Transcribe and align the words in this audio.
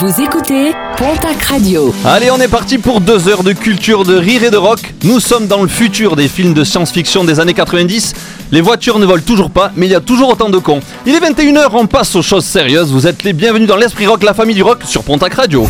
Vous 0.00 0.18
écoutez 0.18 0.72
Pontac 0.96 1.42
Radio. 1.42 1.94
Allez, 2.06 2.30
on 2.30 2.38
est 2.38 2.48
parti 2.48 2.78
pour 2.78 3.02
deux 3.02 3.28
heures 3.28 3.42
de 3.42 3.52
culture, 3.52 4.04
de 4.04 4.16
rire 4.16 4.42
et 4.42 4.50
de 4.50 4.56
rock. 4.56 4.94
Nous 5.04 5.20
sommes 5.20 5.46
dans 5.46 5.60
le 5.60 5.68
futur 5.68 6.16
des 6.16 6.26
films 6.26 6.54
de 6.54 6.64
science-fiction 6.64 7.22
des 7.22 7.38
années 7.38 7.52
90. 7.52 8.14
Les 8.50 8.62
voitures 8.62 8.98
ne 8.98 9.04
volent 9.04 9.22
toujours 9.22 9.50
pas, 9.50 9.72
mais 9.76 9.84
il 9.84 9.92
y 9.92 9.94
a 9.94 10.00
toujours 10.00 10.30
autant 10.30 10.48
de 10.48 10.56
cons. 10.56 10.80
Il 11.04 11.14
est 11.14 11.20
21h, 11.20 11.68
on 11.74 11.86
passe 11.86 12.16
aux 12.16 12.22
choses 12.22 12.46
sérieuses. 12.46 12.90
Vous 12.90 13.06
êtes 13.06 13.24
les 13.24 13.34
bienvenus 13.34 13.68
dans 13.68 13.76
l'Esprit 13.76 14.06
Rock, 14.06 14.22
la 14.22 14.32
famille 14.32 14.56
du 14.56 14.62
rock, 14.62 14.84
sur 14.86 15.02
Pontac 15.02 15.34
Radio. 15.34 15.68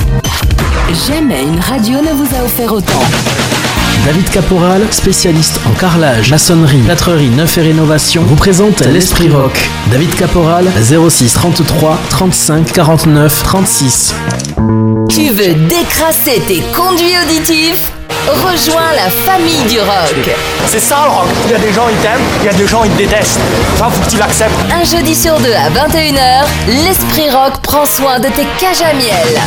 Jamais 1.09 1.43
une 1.43 1.59
radio 1.59 1.99
ne 2.01 2.13
vous 2.13 2.37
a 2.37 2.45
offert 2.45 2.73
autant. 2.73 3.03
David 4.05 4.31
Caporal, 4.31 4.83
spécialiste 4.91 5.61
en 5.67 5.73
carrelage, 5.79 6.31
maçonnerie, 6.31 6.79
plâtrerie, 6.79 7.29
neuf 7.29 7.59
et 7.59 7.63
rénovation, 7.63 8.23
vous 8.23 8.35
présente 8.35 8.81
l'Esprit 8.87 9.29
Rock. 9.29 9.53
David 9.91 10.15
Caporal, 10.15 10.67
06 10.81 11.35
33 11.35 11.99
35 12.09 12.73
49 12.73 13.43
36. 13.43 14.15
Tu 15.09 15.31
veux 15.31 15.55
décrasser 15.55 16.43
tes 16.49 16.63
conduits 16.75 17.15
auditifs? 17.25 17.93
Rejoins 18.27 18.93
la 18.95 19.11
famille 19.11 19.65
du 19.69 19.79
rock. 19.81 20.31
C'est 20.67 20.81
ça 20.81 21.05
le 21.05 21.11
rock. 21.11 21.29
Il 21.47 21.53
y 21.53 21.55
a 21.55 21.59
des 21.59 21.73
gens 21.73 21.89
ils 21.91 21.97
t'aiment, 21.99 22.21
il 22.41 22.47
y 22.47 22.49
a 22.49 22.53
des 22.53 22.67
gens 22.67 22.85
ils 22.85 22.91
te 22.93 22.99
détestent. 22.99 23.41
Ça 23.77 23.89
faut 23.91 24.03
que 24.05 24.11
tu 24.11 24.17
l'acceptes. 24.19 24.53
Un 24.73 24.85
jeudi 24.85 25.15
sur 25.15 25.39
deux 25.41 25.53
à 25.53 25.69
21h, 25.71 26.45
l'Esprit 26.87 27.31
Rock 27.31 27.61
prend 27.63 27.85
soin 27.85 28.19
de 28.19 28.29
tes 28.29 28.47
cages 28.59 28.83
à 28.83 28.95
miel. 28.95 29.41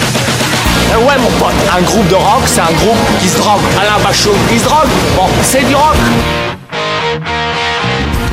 Euh, 0.91 1.07
ouais 1.07 1.17
mon 1.19 1.31
pote, 1.39 1.53
un 1.75 1.81
groupe 1.81 2.07
de 2.07 2.15
rock 2.15 2.43
c'est 2.45 2.61
un 2.61 2.73
groupe 2.73 2.97
qui 3.21 3.27
se 3.27 3.37
drogue. 3.37 3.61
Alain 3.79 4.03
Bachot, 4.03 4.35
il 4.51 4.59
se 4.59 4.65
drogue. 4.65 4.89
Bon, 5.15 5.27
c'est 5.41 5.65
du 5.67 5.75
rock. 5.75 5.95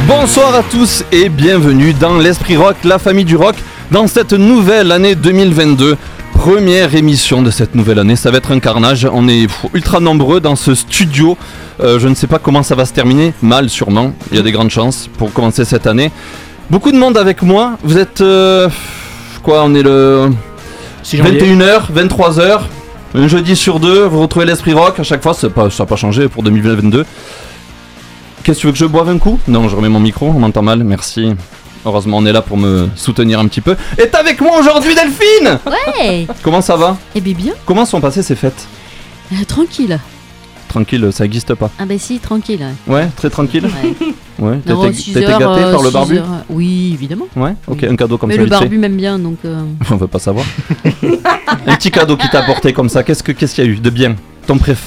Bonsoir 0.07 0.55
à 0.55 0.63
tous 0.63 1.05
et 1.13 1.29
bienvenue 1.29 1.93
dans 1.93 2.19
l'Esprit 2.19 2.57
Rock, 2.57 2.77
la 2.85 2.99
famille 2.99 3.25
du 3.25 3.37
rock, 3.37 3.55
dans 3.91 4.07
cette 4.07 4.33
nouvelle 4.33 4.91
année 4.91 5.15
2022. 5.15 5.97
Première 6.33 6.95
émission 6.95 7.43
de 7.43 7.51
cette 7.51 7.75
nouvelle 7.75 7.99
année, 7.99 8.17
ça 8.17 8.31
va 8.31 8.39
être 8.39 8.51
un 8.51 8.61
carnage. 8.61 9.07
On 9.13 9.29
est 9.29 9.47
ultra 9.75 10.01
nombreux 10.01 10.41
dans 10.41 10.57
ce 10.57 10.75
studio. 10.75 11.37
Euh, 11.81 11.99
je 11.99 12.09
ne 12.09 12.15
sais 12.15 12.27
pas 12.27 12.39
comment 12.39 12.63
ça 12.63 12.75
va 12.75 12.87
se 12.87 12.93
terminer, 12.93 13.35
mal 13.43 13.69
sûrement. 13.69 14.13
Il 14.31 14.37
y 14.37 14.41
a 14.41 14.43
des 14.43 14.53
grandes 14.53 14.71
chances 14.71 15.09
pour 15.19 15.33
commencer 15.33 15.65
cette 15.65 15.87
année. 15.87 16.11
Beaucoup 16.71 16.93
de 16.93 16.97
monde 16.99 17.17
avec 17.19 17.43
moi. 17.43 17.77
Vous 17.85 17.99
êtes 17.99 18.21
euh, 18.21 18.69
quoi 19.43 19.63
On 19.65 19.75
est 19.75 19.83
le 19.83 20.31
21h, 21.05 21.93
23h. 21.95 22.61
Un 23.15 23.27
jeudi 23.29 23.57
sur 23.57 23.81
deux, 23.81 24.05
vous 24.05 24.21
retrouvez 24.23 24.47
l'Esprit 24.47 24.73
Rock. 24.73 25.01
À 25.01 25.03
chaque 25.03 25.23
fois, 25.23 25.35
pas- 25.55 25.71
ça 25.71 25.83
n'a 25.83 25.87
pas 25.87 25.97
changé 25.97 26.29
pour 26.29 26.43
2022. 26.43 27.05
Qu'est-ce 28.43 28.57
que 28.59 28.61
tu 28.61 28.67
veux 28.69 28.73
que 28.73 28.79
je 28.79 28.85
boive 28.87 29.09
un 29.09 29.19
coup? 29.19 29.39
Non, 29.49 29.69
je 29.69 29.77
remets 29.77 29.89
mon 29.89 30.01
micro, 30.01 30.27
on 30.29 30.39
m'entend 30.39 30.63
mal, 30.63 30.83
merci. 30.85 31.35
Heureusement, 31.85 32.19
on 32.19 32.27
est 32.27 32.33
là 32.33 32.43
pour 32.43 32.57
me 32.57 32.89
soutenir 32.95 33.41
un 33.41 33.47
petit 33.49 33.61
peu. 33.61 33.75
Et 33.99 34.07
t'es 34.09 34.17
avec 34.17 34.41
moi 34.41 34.59
aujourd'hui, 34.59 34.95
Delphine 34.95 35.59
Ouais 35.67 36.27
Comment 36.43 36.61
ça 36.61 36.77
va? 36.77 36.97
Eh 37.15 37.21
bien 37.21 37.35
bien, 37.35 37.53
Comment 37.67 37.85
sont 37.85 38.01
passées 38.01 38.23
ces 38.23 38.37
fêtes? 38.37 38.67
Euh, 39.33 39.37
tranquille. 39.47 39.99
Tranquille, 40.71 41.09
ça 41.13 41.25
existe 41.25 41.53
pas. 41.55 41.69
Ah 41.81 41.85
bah 41.85 41.99
si, 41.99 42.21
tranquille. 42.21 42.65
Ouais, 42.87 43.09
très 43.17 43.29
tranquille 43.29 43.65
Ouais. 43.67 43.95
Ouais, 44.39 44.59
heures, 45.43 45.55
gâté 45.55 45.65
euh, 45.65 45.73
par 45.73 45.83
le 45.83 45.91
barbu 45.91 46.17
heures, 46.17 46.25
euh, 46.31 46.43
Oui, 46.49 46.93
évidemment. 46.95 47.27
Ouais, 47.37 47.55
ok, 47.67 47.81
Oui. 47.83 47.89
un 47.91 47.97
cadeau 47.97 48.17
comme 48.17 48.29
Mais 48.29 48.37
ça 48.37 48.39
le 48.39 48.45
vite 48.47 48.55
fait. 48.55 48.61
barbu 48.61 48.79
m'aime 48.79 48.97
bien, 48.97 49.19
donc... 49.19 49.37
euh, 49.45 49.61
On 49.91 49.97
veut 49.97 50.07
pas 50.07 50.19
savoir. 50.21 50.47
un 51.67 51.75
petit 51.77 51.91
cadeau 51.91 52.17
qui 52.17 52.27
t'a 52.31 52.39
apporté 52.39 52.73
comme 52.73 52.89
ça, 52.89 53.03
qu'est-ce 53.03 53.23
que- 53.23 53.33
qu'est-ce 53.33 53.55
qu'il 53.55 53.65
y 53.65 53.67
a 53.67 53.71
eu 53.71 53.77
de 53.77 53.91
bien? 53.91 54.15
Ton 54.47 54.57
préf 54.57 54.81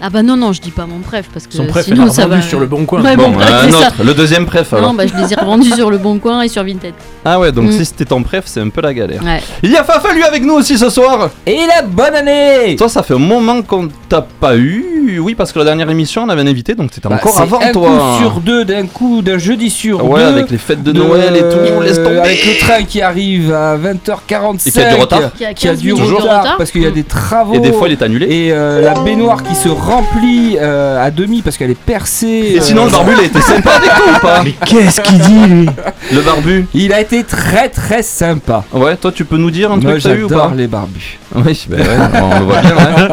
Ah 0.00 0.10
bah 0.10 0.22
non, 0.22 0.36
non, 0.36 0.52
je 0.52 0.60
dis 0.60 0.70
pas 0.70 0.84
mon 0.84 0.98
préf, 0.98 1.26
parce 1.32 1.46
que 1.46 1.54
Son 1.54 1.64
préf, 1.66 1.86
elle 1.88 1.94
sinon 1.94 2.06
l'a 2.06 2.12
ça 2.12 2.24
revendu 2.24 2.42
va... 2.42 2.46
sur 2.48 2.60
le 2.60 2.66
bon 2.66 2.84
coin. 2.84 3.02
Ouais, 3.02 3.16
Bon, 3.16 3.30
bon, 3.30 3.40
un 3.40 3.46
c'est 3.64 3.70
ça. 3.72 3.78
autre, 3.78 4.04
le 4.04 4.12
deuxième 4.12 4.44
préf 4.44 4.70
alors. 4.74 4.88
Non, 4.90 4.94
bah 4.94 5.04
je 5.06 5.14
les 5.22 5.32
ai 5.32 5.36
revendus 5.36 5.70
sur 5.72 5.90
le 5.90 5.96
bon 5.96 6.18
coin 6.18 6.42
et 6.42 6.48
sur 6.48 6.62
Vinted. 6.64 6.92
Ah 7.24 7.40
ouais, 7.40 7.50
donc 7.50 7.66
Mm. 7.68 7.72
si 7.72 7.84
c'était 7.86 8.04
ton 8.04 8.22
préf, 8.22 8.44
c'est 8.46 8.60
un 8.60 8.68
peu 8.68 8.82
la 8.82 8.92
galère. 8.92 9.22
Ouais. 9.24 9.40
Il 9.62 9.70
y 9.70 9.76
a 9.76 9.84
Fafa 9.84 10.12
lui 10.12 10.22
avec 10.22 10.42
nous 10.42 10.52
aussi 10.54 10.76
ce 10.76 10.90
soir 10.90 11.30
Et 11.46 11.58
la 11.66 11.80
bonne 11.82 12.14
année 12.14 12.76
Toi, 12.76 12.88
ça 12.90 13.02
fait 13.02 13.14
un 13.14 13.18
moment 13.18 13.62
qu'on 13.62 13.88
t'a 14.08 14.20
pas 14.22 14.56
eu. 14.56 15.18
Oui, 15.20 15.34
parce 15.34 15.50
que 15.52 15.58
la 15.60 15.64
dernière 15.64 15.88
émission, 15.88 16.24
on 16.24 16.28
avait 16.28 16.42
un 16.42 16.46
invité, 16.46 16.74
donc 16.74 16.90
c'était 16.92 17.08
Bah, 17.08 17.14
encore 17.16 17.34
c'est 17.34 17.42
avant 17.42 17.60
un 17.60 17.72
toi. 17.72 17.88
coup 17.88 18.18
sur 18.22 18.40
deux, 18.40 18.64
d'un 18.66 18.86
coup, 18.86 19.22
d'un 19.22 19.38
jeudi 19.38 19.70
sur 19.70 20.04
Ouais, 20.04 20.20
deux. 20.20 20.26
avec 20.26 20.50
les 20.50 20.58
fêtes 20.58 20.82
de 20.82 20.92
Noël 20.92 21.34
et 21.36 21.40
tout, 21.40 21.80
laisse 21.80 21.96
tomber. 22.02 22.18
Avec 22.18 22.44
le 22.44 22.58
train 22.60 22.82
qui 22.84 23.00
arrive 23.00 23.52
à 23.52 23.76
20h45. 23.78 24.68
Et 24.68 24.70
qui 24.72 24.80
a 24.80 24.94
du 24.94 25.00
retard. 25.00 25.20
Qui 25.36 25.44
a 25.46 25.54
Qui 25.54 25.68
a 25.68 25.70
15 25.72 25.80
du 25.80 25.92
minutes 25.94 26.08
de 26.10 26.14
retard, 26.16 26.40
retard. 26.42 26.56
parce 26.58 26.70
qu'il 26.70 26.82
y 26.82 26.86
a 26.86 26.90
des 26.90 27.04
travaux. 27.04 27.54
Et 27.54 27.60
des 27.60 27.72
fois, 27.72 27.88
il 27.88 27.92
est 27.92 28.02
annulé. 28.02 28.26
Et 28.26 28.52
euh, 28.52 28.82
la 28.82 28.94
baignoire 29.00 29.42
qui 29.42 29.54
se 29.54 29.68
remplit 29.86 30.56
euh, 30.60 31.04
à 31.04 31.10
demi 31.10 31.42
parce 31.42 31.56
qu'elle 31.56 31.70
est 31.70 31.78
percée. 31.78 32.54
Et 32.56 32.60
sinon, 32.60 32.82
euh, 32.82 32.86
le 32.86 32.90
barbu, 32.92 33.12
il 33.14 33.20
a 33.20 33.24
été 33.24 33.40
sympa 33.52 33.70
avec 33.70 33.90
toi 33.90 34.04
ou 34.14 34.18
pas 34.20 34.42
Mais 34.42 34.54
qu'est-ce 34.64 35.00
qu'il 35.00 35.18
dit 35.18 35.46
lui 35.46 35.68
Le 36.12 36.20
barbu 36.20 36.66
Il 36.74 36.92
a 36.92 37.00
été 37.00 37.24
très 37.24 37.68
très 37.68 38.02
sympa. 38.02 38.64
Ouais, 38.72 38.96
toi, 38.96 39.12
tu 39.12 39.24
peux 39.24 39.36
nous 39.36 39.50
dire 39.50 39.70
un 39.70 39.76
Moi 39.76 39.92
truc 39.92 40.02
que 40.02 40.08
t'as 40.08 40.14
eu 40.14 40.24
ou 40.24 40.28
pas 40.28 40.34
j'adore 40.34 40.54
les 40.54 40.66
barbus. 40.66 41.18
Oui, 41.34 41.66
bah 41.68 41.76
ouais, 41.76 41.84
on 42.22 42.38
le 42.38 42.44
voit 42.44 42.60
bien, 42.60 42.76
ouais. 42.76 43.08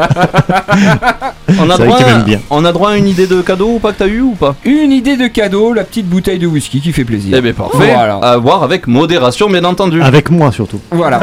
on, 1.60 1.70
a 1.70 1.78
droit 1.78 1.98
à, 1.98 2.06
m'aime 2.06 2.24
bien. 2.24 2.40
on 2.50 2.64
a 2.64 2.72
droit 2.72 2.92
à 2.92 2.98
une 2.98 3.08
idée 3.08 3.28
de 3.28 3.42
cadeau 3.42 3.74
ou 3.76 3.80
pas 3.80 3.92
que 3.92 3.98
t'as 4.00 4.08
eu 4.08 4.22
ou 4.22 4.34
pas 4.34 4.56
Une 4.64 4.92
idée 4.92 5.18
de 5.18 5.28
cadeau, 5.28 5.74
la 5.74 5.84
petite 5.84 6.08
bouteille 6.08 6.40
de 6.40 6.48
whisky 6.48 6.80
qui 6.80 6.94
fait 6.94 7.04
plaisir. 7.04 7.36
Eh 7.38 7.42
bien, 7.42 7.54
parfait. 7.54 7.94
Voilà. 7.94 8.16
À 8.16 8.38
voir 8.38 8.64
avec 8.64 8.88
modération, 8.88 9.50
bien 9.50 9.64
entendu. 9.66 10.02
Avec 10.02 10.30
moi 10.30 10.52
surtout. 10.52 10.80
Voilà. 10.92 11.20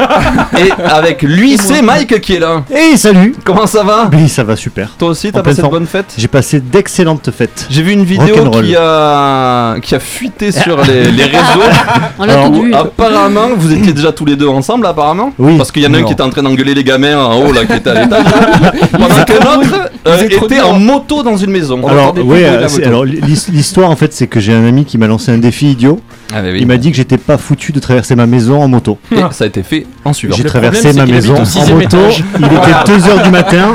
Et 0.59 0.71
avec 0.83 1.23
lui, 1.23 1.57
c'est 1.57 1.81
Mike 1.81 2.19
qui 2.21 2.35
est 2.35 2.39
là. 2.39 2.63
Hey 2.73 2.97
salut 2.97 3.35
Comment 3.43 3.67
ça 3.67 3.83
va 3.83 4.09
Oui 4.13 4.29
ça 4.29 4.43
va 4.43 4.55
super. 4.55 4.91
Toi 4.97 5.09
aussi, 5.09 5.31
En 5.41 5.43
t'as 5.43 5.51
pleine 5.51 5.55
passé 5.55 5.57
de 5.57 5.61
forme. 5.61 5.73
bonnes 5.73 5.87
fêtes 5.87 6.13
J'ai 6.17 6.27
passé 6.27 6.59
d'excellentes 6.59 7.29
fêtes. 7.31 7.67
J'ai 7.69 7.81
vu 7.81 7.91
une 7.93 8.03
vidéo 8.03 8.49
qui 8.51 8.75
a, 8.77 9.75
qui 9.81 9.95
a 9.95 9.99
fuité 9.99 10.51
sur 10.51 10.81
les, 10.83 11.11
les 11.11 11.23
réseaux. 11.23 11.69
On 12.19 12.25
l'a 12.25 12.33
Alors, 12.33 12.45
entendu. 12.45 12.71
où 12.71 12.75
apparemment, 12.75 13.47
vous 13.57 13.73
étiez 13.73 13.93
déjà 13.93 14.11
tous 14.11 14.25
les 14.25 14.35
deux 14.35 14.47
ensemble, 14.47 14.85
apparemment. 14.85 15.33
Oui. 15.39 15.57
Parce 15.57 15.71
qu'il 15.71 15.83
y 15.83 15.87
en 15.87 15.93
a 15.93 15.97
un 15.99 16.03
qui 16.03 16.13
était 16.13 16.21
en 16.23 16.29
train 16.29 16.43
d'engueuler 16.43 16.73
les 16.73 16.83
gamins 16.83 17.17
en 17.17 17.41
haut, 17.43 17.51
là, 17.51 17.65
qui 17.65 17.73
était 17.73 17.89
à 17.89 18.03
l'étage. 18.03 18.23
là. 18.25 18.71
pendant 18.91 19.07
que 19.25 19.33
l'autre 19.33 19.89
euh, 20.07 20.15
Vous 20.17 20.23
êtes 20.23 20.35
trop 20.35 20.45
était 20.45 20.55
dur. 20.55 20.69
en 20.69 20.79
moto 20.79 21.23
dans 21.23 21.37
une 21.37 21.51
maison. 21.51 21.85
Alors 21.87 22.13
plus 22.13 22.23
de 22.23 22.29
la 22.29 22.35
euh, 22.37 22.67
c'est- 22.67 22.77
moto. 22.77 22.87
alors 22.89 23.05
l'his- 23.05 23.47
l'histoire 23.51 23.89
en 23.89 23.95
fait 23.95 24.13
c'est 24.13 24.27
que 24.27 24.39
j'ai 24.39 24.53
un 24.53 24.65
ami 24.65 24.85
qui 24.85 24.97
m'a 24.97 25.07
lancé 25.07 25.31
un 25.31 25.37
défi 25.37 25.71
idiot. 25.71 25.99
Ah, 26.33 26.37
oui. 26.43 26.59
Il 26.61 26.67
m'a 26.67 26.77
dit 26.77 26.91
que 26.91 26.97
j'étais 26.97 27.17
pas 27.17 27.37
foutu 27.37 27.71
de 27.73 27.79
traverser 27.79 28.15
ma 28.15 28.25
maison 28.25 28.61
en 28.63 28.67
moto. 28.69 28.97
Et 29.11 29.17
ça 29.31 29.43
a 29.43 29.47
été 29.47 29.63
fait 29.63 29.85
en 30.05 30.13
suivant. 30.13 30.35
J'ai 30.37 30.43
traversé 30.45 30.83
problème, 30.89 31.05
ma 31.07 31.13
maison 31.13 31.35
en 31.35 31.39
moto. 31.75 31.79
étage. 31.81 32.23
Il 32.39 32.45
était 32.45 32.91
2h 32.93 33.23
du 33.23 33.29
matin. 33.31 33.73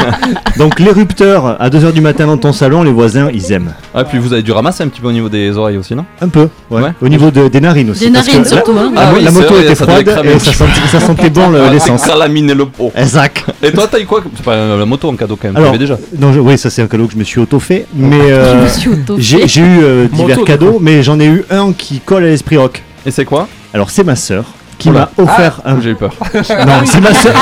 Donc 0.57 0.79
l'érupteur 0.81 1.56
à 1.59 1.69
2h 1.71 1.93
du 1.93 2.01
matin 2.01 2.27
dans 2.27 2.37
ton 2.37 2.53
salon, 2.53 2.83
les 2.83 2.91
voisins 2.93 3.29
ils 3.33 3.53
aiment. 3.53 3.73
Ah, 3.95 4.05
puis 4.05 4.19
vous 4.19 4.33
avez 4.33 4.43
dû 4.43 4.53
ramasser 4.53 4.83
un 4.85 4.89
petit 4.89 5.01
peu 5.01 5.09
au 5.09 5.13
niveau 5.13 5.29
des 5.29 5.57
oreilles 5.57 5.77
aussi, 5.77 5.95
non? 5.95 6.05
Un 6.21 6.29
peu, 6.29 6.49
ouais. 6.71 6.83
Ouais. 6.83 6.91
Au 7.01 7.09
niveau 7.09 7.31
de- 7.31 7.49
des 7.49 7.61
narines 7.61 7.91
aussi. 7.91 8.07
Des 8.07 8.11
parce 8.13 8.27
narines 8.27 8.43
que 8.43 8.49
surtout, 8.49 8.73
hein. 8.79 8.93
La, 8.95 9.01
Ah 9.01 9.13
oui, 9.15 9.23
la 9.25 9.31
moto 9.31 9.55
vrai, 9.55 9.65
était 9.65 9.75
ça 9.75 9.85
froide 9.87 10.09
et 10.09 10.39
ça 10.39 10.53
sentait, 10.53 10.73
ça 10.91 11.01
sentait 11.01 11.31
bon 11.31 11.51
le- 11.51 11.61
Ah, 11.67 11.71
l'essence. 11.73 12.03
c'est 12.03 12.09
calamine 12.11 12.53
le 12.53 12.67
pot. 12.67 12.93
Exact. 12.95 13.45
Et 13.63 13.73
toi, 13.73 13.89
t'as 13.91 13.99
eu 14.01 14.05
quoi 14.07 14.23
C'est 14.35 14.45
pas 14.45 14.77
la 14.77 14.85
moto 14.87 15.09
en 15.09 15.17
cadeau 15.17 15.37
quand 15.37 15.49
même, 15.49 15.57
Alors, 15.57 15.73
tu 15.73 15.79
l'avais 15.79 15.97
déjà. 15.97 15.99
Non, 16.19 16.33
je- 16.33 16.41
oui, 16.41 16.59
ça 16.59 16.71
c'est 16.71 16.83
un 16.83 16.87
cadeau 16.87 17.07
que 17.07 17.13
je 17.15 17.19
me 17.19 17.25
suis 17.25 17.41
auto-fait. 17.41 17.87
Mais 17.95 18.19
Je 18.29 18.33
euh, 18.33 18.63
me 18.63 18.69
suis 18.69 18.89
auto 18.91 19.17
j'ai 19.19 19.49
j'ai 19.49 19.61
eu 19.63 19.79
euh, 19.83 20.07
divers 20.13 20.29
Moto, 20.37 20.45
cadeaux, 20.45 20.79
mais 20.81 21.03
j'en 21.03 21.19
ai 21.21 21.27
eu 21.27 21.45
un 21.51 21.73
qui 21.73 22.01
colle 22.01 22.25
à 22.25 22.29
l'esprit 22.29 22.57
rock. 22.59 22.83
Et 23.07 23.11
c'est 23.11 23.25
quoi? 23.25 23.49
Alors 23.73 23.91
c'est 23.91 24.05
ma 24.05 24.17
sœur 24.17 24.45
qui 24.79 24.91
m'a 24.91 25.09
offert 25.19 25.61
un. 25.65 25.81
J'ai 25.81 25.91
eu 25.91 25.95
peur. 25.95 26.13
Non, 26.35 26.85
c'est 26.85 27.01
ma 27.01 27.15
sœur. 27.15 27.33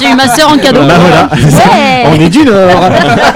J'ai 0.00 0.10
eu 0.10 0.14
ma 0.14 0.28
soeur 0.28 0.50
en 0.52 0.58
cadeau. 0.58 0.80
Bah 0.86 0.94
voilà. 1.00 1.28
Ouais. 1.32 2.04
On 2.06 2.14
est 2.20 2.28
du 2.28 2.44
Nord. 2.44 2.90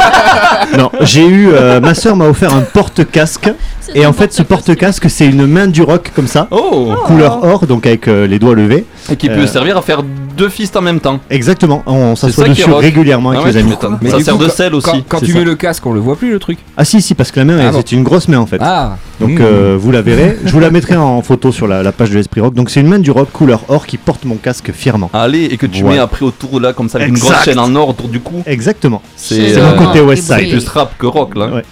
non, 0.79 0.91
j'ai 1.01 1.27
eu. 1.27 1.51
euh, 1.53 1.81
ma 1.81 1.95
sœur 1.95 2.17
m'a 2.17 2.27
offert 2.27 2.55
un 2.55 2.61
porte-casque. 2.63 3.51
C'est 3.81 3.97
Et 3.99 4.07
en 4.07 4.13
fait, 4.13 4.33
ce 4.33 4.43
porte-casque, 4.43 5.11
c'est 5.11 5.27
une 5.27 5.47
main 5.47 5.67
du 5.67 5.83
rock 5.83 6.13
comme 6.15 6.27
ça, 6.29 6.47
Oh 6.51 6.95
couleur 7.05 7.41
or, 7.45 7.67
donc 7.67 7.87
avec 7.87 8.07
euh, 8.09 8.27
les 8.27 8.39
doigts 8.39 8.55
levés. 8.55 8.85
Et 9.11 9.17
qui 9.17 9.29
peut 9.29 9.41
Euh, 9.41 9.47
servir 9.47 9.77
à 9.77 9.83
faire 9.83 10.03
deux 10.37 10.49
fistes 10.49 10.77
en 10.77 10.81
même 10.83 11.01
temps. 11.01 11.21
Exactement. 11.31 11.83
On 11.87 12.17
s'assoit 12.17 12.49
dessus 12.49 12.71
régulièrement 12.71 13.31
avec 13.31 13.41
Ah 13.43 13.47
ouais, 13.47 13.53
les 13.53 13.59
amis. 13.59 13.73
Ça 14.11 14.21
sert 14.21 14.35
coup, 14.35 14.41
de 14.43 14.47
quand- 14.49 14.53
sel 14.53 14.75
aussi. 14.75 15.05
Quand, 15.09 15.21
tu 15.21 15.33
ça. 15.33 15.39
mets 15.39 15.45
le 15.45 15.55
casque, 15.55 15.85
on 15.87 15.93
le 15.93 16.01
voit 16.01 16.17
plus 16.17 16.31
le 16.33 16.39
truc. 16.39 16.59
Ah 16.77 16.85
si, 16.85 17.01
si, 17.03 17.15
parce 17.15 17.31
que 17.31 17.41
la 17.41 17.45
main, 17.45 17.59
Ah 17.69 17.71
c'est 17.75 17.93
une 17.93 18.03
grosse 18.03 18.29
main 18.29 18.39
en 18.39 18.47
fait. 18.47 18.59
Ah. 18.61 18.97
Donc 19.21 19.31
Mmh. 19.31 19.43
euh, 19.43 19.77
vous 19.81 19.91
la 19.93 20.03
verrez. 20.03 20.39
Je 20.45 20.53
vous 20.53 20.61
la 20.61 20.71
mettrai 20.71 20.97
en 20.97 21.23
photo 21.23 21.53
sur 21.53 21.67
la, 21.69 21.83
la 21.83 21.93
page 21.93 22.11
de 22.11 22.17
l'Esprit 22.17 22.41
Rock. 22.41 22.55
Donc 22.55 22.71
c'est 22.71 22.81
une 22.81 22.89
main 22.89 22.99
du 22.99 23.11
rock 23.11 23.31
couleur 23.33 23.61
or 23.69 23.87
qui 23.87 23.99
porte 23.99 24.25
mon 24.25 24.37
casque 24.37 24.73
fièrement. 24.73 25.11
Allez, 25.13 25.45
et 25.45 25.57
que 25.57 25.67
tu 25.67 25.85
mets 25.85 25.99
après 25.99 26.25
autour 26.25 26.61
là, 26.61 26.73
comme 26.73 26.89
ça, 26.89 26.99
avec 26.99 27.09
une 27.11 27.19
grosse 27.19 27.45
chaîne 27.45 27.59
en 27.59 27.75
or 27.77 27.89
autour 27.91 28.09
du 28.09 28.21
cou. 28.21 28.43
Exactement. 28.47 29.03
C'est 29.17 29.51
C'est 29.51 29.61
euh, 29.61 29.71
mon 29.77 29.87
côté 29.87 30.01
Ah, 30.01 30.05
West 30.05 30.25
c'est 30.27 30.39
Side. 30.41 30.51
plus 30.51 30.69
rap 30.69 30.97
que 30.99 31.07
rock 31.07 31.35
là. 31.37 31.47
Ouais. 31.47 31.63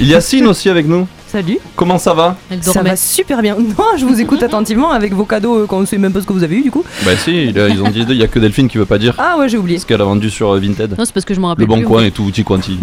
Il 0.00 0.06
y 0.06 0.12
a 0.12 0.16
Yacine 0.16 0.46
aussi 0.46 0.68
avec 0.68 0.86
nous. 0.88 1.06
Salut, 1.30 1.58
Comment 1.76 1.96
ça 1.98 2.12
va 2.12 2.36
Elle 2.50 2.60
ça 2.60 2.82
va 2.82 2.96
super 2.96 3.40
bien. 3.40 3.54
Non, 3.78 3.96
je 3.96 4.04
vous 4.04 4.20
écoute 4.20 4.42
attentivement 4.42 4.90
avec 4.90 5.12
vos 5.14 5.24
cadeaux 5.24 5.58
euh, 5.58 5.66
quand 5.68 5.78
on 5.78 5.86
sait 5.86 5.96
même 5.96 6.12
pas 6.12 6.20
ce 6.20 6.26
que 6.26 6.32
vous 6.32 6.42
avez 6.42 6.56
eu 6.56 6.62
du 6.62 6.72
coup. 6.72 6.82
Bah 7.04 7.12
si, 7.16 7.44
ils 7.46 7.82
ont 7.82 7.88
dit 7.88 8.04
il 8.08 8.16
y 8.16 8.24
a 8.24 8.26
que 8.26 8.40
Delphine 8.40 8.68
qui 8.68 8.78
veut 8.78 8.84
pas 8.84 8.98
dire 8.98 9.14
Ah 9.16 9.38
ouais, 9.38 9.48
j'ai 9.48 9.56
oublié. 9.56 9.78
ce 9.78 9.86
qu'elle 9.86 10.00
a 10.00 10.04
vendu 10.04 10.28
sur 10.28 10.50
euh, 10.50 10.58
Vinted. 10.58 10.96
Non, 10.98 11.04
c'est 11.04 11.14
parce 11.14 11.24
que 11.24 11.32
je 11.32 11.38
m'en 11.38 11.48
rappelle 11.48 11.66
Le 11.66 11.68
bon 11.68 11.76
plus, 11.76 11.86
coin 11.86 12.02
et 12.02 12.10
tout, 12.10 12.24
petit 12.24 12.42
quanti. 12.42 12.80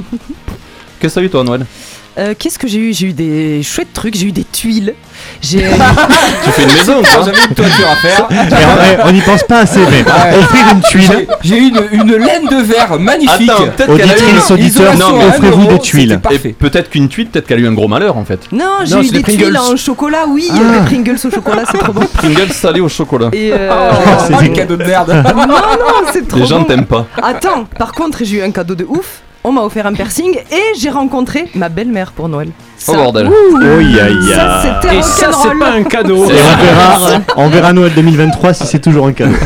Qu'est-ce 1.01 1.15
que 1.15 1.19
t'as 1.19 1.25
eu 1.25 1.29
toi 1.29 1.43
Noël? 1.43 1.65
Euh, 2.19 2.33
Qu'est-ce 2.37 2.57
que 2.57 2.67
j'ai 2.67 2.79
eu? 2.79 2.93
J'ai 2.93 3.07
eu 3.07 3.13
des 3.13 3.61
chouettes 3.61 3.93
trucs, 3.93 4.15
j'ai 4.15 4.25
eu 4.27 4.31
des 4.31 4.43
tuiles. 4.43 4.95
J'ai 5.41 5.59
Tu 6.43 6.51
fais 6.51 6.63
une 6.63 6.73
maison, 6.73 7.01
quoi. 7.03 7.27
avez 7.27 7.37
une 7.47 7.53
toiture 7.55 7.87
à 7.89 7.95
faire. 7.95 8.27
On- 9.05 9.11
n'y 9.11 9.21
pense 9.21 9.43
pas 9.43 9.59
assez, 9.59 9.79
mais 9.79 10.03
Ouais. 10.03 10.37
offrir 10.39 10.65
une 10.73 10.81
tuile. 10.81 11.27
J'ai- 11.43 11.57
eu 11.57 11.67
une, 11.69 11.81
une 11.91 12.15
laine 12.15 12.45
de 12.49 12.61
verre 12.63 12.99
magnifique. 12.99 13.49
Attends, 13.49 13.63
peut-être 13.67 13.97
qu'elle 13.97 14.09
a 14.09 14.13
eu 14.13 14.21
Auditrice, 14.21 14.51
auditeur, 14.51 14.97
non, 14.97 15.19
offrez-vous 15.27 15.65
des 15.67 15.79
tuiles. 15.79 16.19
Et 16.31 16.37
peut-être 16.53 16.89
qu'une 16.89 17.07
tuile, 17.07 17.27
peut-être 17.27 17.45
qu'elle 17.47 17.59
a 17.59 17.61
eu 17.61 17.67
un 17.67 17.73
gros 17.73 17.87
malheur 17.87 18.17
en 18.17 18.25
fait. 18.25 18.39
non, 18.51 18.79
j'ai 18.83 18.97
eu 18.99 19.01
des 19.03 19.09
des 19.17 19.21
Pringles. 19.21 19.43
tuiles 19.45 19.57
en 19.57 19.75
chocolat, 19.75 20.25
oui, 20.27 20.49
Ah. 20.51 20.79
des 20.79 20.85
Pringles 20.85 21.17
au 21.23 21.31
chocolat, 21.31 21.63
c'est 21.71 21.77
trop 21.77 21.93
bon. 21.93 22.05
Pringles 22.15 22.51
salé 22.53 22.79
au 22.79 22.89
chocolat. 22.89 23.29
Et 23.33 23.51
euh, 23.53 23.69
Oh, 23.71 24.23
c'est 24.27 24.33
bon. 24.47 24.53
cadeaux 24.53 24.75
de 24.77 24.83
merde. 24.85 25.23
non, 25.35 25.45
non, 25.47 25.55
c'est 26.11 26.27
trop 26.27 26.39
Les 26.39 26.45
gens 26.47 26.57
bon. 26.57 26.63
ne 26.63 26.67
t'aiment 26.67 26.85
pas. 26.85 27.05
Attends, 27.21 27.65
par 27.77 27.91
contre, 27.91 28.19
j'ai 28.23 28.37
eu 28.37 28.41
un 28.41 28.51
cadeau 28.51 28.75
de 28.75 28.85
ouf. 28.85 29.21
On 29.47 29.53
m'a 29.53 29.61
offert 29.61 29.85
un 29.87 29.93
piercing 29.93 30.37
et 30.51 30.77
j'ai 30.77 30.89
rencontré 30.89 31.49
ma 31.55 31.69
belle-mère 31.69 32.11
pour 32.11 32.27
Noël. 32.27 32.49
Oh 32.85 32.93
bordel. 32.93 33.29
Oh, 33.31 33.79
ya, 33.79 34.09
ya. 34.09 34.35
Ça, 34.35 34.61
c'était 34.61 34.97
Et 34.97 35.01
ça, 35.01 35.29
c'est 35.31 35.57
pas 35.57 35.69
un 35.71 35.83
cadeau. 35.83 36.29
Et 36.29 36.33
on 36.33 36.57
verra, 36.57 37.21
on 37.37 37.47
verra 37.47 37.71
Noël 37.71 37.93
2023 37.95 38.53
si 38.53 38.67
c'est 38.67 38.79
toujours 38.79 39.07
un 39.07 39.13
cadeau. 39.13 39.37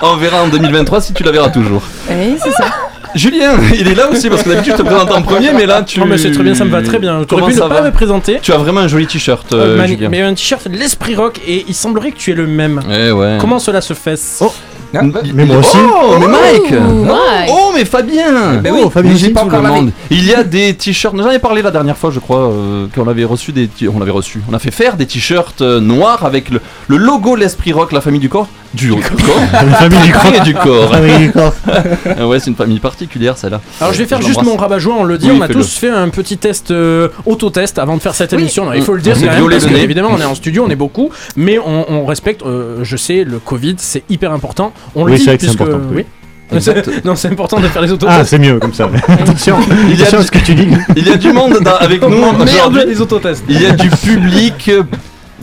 On 0.00 0.16
verra 0.16 0.44
en 0.44 0.48
2023 0.48 1.02
si 1.02 1.12
tu 1.12 1.24
la 1.24 1.32
verras 1.32 1.50
toujours. 1.50 1.82
Oui, 2.10 2.36
c'est 2.42 2.52
ça. 2.52 2.64
Julien, 3.14 3.52
il 3.74 3.88
est 3.88 3.94
là 3.94 4.10
aussi 4.10 4.28
parce 4.28 4.42
que 4.42 4.50
d'habitude 4.50 4.74
je 4.76 4.82
te 4.82 4.86
présente 4.86 5.10
en 5.10 5.22
premier, 5.22 5.50
mais 5.54 5.64
là 5.64 5.82
tu. 5.82 5.98
Non 5.98 6.04
mais 6.06 6.18
c'est 6.18 6.30
très 6.30 6.42
bien, 6.42 6.54
ça 6.54 6.64
me 6.66 6.70
va 6.70 6.82
très 6.82 6.98
bien. 6.98 7.24
Tu 7.26 7.34
aurais 7.34 7.50
pu 7.50 7.58
ne 7.58 7.66
pas 7.66 7.80
me 7.82 7.90
présenter. 7.90 8.38
Tu 8.42 8.52
as 8.52 8.58
vraiment 8.58 8.80
un 8.80 8.88
joli 8.88 9.06
t-shirt, 9.06 9.50
euh, 9.54 9.78
Euh, 9.80 9.86
Julien. 9.86 10.08
mais 10.10 10.20
un 10.20 10.34
t-shirt 10.34 10.68
de 10.68 10.76
l'esprit 10.76 11.16
rock 11.16 11.40
et 11.46 11.64
il 11.66 11.74
semblerait 11.74 12.10
que 12.10 12.18
tu 12.18 12.32
es 12.32 12.34
le 12.34 12.46
même. 12.46 12.80
Eh 12.90 13.10
ouais. 13.10 13.38
Comment 13.40 13.58
cela 13.58 13.80
se 13.80 13.94
fait? 13.94 14.20
Oh. 14.40 14.52
Ah, 14.94 15.00
Mais 15.34 15.44
moi 15.44 15.56
aussi. 15.58 15.76
Oh, 15.76 16.16
mais 16.18 16.26
Mike 16.28 16.72
Ouh, 16.72 17.04
Mike. 17.04 17.50
Oh, 17.50 17.72
mais 17.74 17.84
Fabien 17.84 18.54
Ben 18.62 18.72
oui, 18.72 18.80
Oh, 18.84 18.88
Fabien 18.90 19.12
j'ai 19.16 19.28
pas 19.30 19.42
encore 19.44 19.58
le 19.60 19.68
lavé. 19.68 19.80
monde. 19.82 19.90
Il 20.10 20.24
y 20.26 20.32
a 20.34 20.42
des 20.44 20.72
t-shirts. 20.74 21.14
J'en 21.14 21.30
ai 21.30 21.38
parlé 21.38 21.60
la 21.60 21.70
dernière 21.70 21.96
fois, 21.96 22.10
je 22.10 22.18
crois, 22.20 22.50
euh, 22.50 22.86
qu'on 22.94 23.06
avait 23.06 23.24
reçu 23.24 23.52
des. 23.52 23.68
On 23.94 23.98
l'avait 23.98 24.10
reçu. 24.12 24.40
On 24.50 24.54
a 24.54 24.58
fait 24.58 24.70
faire 24.70 24.96
des 24.96 25.04
t-shirts 25.06 25.60
euh, 25.60 25.80
noirs 25.80 26.24
avec 26.24 26.48
le, 26.50 26.60
le 26.88 26.96
logo 26.96 27.36
l'esprit 27.36 27.72
rock, 27.72 27.92
la 27.92 28.00
famille 28.00 28.20
du 28.20 28.30
corps. 28.30 28.48
Du, 28.72 28.88
du 28.88 29.00
corps. 29.02 29.40
La 29.52 29.60
famille 29.76 29.98
du 30.00 30.36
Et 30.36 30.40
du 30.40 30.54
corps. 30.54 30.90
La 30.92 30.98
famille 30.98 31.18
du 31.26 31.32
corps. 31.32 31.54
Ah 32.18 32.26
ouais, 32.28 32.40
c'est 32.40 32.50
une 32.50 32.56
famille 32.56 32.78
particulière, 32.80 33.36
celle-là. 33.36 33.60
Alors 33.80 33.92
je 33.92 33.98
vais 33.98 34.06
faire 34.06 34.22
juste 34.22 34.42
mon 34.42 34.56
rabat-joie, 34.56 34.94
on 34.98 35.04
le 35.04 35.18
dit, 35.18 35.30
Oui, 35.30 35.36
on 35.38 35.42
a 35.42 35.48
tous 35.48 35.76
fait 35.78 35.90
un 35.90 36.08
petit 36.08 36.38
test 36.38 36.70
euh, 36.70 37.08
auto-test 37.26 37.78
avant 37.78 37.96
de 37.96 38.02
faire 38.02 38.14
cette 38.14 38.32
Oui. 38.32 38.38
émission. 38.40 38.66
Non, 38.66 38.72
il 38.72 38.82
faut 38.82 38.92
le 38.94 39.00
On 39.00 39.02
dire, 39.02 39.14
quand 39.14 39.20
même 39.26 39.34
violé 39.36 39.56
parce 39.56 39.64
le 39.64 39.70
que, 39.70 39.76
nez. 39.76 39.82
évidemment 39.84 40.10
on 40.12 40.20
est 40.20 40.24
en 40.24 40.34
studio, 40.36 40.64
on 40.66 40.70
est 40.70 40.76
beaucoup, 40.76 41.10
mais 41.36 41.58
on, 41.58 41.90
on 41.92 42.04
respecte, 42.06 42.42
euh, 42.42 42.80
je 42.82 42.96
sais, 42.96 43.24
le 43.24 43.38
Covid, 43.38 43.74
c'est 43.78 44.04
hyper 44.08 44.32
important. 44.32 44.72
On 44.94 45.04
le 45.04 45.12
Oui, 45.12 45.18
dit 45.18 45.24
vrai 45.26 45.36
que 45.36 45.42
c'est 45.42 45.48
puisque- 45.56 45.60
important, 45.62 45.86
oui. 45.94 46.04
non, 47.04 47.14
c'est 47.14 47.28
important 47.28 47.60
de 47.60 47.66
faire 47.68 47.82
les 47.82 47.90
Ah, 47.90 47.94
autotests. 47.94 48.30
c'est 48.30 48.38
mieux 48.38 48.58
comme 48.58 48.72
ça. 48.72 48.88
Attention, 49.08 49.56
Il 49.90 50.00
y 50.00 50.02
a 50.02 50.10
du- 50.10 50.24
ce 50.26 50.30
que 50.30 50.38
tu 50.38 50.54
dis. 50.54 50.66
Il 50.96 51.06
y 51.06 51.10
a 51.10 51.16
du 51.16 51.30
monde 51.32 51.58
dans- 51.62 51.76
avec 51.76 52.00
nous 52.00 52.08
Merde, 52.08 52.40
aujourd'hui. 52.42 52.82
les 52.86 53.00
autotests. 53.02 53.44
Il 53.50 53.60
y 53.60 53.66
a 53.66 53.72
du 53.72 53.90
public. 53.90 54.68
euh, 54.70 54.82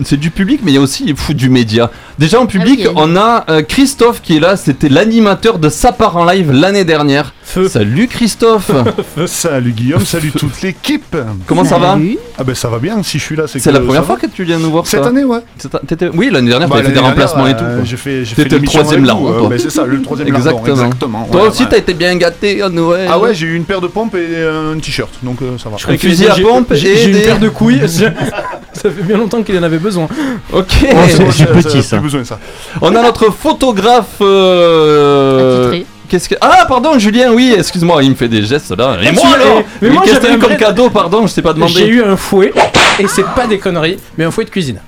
C'est 0.03 0.17
du 0.17 0.29
public, 0.31 0.59
mais 0.63 0.71
il 0.71 0.75
y 0.75 0.77
a 0.77 0.81
aussi 0.81 1.13
fou, 1.15 1.33
du 1.33 1.49
média. 1.49 1.89
Déjà 2.17 2.39
en 2.39 2.45
public, 2.45 2.79
Ah 2.85 2.89
oui. 2.89 2.93
on 2.95 3.15
a 3.17 3.43
euh, 3.49 3.61
Christophe 3.61 4.21
qui 4.21 4.37
est 4.37 4.39
là. 4.39 4.55
C'était 4.55 4.87
l'animateur 4.87 5.59
de 5.59 5.67
Sa 5.67 5.91
part 5.91 6.15
en 6.15 6.23
live 6.25 6.49
l'année 6.51 6.85
dernière. 6.85 7.33
Feu. 7.43 7.67
Salut 7.67 8.07
Christophe. 8.07 8.71
Salut 9.27 9.71
Guillaume, 9.71 10.05
salut 10.05 10.31
toute 10.31 10.61
l'équipe. 10.61 11.15
Comment 11.45 11.65
ça 11.65 11.77
va 11.77 11.97
Ah 12.37 12.43
ben 12.45 12.55
ça 12.55 12.69
va 12.69 12.79
bien, 12.79 13.03
si 13.03 13.19
je 13.19 13.23
suis 13.23 13.35
là, 13.35 13.43
c'est 13.47 13.59
C'est 13.59 13.71
la 13.71 13.81
première 13.81 14.05
fois 14.05 14.15
va. 14.15 14.21
que 14.21 14.27
tu 14.27 14.43
viens 14.45 14.57
nous 14.59 14.71
voir 14.71 14.87
Cette 14.87 15.03
ça 15.03 15.09
année, 15.09 15.23
ouais. 15.25 15.39
T'étais- 15.87 16.09
Oui, 16.13 16.29
l'année 16.31 16.49
dernière, 16.49 16.69
Bah, 16.69 16.77
t'avais 16.77 16.87
fait 16.87 16.93
des 16.93 16.99
remplacements 17.01 17.47
et 17.47 17.55
tout. 17.57 17.63
euh. 17.65 17.81
J'ai 17.83 17.97
fait, 17.97 18.23
fait 18.25 18.49
le 18.49 18.61
troisième 18.61 19.03
larron, 19.05 19.45
euh, 19.45 19.49
ben, 19.49 19.59
c'est 19.59 19.69
ça, 19.69 19.85
le 19.85 20.01
troisième 20.01 20.29
Exactement. 20.29 20.65
larron, 20.65 20.81
exactement. 20.85 21.27
Toi 21.31 21.41
ouais, 21.43 21.47
aussi, 21.49 21.63
ouais. 21.63 21.69
t'as 21.69 21.77
été 21.77 21.93
bien 21.93 22.15
gâté 22.15 22.61
à 22.61 22.69
Noël. 22.69 23.09
Ah 23.11 23.19
ouais, 23.19 23.33
j'ai 23.35 23.45
eu 23.47 23.55
une 23.55 23.65
paire 23.65 23.81
de 23.81 23.87
pompes 23.87 24.15
et 24.15 24.25
euh, 24.35 24.73
un 24.73 24.79
t-shirt, 24.79 25.11
donc 25.21 25.41
euh, 25.41 25.57
ça 25.61 25.69
va. 25.69 25.75
Un 25.93 25.97
fusil 25.97 26.27
à 26.27 26.35
J'ai- 26.35 26.43
pompe 26.43 26.73
j'ai 26.73 26.93
et 26.93 26.97
j'ai 26.97 27.05
une 27.07 27.11
des- 27.17 27.21
paire 27.25 27.39
de 27.39 27.49
couilles. 27.49 27.81
ça 27.87 28.89
fait 28.89 29.03
bien 29.03 29.17
longtemps 29.17 29.43
qu'il 29.43 29.57
en 29.57 29.63
avait 29.63 29.77
besoin. 29.79 30.07
Ok. 30.51 30.73
C'est- 31.09 31.45
petit, 31.51 31.83
ça 31.83 31.97
besoin 32.05 32.21
de 32.21 32.25
ça. 32.25 32.39
On 32.81 32.95
a 32.95 33.01
notre 33.01 33.29
photographe. 33.31 34.21
euh. 34.21 35.81
Qu'est-ce 36.07 36.29
que 36.29 36.35
Ah 36.39 36.65
pardon 36.67 36.99
Julien 36.99 37.31
oui 37.33 37.55
excuse-moi 37.57 38.03
il 38.03 38.11
me 38.11 38.15
fait 38.15 38.27
des 38.27 38.43
gestes 38.43 38.77
là 38.77 38.97
et 39.01 39.07
Ah, 39.07 39.11
moi 39.11 39.23
alors 39.33 39.63
mais 39.81 39.89
moi, 39.89 40.03
qu'est-ce 40.05 40.19
que 40.19 40.27
eu 40.27 40.31
un 40.33 40.37
comme 40.39 40.55
cadeau 40.55 40.89
pardon 40.91 41.25
je 41.25 41.33
t'ai 41.33 41.41
pas 41.41 41.49
J'ai 41.49 41.55
demandé 41.55 41.81
eu 41.87 42.03
un 42.03 42.15
fouet 42.15 42.53
et 42.99 43.07
c'est 43.07 43.25
pas 43.35 43.47
des 43.47 43.57
conneries, 43.57 43.97
mais 44.17 44.23
un 44.23 44.29
fouet 44.31 44.45
de 44.45 44.51
cuisine. 44.51 44.79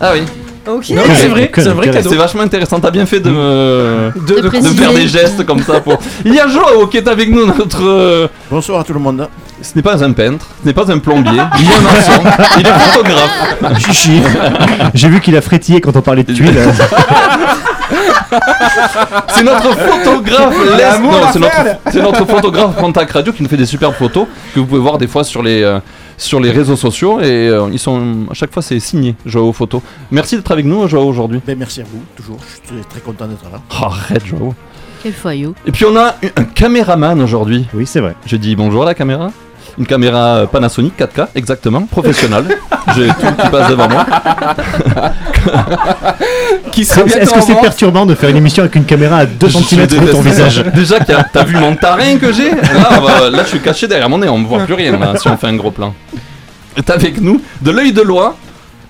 ah 0.00 0.12
oui 0.14 0.22
Ok. 0.64 0.84
C'est 0.86 1.26
vrai, 1.26 1.50
c'est 1.52 1.66
un 1.66 1.74
vrai 1.74 1.90
cadeau. 1.90 2.08
c'est 2.10 2.16
vachement 2.16 2.42
intéressant 2.42 2.78
t'as 2.78 2.92
bien 2.92 3.04
fait 3.06 3.18
de 3.18 3.28
me 3.30 4.12
De, 4.14 4.20
De 4.20 4.34
de- 4.36 4.40
de 4.42 4.48
préciser. 4.48 4.76
faire 4.76 4.92
des 4.92 5.08
gestes 5.08 5.44
comme 5.44 5.60
ça 5.64 5.80
pour 5.80 5.98
il 6.24 6.32
y 6.32 6.38
a 6.38 6.46
Joao 6.46 6.86
qui 6.86 6.98
est 6.98 7.08
avec 7.08 7.28
nous 7.28 7.44
notre 7.46 7.82
euh, 7.84 8.28
Bonsoir 8.48 8.78
à 8.80 8.84
tout 8.84 8.92
le 8.94 9.00
monde. 9.00 9.26
Ce 9.62 9.72
n'est 9.76 9.82
pas 9.82 10.02
un 10.04 10.12
peintre 10.12 10.46
ce 10.62 10.66
n'est 10.68 10.74
pas 10.74 10.90
un 10.92 10.98
plombier 10.98 11.40
il 11.58 11.70
est 11.70 11.74
un 11.74 11.80
maçon 11.80 12.22
il 12.58 12.66
est 12.66 12.70
photographe 12.72 13.78
Chichi. 13.78 14.20
J'ai 14.94 15.08
vu 15.08 15.20
qu'il 15.20 15.36
a 15.36 15.40
frétillé 15.40 15.80
quand 15.80 15.94
on 15.96 16.02
parlait 16.02 16.24
de 16.24 16.32
tuiles. 16.32 16.54
c'est 19.28 19.42
notre 19.44 19.76
photographe 19.76 20.54
Les- 20.72 20.78
L'amour, 20.82 21.12
non, 21.12 21.20
la 21.20 21.32
c'est 21.32 21.38
notre, 21.38 21.50
perle. 21.62 21.78
c'est 21.90 22.02
notre 22.02 22.24
photographe 22.26 22.76
Contact 22.76 23.12
Radio 23.12 23.32
qui 23.32 23.42
nous 23.42 23.48
fait 23.48 23.56
des 23.56 23.66
superbes 23.66 23.94
photos 23.94 24.26
que 24.54 24.60
vous 24.60 24.66
pouvez 24.66 24.80
voir 24.80 24.98
des 24.98 25.06
fois 25.06 25.24
sur 25.24 25.42
les 25.42 25.62
euh, 25.62 25.80
sur 26.16 26.40
les 26.40 26.50
réseaux 26.50 26.76
sociaux 26.76 27.20
et 27.20 27.48
euh, 27.48 27.68
ils 27.72 27.78
sont 27.78 28.26
à 28.30 28.34
chaque 28.34 28.52
fois 28.52 28.62
c'est 28.62 28.78
signé 28.80 29.14
Joao 29.26 29.52
Photo. 29.52 29.82
Merci 30.10 30.36
d'être 30.36 30.50
avec 30.50 30.64
nous 30.64 30.86
Joao 30.88 31.06
aujourd'hui. 31.08 31.40
Ben, 31.46 31.56
merci 31.58 31.80
à 31.80 31.84
vous, 31.84 32.00
toujours. 32.16 32.38
Je 32.66 32.72
suis 32.74 32.84
très 32.86 33.00
content 33.00 33.26
d'être 33.26 33.44
là. 33.52 33.60
Oh, 33.80 33.84
arrête 33.86 34.24
Joao. 34.26 34.54
Quel 35.02 35.12
foyau. 35.12 35.54
Et 35.66 35.72
puis 35.72 35.84
on 35.84 35.96
a 35.96 36.14
un 36.36 36.44
caméraman 36.44 37.20
aujourd'hui. 37.20 37.66
Oui, 37.74 37.86
c'est 37.86 38.00
vrai. 38.00 38.14
Je 38.26 38.36
dis 38.36 38.54
bonjour 38.56 38.82
à 38.82 38.86
la 38.86 38.94
caméra. 38.94 39.30
Une 39.78 39.86
caméra 39.86 40.46
Panasonic 40.50 40.98
4K, 40.98 41.28
exactement, 41.34 41.82
professionnelle. 41.82 42.44
J'ai 42.96 43.08
tout 43.08 43.42
qui 43.42 43.48
passe 43.48 43.70
devant 43.70 43.88
moi. 43.88 44.06
Qui 46.72 46.84
serait 46.84 47.02
Est-ce 47.02 47.32
que 47.32 47.40
c'est 47.40 47.60
perturbant 47.60 48.04
de 48.06 48.14
faire 48.14 48.30
une 48.30 48.36
émission 48.36 48.62
avec 48.62 48.74
une 48.74 48.84
caméra 48.84 49.18
à 49.18 49.26
2 49.26 49.48
Je 49.48 49.58
cm 49.58 49.86
de 49.86 50.12
ton 50.12 50.20
visage 50.20 50.64
Déjà, 50.74 50.98
t'as 51.00 51.44
vu 51.44 51.56
mon 51.56 51.74
tarin 51.74 52.18
que 52.18 52.32
j'ai? 52.32 52.50
Là, 52.50 53.00
bah, 53.00 53.30
là, 53.30 53.42
je 53.44 53.48
suis 53.48 53.60
caché 53.60 53.88
derrière 53.88 54.08
mon 54.08 54.18
nez, 54.18 54.28
on 54.28 54.38
me 54.38 54.46
voit 54.46 54.64
plus 54.64 54.74
rien 54.74 54.98
là, 54.98 55.16
si 55.16 55.28
on 55.28 55.36
fait 55.36 55.48
un 55.48 55.56
gros 55.56 55.70
plan. 55.70 55.94
Est 56.76 56.88
avec 56.90 57.20
nous, 57.20 57.40
de 57.60 57.70
l'œil 57.70 57.92
de 57.92 58.02
loi. 58.02 58.36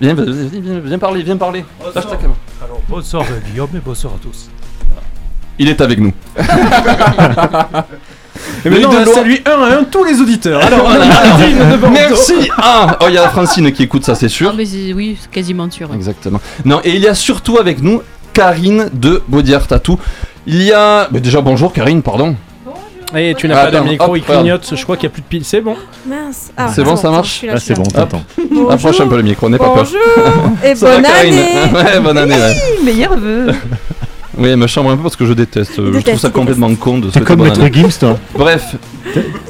Viens, 0.01 0.13
viens, 0.15 0.25
viens, 0.25 0.79
viens 0.83 0.97
parler, 0.97 1.21
viens 1.23 1.37
parler. 1.37 1.63
Lâche 1.95 2.07
ta 2.07 2.15
caméra. 2.15 2.35
Alors, 2.63 2.81
bonsoir 2.89 3.23
euh, 3.29 3.39
Guillaume 3.49 3.69
et 3.75 3.79
bonsoir 3.79 4.13
à 4.13 4.17
tous. 4.21 4.49
Il 5.59 5.69
est 5.69 5.81
avec 5.81 5.99
nous. 5.99 6.13
Maintenant, 8.65 8.89
on 9.07 9.13
saluer 9.13 9.41
un 9.45 9.61
à 9.63 9.77
un 9.79 9.83
tous 9.83 10.03
les 10.03 10.19
auditeurs. 10.21 10.61
Alors, 10.63 10.87
Voilà. 11.79 11.89
Merci. 11.91 12.33
Ah, 12.57 12.97
oh, 13.01 13.05
il 13.09 13.13
y 13.15 13.17
a 13.17 13.27
Francine 13.29 13.71
qui 13.71 13.83
écoute 13.83 14.03
ça, 14.05 14.15
c'est 14.15 14.29
sûr. 14.29 14.49
Ah, 14.51 14.55
mais 14.57 14.65
c'est- 14.65 14.93
oui, 14.93 15.17
c'est 15.19 15.29
quasiment 15.31 15.69
sûr. 15.69 15.89
Exactement. 15.93 16.39
Non, 16.65 16.79
et 16.83 16.91
il 16.91 17.01
y 17.01 17.07
a 17.07 17.15
surtout 17.15 17.57
avec 17.57 17.81
nous 17.81 18.01
Karine 18.33 18.89
de 18.93 19.21
Baudière 19.27 19.67
Tattoo. 19.67 19.99
Il 20.47 20.61
y 20.61 20.71
a. 20.73 21.07
bah, 21.11 21.19
déjà, 21.19 21.41
bonjour 21.41 21.71
Karine, 21.73 22.01
pardon. 22.01 22.35
Et 23.15 23.35
tu 23.37 23.47
n'as 23.47 23.59
Ah, 23.59 23.65
pas 23.65 23.71
de 23.71 23.79
micro, 23.81 24.09
hop, 24.09 24.17
il 24.17 24.23
clignote. 24.23 24.73
Je 24.75 24.81
crois 24.83 24.97
qu'il 24.97 25.07
n'y 25.07 25.11
a 25.11 25.13
plus 25.13 25.21
de 25.21 25.27
pile. 25.27 25.45
C'est 25.45 25.61
bon. 25.61 25.75
Mince. 26.07 26.51
C'est 26.73 26.83
bon, 26.83 26.95
ça 26.95 27.11
marche 27.11 27.45
c'est 27.59 27.75
bon. 27.75 27.83
Bonjour. 28.49 28.71
Approche 28.71 28.99
un 29.01 29.07
peu 29.07 29.17
le 29.17 29.21
micro, 29.23 29.49
n'aie 29.49 29.59
pas 29.59 29.65
peur. 29.69 29.83
Bonjour 29.85 30.57
et 30.63 30.73
bonne 30.73 31.03
Karine 31.03 31.33
année. 31.35 31.47
Ouais, 31.73 31.99
bonne 31.99 32.17
année. 32.17 32.33
ouais. 32.35 32.55
Meilleur 32.83 33.15
vœu. 33.15 33.51
Oui, 34.37 34.49
elle 34.49 34.57
me 34.57 34.67
chambre 34.67 34.89
un 34.89 34.97
peu 34.97 35.03
parce 35.03 35.15
que 35.15 35.25
je 35.25 35.33
déteste. 35.33 35.77
euh, 35.77 35.87
Je 35.87 35.97
déteste, 35.99 36.07
trouve 36.07 36.19
ça 36.19 36.29
complètement 36.29 36.73
con 36.75 36.97
de 36.97 37.07
T'es 37.07 37.19
souhaiter 37.19 37.25
comme 37.25 37.43
Maître. 37.43 37.61
Gims, 37.71 37.97
toi. 37.99 38.17
Bref, 38.35 38.75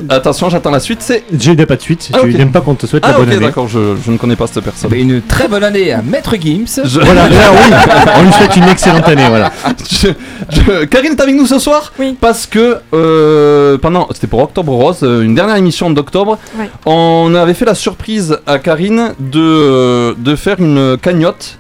attention, 0.09 0.49
j'attends 0.49 0.71
la 0.71 0.79
suite. 0.81 1.01
C'est. 1.01 1.23
J'ai 1.39 1.55
pas 1.65 1.75
de 1.77 1.81
suite. 1.81 2.09
Ah, 2.13 2.19
Tu 2.21 2.29
ok. 2.31 2.35
n'aimes 2.37 2.51
pas 2.51 2.61
qu'on 2.61 2.75
te 2.75 2.85
souhaite 2.85 3.05
la 3.05 3.11
Ah, 3.13 3.17
bonne 3.17 3.27
ok, 3.29 3.33
année. 3.35 3.45
d'accord, 3.45 3.67
je, 3.69 3.95
je 4.05 4.11
ne 4.11 4.17
connais 4.17 4.35
pas 4.35 4.45
cette 4.47 4.63
personne. 4.63 4.93
Une 4.93 5.21
très 5.21 5.47
bonne 5.47 5.63
année 5.63 5.93
à 5.93 6.01
Maître 6.01 6.35
Gims. 6.39 6.81
Je- 6.83 6.99
Voilà, 6.99 7.29
là, 7.29 7.35
oui, 7.53 7.75
on 8.19 8.23
lui 8.23 8.33
souhaite 8.33 8.55
une 8.57 8.63
excellente 8.67 9.07
année, 9.07 9.25
voilà. 9.29 9.51
Je- 9.89 10.07
je- 10.49 10.83
Karine 10.85 11.13
est 11.13 11.21
avec 11.21 11.35
nous 11.35 11.45
ce 11.47 11.59
soir 11.59 11.93
Oui. 11.97 12.17
parce 12.19 12.45
que 12.45 12.77
euh, 12.93 13.77
pendant 13.77 14.07
c'était 14.13 14.27
pour 14.27 14.41
Octobre 14.41 14.73
Rose, 14.73 14.99
euh, 15.03 15.21
une 15.21 15.33
dernière 15.35 15.55
émission 15.55 15.89
d'octobre, 15.91 16.37
Ouais. 16.59 16.69
on 16.85 17.33
avait 17.35 17.53
fait 17.53 17.65
la 17.65 17.75
surprise 17.75 18.37
à 18.45 18.59
Karine 18.59 19.13
de, 19.19 20.13
de 20.17 20.35
faire 20.35 20.59
une 20.59 20.97
cagnotte 21.01 21.57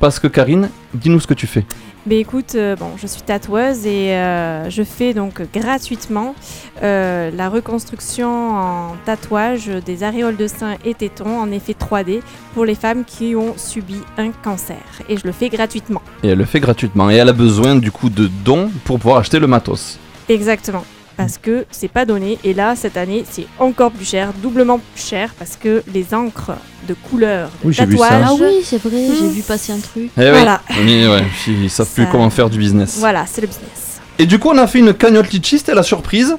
parce 0.00 0.18
que 0.18 0.26
Karine, 0.26 0.70
dis-nous 0.94 1.20
ce 1.20 1.26
que 1.26 1.34
tu 1.34 1.46
fais. 1.46 1.64
Mais 2.06 2.18
écoute, 2.18 2.56
euh, 2.56 2.74
bon, 2.74 2.90
je 3.00 3.06
suis 3.06 3.22
tatoueuse 3.22 3.86
et 3.86 4.14
euh, 4.14 4.68
je 4.68 4.82
fais 4.82 5.14
donc 5.14 5.40
gratuitement 5.52 6.34
euh, 6.82 7.30
la 7.30 7.48
reconstruction 7.48 8.28
en 8.28 8.96
tatouage 9.04 9.68
des 9.68 10.02
aréoles 10.02 10.36
de 10.36 10.48
seins 10.48 10.76
et 10.84 10.94
tétons 10.94 11.38
en 11.38 11.52
effet 11.52 11.74
3D 11.74 12.20
pour 12.54 12.64
les 12.64 12.74
femmes 12.74 13.04
qui 13.04 13.36
ont 13.36 13.54
subi 13.56 13.98
un 14.18 14.30
cancer. 14.30 14.82
Et 15.08 15.16
je 15.16 15.24
le 15.24 15.32
fais 15.32 15.48
gratuitement. 15.48 16.02
Et 16.24 16.28
elle 16.28 16.38
le 16.38 16.44
fait 16.44 16.60
gratuitement 16.60 17.08
et 17.08 17.14
elle 17.14 17.28
a 17.28 17.32
besoin 17.32 17.76
du 17.76 17.92
coup 17.92 18.10
de 18.10 18.26
dons 18.26 18.70
pour 18.84 18.98
pouvoir 18.98 19.18
acheter 19.18 19.38
le 19.38 19.46
matos. 19.46 20.00
Exactement. 20.28 20.84
Parce 21.16 21.36
que 21.38 21.66
c'est 21.70 21.88
pas 21.88 22.04
donné. 22.04 22.38
Et 22.42 22.54
là, 22.54 22.74
cette 22.74 22.96
année, 22.96 23.24
c'est 23.30 23.46
encore 23.58 23.90
plus 23.92 24.04
cher, 24.06 24.32
doublement 24.42 24.78
plus 24.94 25.04
cher, 25.04 25.34
parce 25.38 25.56
que 25.56 25.82
les 25.92 26.14
encres 26.14 26.52
de 26.88 26.94
couleur 26.94 27.48
de 27.62 27.68
Oui, 27.68 27.74
j'ai 27.74 27.84
vu 27.86 27.96
ça. 27.98 28.08
tatouage. 28.08 28.28
Ah 28.40 28.44
oui, 28.44 28.60
c'est 28.64 28.82
vrai, 28.82 29.06
j'ai 29.20 29.28
vu 29.28 29.42
passer 29.42 29.72
un 29.72 29.78
truc. 29.78 30.10
Eh 30.16 30.20
oui, 30.20 30.26
Voilà. 30.30 30.60
oui, 30.80 31.06
ouais, 31.06 31.22
ils 31.48 31.70
savent 31.70 31.86
plus 31.88 32.04
Ça- 32.04 32.08
comment 32.10 32.30
faire 32.30 32.48
du 32.50 32.58
business. 32.58 32.96
Voilà, 32.98 33.24
c'est 33.26 33.40
le 33.42 33.46
business. 33.46 34.00
Et 34.18 34.26
du 34.26 34.38
coup, 34.38 34.48
on 34.50 34.58
a 34.58 34.66
fait 34.66 34.78
une 34.80 34.94
cagnotte 34.94 35.30
litchi, 35.32 35.58
c'était 35.58 35.74
la 35.74 35.82
surprise. 35.82 36.36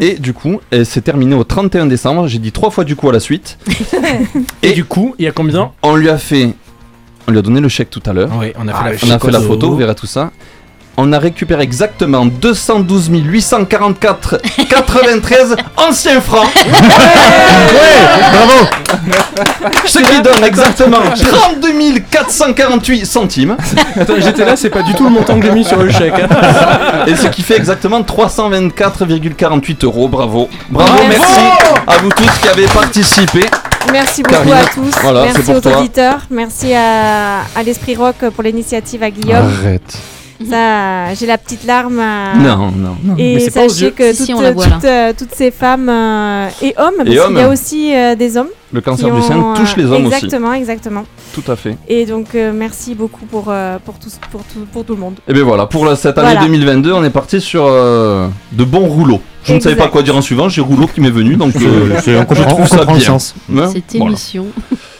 Et 0.00 0.14
du 0.16 0.32
coup, 0.34 0.58
elle 0.72 0.84
s'est 0.84 1.00
terminée 1.00 1.36
au 1.36 1.44
31 1.44 1.86
décembre. 1.86 2.26
J'ai 2.26 2.40
dit 2.40 2.50
trois 2.50 2.70
fois 2.70 2.82
du 2.82 2.96
coup 2.96 3.08
à 3.08 3.12
la 3.12 3.20
suite. 3.20 3.56
Et 4.62 4.72
du 4.72 4.84
coup, 4.84 5.14
il 5.18 5.24
y 5.24 5.28
a 5.28 5.32
combien? 5.32 5.70
On 5.82 5.94
lui 5.94 6.08
a 6.08 6.18
fait. 6.18 6.54
On 7.28 7.30
lui 7.32 7.38
a 7.38 7.42
donné 7.42 7.60
le 7.60 7.68
chèque 7.68 7.90
tout 7.90 8.02
à 8.06 8.12
l'heure. 8.12 8.30
Oui, 8.36 8.52
on 8.58 8.66
a 8.66 8.72
fait 8.72 8.78
Ah, 8.80 8.84
la 8.84 8.90
on 8.90 9.10
a 9.10 9.18
fait 9.20 9.30
la 9.30 9.38
photo. 9.40 9.52
photo, 9.52 9.70
vous 9.70 9.76
verrez 9.76 9.94
tout 9.94 10.06
ça. 10.06 10.32
On 10.98 11.12
a 11.12 11.18
récupéré 11.18 11.62
exactement 11.62 12.24
212 12.24 13.10
844 13.12 14.40
93 14.70 15.56
anciens 15.76 16.20
francs. 16.22 16.48
bravo 18.32 18.66
Ce 19.84 19.98
qui 19.98 20.22
donne 20.22 20.42
exactement 20.44 21.00
32 21.12 21.98
448 22.10 23.04
centimes. 23.06 23.56
Attends, 24.00 24.14
j'étais 24.18 24.44
là, 24.44 24.56
c'est 24.56 24.70
pas 24.70 24.82
du 24.82 24.94
tout 24.94 25.04
le 25.04 25.10
montant 25.10 25.38
que 25.38 25.46
j'ai 25.46 25.52
mis 25.52 25.64
sur 25.64 25.76
le 25.82 25.90
chèque. 25.90 26.14
hein. 26.14 27.04
Et 27.06 27.14
ce 27.14 27.26
qui 27.28 27.42
fait 27.42 27.56
exactement 27.56 28.00
324,48 28.02 29.84
euros. 29.84 30.08
Bravo. 30.08 30.48
Bravo, 30.70 30.92
Bravo. 30.94 31.08
merci 31.08 31.40
à 31.86 31.98
vous 31.98 32.08
tous 32.08 32.38
qui 32.40 32.48
avez 32.48 32.66
participé. 32.68 33.44
Merci 33.92 34.22
beaucoup 34.22 34.34
Karine. 34.36 34.52
à 34.54 34.64
tous. 34.74 34.94
Voilà, 35.02 35.20
c'est 35.20 35.26
Merci 35.34 35.42
pour 35.44 35.56
aux 35.56 35.60
toi. 35.60 35.78
auditeurs. 35.78 36.18
Merci 36.30 36.72
à, 36.74 37.40
à 37.54 37.62
l'Esprit 37.62 37.96
Rock 37.96 38.16
pour 38.34 38.42
l'initiative 38.42 39.02
à 39.02 39.10
Guillaume. 39.10 39.52
Arrête. 39.62 39.98
Ça, 40.48 41.14
j'ai 41.14 41.26
la 41.26 41.38
petite 41.38 41.64
larme. 41.64 41.98
euh, 41.98 42.34
Non, 42.36 42.70
non, 42.70 42.96
non. 43.02 43.14
Et 43.16 43.36
Mais 43.36 43.44
pas 43.50 43.68
sachez 43.68 43.92
que 43.92 44.12
Si, 44.12 44.24
si, 44.26 44.32
toutes, 44.32 44.40
on 44.40 44.42
la 44.42 44.52
voit, 44.52 44.66
toutes, 44.66 44.84
euh, 44.84 45.12
toutes 45.16 45.34
ces 45.34 45.50
femmes 45.50 45.88
euh, 45.88 46.48
et 46.62 46.74
hommes, 46.76 46.92
parce 46.98 47.08
Et 47.08 47.12
qu'il 47.12 47.36
y 47.36 47.40
a 47.40 47.48
aussi 47.48 47.94
euh, 47.96 48.14
des 48.14 48.36
hommes. 48.36 48.48
Le 48.72 48.80
cancer 48.80 49.14
du 49.14 49.22
sein 49.22 49.54
touche 49.56 49.76
les 49.76 49.84
hommes 49.84 50.06
aussi. 50.06 50.14
Exactement, 50.16 50.52
exactement. 50.52 51.04
Tout 51.32 51.50
à 51.50 51.56
fait. 51.56 51.76
Et 51.88 52.04
donc 52.04 52.34
euh, 52.34 52.52
merci 52.54 52.94
beaucoup 52.94 53.24
pour, 53.24 53.46
euh, 53.48 53.78
pour, 53.84 53.98
tout, 53.98 54.08
pour, 54.30 54.42
tout, 54.42 54.66
pour 54.72 54.84
tout 54.84 54.94
le 54.94 55.00
monde. 55.00 55.14
Et 55.28 55.32
bien 55.32 55.44
voilà, 55.44 55.66
pour 55.66 55.84
la- 55.86 55.96
cette 55.96 56.18
année 56.18 56.32
Voilà. 56.32 56.46
2022, 56.46 56.92
on 56.92 57.04
est 57.04 57.10
parti 57.10 57.40
sur 57.40 57.64
euh, 57.66 58.28
de 58.52 58.64
bons 58.64 58.86
rouleaux. 58.86 59.20
Je 59.44 59.54
ne 59.54 59.60
savais 59.60 59.76
pas 59.76 59.88
quoi 59.88 60.02
dire 60.02 60.16
en 60.16 60.22
suivant, 60.22 60.48
j'ai 60.48 60.60
rouleau 60.60 60.88
qui 60.88 61.00
m'est 61.00 61.10
venu, 61.10 61.36
donc 61.36 61.54
euh, 61.56 61.96
je 62.04 62.42
trouve 62.48 62.66
ça 62.66 62.84
bien. 62.84 62.98
sens. 62.98 63.34
Hein 63.56 63.70
Cette 63.72 63.96
Voilà. 63.96 64.16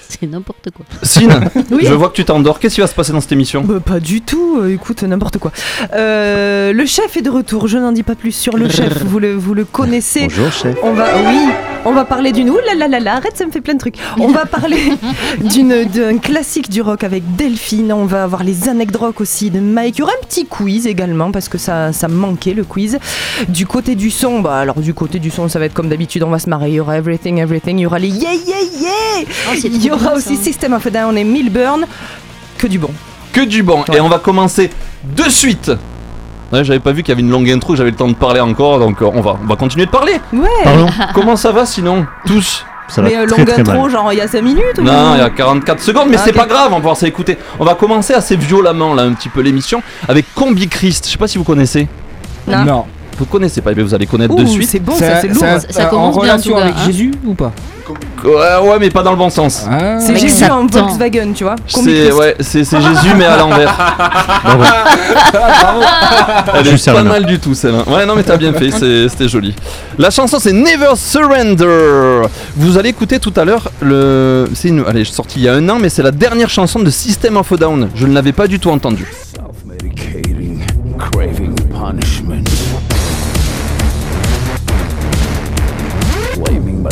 c'est 0.21 0.27
n'importe 0.27 0.71
quoi. 0.71 0.85
Sine, 1.03 1.33
Oui. 1.71 1.81
je 1.83 1.93
vois 1.95 2.09
que 2.09 2.15
tu 2.15 2.25
t'endors. 2.25 2.59
Qu'est-ce 2.59 2.75
qui 2.77 2.81
va 2.81 2.87
se 2.87 2.95
passer 2.95 3.13
dans 3.13 3.21
cette 3.21 3.33
émission 3.33 3.63
Bah, 3.65 3.81
pas 3.85 4.01
du 4.01 4.21
tout, 4.21 4.59
euh, 4.61 4.73
écoute, 4.75 5.03
n'importe 5.03 5.39
quoi. 5.39 5.53
Euh, 5.95 6.73
le 6.73 6.87
chef 6.87 7.17
est 7.17 7.23
de 7.23 7.31
retour, 7.31 7.69
je 7.69 7.79
n'en 7.79 7.93
dis 7.93 8.03
pas 8.03 8.15
plus 8.15 8.33
sur 8.33 8.57
le 8.57 8.69
chef, 8.69 9.03
vous 9.05 9.19
le, 9.19 9.35
vous 9.35 9.55
le 9.55 9.65
connaissez. 9.65 10.23
Bonjour 10.23 10.53
chef. 10.53 10.77
On 10.83 10.93
va, 10.93 11.07
oui, 11.29 11.39
on 11.85 11.93
va 11.93 12.05
parler 12.05 12.33
d'une. 12.33 12.51
Ouh 12.51 12.59
là 12.67 12.75
là 12.77 12.89
là 12.89 13.01
là, 13.01 13.15
arrête, 13.17 13.37
ça 13.37 13.47
me 13.47 13.51
fait 13.51 13.61
plein 13.61 13.75
de 13.75 13.79
trucs. 13.79 13.97
On 14.19 14.29
va 14.29 14.47
parler 14.47 14.79
d'une, 15.41 15.85
d'un 15.85 16.19
classique 16.19 16.69
du 16.71 16.83
rock 16.83 17.05
avec 17.05 17.37
Delphine. 17.37 17.93
On 17.93 18.05
va 18.07 18.23
avoir 18.25 18.45
les 18.45 18.69
anecdotes 18.69 19.01
rock 19.01 19.21
aussi 19.21 19.51
de 19.51 19.61
Mike. 19.61 19.97
Il 19.97 20.01
y 20.01 20.03
aura 20.03 20.13
un 20.13 20.27
petit 20.27 20.47
quiz 20.47 20.87
également 20.87 21.31
parce 21.33 21.49
que 21.49 21.59
ça, 21.59 21.93
ça 21.93 22.09
me 22.09 22.15
manquait 22.15 22.55
le 22.55 22.65
quiz. 22.65 22.99
Du 23.49 23.67
côté 23.67 23.95
du 23.95 24.11
son, 24.11 24.41
bah 24.41 24.57
alors 24.59 24.81
du 24.81 24.95
côté 24.95 25.19
du 25.19 25.31
son, 25.31 25.49
ça 25.49 25.59
va 25.59 25.67
être 25.67 25.75
comme 25.75 25.89
d'habitude, 25.89 26.23
on 26.23 26.31
va 26.31 26.39
se 26.39 26.49
marrer. 26.49 26.69
Il 26.71 26.75
y 26.75 26.81
aura 26.81 26.97
Everything, 26.99 27.39
Everything. 27.39 27.79
Il 27.79 27.83
y 27.83 27.87
aura 27.87 27.99
les 27.99 28.09
Yeah 28.09 28.33
Yeah 28.35 28.57
Yeah. 28.81 29.27
c'est 29.61 29.69
Il 29.69 29.85
y 29.85 29.89
trop 29.89 29.96
aura 29.97 30.15
aussi 30.15 30.37
ça. 30.37 30.43
System 30.45 30.73
of 30.75 30.87
a 30.87 30.91
Down 30.91 31.19
et 31.19 31.25
Milburn. 31.25 31.85
Que 32.59 32.67
du 32.67 32.79
bon. 32.79 32.91
Que 33.33 33.41
du 33.45 33.63
bon. 33.63 33.85
Et 33.93 34.01
on 34.01 34.09
va 34.09 34.19
commencer 34.19 34.71
de 35.05 35.25
suite. 35.25 35.71
Ouais, 36.53 36.63
j'avais 36.65 36.79
pas 36.79 36.93
vu 36.93 37.03
qu'il 37.03 37.09
y 37.11 37.13
avait 37.13 37.23
une 37.23 37.31
longue 37.31 37.51
intro, 37.51 37.75
j'avais 37.75 37.91
le 37.91 37.97
temps 37.97 38.07
de 38.09 38.15
parler 38.15 38.39
encore, 38.41 38.79
donc 38.79 39.03
euh, 39.03 39.11
on 39.13 39.21
va, 39.21 39.37
on 39.43 39.47
va 39.47 39.57
continuer 39.57 39.87
de 39.87 39.91
parler. 39.91 40.13
Ouais. 40.33 40.49
Pardon? 40.63 40.87
Comment 41.13 41.35
ça 41.37 41.51
va 41.51 41.67
sinon? 41.67 42.07
Tous 42.25 42.65
Ça 42.89 43.03
Mais 43.03 43.17
euh, 43.17 43.27
très 43.27 43.39
longue 43.39 43.49
très 43.49 43.61
intro, 43.61 43.83
mal. 43.83 43.91
genre 43.91 44.13
il 44.13 44.19
y 44.19 44.21
a 44.21 44.29
5 44.29 44.43
minutes 44.43 44.79
ou 44.79 44.83
Non, 44.83 45.15
il 45.15 45.19
y 45.19 45.23
a 45.23 45.29
44 45.31 45.83
secondes, 45.83 46.09
mais 46.09 46.17
Ah, 46.19 46.23
c'est 46.25 46.33
pas 46.33 46.47
grave, 46.47 46.69
on 46.69 46.75
va 46.75 46.77
pouvoir 46.77 46.97
s'écouter. 46.97 47.37
On 47.59 47.65
va 47.65 47.75
commencer 47.75 48.15
assez 48.15 48.37
violemment 48.37 48.95
là 48.95 49.03
un 49.03 49.13
petit 49.13 49.29
peu 49.29 49.41
l'émission 49.41 49.83
avec 50.09 50.33
Combi 50.37 50.69
Christ. 50.69 51.07
Je 51.07 51.11
sais 51.13 51.19
pas 51.19 51.27
si 51.27 51.37
vous 51.37 51.43
connaissez. 51.45 51.89
Non. 52.47 52.65
Non. 52.65 52.85
Vous 53.19 53.25
connaissez 53.27 53.61
pas, 53.63 53.73
mais 53.75 53.83
vous 53.83 53.95
allez 53.95 54.07
connaître 54.07 54.35
Ouh, 54.35 54.43
de 54.43 54.47
suite. 54.47 54.69
c'est 54.69 54.79
bon, 54.81 54.95
ça, 54.95 55.21
c'est 55.21 55.29
lourd. 55.29 55.41
Ça- 55.41 55.61
ça 55.71 55.85
commence 55.87 56.17
en 56.17 56.21
bien, 56.21 56.31
en 56.31 56.35
relation 56.35 56.57
avec 56.59 56.75
hein. 56.75 56.85
Jésus 56.87 57.13
ou 57.25 57.35
pas 57.35 57.53
Ouais, 58.25 58.31
ouais, 58.69 58.79
mais 58.81 58.91
pas 58.91 59.03
dans 59.05 59.13
le 59.13 59.17
bon 59.17 59.31
sens. 59.31 59.65
Ah. 59.71 59.99
C'est 60.01 60.17
Jésus 60.17 60.45
en. 60.47 60.67
Volkswagen, 60.67 61.33
tu 61.35 61.45
vois. 61.45 61.55
C'est 61.69 62.11
ouais, 62.13 62.35
c'est 62.41 62.65
c'est 62.65 62.81
Jésus 62.81 63.15
mais 63.17 63.25
à 63.25 63.37
l'envers. 63.37 63.73
Bravo. 64.45 65.83
Elle 66.55 66.67
est 66.67 66.71
Juste 66.71 66.93
pas 66.93 67.03
mal 67.05 67.25
du 67.27 67.39
tout 67.39 67.55
celle-là. 67.55 67.85
Ouais 67.87 68.05
non 68.07 68.15
mais 68.17 68.25
t'as 68.25 68.37
bien 68.37 68.53
fait, 68.53 68.71
c'est- 68.73 69.09
c'était 69.09 69.29
joli. 69.29 69.55
La 69.99 70.11
chanson 70.11 70.39
c'est 70.41 70.53
Never 70.53 70.95
Surrender. 70.97 72.23
Vous 72.57 72.77
allez 72.77 72.89
écouter 72.89 73.19
tout 73.21 73.33
à 73.37 73.45
l'heure 73.45 73.71
le, 73.81 74.49
c'est 74.55 74.69
une, 74.69 74.85
allez 74.87 75.05
sortie 75.05 75.39
il 75.39 75.45
y 75.45 75.49
a 75.49 75.55
un 75.55 75.69
an 75.69 75.79
mais 75.81 75.89
c'est 75.89 76.03
la 76.03 76.11
dernière 76.11 76.51
chanson 76.51 76.81
de 76.81 76.91
System 76.91 77.37
of 77.37 77.53
a 77.53 77.57
Down. 77.57 77.89
Je 77.95 78.07
ne 78.07 78.15
l'avais 78.15 78.33
pas 78.33 78.49
du 78.49 78.59
tout 78.59 78.71
entendue. 78.71 79.07
Self-medicating, 79.35 80.65
craving 80.99 81.55
punishment. 81.71 82.43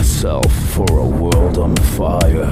Myself 0.05 0.53
for 0.75 0.99
a 0.99 1.07
world 1.07 1.57
on 1.57 1.75
fire. 1.97 2.51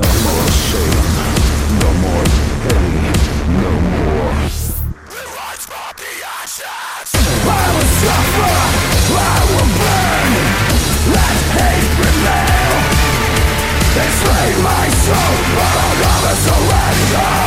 No 0.00 0.10
more 0.26 0.48
shame, 0.66 1.06
no 1.82 1.90
more 2.04 2.24
pity, 2.62 3.02
no 3.64 3.72
more. 3.98 4.32
I 7.44 7.66
will 7.74 7.90
suffer, 8.02 8.54
I 9.10 9.38
will 9.50 9.70
burn, 9.82 10.30
let 11.16 11.36
hate 11.58 11.90
prevail. 11.98 12.74
Enslave 14.02 14.58
my 14.70 14.86
soul, 15.02 15.34
but 15.56 15.72
I'll 15.82 15.98
never 16.06 16.34
surrender. 16.46 17.41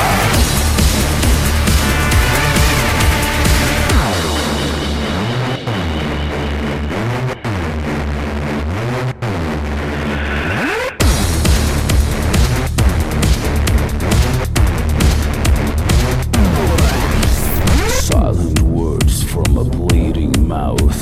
Mouth. 20.45 21.01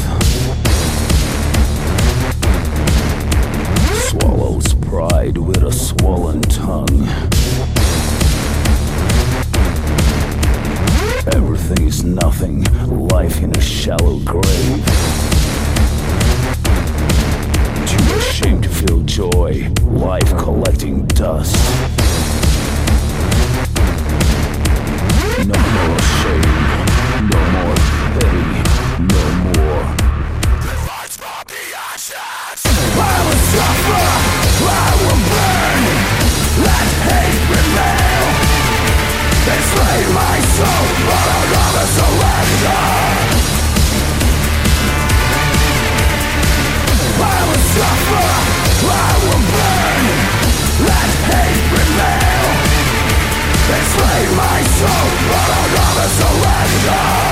Swallows 4.07 4.73
pride 4.75 5.37
with 5.37 5.63
a 5.63 5.71
swollen 5.71 6.41
tongue. 6.43 7.07
Everything 11.35 11.87
is 11.87 12.03
nothing, 12.05 12.63
life 13.09 13.41
in 13.41 13.55
a 13.57 13.61
shallow 13.61 14.19
grave. 14.19 14.85
Too 17.87 18.15
ashamed 18.15 18.63
to 18.63 18.69
feel 18.69 19.01
joy, 19.01 19.69
life 19.83 20.37
collecting 20.37 21.05
dust. 21.07 21.55
No 25.45 25.59
more 25.75 25.99
shame, 26.21 26.63
no 27.29 27.41
more 27.51 27.75
pity, 28.13 28.62
Enslave 39.53 40.09
my 40.15 40.41
soul, 40.49 41.13
but 55.29 55.49
I'll 55.55 55.69
never 55.73 56.07
surrender. 56.09 57.22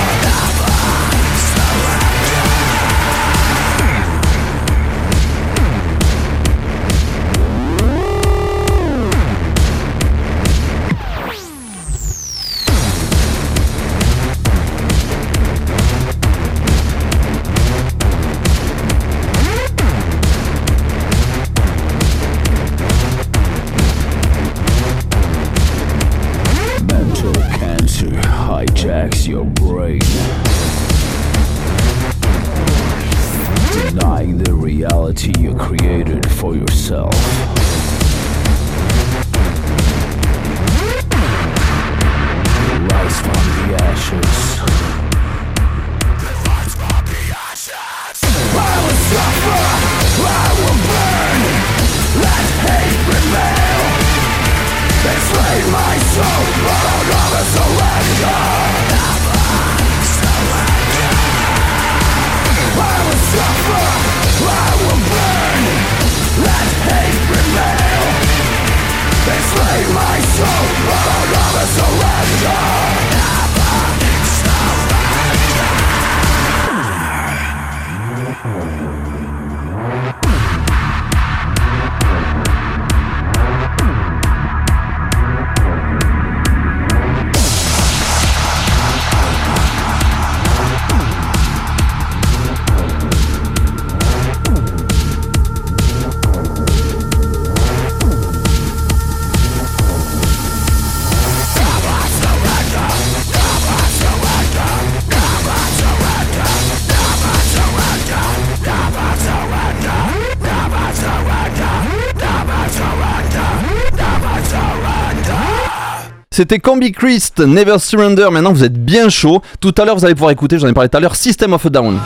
C'était 116.32 116.58
Combi 116.58 116.92
Christ, 116.92 117.40
Never 117.40 117.78
Surrender. 117.78 118.28
Maintenant, 118.30 118.54
vous 118.54 118.64
êtes 118.64 118.82
bien 118.82 119.10
chaud. 119.10 119.42
Tout 119.60 119.74
à 119.76 119.84
l'heure, 119.84 119.96
vous 119.96 120.04
allez 120.06 120.14
pouvoir 120.14 120.30
écouter, 120.30 120.58
j'en 120.58 120.66
ai 120.66 120.72
parlé 120.72 120.88
tout 120.88 120.96
à 120.96 121.00
l'heure, 121.00 121.14
System 121.14 121.52
of 121.52 121.66
a 121.66 121.68
Down. 121.68 121.98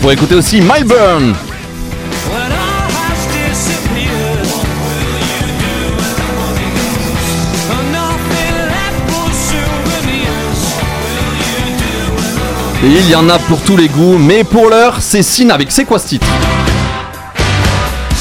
Pour 0.00 0.10
écouter 0.10 0.34
aussi 0.34 0.60
Myburn. 0.60 1.34
Et 12.82 12.86
il 12.88 13.08
y 13.08 13.14
en 13.14 13.28
a 13.30 13.38
pour 13.38 13.60
tous 13.62 13.76
les 13.76 13.88
goûts, 13.88 14.18
mais 14.18 14.44
pour 14.44 14.68
l'heure, 14.68 14.96
c'est 15.00 15.22
Sin 15.22 15.48
avec 15.50 15.72
C'est 15.72 15.84
quoi 15.84 15.98
ce 15.98 16.08
titre 16.08 16.26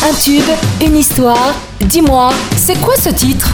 Un 0.04 0.14
tube, 0.14 0.44
une 0.86 0.98
histoire. 0.98 1.54
Dis-moi, 1.82 2.32
c'est 2.56 2.80
quoi 2.80 2.94
ce 2.96 3.10
titre? 3.10 3.50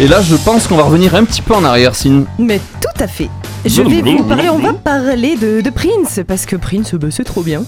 Et 0.00 0.06
là, 0.06 0.20
je 0.20 0.36
pense 0.36 0.66
qu'on 0.66 0.76
va 0.76 0.82
revenir 0.84 1.14
un 1.14 1.24
petit 1.24 1.40
peu 1.42 1.54
en 1.54 1.64
arrière, 1.64 1.94
Sin. 1.94 2.24
Mais 2.38 2.58
tout 2.80 3.02
à 3.02 3.06
fait. 3.06 3.30
Je 3.64 3.82
vais 3.82 4.02
vous 4.02 4.24
parler, 4.24 4.48
on 4.48 4.58
va 4.58 4.72
parler 4.72 5.36
de, 5.36 5.60
de 5.60 5.70
Prince, 5.70 6.20
parce 6.26 6.46
que 6.46 6.56
Prince, 6.56 6.94
bah, 6.94 7.08
c'est 7.10 7.22
trop 7.24 7.42
bien. 7.42 7.62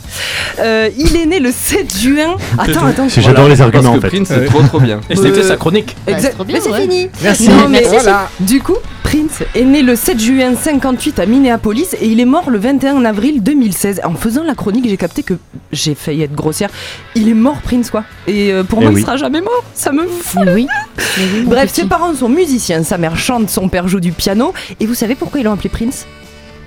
Euh, 0.58 0.88
il 0.98 1.16
est 1.16 1.26
né 1.26 1.38
le 1.38 1.52
7 1.52 1.96
juin. 1.96 2.36
Attends, 2.58 2.84
attends. 2.86 3.08
C'est- 3.08 3.20
j'adore 3.22 3.48
les 3.48 3.60
arguments, 3.60 3.82
Parce 3.92 3.96
en 3.96 4.00
que 4.00 4.08
fait. 4.08 4.16
Prince, 4.16 4.28
c'est 4.28 4.44
trop 4.46 4.62
trop 4.62 4.80
bien. 4.80 5.00
Et 5.08 5.14
c'était 5.16 5.38
Euh, 5.38 5.48
sa 5.48 5.56
chronique. 5.56 5.94
Exact. 6.06 6.22
c'est 6.22 6.30
trop 6.34 6.44
bien, 6.44 6.56
mais 6.56 6.62
c'est 6.64 6.70
ouais. 6.70 6.80
fini. 6.82 7.08
Merci. 7.22 7.48
Non, 7.48 7.68
mais 7.68 7.82
Voilà. 7.88 8.28
Du 8.40 8.60
coup, 8.60 8.74
Prince 9.04 9.42
est 9.54 9.64
né 9.64 9.82
le 9.82 9.94
7 9.94 10.18
juin 10.18 10.54
58 10.60 11.20
à 11.20 11.26
Minneapolis 11.26 11.94
et 12.00 12.06
il 12.08 12.18
est 12.20 12.24
mort 12.24 12.50
le 12.50 12.58
21 12.58 13.04
avril 13.04 13.42
2016. 13.42 14.00
En 14.04 14.14
faisant 14.14 14.42
la 14.42 14.54
chronique, 14.54 14.88
j'ai 14.88 14.96
capté 14.96 15.22
que 15.22 15.34
j'ai 15.72 15.94
failli 15.94 16.22
être 16.22 16.34
grossière. 16.34 16.70
Il 17.14 17.28
est 17.28 17.34
mort, 17.34 17.58
Prince, 17.62 17.90
quoi. 17.90 18.04
Et 18.26 18.52
euh, 18.52 18.64
pour 18.64 18.80
Eh 18.80 18.84
moi, 18.86 18.92
oui. 18.92 19.00
il 19.00 19.04
sera 19.04 19.16
jamais 19.16 19.40
mort. 19.40 19.62
Ça 19.74 19.92
me 19.92 20.06
fout. 20.06 20.42
Mais 20.44 20.54
oui. 20.54 20.66
Mais 21.18 21.24
oui, 21.34 21.42
mon 21.44 21.50
Bref, 21.50 21.70
petit. 21.70 21.82
ses 21.82 21.86
parents 21.86 22.14
sont 22.14 22.28
musiciens. 22.28 22.82
Sa 22.82 22.98
mère 22.98 23.16
chante, 23.16 23.48
son 23.50 23.68
père 23.68 23.86
joue 23.86 24.00
du 24.00 24.10
piano. 24.10 24.52
Et 24.80 24.86
vous 24.86 24.94
savez 24.94 25.14
pourquoi 25.14 25.38
ils 25.40 25.44
l'ont 25.44 25.52
appelé 25.52 25.68
Prince? 25.68 25.83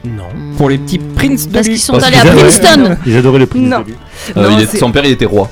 Non. 0.05 0.27
Pour 0.57 0.69
les 0.69 0.77
petits 0.77 0.99
princes 0.99 1.47
de 1.47 1.53
Parce 1.53 1.67
lui. 1.67 1.73
qu'ils 1.73 1.81
sont 1.81 1.93
Parce 1.93 2.05
allés 2.05 2.17
à 2.17 2.25
Princeton. 2.25 2.97
Ils 3.05 3.17
adoraient 3.17 3.39
le 3.39 3.45
Prince. 3.47 3.63
Non. 3.63 3.77
au 3.77 3.83
début. 3.83 3.97
Euh, 4.37 4.41
Non, 4.49 4.57
il 4.57 4.63
est- 4.63 4.67
c'est- 4.67 4.77
son 4.77 4.91
père, 4.91 5.03
il 5.05 5.11
était 5.11 5.25
roi. 5.25 5.49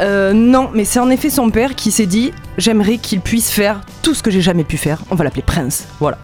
Euh, 0.00 0.32
non, 0.32 0.70
mais 0.74 0.84
c'est 0.84 0.98
en 0.98 1.08
effet 1.10 1.30
son 1.30 1.50
père 1.50 1.74
qui 1.76 1.90
s'est 1.92 2.06
dit 2.06 2.32
j'aimerais 2.58 2.98
qu'il 2.98 3.20
puisse 3.20 3.50
faire 3.50 3.80
tout 4.02 4.14
ce 4.14 4.22
que 4.22 4.30
j'ai 4.30 4.40
jamais 4.40 4.64
pu 4.64 4.76
faire. 4.76 4.98
On 5.10 5.14
va 5.14 5.24
l'appeler 5.24 5.42
Prince. 5.42 5.84
Voilà. 6.00 6.18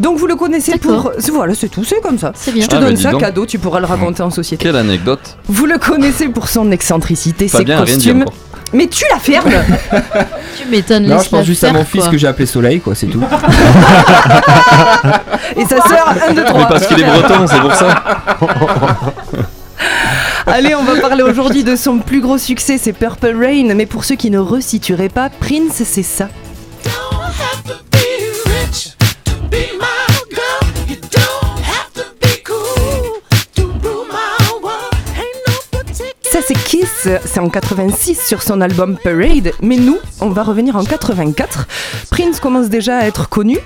Donc 0.00 0.16
vous 0.18 0.26
le 0.26 0.36
connaissez 0.36 0.78
pour. 0.78 1.12
Voilà, 1.32 1.54
c'est 1.54 1.68
tout, 1.68 1.84
c'est 1.84 2.00
comme 2.00 2.18
ça. 2.18 2.32
C'est 2.34 2.52
bien. 2.52 2.62
Je 2.64 2.68
te 2.68 2.76
Ah, 2.76 2.78
bah, 2.80 2.86
donne 2.86 2.94
dis 2.94 3.02
ça 3.02 3.10
donc. 3.10 3.20
cadeau, 3.20 3.44
tu 3.46 3.58
pourras 3.58 3.80
le 3.80 3.86
raconter 3.86 4.22
en 4.22 4.30
société. 4.30 4.64
Quelle 4.64 4.76
anecdote. 4.76 5.36
Vous 5.48 5.66
le 5.66 5.76
connaissez 5.78 6.28
pour 6.28 6.48
son 6.48 6.70
excentricité, 6.70 7.48
ses 7.48 7.64
costumes. 7.64 8.24
Mais 8.74 8.86
tu 8.86 9.04
la 9.10 9.18
fermes 9.18 9.50
Tu 10.58 10.66
m'étonnes. 10.68 11.06
Non, 11.06 11.20
je 11.20 11.28
pense 11.30 11.46
juste 11.46 11.64
à 11.64 11.72
mon 11.72 11.84
fils 11.86 12.02
quoi. 12.02 12.10
que 12.12 12.18
j'ai 12.18 12.26
appelé 12.26 12.44
Soleil, 12.46 12.80
quoi, 12.80 12.94
c'est 12.94 13.06
tout. 13.06 13.22
Et 15.56 15.62
sa 15.64 15.76
sœur, 15.88 16.14
1, 16.28 16.32
2, 16.34 16.42
Mais 16.42 16.46
3. 16.48 16.68
parce 16.68 16.86
qu'il 16.86 17.00
est 17.00 17.04
breton, 17.04 17.46
c'est 17.46 17.60
pour 17.60 17.74
ça. 17.74 18.04
Allez, 20.46 20.74
on 20.74 20.84
va 20.84 21.00
parler 21.00 21.22
aujourd'hui 21.22 21.64
de 21.64 21.76
son 21.76 21.98
plus 21.98 22.20
gros 22.20 22.38
succès, 22.38 22.78
c'est 22.78 22.92
Purple 22.92 23.36
Rain. 23.36 23.74
Mais 23.74 23.86
pour 23.86 24.04
ceux 24.04 24.14
qui 24.14 24.30
ne 24.30 24.38
resitueraient 24.38 25.08
pas, 25.08 25.30
Prince, 25.30 25.82
c'est 25.84 26.02
ça. 26.02 26.28
Ça 36.30 36.38
c'est 36.46 36.54
Kiss, 36.54 37.08
c'est 37.24 37.40
en 37.40 37.48
86 37.48 38.24
sur 38.26 38.42
son 38.42 38.60
album 38.60 38.96
Parade, 39.02 39.52
mais 39.60 39.76
nous, 39.76 39.98
on 40.20 40.28
va 40.28 40.42
revenir 40.42 40.76
en 40.76 40.84
84. 40.84 41.66
Prince 42.10 42.38
commence 42.38 42.68
déjà 42.68 42.98
à 42.98 43.06
être 43.06 43.28
connu. 43.28 43.58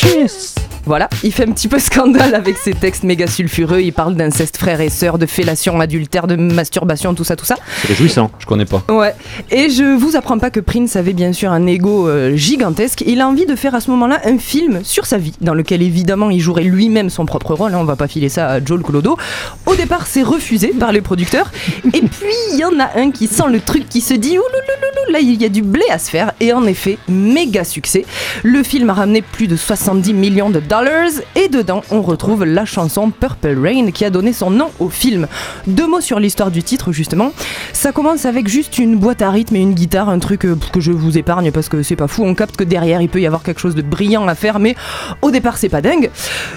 Kiss 0.00 0.54
Voilà, 0.86 1.10
il 1.22 1.30
fait 1.30 1.46
un 1.46 1.52
petit 1.52 1.68
peu 1.68 1.78
scandale 1.78 2.34
avec 2.34 2.56
ses 2.56 2.72
textes 2.72 3.02
méga 3.02 3.26
sulfureux, 3.26 3.80
il 3.82 3.92
parle 3.92 4.14
d'inceste 4.14 4.56
frère 4.56 4.80
et 4.80 4.88
sœur, 4.88 5.18
de 5.18 5.26
fellation, 5.26 5.78
adultère, 5.78 6.26
de 6.26 6.36
masturbation, 6.36 7.12
tout 7.14 7.22
ça, 7.22 7.36
tout 7.36 7.44
ça. 7.44 7.56
C'est 7.82 7.88
réjouissant. 7.88 8.30
Je 8.38 8.46
connais 8.46 8.64
pas. 8.64 8.82
Ouais, 8.88 9.14
et 9.50 9.68
je 9.68 9.94
vous 9.94 10.16
apprends 10.16 10.38
pas 10.38 10.48
que 10.48 10.58
Prince 10.60 10.96
avait 10.96 11.12
bien 11.12 11.34
sûr 11.34 11.52
un 11.52 11.66
ego 11.66 12.08
euh, 12.08 12.34
gigantesque. 12.34 13.04
Il 13.06 13.20
a 13.20 13.28
envie 13.28 13.44
de 13.44 13.54
faire 13.56 13.74
à 13.74 13.80
ce 13.82 13.90
moment-là 13.90 14.22
un 14.24 14.38
film 14.38 14.80
sur 14.82 15.04
sa 15.04 15.18
vie, 15.18 15.34
dans 15.42 15.52
lequel 15.52 15.82
évidemment 15.82 16.30
il 16.30 16.40
jouerait 16.40 16.64
lui-même 16.64 17.10
son 17.10 17.26
propre 17.26 17.52
rôle. 17.52 17.74
hein, 17.74 17.78
on 17.78 17.84
va 17.84 17.96
pas 17.96 18.08
filer 18.08 18.30
ça 18.30 18.48
à 18.48 18.64
Joel 18.64 18.80
Colodo. 18.80 19.18
Au 19.66 19.74
départ, 19.74 20.06
c'est 20.06 20.22
refusé 20.22 20.68
par 20.68 20.92
les 20.92 21.02
producteurs. 21.02 21.52
Et 21.84 22.00
puis 22.00 22.34
il 22.54 22.58
y 22.58 22.64
en 22.64 22.80
a 22.80 22.98
un 22.98 23.10
qui 23.10 23.26
sent 23.26 23.50
le 23.52 23.60
truc, 23.60 23.86
qui 23.90 24.00
se 24.00 24.14
dit 24.14 24.30
ouloulouloulou, 24.38 25.12
là 25.12 25.18
il 25.20 25.40
y 25.40 25.44
a 25.44 25.50
du 25.50 25.60
blé 25.62 25.84
à 25.90 25.98
se 25.98 26.08
faire. 26.08 26.32
Et 26.40 26.54
en 26.54 26.64
effet, 26.64 26.96
méga 27.06 27.64
succès. 27.64 28.06
Le 28.42 28.62
film 28.62 28.88
a 28.88 28.94
ramené 28.94 29.20
plus 29.20 29.46
de 29.46 29.56
70 29.90 30.14
millions 30.14 30.50
de 30.50 30.60
dollars. 30.60 31.10
Et 31.34 31.48
dedans, 31.48 31.82
on 31.90 32.00
retrouve 32.00 32.44
la 32.44 32.64
chanson 32.64 33.10
Purple 33.10 33.58
Rain 33.60 33.90
qui 33.90 34.04
a 34.04 34.10
donné 34.10 34.32
son 34.32 34.48
nom 34.48 34.68
au 34.78 34.88
film. 34.88 35.26
Deux 35.66 35.88
mots 35.88 36.00
sur 36.00 36.20
l'histoire 36.20 36.52
du 36.52 36.62
titre 36.62 36.92
justement. 36.92 37.32
Ça 37.72 37.90
commence 37.90 38.24
avec 38.24 38.46
juste 38.46 38.78
une 38.78 38.96
boîte 38.96 39.20
à 39.20 39.30
rythme 39.30 39.56
et 39.56 39.58
une 39.58 39.74
guitare, 39.74 40.08
un 40.08 40.20
truc 40.20 40.44
euh, 40.44 40.56
que 40.72 40.78
je 40.78 40.92
vous 40.92 41.18
épargne 41.18 41.50
parce 41.50 41.68
que 41.68 41.82
c'est 41.82 41.96
pas 41.96 42.06
fou. 42.06 42.24
On 42.24 42.36
capte 42.36 42.56
que 42.56 42.62
derrière 42.62 43.02
il 43.02 43.08
peut 43.08 43.20
y 43.20 43.26
avoir 43.26 43.42
quelque 43.42 43.60
chose 43.60 43.74
de 43.74 43.82
brillant 43.82 44.28
à 44.28 44.36
faire, 44.36 44.60
mais 44.60 44.76
au 45.22 45.32
départ 45.32 45.58
c'est 45.58 45.68
pas 45.68 45.82
dingue. 45.82 46.10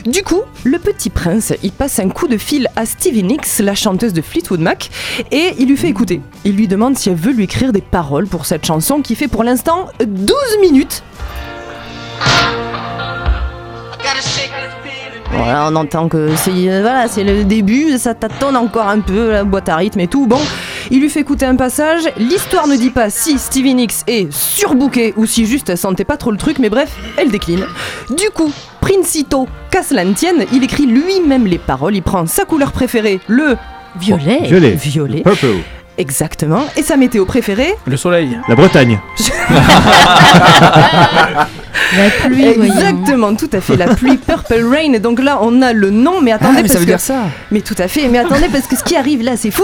Du 0.06 0.22
coup, 0.22 0.42
le 0.64 0.78
petit 0.78 1.10
prince, 1.10 1.54
il 1.64 1.72
passe 1.72 1.98
un 1.98 2.10
coup 2.10 2.28
de 2.28 2.38
fil 2.38 2.68
à 2.76 2.86
Stevie 2.86 3.24
Nicks, 3.24 3.58
la 3.60 3.74
chanteuse 3.74 4.14
de 4.14 4.22
Fleetwood 4.22 4.60
Mac, 4.60 4.92
et 5.32 5.56
il 5.58 5.70
lui 5.70 5.78
fait 5.78 5.90
écouter. 5.90 6.22
Il 6.46 6.56
lui 6.56 6.68
demande 6.68 7.00
si 7.00 7.10
elle 7.10 7.16
veut 7.16 7.34
lui 7.34 7.46
écrire 7.46 7.74
des 7.74 7.82
paroles 7.82 8.28
pour 8.28 8.46
cette 8.46 8.64
chanson 8.64 9.02
qui 9.02 9.16
fait 9.16 9.28
pour 9.28 9.44
l'instant 9.44 9.88
12 10.06 10.38
minutes. 10.62 11.02
Voilà, 15.36 15.68
on 15.70 15.76
entend 15.76 16.08
que 16.08 16.30
c'est 16.36 16.52
euh, 16.52 16.82
voilà, 16.82 17.08
c'est 17.08 17.24
le 17.24 17.44
début, 17.44 17.98
ça 17.98 18.14
tâtonne 18.14 18.56
encore 18.56 18.88
un 18.88 19.00
peu, 19.00 19.32
la 19.32 19.44
boîte 19.44 19.68
à 19.70 19.76
rythme 19.76 20.00
et 20.00 20.08
tout. 20.08 20.28
Bon, 20.28 20.40
il 20.92 21.02
lui 21.02 21.10
fait 21.10 21.22
écouter 21.22 21.46
un 21.46 21.56
passage. 21.56 22.04
L'histoire 22.18 22.68
ne 22.68 22.76
dit 22.76 22.92
pas 22.92 23.10
si 23.10 23.38
Stevie 23.40 23.74
Nicks 23.74 24.04
est 24.08 24.32
surbooké 24.32 25.14
ou 25.18 25.26
si 25.26 25.46
juste 25.46 25.70
elle 25.70 25.78
sentait 25.78 26.06
pas 26.06 26.18
trop 26.18 26.32
le 26.32 26.38
truc, 26.38 26.60
mais 26.60 26.70
bref, 26.70 26.96
elle 27.18 27.32
décline. 27.32 27.66
Du 28.10 28.30
coup, 28.34 28.52
Princito, 28.80 29.48
qu'à 29.72 29.82
cela 29.82 30.04
ne 30.04 30.14
tienne, 30.14 30.46
il 30.52 30.64
écrit 30.64 30.86
lui-même 30.86 31.48
les 31.48 31.58
paroles. 31.58 31.96
Il 31.96 32.04
prend 32.04 32.26
sa 32.26 32.46
couleur 32.46 32.72
préférée, 32.72 33.20
le 33.28 33.56
Violet. 33.96 34.40
Violet. 34.44 34.72
violet. 34.72 35.22
Purple. 35.22 35.58
Exactement. 35.98 36.66
Et 36.76 36.82
sa 36.84 36.98
météo 36.98 37.26
préférée 37.26 37.76
Le 37.86 37.98
soleil. 37.98 38.38
La 38.48 38.56
Bretagne. 38.56 39.00
La 41.96 42.10
pluie, 42.10 42.54
voyons. 42.56 42.64
Exactement, 42.74 43.36
tout 43.36 43.50
à 43.54 43.62
fait, 43.62 43.76
la 43.78 43.88
pluie 43.94 44.18
Purple 44.18 44.64
Rain. 44.66 44.98
Donc 45.00 45.22
là, 45.22 45.38
on 45.42 45.62
a 45.62 45.74
le 45.74 45.90
nom, 45.92 46.22
mais 46.22 46.32
attendez, 46.32 46.50
Ah, 46.52 46.56
mais 46.56 46.62
parce 46.64 46.74
ça 46.74 46.80
veut 46.80 46.86
que- 46.86 46.90
dire 46.92 47.00
ça. 47.00 47.24
Mais 47.52 47.62
tout 47.62 47.76
à 47.78 47.88
fait, 47.88 48.08
mais 48.08 48.18
attendez, 48.18 48.48
parce 48.52 48.66
que 48.66 48.76
ce 48.76 48.84
qui 48.84 48.96
arrive 48.96 49.22
là, 49.22 49.38
c'est 49.38 49.52
fou. 49.52 49.64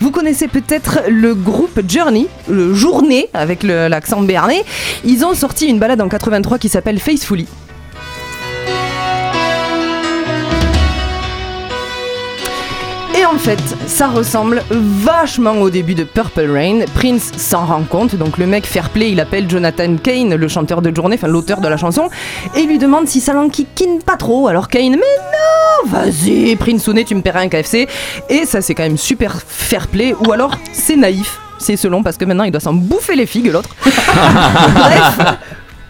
Vous 0.00 0.10
connaissez 0.10 0.48
peut-être 0.48 1.00
le 1.08 1.34
groupe 1.34 1.80
Journey, 1.88 2.26
le 2.48 2.74
Journée, 2.74 3.28
avec 3.34 3.62
le- 3.62 3.86
l'accent 3.88 4.20
béarnais. 4.22 4.64
Ils 5.04 5.24
ont 5.24 5.34
sorti 5.34 5.66
une 5.66 5.78
balade 5.78 6.00
en 6.00 6.08
83 6.08 6.58
qui 6.58 6.68
s'appelle 6.68 6.98
Faithfully. 6.98 7.46
En 13.32 13.38
fait, 13.38 13.60
ça 13.86 14.08
ressemble 14.08 14.62
vachement 14.70 15.52
au 15.60 15.70
début 15.70 15.94
de 15.94 16.04
Purple 16.04 16.50
Rain. 16.50 16.80
Prince 16.94 17.30
s'en 17.36 17.66
rend 17.66 17.82
compte, 17.82 18.14
donc 18.14 18.38
le 18.38 18.46
mec 18.46 18.66
fair 18.66 18.88
play, 18.88 19.10
il 19.10 19.20
appelle 19.20 19.48
Jonathan 19.48 19.96
Kane, 19.96 20.34
le 20.34 20.48
chanteur 20.48 20.80
de 20.80 20.94
journée, 20.94 21.16
enfin 21.16 21.28
l'auteur 21.28 21.60
de 21.60 21.68
la 21.68 21.76
chanson, 21.76 22.08
et 22.54 22.60
il 22.60 22.68
lui 22.68 22.78
demande 22.78 23.06
si 23.06 23.20
ça 23.20 23.34
l'enquiquine 23.34 24.00
pas 24.04 24.16
trop. 24.16 24.48
Alors 24.48 24.68
Kane, 24.68 24.92
mais 24.92 24.96
non, 24.96 25.90
vas-y, 25.90 26.56
Prince 26.56 26.84
Sounet, 26.84 27.04
tu 27.04 27.14
me 27.14 27.20
paieras 27.20 27.40
un 27.40 27.48
KFC. 27.48 27.86
Et 28.30 28.46
ça, 28.46 28.62
c'est 28.62 28.74
quand 28.74 28.84
même 28.84 28.98
super 28.98 29.42
fair 29.46 29.88
play, 29.88 30.14
ou 30.26 30.32
alors 30.32 30.52
c'est 30.72 30.96
naïf. 30.96 31.38
C'est 31.58 31.76
selon, 31.76 32.02
parce 32.02 32.16
que 32.16 32.24
maintenant 32.24 32.44
il 32.44 32.50
doit 32.50 32.60
s'en 32.60 32.72
bouffer 32.72 33.14
les 33.14 33.26
figues, 33.26 33.52
l'autre. 33.52 33.70
Bref, 33.84 35.18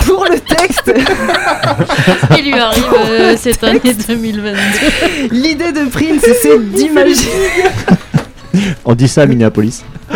pour 0.09 0.25
le 0.25 0.41
texte. 0.41 0.93
Il 2.39 2.45
lui 2.51 2.59
arrive 2.59 2.85
euh, 2.99 3.37
cette 3.37 3.63
année 3.63 3.81
2022. 4.09 4.59
L'idée 5.31 5.73
de 5.73 5.89
Prince, 5.91 6.25
c'est 6.43 6.59
d'imaginer. 6.59 7.65
On 8.85 8.95
dit 8.95 9.09
ça 9.09 9.23
à 9.23 9.27
Minneapolis. 9.27 9.85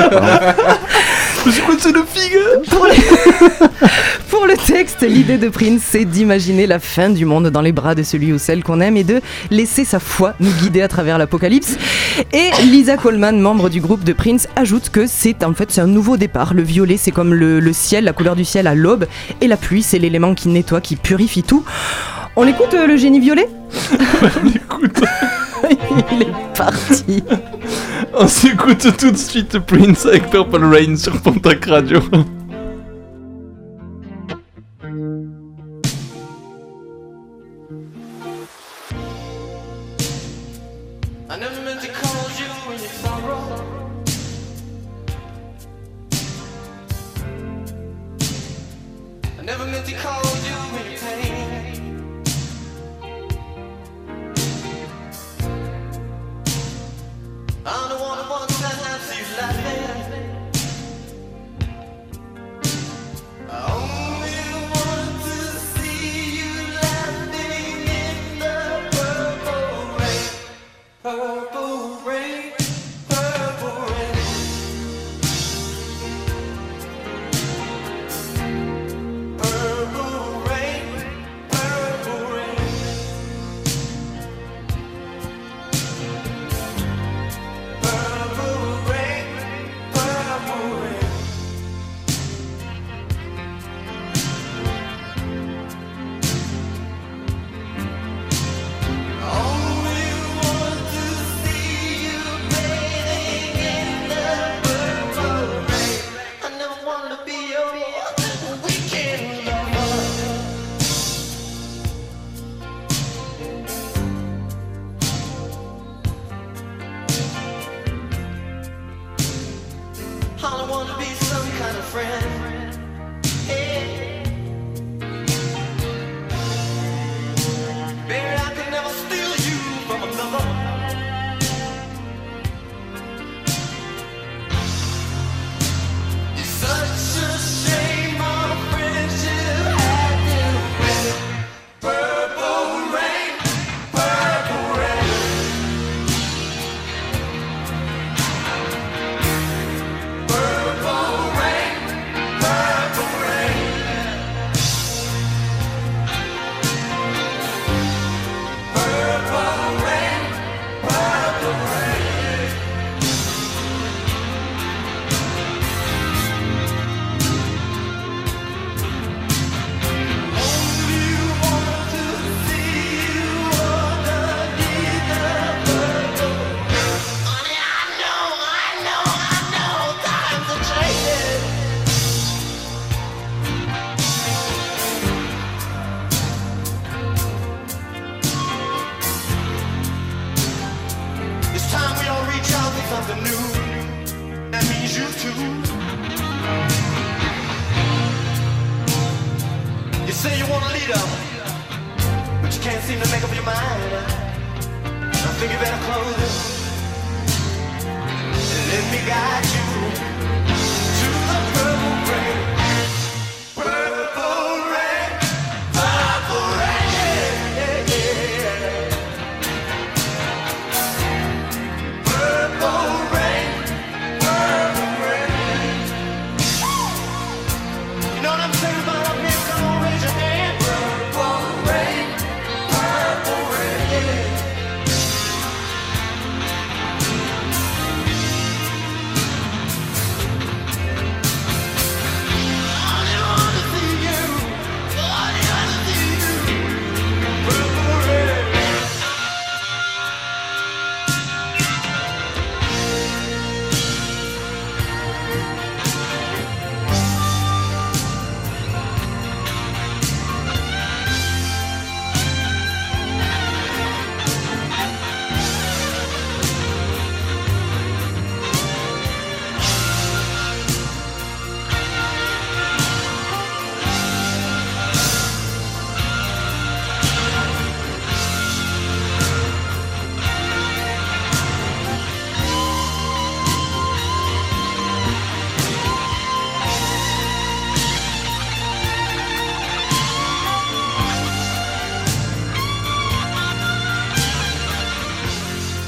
Pour 2.71 2.87
le... 2.87 2.93
Pour 4.31 4.47
le 4.47 4.55
texte, 4.55 5.03
l'idée 5.03 5.39
de 5.39 5.49
Prince, 5.49 5.83
c'est 5.85 6.05
d'imaginer 6.05 6.69
la 6.69 6.79
fin 6.79 7.11
du 7.11 7.25
monde 7.25 7.49
dans 7.49 7.61
les 7.61 7.73
bras 7.73 7.97
de 7.97 8.05
celui 8.05 8.33
ou 8.33 8.39
celle 8.39 8.63
qu'on 8.63 8.81
aime 8.81 8.97
et 8.97 9.03
de 9.03 9.21
laisser 9.51 9.85
sa 9.85 9.99
foi 9.99 10.35
nous 10.39 10.53
guider 10.53 10.83
à 10.83 10.89
travers 10.89 11.19
l'apocalypse. 11.19 11.77
Et 12.33 12.51
Lisa 12.63 12.97
Coleman, 12.97 13.41
membre 13.41 13.69
du 13.71 13.81
groupe 13.81 14.05
de 14.05 14.13
Prince, 14.13 14.47
ajoute 14.55 14.91
que 14.91 15.07
c'est 15.09 15.43
en 15.43 15.53
fait 15.53 15.73
c'est 15.73 15.81
un 15.81 15.89
nouveau 15.89 16.17
départ. 16.17 16.55
Le 16.55 16.63
violet, 16.63 16.97
c'est 16.97 17.11
comme 17.11 17.35
le, 17.35 17.59
le 17.59 17.73
ciel, 17.73 18.05
la 18.05 18.13
couleur 18.13 18.37
du 18.37 18.45
ciel 18.45 18.69
à 18.69 18.77
l'aube, 18.77 19.07
et 19.41 19.49
la 19.49 19.57
pluie, 19.57 19.83
c'est 19.83 19.99
l'élément 19.99 20.35
qui 20.35 20.49
nettoie, 20.49 20.81
qui 20.81 20.95
purifie 20.95 21.43
tout. 21.43 21.65
On 22.37 22.47
écoute 22.47 22.73
euh, 22.75 22.87
le 22.87 22.97
génie 22.97 23.21
violet? 23.21 23.49
Il 26.13 26.23
est 26.23 26.57
parti. 26.57 27.23
On 28.15 28.27
s'écoute 28.27 28.87
tout 28.99 29.11
de 29.11 29.17
suite 29.17 29.59
Prince 29.61 30.07
avec 30.07 30.31
Purple 30.31 30.65
Rain 30.65 30.97
sur 30.97 31.21
Pontac 31.21 31.65
Radio. 31.67 32.01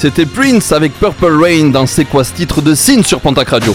C'était 0.04 0.26
Prince 0.26 0.70
avec 0.70 0.92
Purple 1.00 1.42
Rain 1.42 1.70
dans 1.70 1.86
C'est 1.86 2.04
quoi 2.04 2.24
ce 2.24 2.34
titre 2.34 2.60
de 2.60 2.74
Signe 2.74 3.02
sur 3.02 3.22
Pentac 3.22 3.48
Radio. 3.48 3.72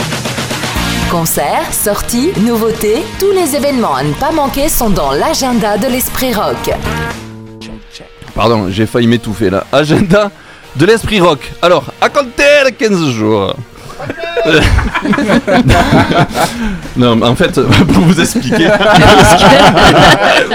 Concerts, 1.09 1.73
sorties, 1.73 2.29
nouveautés, 2.41 2.97
tous 3.17 3.31
les 3.31 3.55
événements 3.55 3.95
à 3.95 4.03
ne 4.03 4.13
pas 4.13 4.31
manquer 4.31 4.69
sont 4.69 4.91
dans 4.91 5.11
l'agenda 5.11 5.79
de 5.79 5.87
l'Esprit 5.87 6.31
Rock. 6.35 6.69
Pardon, 8.35 8.67
j'ai 8.69 8.85
failli 8.85 9.07
m'étouffer 9.07 9.49
là. 9.49 9.65
Agenda 9.71 10.29
de 10.75 10.85
l'Esprit 10.85 11.19
Rock. 11.19 11.51
Alors, 11.63 11.85
à 11.99 12.09
compter 12.09 12.43
les 12.63 12.73
15 12.73 13.09
jours. 13.09 13.55
non, 16.95 17.19
en 17.23 17.35
fait, 17.35 17.59
pour 17.93 18.03
vous 18.03 18.21
expliquer, 18.21 18.67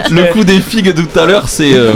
le 0.08 0.32
coup 0.32 0.44
des 0.44 0.60
figues 0.60 0.94
de 0.94 1.02
tout 1.02 1.18
à 1.18 1.26
l'heure, 1.26 1.48
c'est. 1.48 1.74
Euh, 1.74 1.94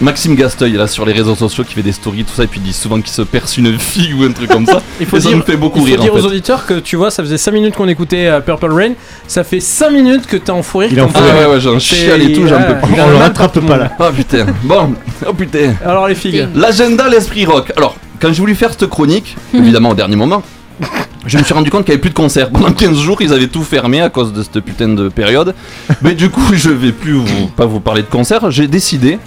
Maxime 0.00 0.36
Gasteuil 0.36 0.72
là 0.74 0.86
sur 0.86 1.04
les 1.04 1.12
réseaux 1.12 1.34
sociaux 1.34 1.64
qui 1.64 1.74
fait 1.74 1.82
des 1.82 1.90
stories 1.92 2.24
tout 2.24 2.32
ça 2.34 2.44
et 2.44 2.46
puis 2.46 2.60
il 2.62 2.66
dit 2.68 2.72
souvent 2.72 3.00
qu'il 3.00 3.10
se 3.10 3.22
perce 3.22 3.56
une 3.56 3.76
fille 3.78 4.14
ou 4.14 4.22
un 4.22 4.30
truc 4.32 4.48
comme 4.48 4.64
ça. 4.66 4.80
Il 5.00 5.06
faut 5.06 5.16
et 5.16 5.20
ça 5.20 5.28
dire, 5.30 5.38
me 5.38 5.42
fait 5.42 5.56
beaucoup 5.56 5.78
il 5.80 5.80
faut 5.80 5.86
rire 5.86 6.00
dire 6.00 6.12
en 6.14 6.16
aux 6.16 6.20
fait. 6.20 6.26
auditeurs 6.26 6.66
que 6.66 6.74
tu 6.74 6.94
vois, 6.96 7.10
ça 7.10 7.22
faisait 7.24 7.36
5 7.38 7.50
minutes 7.52 7.74
qu'on 7.74 7.88
écoutait 7.88 8.26
euh, 8.28 8.40
Purple 8.40 8.72
Rain, 8.72 8.92
ça 9.26 9.42
fait 9.42 9.58
5 9.60 9.90
minutes 9.90 10.26
que 10.26 10.36
t'es 10.36 10.50
en 10.50 10.62
fou 10.62 10.78
rire. 10.78 10.88
Il 10.92 10.98
est 10.98 11.02
en 11.02 11.08
fou 11.08 11.18
rire. 11.18 11.24
rire. 11.32 11.34
Ah 11.42 11.48
ouais, 11.48 11.54
ouais, 11.54 11.60
j'en 11.60 11.80
C'est- 11.80 11.96
chiale 11.96 12.22
et 12.22 12.32
tout, 12.32 12.46
j'en 12.46 12.62
peux 12.62 12.76
plus. 12.86 13.00
On 13.00 13.08
le 13.10 13.16
rattrape 13.16 13.58
pas, 13.60 13.76
là. 13.76 13.90
Oh 13.98 14.04
putain. 14.14 14.46
Bon, 14.62 14.94
oh 15.26 15.32
putain. 15.32 15.74
Alors 15.84 16.06
les 16.06 16.14
filles. 16.14 16.46
L'agenda 16.54 17.08
l'esprit 17.08 17.44
rock. 17.44 17.72
Alors, 17.76 17.96
quand 18.20 18.28
j'ai 18.32 18.40
voulu 18.40 18.54
faire 18.54 18.70
cette 18.70 18.86
chronique, 18.88 19.36
évidemment 19.52 19.90
au 19.90 19.94
dernier 19.94 20.16
moment, 20.16 20.42
je 21.26 21.36
me 21.38 21.42
suis 21.42 21.52
rendu 21.54 21.70
compte 21.70 21.84
qu'il 21.84 21.90
n'y 21.92 21.94
avait 21.96 22.00
plus 22.00 22.10
de 22.10 22.14
concerts. 22.14 22.50
Pendant 22.50 22.70
15 22.72 22.96
jours, 22.98 23.20
ils 23.20 23.32
avaient 23.32 23.48
tout 23.48 23.64
fermé 23.64 24.00
à 24.00 24.08
cause 24.10 24.32
de 24.32 24.42
cette 24.44 24.60
putain 24.60 24.88
de 24.88 25.08
période. 25.08 25.54
Mais 26.02 26.14
du 26.14 26.30
coup, 26.30 26.52
je 26.54 26.70
vais 26.70 26.92
plus 26.92 27.12
vous, 27.14 27.48
pas 27.48 27.66
vous 27.66 27.80
parler 27.80 28.02
de 28.02 28.06
concerts. 28.08 28.50
J'ai 28.50 28.68
décidé, 28.68 29.18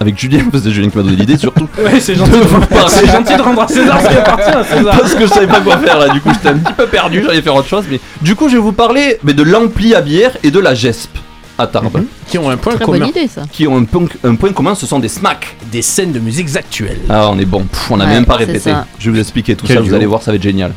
avec 0.00 0.18
Julien, 0.18 0.44
parce 0.50 0.62
que 0.64 0.70
c'est 0.70 0.74
Julien 0.74 0.88
qui 0.88 0.96
m'a 0.96 1.02
donné 1.04 1.16
l'idée 1.16 1.36
surtout. 1.36 1.68
Ouais, 1.78 2.00
c'est 2.00 2.14
gentil, 2.14 2.30
de 2.32 2.36
vous 2.38 2.60
parler- 2.66 2.84
c'est 2.88 3.06
gentil 3.06 3.36
de 3.36 3.42
rendre 3.42 3.62
à 3.62 3.68
César 3.68 4.00
ce 4.00 4.08
qui 4.08 4.16
appartient 4.16 4.50
à 4.50 4.64
César. 4.64 4.98
Parce 4.98 5.14
que 5.14 5.20
je 5.26 5.26
savais 5.30 5.46
pas 5.46 5.60
quoi 5.60 5.76
faire 5.78 5.98
là, 5.98 6.08
du 6.08 6.20
coup 6.20 6.30
j'étais 6.32 6.48
un 6.48 6.56
petit 6.58 6.72
peu 6.72 6.86
perdu, 6.86 7.22
j'allais 7.26 7.42
faire 7.42 7.54
autre 7.54 7.68
chose. 7.68 7.84
Mais 7.90 8.00
du 8.22 8.34
coup, 8.34 8.48
je 8.48 8.54
vais 8.54 8.60
vous 8.62 8.72
parler 8.72 9.18
mais, 9.22 9.34
de 9.34 9.42
l'ampli 9.42 9.94
à 9.94 10.00
bière 10.00 10.36
et 10.42 10.50
de 10.50 10.58
la 10.58 10.74
GESP 10.74 11.10
à 11.58 11.66
Tarbes. 11.66 12.04
Qui 12.26 12.38
ont 12.38 12.48
un 12.48 12.56
point 12.56 12.74
Très 12.76 12.84
commun. 12.86 12.98
bonne 13.00 13.08
idée 13.08 13.28
ça. 13.28 13.42
Qui 13.52 13.66
ont 13.66 13.76
un 13.76 13.84
point, 13.84 14.06
un 14.24 14.34
point 14.36 14.52
commun, 14.52 14.74
ce 14.74 14.86
sont 14.86 14.98
des 14.98 15.08
smacks. 15.08 15.54
Des 15.70 15.82
scènes 15.82 16.12
de 16.12 16.18
musique 16.18 16.56
actuelles. 16.56 17.00
Ah, 17.10 17.28
on 17.30 17.38
est 17.38 17.44
bon, 17.44 17.64
Pff, 17.64 17.90
on 17.90 17.98
n'a 17.98 18.06
Ouais, 18.06 18.12
même 18.14 18.24
pas 18.24 18.36
répété. 18.36 18.58
ça. 18.70 18.86
Je 18.98 19.10
vais 19.10 19.16
vous 19.16 19.20
expliquer 19.20 19.54
tout 19.56 19.66
Quel 19.66 19.76
ça, 19.76 19.82
vous 19.82 19.92
allez 19.92 20.06
voir, 20.06 20.22
ça 20.22 20.30
va 20.30 20.36
être 20.36 20.42
génial. 20.42 20.72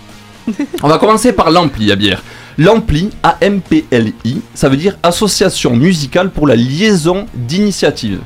on 0.83 0.89
va 0.89 0.97
commencer 0.97 1.31
par 1.31 1.49
l'ampli 1.51 1.89
à 1.93 1.95
bière. 1.95 2.21
L'ampli, 2.57 3.09
A-M-P-L-I, 3.23 4.41
ça 4.53 4.67
veut 4.69 4.75
dire 4.77 4.97
Association 5.03 5.75
musicale 5.75 6.29
pour 6.29 6.45
la 6.47 6.55
liaison 6.57 7.25
d'initiative. 7.33 8.19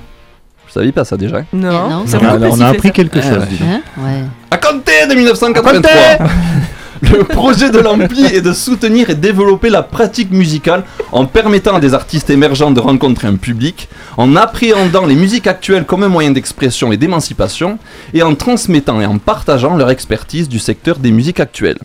Saviez 0.77 0.91
pas 0.91 1.05
ça 1.05 1.17
déjà 1.17 1.37
Non, 1.53 1.89
Non. 1.89 2.03
c'est 2.05 2.17
On 2.17 2.25
a- 2.25 2.37
on 2.49 2.61
appris 2.61 2.91
quelque 2.91 3.19
chose. 3.19 3.47
Hein 3.63 3.81
ouais. 3.97 4.23
À 4.51 4.57
compter 4.57 5.07
de 5.09 5.15
1983 5.15 5.91
Le 7.01 7.23
projet 7.23 7.69
de 7.69 7.79
l'ampli 7.79 8.25
est 8.25 8.41
de 8.41 8.53
soutenir 8.53 9.10
et 9.10 9.15
développer 9.15 9.69
la 9.69 9.83
pratique 9.83 10.31
musicale 10.31 10.83
en 11.12 11.25
permettant 11.25 11.75
à 11.75 11.79
des 11.79 11.93
artistes 11.93 12.29
émergents 12.29 12.71
de 12.71 12.79
rencontrer 12.79 13.27
un 13.27 13.36
public, 13.36 13.88
en 14.17 14.36
appréhendant 14.36 15.05
les 15.05 15.15
musiques 15.15 15.47
actuelles 15.47 15.86
comme 15.86 16.03
un 16.03 16.10
moyen 16.10 16.31
d'expression 16.31 16.91
et 16.91 16.97
d'émancipation, 16.97 17.77
et 18.13 18.23
en 18.23 18.36
transmettant 18.36 18.99
et 19.01 19.05
en 19.05 19.17
partageant 19.17 19.75
leur 19.75 19.89
expertise 19.89 20.49
du 20.49 20.60
secteur 20.60 20.97
des 20.97 21.12
musiques 21.12 21.39
actuelles. 21.39 21.79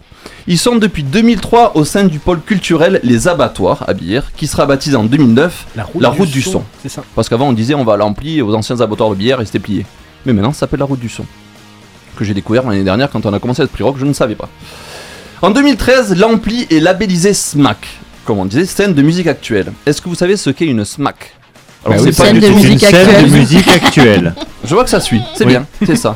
Ils 0.46 0.58
sont 0.58 0.76
depuis 0.76 1.02
2003 1.02 1.72
au 1.76 1.84
sein 1.84 2.04
du 2.04 2.18
pôle 2.18 2.40
culturel 2.40 3.00
Les 3.02 3.28
Abattoirs 3.28 3.84
à 3.86 3.94
Bière, 3.94 4.32
qui 4.36 4.46
sera 4.46 4.66
baptisé 4.66 4.96
en 4.96 5.04
2009 5.04 5.66
La 5.76 5.84
route, 5.84 6.02
la 6.02 6.08
route 6.08 6.30
du 6.30 6.42
son. 6.42 6.62
Ça. 6.88 7.02
Parce 7.14 7.28
qu'avant 7.28 7.48
on 7.48 7.52
disait 7.52 7.74
on 7.74 7.84
va 7.84 7.94
à 7.94 7.96
l'ampli 7.96 8.42
aux 8.42 8.54
anciens 8.54 8.80
abattoirs 8.80 9.10
de 9.10 9.14
bière 9.14 9.40
et 9.40 9.46
c'était 9.46 9.58
plié. 9.60 9.86
Mais 10.26 10.32
maintenant 10.32 10.52
ça 10.52 10.60
s'appelle 10.60 10.80
la 10.80 10.86
route 10.86 11.00
du 11.00 11.08
son. 11.08 11.24
Que 12.16 12.24
j'ai 12.24 12.34
découvert 12.34 12.68
l'année 12.68 12.84
dernière 12.84 13.10
quand 13.10 13.24
on 13.24 13.32
a 13.32 13.38
commencé 13.38 13.62
à 13.62 13.64
être 13.64 13.84
rock, 13.84 13.96
je 13.98 14.04
ne 14.04 14.12
savais 14.12 14.34
pas. 14.34 14.48
En 15.42 15.50
2013, 15.50 16.16
l'ampli 16.16 16.66
est 16.70 16.78
labellisé 16.80 17.34
SMAC, 17.34 17.78
comme 18.24 18.38
on 18.38 18.44
disait, 18.44 18.64
scène 18.64 18.94
de 18.94 19.02
musique 19.02 19.26
actuelle. 19.26 19.72
Est-ce 19.86 20.00
que 20.00 20.08
vous 20.08 20.14
savez 20.14 20.36
ce 20.36 20.50
qu'est 20.50 20.66
une 20.66 20.84
SMAC 20.84 21.32
Bah 21.84 21.96
oui, 21.98 22.12
Scène 22.12 22.38
de 22.38 22.46
c'est 22.46 22.50
musique 22.52 22.72
une 22.74 22.78
scène 22.78 22.94
actuelle. 23.08 23.24
de 23.30 23.36
musique 23.36 23.68
actuelle. 23.68 24.34
Je 24.64 24.72
vois 24.74 24.84
que 24.84 24.90
ça 24.90 25.00
suit, 25.00 25.20
c'est 25.34 25.44
Oui. 25.44 25.50
bien, 25.50 25.66
c'est 25.84 25.96
ça. 25.96 26.14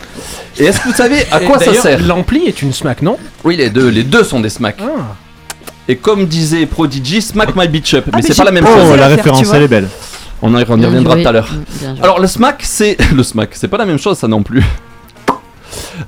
Et 0.58 0.64
est-ce 0.66 0.78
que 0.80 0.88
vous 0.88 0.94
savez 0.94 1.24
à 1.32 1.40
quoi 1.40 1.58
ça 1.58 1.74
sert 1.74 2.00
L'ampli 2.06 2.46
est 2.46 2.62
une 2.62 2.72
smack, 2.72 3.02
non? 3.02 3.18
Oui, 3.42 3.56
les 3.56 3.68
deux, 3.70 3.88
les 3.88 4.04
deux 4.04 4.22
sont 4.22 4.38
des 4.38 4.48
SMAC. 4.48 4.76
Ah. 4.80 5.16
Et 5.88 5.96
comme 5.96 6.26
disait 6.26 6.66
Prodigy, 6.66 7.20
Smack 7.20 7.54
My 7.56 7.66
Bitch 7.68 7.94
Up. 7.94 8.04
mais 8.06 8.12
mais 8.16 8.22
c'est 8.22 8.36
pas 8.36 8.44
la 8.44 8.50
même 8.52 8.66
chose. 8.66 8.90
Oh, 8.92 8.96
la 8.96 9.08
référence, 9.08 9.52
elle 9.52 9.62
est 9.62 9.68
belle. 9.68 9.88
On 10.42 10.56
y 10.56 10.62
reviendra 10.62 11.16
tout 11.16 11.28
à 11.28 11.32
l'heure. 11.32 11.48
Alors 12.02 12.20
le 12.20 12.26
smack 12.26 12.60
c'est 12.62 12.96
le 13.14 13.22
smack, 13.22 13.50
c'est 13.54 13.68
pas 13.68 13.78
la 13.78 13.86
même 13.86 13.98
chose 13.98 14.18
ça 14.18 14.28
non 14.28 14.42
plus. 14.42 14.62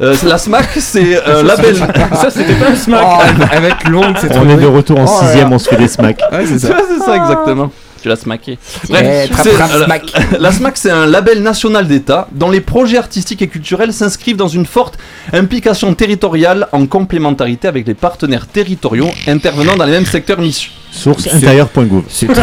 Euh, 0.01 0.15
la 0.25 0.39
smack 0.39 0.69
c'est 0.79 1.25
un 1.25 1.43
label. 1.43 1.77
Ça, 1.77 2.31
c'était 2.31 2.55
pas 2.55 2.71
un 2.71 2.77
smack. 2.77 3.03
Oh, 3.05 3.23
avec 3.51 3.75
c'est 4.21 4.37
On 4.37 4.49
est 4.49 4.57
de 4.57 4.67
retour 4.67 4.99
en 5.01 5.05
Oh 5.05 5.23
là 5.23 5.35
6ème, 5.35 5.41
là. 5.41 5.49
on 5.53 5.59
se 5.59 5.69
fait 5.69 5.77
des 5.77 5.89
smacks. 5.89 6.21
Ouais, 6.33 6.45
c'est 6.47 6.59
ça. 6.59 6.69
c'est 6.99 7.05
ça 7.05 7.17
exactement. 7.17 7.71
Tu 8.01 8.09
l'as 8.09 8.17
smacké. 8.17 8.59
Eh, 8.85 8.89
Bref, 8.93 9.47
euh, 9.47 9.85
smack. 9.85 10.03
la 10.39 10.53
SMAC 10.53 10.77
c'est 10.77 10.91
un 10.91 11.07
label 11.07 11.43
national 11.43 11.89
d'État 11.89 12.29
dont 12.31 12.51
les 12.51 12.61
projets 12.61 12.99
artistiques 12.99 13.43
et 13.43 13.49
culturels 13.49 13.93
s'inscrivent 13.93 14.37
dans 14.37 14.47
une 14.49 14.67
forte 14.67 14.99
implication 15.33 15.93
territoriale 15.95 16.69
en 16.73 16.87
complémentarité 16.87 17.67
avec 17.67 17.87
les 17.87 17.95
partenaires 17.95 18.47
territoriaux 18.47 19.11
intervenant 19.27 19.77
dans 19.77 19.85
les 19.85 19.93
mêmes 19.93 20.07
secteurs 20.07 20.39
missions. 20.41 20.71
Source 20.91 21.29
intérieure.gouv. 21.33 22.05
C'est 22.09 22.27
très, 22.27 22.43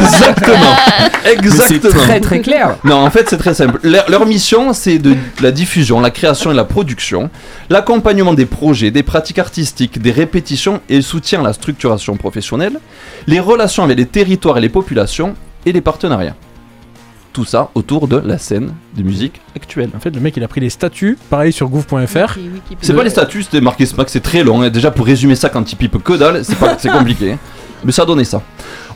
Exactement. 0.00 0.56
mais 1.24 1.30
c'est 1.32 1.32
Exactement. 1.76 2.02
très 2.02 2.20
très 2.20 2.40
clair. 2.40 2.76
Non, 2.84 2.96
en 2.96 3.10
fait, 3.10 3.28
c'est 3.28 3.36
très 3.38 3.54
simple. 3.54 3.78
Leur, 3.82 4.08
leur 4.10 4.26
mission, 4.26 4.72
c'est 4.72 4.98
de 4.98 5.14
la 5.40 5.50
diffusion, 5.50 6.00
la 6.00 6.10
création 6.10 6.50
et 6.50 6.54
la 6.54 6.64
production, 6.64 7.30
l'accompagnement 7.70 8.34
des 8.34 8.46
projets, 8.46 8.90
des 8.90 9.02
pratiques 9.02 9.38
artistiques, 9.38 10.00
des 10.00 10.10
répétitions 10.12 10.80
et 10.88 10.96
le 10.96 11.02
soutien 11.02 11.40
à 11.40 11.44
la 11.44 11.52
structuration 11.52 12.16
professionnelle, 12.16 12.78
les 13.26 13.40
relations 13.40 13.84
avec 13.84 13.98
les 13.98 14.06
territoires 14.06 14.58
et 14.58 14.60
les 14.60 14.68
populations 14.68 15.34
et 15.66 15.72
les 15.72 15.80
partenariats. 15.80 16.34
Tout 17.38 17.44
ça 17.44 17.70
autour 17.76 18.08
de 18.08 18.16
la 18.16 18.36
scène 18.36 18.72
de 18.96 19.02
musique 19.04 19.40
actuelle. 19.54 19.90
En 19.96 20.00
fait, 20.00 20.10
le 20.10 20.18
mec, 20.20 20.36
il 20.36 20.42
a 20.42 20.48
pris 20.48 20.60
les 20.60 20.70
statuts, 20.70 21.16
pareil 21.30 21.52
sur 21.52 21.68
gouv.fr. 21.68 22.36
C'est 22.82 22.92
pas 22.94 23.04
les 23.04 23.10
statuts, 23.10 23.44
c'était 23.44 23.60
marqué 23.60 23.86
SMAC, 23.86 24.10
c'est 24.10 24.18
très 24.18 24.42
long. 24.42 24.60
hein. 24.62 24.70
Déjà, 24.70 24.90
pour 24.90 25.06
résumer 25.06 25.36
ça 25.36 25.48
quand 25.48 25.70
il 25.70 25.76
pipe 25.76 26.02
que 26.02 26.14
dalle, 26.14 26.44
c'est 26.44 26.56
pas- 26.58 26.76
c'est 26.80 26.88
compliqué. 26.90 27.34
hein. 27.34 27.38
Mais 27.84 27.92
ça 27.92 28.02
a 28.02 28.06
donné 28.06 28.24
ça. 28.24 28.42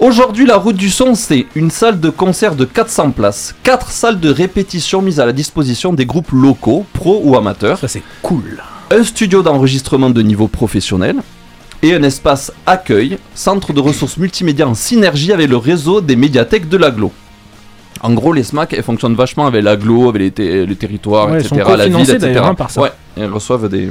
Aujourd'hui, 0.01 0.45
la 0.45 0.57
route 0.57 0.75
du 0.75 0.91
son, 0.91 1.15
c'est 1.15 1.47
une 1.55 1.71
salle 1.71 2.01
de 2.01 2.11
concert 2.11 2.57
de 2.57 2.65
400 2.65 3.13
places, 3.13 3.55
4 3.63 3.93
salles 3.93 4.19
de 4.19 4.29
répétition 4.31 5.03
mises 5.03 5.21
à 5.21 5.25
la 5.27 5.33
disposition 5.33 5.93
des 5.93 6.05
groupes 6.05 6.33
locaux, 6.33 6.85
pros 6.95 7.21
ou 7.23 7.37
amateurs, 7.37 7.79
Ça, 7.79 7.87
c'est 7.87 8.03
cool. 8.23 8.61
un 8.91 9.05
studio 9.05 9.43
d'enregistrement 9.45 10.11
de 10.11 10.21
niveau 10.21 10.49
professionnel 10.49 11.15
et 11.81 11.95
un 11.95 12.03
espace 12.03 12.51
accueil, 12.67 13.19
centre 13.37 13.73
de 13.73 13.79
ressources 13.79 14.17
multimédia 14.17 14.67
en 14.67 14.75
synergie 14.75 15.33
avec 15.33 15.49
le 15.49 15.59
réseau 15.59 16.01
des 16.01 16.17
médiathèques 16.17 16.69
de 16.69 16.77
l'aglo. 16.77 17.13
En 18.03 18.13
gros, 18.13 18.33
les 18.33 18.43
SMAC, 18.43 18.73
elles 18.75 18.83
fonctionnent 18.83 19.15
vachement 19.15 19.47
avec 19.47 19.63
l'aglo, 19.63 20.09
avec 20.09 20.37
les, 20.39 20.67
les 20.67 20.77
territoires, 20.77 21.31
Ouais, 21.31 21.41
etc. 21.41 21.63
sont 21.65 21.77
la 21.77 21.87
ville, 21.89 22.11
etc. 22.11 22.41
hein, 22.43 22.55
par 22.55 22.71
ça. 22.71 22.81
Ouais, 22.83 22.93
elles 23.17 23.31
reçoivent 23.33 23.69
des, 23.69 23.91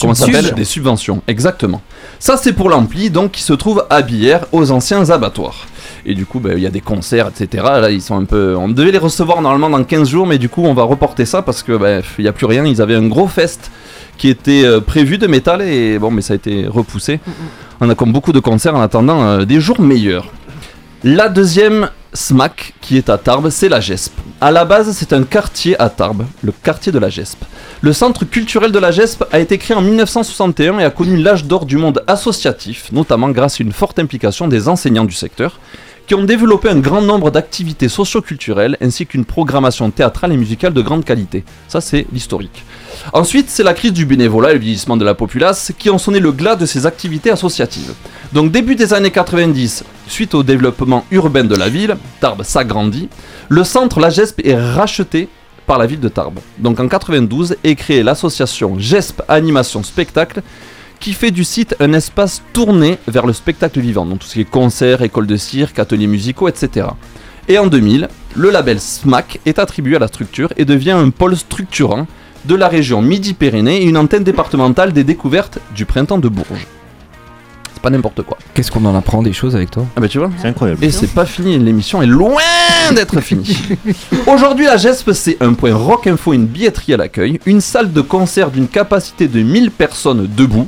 Comment 0.00 0.14
s'appelle 0.14 0.52
Des 0.54 0.64
subventions, 0.64 1.22
exactement. 1.28 1.80
Ça, 2.18 2.36
c'est 2.36 2.52
pour 2.52 2.68
l'ampli, 2.68 3.10
donc 3.10 3.32
qui 3.32 3.42
se 3.42 3.52
trouve 3.52 3.84
à 3.90 4.02
Bière, 4.02 4.46
aux 4.52 4.70
anciens 4.70 5.10
abattoirs. 5.10 5.66
Et 6.04 6.14
du 6.14 6.26
coup, 6.26 6.40
bah, 6.40 6.50
il 6.54 6.60
y 6.60 6.66
a 6.66 6.70
des 6.70 6.80
concerts, 6.80 7.28
etc. 7.28 7.64
Là, 7.64 7.90
ils 7.90 8.02
sont 8.02 8.16
un 8.16 8.24
peu. 8.24 8.56
On 8.56 8.68
devait 8.68 8.92
les 8.92 8.98
recevoir 8.98 9.40
normalement 9.42 9.70
dans 9.70 9.82
15 9.84 10.08
jours, 10.08 10.26
mais 10.26 10.38
du 10.38 10.48
coup, 10.48 10.62
on 10.64 10.74
va 10.74 10.82
reporter 10.84 11.24
ça 11.24 11.42
parce 11.42 11.62
que 11.62 11.76
bah, 11.76 12.00
il 12.18 12.22
n'y 12.22 12.28
a 12.28 12.32
plus 12.32 12.46
rien. 12.46 12.64
Ils 12.64 12.80
avaient 12.82 12.94
un 12.94 13.06
gros 13.06 13.26
fest 13.28 13.70
qui 14.16 14.28
était 14.28 14.64
euh, 14.64 14.80
prévu 14.80 15.18
de 15.18 15.26
métal 15.26 15.62
et 15.62 15.98
bon, 15.98 16.10
mais 16.10 16.22
ça 16.22 16.32
a 16.32 16.36
été 16.36 16.66
repoussé. 16.66 17.20
On 17.80 17.90
a 17.90 17.94
comme 17.94 18.12
beaucoup 18.12 18.32
de 18.32 18.40
concerts 18.40 18.74
en 18.74 18.80
attendant 18.80 19.22
euh, 19.24 19.44
des 19.44 19.60
jours 19.60 19.80
meilleurs. 19.80 20.30
La 21.08 21.28
deuxième 21.28 21.88
SMAC 22.14 22.74
qui 22.80 22.96
est 22.96 23.08
à 23.08 23.16
Tarbes, 23.16 23.50
c'est 23.50 23.68
la 23.68 23.78
GESP. 23.78 24.12
À 24.40 24.50
la 24.50 24.64
base, 24.64 24.90
c'est 24.90 25.12
un 25.12 25.22
quartier 25.22 25.80
à 25.80 25.88
Tarbes, 25.88 26.26
le 26.42 26.50
quartier 26.50 26.90
de 26.90 26.98
la 26.98 27.10
GESP. 27.10 27.38
Le 27.80 27.92
centre 27.92 28.24
culturel 28.24 28.72
de 28.72 28.78
la 28.80 28.90
GESP 28.90 29.22
a 29.30 29.38
été 29.38 29.56
créé 29.56 29.76
en 29.76 29.82
1961 29.82 30.80
et 30.80 30.84
a 30.84 30.90
connu 30.90 31.16
l'âge 31.16 31.44
d'or 31.44 31.64
du 31.64 31.76
monde 31.76 32.02
associatif, 32.08 32.90
notamment 32.90 33.28
grâce 33.28 33.60
à 33.60 33.62
une 33.62 33.70
forte 33.70 34.00
implication 34.00 34.48
des 34.48 34.66
enseignants 34.66 35.04
du 35.04 35.14
secteur, 35.14 35.60
qui 36.06 36.14
ont 36.14 36.24
développé 36.24 36.68
un 36.68 36.78
grand 36.78 37.02
nombre 37.02 37.30
d'activités 37.30 37.88
socio-culturelles 37.88 38.76
ainsi 38.80 39.06
qu'une 39.06 39.24
programmation 39.24 39.90
théâtrale 39.90 40.32
et 40.32 40.36
musicale 40.36 40.72
de 40.72 40.80
grande 40.80 41.04
qualité. 41.04 41.44
Ça, 41.68 41.80
c'est 41.80 42.06
l'historique. 42.12 42.64
Ensuite, 43.12 43.50
c'est 43.50 43.62
la 43.62 43.74
crise 43.74 43.92
du 43.92 44.06
bénévolat 44.06 44.50
et 44.50 44.54
le 44.54 44.60
vieillissement 44.60 44.96
de 44.96 45.04
la 45.04 45.14
populace 45.14 45.72
qui 45.78 45.90
ont 45.90 45.98
sonné 45.98 46.20
le 46.20 46.32
glas 46.32 46.56
de 46.56 46.66
ces 46.66 46.86
activités 46.86 47.30
associatives. 47.30 47.92
Donc 48.32 48.52
début 48.52 48.76
des 48.76 48.94
années 48.94 49.10
90, 49.10 49.84
suite 50.06 50.34
au 50.34 50.42
développement 50.42 51.04
urbain 51.10 51.44
de 51.44 51.56
la 51.56 51.68
ville, 51.68 51.96
Tarbes 52.20 52.44
s'agrandit, 52.44 53.08
le 53.48 53.64
centre 53.64 54.00
La 54.00 54.10
GESP 54.10 54.42
est 54.44 54.56
racheté 54.56 55.28
par 55.66 55.78
la 55.78 55.86
ville 55.86 56.00
de 56.00 56.08
Tarbes. 56.08 56.38
Donc 56.58 56.78
en 56.78 56.88
92 56.88 57.56
est 57.64 57.74
créée 57.74 58.02
l'association 58.02 58.78
GESP 58.78 59.22
Animation 59.28 59.82
Spectacle 59.82 60.42
qui 61.06 61.12
fait 61.12 61.30
du 61.30 61.44
site 61.44 61.76
un 61.78 61.92
espace 61.92 62.42
tourné 62.52 62.98
vers 63.06 63.26
le 63.26 63.32
spectacle 63.32 63.78
vivant, 63.78 64.04
donc 64.04 64.18
tout 64.18 64.26
ce 64.26 64.32
qui 64.32 64.40
est 64.40 64.44
concerts, 64.44 65.02
écoles 65.02 65.28
de 65.28 65.36
cirque, 65.36 65.78
ateliers 65.78 66.08
musicaux, 66.08 66.48
etc. 66.48 66.88
Et 67.46 67.58
en 67.58 67.68
2000, 67.68 68.08
le 68.34 68.50
label 68.50 68.80
SMAC 68.80 69.38
est 69.46 69.60
attribué 69.60 69.94
à 69.94 69.98
la 70.00 70.08
structure 70.08 70.52
et 70.56 70.64
devient 70.64 70.90
un 70.90 71.10
pôle 71.10 71.36
structurant 71.36 72.08
de 72.44 72.54
la 72.56 72.66
région 72.66 73.02
Midi-Pyrénées 73.02 73.82
et 73.82 73.84
une 73.84 73.98
antenne 73.98 74.24
départementale 74.24 74.92
des 74.92 75.04
découvertes 75.04 75.60
du 75.76 75.86
printemps 75.86 76.18
de 76.18 76.26
Bourges. 76.26 76.66
C'est 77.72 77.82
pas 77.82 77.90
n'importe 77.90 78.22
quoi. 78.22 78.36
Qu'est-ce 78.54 78.72
qu'on 78.72 78.84
en 78.84 78.96
apprend 78.96 79.22
des 79.22 79.32
choses 79.32 79.54
avec 79.54 79.70
toi? 79.70 79.86
Ah 79.94 80.00
bah 80.00 80.08
tu 80.08 80.18
vois 80.18 80.32
C'est 80.42 80.48
incroyable. 80.48 80.82
Et 80.84 80.90
c'est 80.90 81.14
pas 81.14 81.26
fini, 81.26 81.56
l'émission 81.56 82.02
est 82.02 82.06
loin 82.06 82.42
d'être 82.96 83.20
finie. 83.20 83.56
Aujourd'hui, 84.26 84.64
la 84.64 84.76
GESP, 84.76 85.12
c'est 85.12 85.40
un 85.40 85.52
point 85.52 85.72
rock 85.72 86.08
info, 86.08 86.32
une 86.32 86.46
billetterie 86.46 86.94
à 86.94 86.96
l'accueil, 86.96 87.38
une 87.46 87.60
salle 87.60 87.92
de 87.92 88.00
concert 88.00 88.50
d'une 88.50 88.66
capacité 88.66 89.28
de 89.28 89.40
1000 89.40 89.70
personnes 89.70 90.26
debout, 90.36 90.66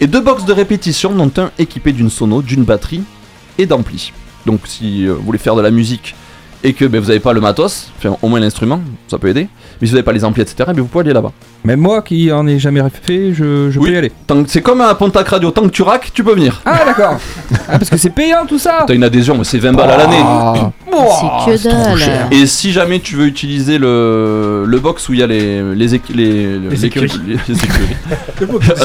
et 0.00 0.06
deux 0.06 0.20
box 0.20 0.44
de 0.44 0.52
répétition, 0.52 1.12
dont 1.12 1.30
un 1.36 1.50
équipé 1.58 1.92
d'une 1.92 2.10
sono, 2.10 2.42
d'une 2.42 2.64
batterie 2.64 3.02
et 3.58 3.66
d'ampli. 3.66 4.12
Donc 4.46 4.60
si 4.66 5.06
euh, 5.06 5.14
vous 5.14 5.22
voulez 5.22 5.38
faire 5.38 5.54
de 5.56 5.62
la 5.62 5.70
musique 5.70 6.14
et 6.64 6.72
que 6.72 6.86
ben, 6.86 6.98
vous 7.00 7.08
n'avez 7.08 7.20
pas 7.20 7.34
le 7.34 7.40
matos, 7.42 7.90
enfin, 7.98 8.16
au 8.22 8.28
moins 8.28 8.40
l'instrument, 8.40 8.80
ça 9.06 9.18
peut 9.18 9.28
aider, 9.28 9.48
mais 9.80 9.86
si 9.86 9.90
vous 9.90 9.96
n'avez 9.96 10.02
pas 10.02 10.12
les 10.12 10.24
amplis, 10.24 10.40
etc., 10.42 10.64
ben, 10.68 10.80
vous 10.80 10.86
pouvez 10.86 11.04
aller 11.04 11.12
là-bas. 11.12 11.30
Même 11.62 11.80
moi 11.80 12.00
qui 12.00 12.32
en 12.32 12.46
ai 12.46 12.58
jamais 12.58 12.80
fait, 13.02 13.34
je, 13.34 13.70
je 13.70 13.78
peux 13.78 13.90
y 13.90 13.96
aller. 13.96 14.10
C'est 14.46 14.62
comme 14.62 14.80
à 14.80 14.94
Pontac 14.94 15.28
Radio, 15.28 15.50
tant 15.50 15.62
que 15.62 15.68
tu 15.68 15.82
raques, 15.82 16.10
tu 16.14 16.24
peux 16.24 16.34
venir. 16.34 16.62
Ah 16.64 16.82
d'accord. 16.86 17.18
ah 17.68 17.78
parce 17.78 17.90
que 17.90 17.98
c'est 17.98 18.10
payant 18.10 18.46
tout 18.46 18.58
ça. 18.58 18.84
T'as 18.86 18.94
une 18.94 19.04
adhésion, 19.04 19.36
mais 19.36 19.44
c'est 19.44 19.58
20 19.58 19.72
balles 19.74 19.90
à 19.90 19.96
l'année. 19.98 20.22
Ah. 20.24 20.70
C'est 21.46 21.52
que 21.52 21.62
dalle. 21.64 22.28
Et 22.32 22.46
si 22.46 22.72
jamais 22.72 23.00
tu 23.00 23.16
veux 23.16 23.26
utiliser 23.26 23.76
le, 23.78 24.64
le 24.66 24.78
box 24.78 25.08
où 25.08 25.12
il 25.12 25.20
y 25.20 25.22
a 25.22 25.26
les 25.26 25.62
les 25.74 26.58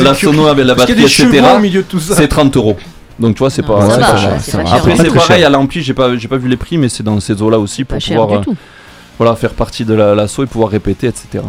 la 0.02 0.14
sono 0.14 0.48
avec 0.48 0.66
la 0.66 0.76
Parce 0.76 0.86
qu'il 0.88 0.96
batterie, 0.96 1.02
y 1.02 1.04
a 1.04 1.08
des 1.08 1.24
etc. 1.24 1.28
chevaux 1.32 1.56
au 1.58 1.60
milieu 1.60 1.82
de 1.82 1.88
tout 1.88 2.00
ça. 2.00 2.16
C'est 2.16 2.28
30 2.28 2.58
euros. 2.58 2.78
Donc 3.20 3.36
tu 3.36 3.40
vois, 3.40 3.50
c'est 3.50 3.64
pas, 3.64 3.80
cher. 4.18 4.32
Après, 4.74 4.96
c'est 4.96 5.14
pareil 5.14 5.44
à 5.44 5.50
l'ampli, 5.50 5.82
j'ai 5.82 5.94
pas, 5.94 6.16
j'ai 6.16 6.28
pas 6.28 6.38
vu 6.38 6.48
les 6.48 6.58
prix, 6.58 6.78
mais 6.78 6.90
c'est 6.90 7.04
dans 7.04 7.20
ces 7.20 7.42
eaux-là 7.42 7.60
aussi 7.60 7.84
pour 7.84 7.98
pouvoir 7.98 8.42
tout. 8.42 8.56
voilà, 9.18 9.36
faire 9.36 9.52
partie 9.54 9.84
de 9.86 9.94
la- 9.94 10.16
l'assaut 10.16 10.44
et 10.44 10.48
pouvoir 10.48 10.70
répéter, 10.72 11.08
etc. 11.08 11.44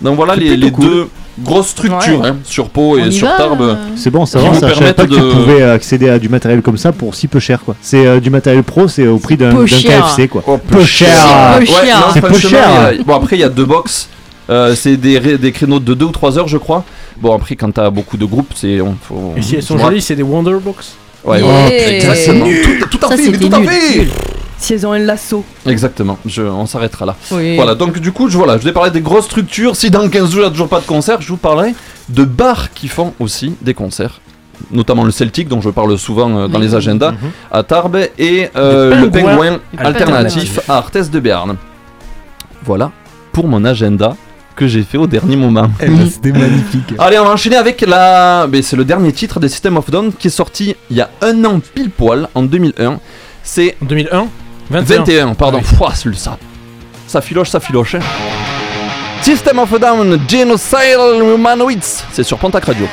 Donc 0.00 0.14
voilà 0.16 0.36
les, 0.36 0.56
les 0.58 0.70
cool. 0.70 0.84
deux 0.84 1.08
grosses 1.40 1.68
structures 1.68 2.20
Ouais. 2.20 2.28
hein, 2.28 2.36
sur 2.44 2.68
Pau 2.68 2.98
et 2.98 3.10
sur 3.10 3.26
va, 3.28 3.36
Tarbes. 3.38 3.62
euh. 3.62 3.74
C'est 3.96 4.10
bon, 4.10 4.26
ça 4.26 4.38
va, 4.38 4.52
ça. 4.54 4.68
Je 4.68 4.74
savais 4.74 4.92
pas 4.92 5.06
que 5.06 5.14
tu 5.14 5.20
pouvais 5.36 5.62
accéder 5.62 6.10
à 6.10 6.18
du 6.18 6.28
matériel 6.28 6.60
comme 6.62 6.76
ça 6.76 6.92
pour 6.92 7.14
si 7.14 7.28
peu 7.28 7.40
cher, 7.40 7.60
quoi. 7.64 7.74
C'est 7.80 8.06
euh, 8.06 8.20
du 8.20 8.28
matériel 8.30 8.62
pro, 8.62 8.88
c'est 8.88 9.06
au 9.06 9.18
prix 9.18 9.36
d'un. 9.38 9.64
KFC, 9.64 10.28
quoi. 10.28 10.42
Oh, 10.46 10.58
peu 10.58 10.84
cher. 10.84 11.08
Ouais, 11.58 11.64
non, 11.64 12.06
C'est 12.12 12.20
peu 12.20 12.38
cher. 12.38 12.68
a- 12.68 13.02
Bon, 13.04 13.14
après, 13.16 13.36
il 13.36 13.40
y 13.40 13.44
a 13.44 13.48
deux 13.48 13.64
box. 13.64 14.08
Euh, 14.48 14.74
c'est 14.76 14.96
des, 14.96 15.38
des 15.38 15.50
créneaux 15.50 15.80
de 15.80 15.92
2 15.92 16.04
ou 16.04 16.12
3 16.12 16.38
heures, 16.38 16.46
je 16.46 16.56
crois. 16.58 16.84
Bon, 17.20 17.34
après, 17.34 17.56
quand 17.56 17.72
t'as 17.72 17.90
beaucoup 17.90 18.16
de 18.16 18.24
groupes, 18.26 18.52
c'est. 18.54 18.80
on- 18.80 18.94
faut- 19.02 19.32
Et 19.36 19.42
si 19.42 19.56
elles 19.56 19.62
sont 19.62 19.76
jolies, 19.78 20.00
c'est 20.02 20.14
des 20.14 20.22
Wonderbox. 20.22 20.92
Ouais, 21.26 21.40
Yeah. 21.40 21.66
ouais, 21.66 21.96
exactement. 21.96 22.46
Tout, 22.46 22.98
tout 22.98 23.06
à 23.06 23.08
Ça, 23.10 23.16
fait, 23.16 23.30
mais 23.30 23.38
tout 23.38 23.54
à 23.54 23.58
nul. 23.58 23.68
fait. 23.68 24.06
Si 24.58 24.72
elles 24.72 24.86
ont 24.86 24.92
un 24.92 24.98
lasso. 24.98 25.44
Exactement, 25.66 26.18
je, 26.24 26.42
on 26.42 26.64
s'arrêtera 26.66 27.04
là. 27.04 27.16
Oui. 27.30 27.56
Voilà, 27.56 27.74
donc 27.74 27.98
du 27.98 28.10
coup, 28.12 28.28
je, 28.30 28.36
voilà, 28.38 28.56
je 28.58 28.64
vais 28.64 28.72
parler 28.72 28.90
des 28.90 29.00
grosses 29.02 29.26
structures. 29.26 29.76
Si 29.76 29.90
dans 29.90 30.08
15 30.08 30.30
jours, 30.30 30.38
il 30.40 30.44
n'y 30.44 30.46
a 30.46 30.50
toujours 30.50 30.68
pas 30.68 30.80
de 30.80 30.86
concert, 30.86 31.20
je 31.20 31.28
vous 31.28 31.36
parlerai 31.36 31.74
de 32.08 32.24
bars 32.24 32.72
qui 32.72 32.88
font 32.88 33.12
aussi 33.20 33.54
des 33.60 33.74
concerts. 33.74 34.20
Notamment 34.70 35.04
le 35.04 35.10
Celtic, 35.10 35.48
dont 35.48 35.60
je 35.60 35.68
parle 35.68 35.98
souvent 35.98 36.30
euh, 36.38 36.48
dans 36.48 36.58
Oui. 36.58 36.64
les 36.64 36.74
agendas, 36.74 37.10
Mhm. 37.12 37.18
à 37.52 37.62
Tarbes, 37.64 37.98
et 38.18 38.48
euh, 38.56 38.94
Le 38.94 39.00
le 39.02 39.10
pingouin 39.10 39.58
alternatif. 39.76 40.60
à 40.68 40.78
Arthès 40.78 41.10
de 41.10 41.20
Béarn. 41.20 41.56
Voilà 42.64 42.90
pour 43.32 43.48
mon 43.48 43.64
agenda 43.66 44.16
que 44.56 44.66
j'ai 44.66 44.82
fait 44.82 44.98
au 44.98 45.06
dernier 45.06 45.36
moment. 45.36 45.68
Eh 45.80 45.86
ben, 45.86 46.08
c'était 46.10 46.32
magnifique. 46.38 46.94
Allez, 46.98 47.18
on 47.18 47.24
va 47.24 47.30
enchaîner 47.32 47.56
avec 47.56 47.82
la. 47.82 48.46
ben, 48.48 48.62
c'est 48.62 48.74
le 48.76 48.84
dernier 48.84 49.12
titre 49.12 49.38
des 49.38 49.48
System 49.48 49.76
of 49.76 49.90
Down 49.90 50.12
qui 50.12 50.26
est 50.26 50.30
sorti 50.30 50.74
il 50.90 50.96
y 50.96 51.00
a 51.00 51.10
un 51.22 51.44
an 51.44 51.60
pile 51.74 51.90
poil, 51.90 52.28
en 52.34 52.42
2001. 52.42 52.98
C'est. 53.42 53.76
2001 53.82 54.26
21. 54.70 54.96
21, 54.98 55.34
pardon. 55.34 55.60
Pouah, 55.60 55.94
celui- 55.94 56.16
ça. 56.16 56.36
Ça 57.06 57.20
filoche, 57.20 57.50
ça 57.50 57.60
filoche. 57.60 57.94
hein. 57.94 58.00
System 59.22 59.58
of 59.60 59.72
a 59.74 59.78
Down, 59.78 60.18
Genocidal 60.28 61.22
Humanoids. 61.22 62.02
C'est 62.12 62.22
sur 62.24 62.38
Pontac 62.38 62.64
Radio. 62.64 62.86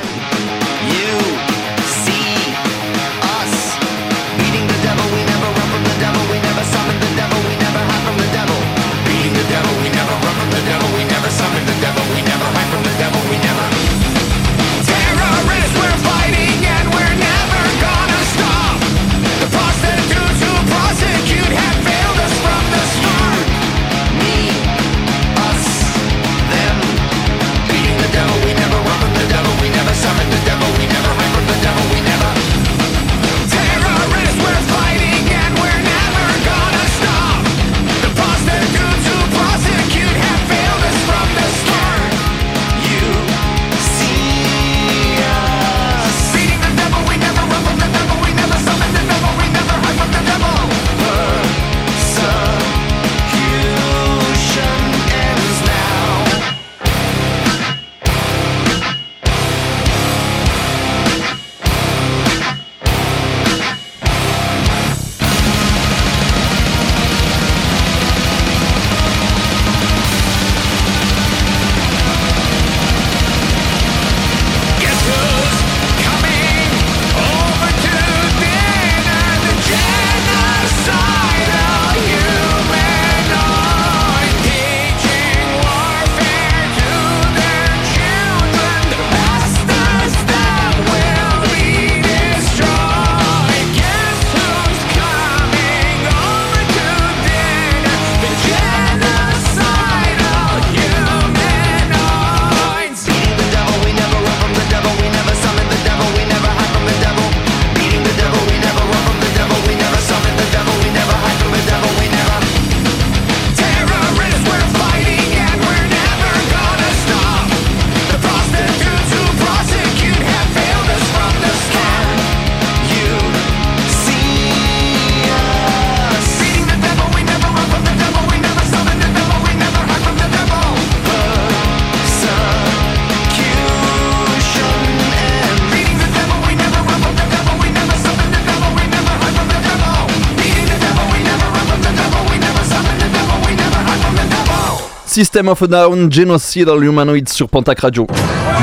System 145.13 145.47
of 145.47 145.61
a 145.61 145.67
Down, 145.67 146.11
Genocidal 146.11 146.83
Humanoids 146.83 147.31
sur 147.31 147.47
Pontac 147.47 147.81
Radio. 147.81 148.07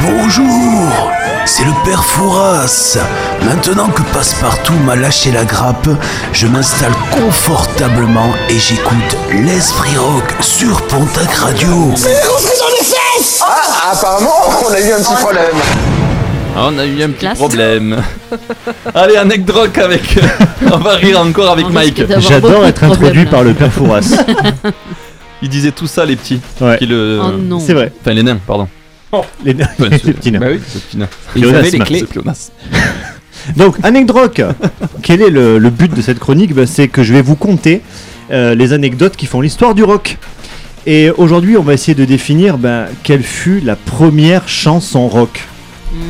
Bonjour, 0.03 1.01
c'est 1.44 1.62
le 1.62 1.70
père 1.84 2.03
Fouras. 2.05 2.98
Maintenant 3.44 3.88
que 3.88 4.03
Passepartout 4.12 4.72
m'a 4.84 4.96
lâché 4.96 5.30
la 5.30 5.44
grappe, 5.44 5.88
je 6.32 6.48
m'installe 6.48 6.90
confortablement 7.12 8.32
et 8.48 8.59
j'écoute 8.59 9.16
l'Esprit 9.32 9.96
Rock 9.96 10.24
sur 10.40 10.82
Pontac 10.88 11.32
Radio. 11.34 11.68
Ah, 13.42 13.92
apparemment, 13.92 14.34
on 14.68 14.72
a 14.72 14.80
eu 14.80 14.90
un 14.92 15.03
petit 15.05 15.14
problème. 15.22 15.57
Ah, 16.57 16.68
on 16.68 16.78
a 16.80 16.84
eu 16.84 17.01
un 17.01 17.11
petit 17.11 17.20
Classe. 17.20 17.38
problème. 17.38 18.03
Allez, 18.96 19.16
anecdote 19.16 19.78
avec. 19.78 20.18
on 20.72 20.78
va 20.78 20.94
rire 20.94 21.20
encore 21.20 21.53
avec 21.53 21.66
On 21.66 21.70
Mike. 21.70 22.03
J'adore 22.18 22.62
de 22.62 22.66
être 22.66 22.82
introduit 22.82 23.26
par 23.26 23.44
le 23.44 23.55
père 23.55 23.72
Fouras. 23.72 24.01
Ils 25.43 25.49
disaient 25.49 25.72
tout 25.72 25.86
ça, 25.86 26.05
les 26.05 26.16
petits. 26.16 26.41
Ouais. 26.61 26.76
Qui 26.78 26.86
le... 26.86 27.20
Oh 27.22 27.32
non. 27.32 27.59
C'est 27.61 27.72
vrai. 27.74 27.93
Enfin, 28.01 28.12
les 28.12 28.22
nains, 28.22 28.38
pardon. 28.47 28.68
Les, 29.45 29.55
les 29.55 29.64
Ouais, 29.64 29.68
c'est- 29.91 30.12
petits 30.12 30.30
nains. 30.30 30.38
Bah 30.41 30.47
oui. 30.51 30.61
C'est 30.66 30.82
petit 30.84 30.97
nain. 30.99 31.09
Il 31.34 31.45
avait 31.47 31.70
les 31.70 31.78
clés. 31.80 32.05
Donc, 33.57 33.76
anecdote. 33.82 34.41
Quel 35.03 35.22
est 35.22 35.30
le, 35.30 35.59
le 35.59 35.70
but 35.70 35.93
de 35.95 36.03
cette 36.03 36.18
chronique? 36.18 36.55
Ben, 36.55 36.66
C'est 36.66 36.88
que 36.88 37.03
je 37.03 37.12
vais 37.14 37.22
vous 37.22 37.36
conter 37.36 37.80
euh, 38.30 38.55
les 38.55 38.72
anecdotes 38.72 39.16
qui 39.16 39.26
font 39.26 39.41
l'histoire 39.41 39.74
du 39.74 39.82
rock. 39.82 40.18
Et 40.86 41.11
aujourd'hui, 41.11 41.57
on 41.57 41.62
va 41.62 41.74
essayer 41.74 41.95
de 41.95 42.05
définir 42.05 42.59
ben, 42.59 42.86
quelle 43.03 43.22
fut 43.22 43.61
la 43.61 43.76
première 43.76 44.49
chanson 44.49 45.09
rock. 45.09 45.47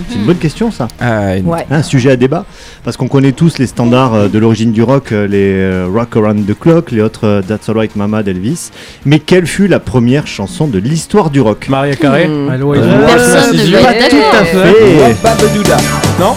C'est 0.08 0.16
une 0.16 0.24
bonne 0.26 0.36
question 0.38 0.70
ça. 0.70 0.88
Ouais. 1.00 1.66
Un 1.70 1.82
sujet 1.82 2.10
à 2.10 2.16
débat 2.16 2.44
parce 2.84 2.96
qu'on 2.96 3.08
connaît 3.08 3.32
tous 3.32 3.58
les 3.58 3.66
standards 3.66 4.14
euh, 4.14 4.28
de 4.28 4.38
l'origine 4.38 4.72
du 4.72 4.82
rock, 4.82 5.12
euh, 5.12 5.26
les 5.26 5.52
euh, 5.54 5.86
Rock 5.92 6.16
Around 6.16 6.46
the 6.46 6.58
Clock, 6.58 6.90
les 6.90 7.00
autres 7.02 7.26
euh, 7.26 7.42
That's 7.42 7.68
Alright 7.68 7.96
Mama 7.96 8.22
d'Elvis. 8.22 8.70
Mais 9.06 9.18
quelle 9.18 9.46
fut 9.46 9.68
la 9.68 9.80
première 9.80 10.26
chanson 10.26 10.66
de 10.66 10.78
l'histoire 10.78 11.30
du 11.30 11.40
rock? 11.40 11.66
Maria 11.68 11.96
Carré 11.96 12.28
Hmm. 12.28 12.48
Allô, 12.50 12.74
Euh, 12.74 13.06
Personne 13.06 13.56
la 13.56 13.80
ne 13.80 13.96
être 13.98 14.10
Tout 14.10 14.36
à 14.38 14.44
fait. 14.44 15.16
Babadouda. 15.22 15.76
Non? 16.20 16.34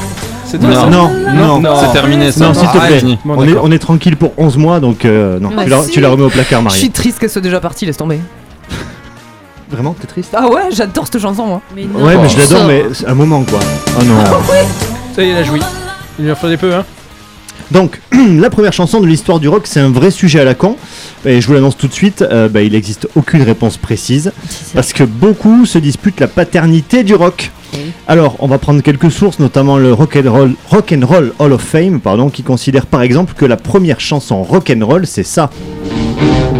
Non. 0.61 0.89
Non, 0.89 1.09
non, 1.33 1.59
Non, 1.61 1.75
c'est 1.81 1.91
terminé 1.93 2.31
ça. 2.31 2.45
Non, 2.45 2.53
s'il 2.53 2.67
te 2.69 2.77
Ah, 2.79 2.85
plaît. 2.87 3.01
Bon, 3.25 3.35
on, 3.37 3.47
est, 3.47 3.55
on 3.61 3.71
est 3.71 3.79
tranquille 3.79 4.15
pour 4.15 4.33
11 4.37 4.57
mois, 4.57 4.79
donc 4.79 5.03
euh, 5.03 5.39
non, 5.39 5.49
Ouais, 5.49 5.63
tu, 5.63 5.69
la, 5.71 5.81
si. 5.81 5.89
tu 5.91 5.99
la 5.99 6.09
remets 6.09 6.23
au 6.23 6.29
placard, 6.29 6.59
Je 6.59 6.63
Marie. 6.65 6.77
suis 6.79 6.91
triste 6.91 7.17
qu'elle 7.19 7.31
soit 7.31 7.41
déjà 7.41 7.59
partie, 7.59 7.85
laisse 7.87 7.97
tomber. 7.97 8.19
Vraiment, 9.73 9.95
t'es 9.99 10.05
triste 10.07 10.29
Ah 10.37 10.47
ouais, 10.47 10.69
j'adore 10.71 11.07
cette 11.11 11.19
chanson 11.19 11.45
moi. 11.47 11.61
Mais 11.75 11.85
non. 11.85 12.05
Ouais, 12.05 12.15
mais 12.15 12.29
je 12.29 12.37
l'adore, 12.37 12.59
Sors. 12.59 12.67
mais 12.67 12.83
c'est 12.93 13.07
un 13.07 13.15
moment 13.15 13.43
quoi. 13.43 13.59
Oh 13.99 14.03
non. 14.03 14.15
Ça 15.15 15.23
y 15.23 15.29
est, 15.29 15.31
il 15.31 15.35
a 15.35 15.43
joui. 15.43 15.59
Il 16.19 16.25
lui 16.25 16.31
en 16.31 16.35
fallait 16.35 16.57
peu, 16.57 16.73
hein. 16.75 16.85
Donc, 17.71 17.99
la 18.11 18.51
première 18.51 18.71
chanson 18.73 19.01
de 19.01 19.07
l'histoire 19.07 19.39
du 19.39 19.47
rock, 19.49 19.63
c'est 19.65 19.79
un 19.79 19.89
vrai 19.89 20.11
sujet 20.11 20.39
à 20.39 20.43
la 20.43 20.53
con. 20.53 20.75
Et 21.25 21.41
je 21.41 21.47
vous 21.47 21.53
l'annonce 21.53 21.75
tout 21.75 21.87
de 21.87 21.93
suite, 21.93 22.21
euh, 22.21 22.47
bah, 22.49 22.61
il 22.61 22.73
n'existe 22.73 23.07
aucune 23.15 23.41
réponse 23.41 23.77
précise. 23.77 24.31
Parce 24.75 24.93
que 24.93 25.03
beaucoup 25.03 25.65
se 25.65 25.79
disputent 25.79 26.19
la 26.19 26.27
paternité 26.27 27.03
du 27.03 27.15
rock. 27.15 27.49
Alors, 28.07 28.35
on 28.39 28.47
va 28.47 28.59
prendre 28.59 28.83
quelques 28.83 29.11
sources, 29.11 29.39
notamment 29.39 29.79
le 29.79 29.91
Rock 29.91 30.19
and 30.23 30.31
Roll, 30.31 30.53
Rock 30.69 30.93
and 30.95 31.03
Roll 31.07 31.33
Hall 31.39 31.53
of 31.53 31.61
Fame, 31.61 31.99
pardon, 31.99 32.29
qui 32.29 32.43
considère 32.43 32.85
par 32.85 33.01
exemple 33.01 33.33
que 33.33 33.45
la 33.45 33.57
première 33.57 33.99
chanson 33.99 34.43
rock 34.43 34.71
and 34.75 34.85
roll, 34.85 35.07
c'est 35.07 35.23
ça. 35.23 35.49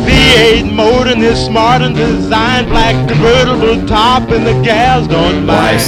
V8 0.06 0.72
motor 0.74 1.10
and 1.14 1.24
it's 1.24 1.46
smart 1.46 1.82
and 1.82 1.96
designed 1.96 2.68
black 2.70 2.96
convertible 3.08 3.86
top 3.88 4.30
and 4.32 4.46
the 4.46 4.54
gals 4.64 5.08
don't 5.08 5.46
mind. 5.46 5.80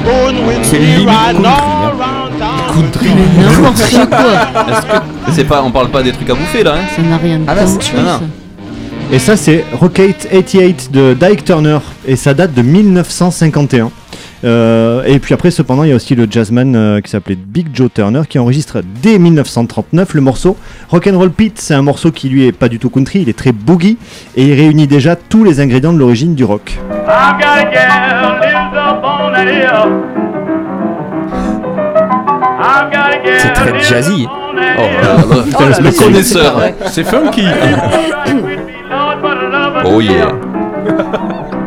Scoring 0.00 0.46
with 0.46 0.72
me 0.72 1.04
riding 1.06 1.42
country, 1.42 1.46
all 1.46 2.00
around 2.00 2.38
town. 2.38 2.84
N'importe 3.36 3.90
quoi. 4.10 4.66
Est-ce 4.68 4.86
que 4.86 5.32
c'est 5.32 5.44
pas, 5.44 5.62
on 5.62 5.70
parle 5.70 5.88
pas 5.90 6.02
des 6.02 6.12
trucs 6.12 6.30
à 6.30 6.34
bouffer 6.34 6.62
là 6.62 6.74
hein 6.74 6.86
Ça 6.96 7.02
n'a 7.02 7.16
rien 7.16 7.38
de 7.38 7.44
Ah 7.46 7.54
bah, 7.54 7.66
c'est- 7.66 7.72
country, 7.92 7.98
Ah. 8.06 8.20
Et 9.10 9.18
ça, 9.18 9.36
c'est 9.38 9.64
Rocket 9.72 10.28
88 10.30 10.90
de 10.92 11.14
Dyke 11.18 11.42
Turner, 11.44 11.78
et 12.06 12.14
ça 12.14 12.34
date 12.34 12.52
de 12.52 12.60
1951. 12.60 13.90
Euh, 14.44 15.02
et 15.04 15.18
puis 15.18 15.34
après, 15.34 15.50
cependant, 15.50 15.84
il 15.84 15.90
y 15.90 15.92
a 15.92 15.96
aussi 15.96 16.14
le 16.14 16.26
jazzman 16.30 16.74
euh, 16.76 17.00
qui 17.00 17.10
s'appelait 17.10 17.36
Big 17.36 17.68
Joe 17.72 17.90
Turner 17.92 18.22
qui 18.28 18.38
enregistre 18.38 18.82
dès 19.02 19.18
1939 19.18 20.14
le 20.14 20.20
morceau 20.20 20.56
Rock'n'Roll 20.90 21.30
Pete. 21.30 21.58
C'est 21.60 21.74
un 21.74 21.82
morceau 21.82 22.10
qui 22.10 22.28
lui 22.28 22.46
est 22.46 22.52
pas 22.52 22.68
du 22.68 22.78
tout 22.78 22.90
country, 22.90 23.20
il 23.22 23.28
est 23.28 23.36
très 23.36 23.52
boogie 23.52 23.98
et 24.36 24.44
il 24.44 24.54
réunit 24.54 24.86
déjà 24.86 25.16
tous 25.16 25.44
les 25.44 25.60
ingrédients 25.60 25.92
de 25.92 25.98
l'origine 25.98 26.34
du 26.34 26.44
rock. 26.44 26.78
C'est 33.38 33.52
très 33.52 33.80
jazzy. 33.80 34.26
Oh 34.30 34.82
Oh 35.58 35.62
là 35.62 35.78
le 35.80 35.90
connaisseur. 35.96 36.60
C'est 36.86 37.04
funky. 37.04 37.46
Oh 39.84 40.00
yeah. 40.00 40.32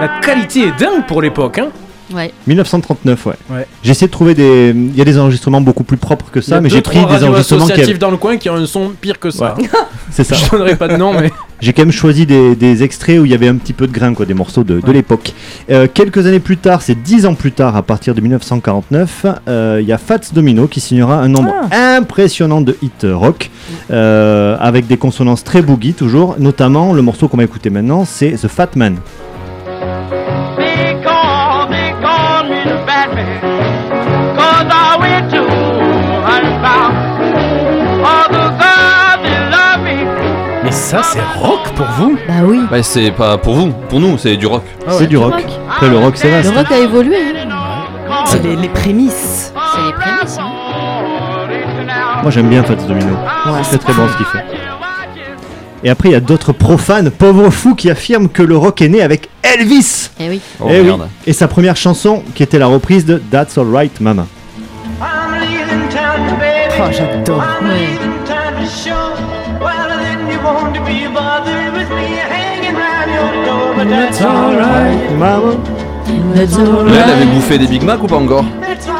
La 0.00 0.20
qualité 0.20 0.68
est 0.68 0.78
dingue 0.78 1.06
pour 1.06 1.22
l'époque, 1.22 1.58
hein. 1.58 1.68
Ouais. 2.12 2.32
1939, 2.46 3.26
ouais. 3.26 3.34
Ouais. 3.50 3.66
J'ai 3.82 3.92
essayé 3.92 4.08
de 4.08 4.12
trouver 4.12 4.34
des. 4.34 4.70
Il 4.74 4.96
y 4.96 5.00
a 5.00 5.04
des 5.04 5.18
enregistrements 5.18 5.60
beaucoup 5.60 5.84
plus 5.84 5.96
propres 5.96 6.30
que 6.30 6.40
ça, 6.40 6.60
mais 6.60 6.68
j'ai 6.68 6.80
pris 6.80 6.98
des 6.98 7.24
enregistrements 7.24 7.66
qui. 7.66 7.94
dans 7.94 8.10
le 8.10 8.16
coin 8.16 8.36
qui 8.36 8.50
ont 8.50 8.56
un 8.56 8.66
son 8.66 8.90
pire 9.00 9.18
que 9.18 9.30
ça. 9.30 9.54
Ouais. 9.56 9.68
C'est 10.10 10.24
ça. 10.24 10.34
Je 10.44 10.50
donnerai 10.50 10.76
pas 10.76 10.88
de 10.88 10.96
nom, 10.96 11.12
mais. 11.12 11.30
J'ai 11.60 11.72
quand 11.72 11.82
même 11.82 11.92
choisi 11.92 12.24
des, 12.26 12.56
des 12.56 12.82
extraits 12.82 13.18
où 13.18 13.24
il 13.26 13.30
y 13.30 13.34
avait 13.34 13.48
un 13.48 13.56
petit 13.56 13.72
peu 13.72 13.86
de 13.86 13.92
grain, 13.92 14.14
quoi, 14.14 14.24
des 14.24 14.34
morceaux 14.34 14.64
de, 14.64 14.80
de 14.80 14.92
l'époque. 14.92 15.32
Euh, 15.70 15.86
quelques 15.92 16.26
années 16.26 16.40
plus 16.40 16.56
tard, 16.56 16.80
c'est 16.82 17.00
dix 17.00 17.26
ans 17.26 17.34
plus 17.34 17.52
tard, 17.52 17.76
à 17.76 17.82
partir 17.82 18.14
de 18.14 18.20
1949, 18.20 19.26
euh, 19.48 19.78
il 19.80 19.86
y 19.86 19.92
a 19.92 19.98
Fats 19.98 20.20
Domino 20.32 20.66
qui 20.66 20.80
signera 20.80 21.20
un 21.20 21.28
nombre 21.28 21.52
impressionnant 21.70 22.60
de 22.62 22.76
hits 22.82 23.06
rock, 23.12 23.50
euh, 23.90 24.56
avec 24.58 24.86
des 24.86 24.96
consonances 24.96 25.44
très 25.44 25.60
boogie 25.60 25.92
toujours, 25.92 26.36
notamment 26.38 26.92
le 26.92 27.02
morceau 27.02 27.28
qu'on 27.28 27.36
va 27.36 27.44
écouter 27.44 27.68
maintenant, 27.70 28.04
c'est 28.06 28.32
The 28.32 28.48
Fat 28.48 28.70
Man. 28.76 28.96
They 30.56 30.96
call, 31.02 31.68
they 31.68 31.92
call 32.00 32.48
me 32.48 32.64
the 32.64 32.86
Batman. 32.86 33.49
Ça, 40.90 41.02
c'est 41.02 41.20
rock 41.38 41.68
pour 41.76 41.86
vous 41.98 42.16
Bah 42.26 42.34
oui. 42.44 42.60
Bah, 42.70 42.82
c'est 42.82 43.10
pas 43.12 43.38
pour 43.38 43.54
vous, 43.54 43.72
pour 43.88 44.00
nous, 44.00 44.18
c'est 44.18 44.36
du 44.36 44.46
rock. 44.46 44.64
c'est 44.90 45.06
du 45.06 45.16
rock. 45.16 45.44
Après, 45.70 45.88
le 45.88 45.98
rock, 45.98 46.14
c'est 46.16 46.28
Le 46.30 46.36
vaste. 46.42 46.54
rock 46.56 46.66
a 46.72 46.78
évolué. 46.78 47.16
hein. 47.16 48.24
C'est 48.26 48.42
les, 48.42 48.56
les 48.56 48.68
prémices. 48.68 49.52
C'est 49.74 49.82
les 49.86 49.92
prémices. 49.92 50.38
hein. 50.38 50.48
Moi, 52.22 52.30
j'aime 52.30 52.48
bien 52.48 52.62
Fats 52.62 52.74
Domino. 52.74 53.16
c'est 53.62 53.78
très 53.78 53.92
très 53.92 53.92
bon 53.94 54.08
ce 54.08 54.16
qu'il 54.16 54.26
fait. 54.26 54.44
Et 55.82 55.88
après, 55.88 56.10
il 56.10 56.12
y 56.12 56.16
a 56.16 56.20
d'autres 56.20 56.52
profanes, 56.52 57.10
pauvres 57.10 57.48
fous, 57.48 57.74
qui 57.74 57.88
affirment 57.90 58.28
que 58.28 58.42
le 58.42 58.54
rock 58.56 58.82
est 58.82 58.88
né 58.88 59.00
avec 59.00 59.30
Elvis. 59.42 60.10
Eh 60.20 60.28
oui. 60.28 60.40
Oh 60.60 60.66
Eh 60.70 60.80
oui. 60.82 60.92
Et 61.26 61.32
sa 61.32 61.48
première 61.48 61.76
chanson, 61.76 62.22
qui 62.34 62.42
était 62.42 62.58
la 62.58 62.66
reprise 62.66 63.06
de 63.06 63.16
That's 63.30 63.56
Alright 63.56 63.98
Mama. 64.00 64.26
Oh, 65.00 66.84
j'adore. 66.92 67.42
Be 70.90 71.06
bothered 71.12 71.72
with 71.74 71.88
me 71.90 72.18
hanging 72.28 72.74
round 72.74 73.08
your 73.14 73.44
door. 73.46 73.74
But 73.76 73.88
that's 73.88 74.20
alright. 74.20 75.10
Mama. 75.18 75.56
That's 76.34 76.56
Là, 76.58 76.64
alright. 76.64 76.94
elle 77.04 77.10
avait 77.10 77.26
bouffé 77.26 77.58
des 77.58 77.66
Big 77.66 77.82
Mac 77.82 78.02
ou 78.02 78.06
pas 78.06 78.16
encore 78.16 78.44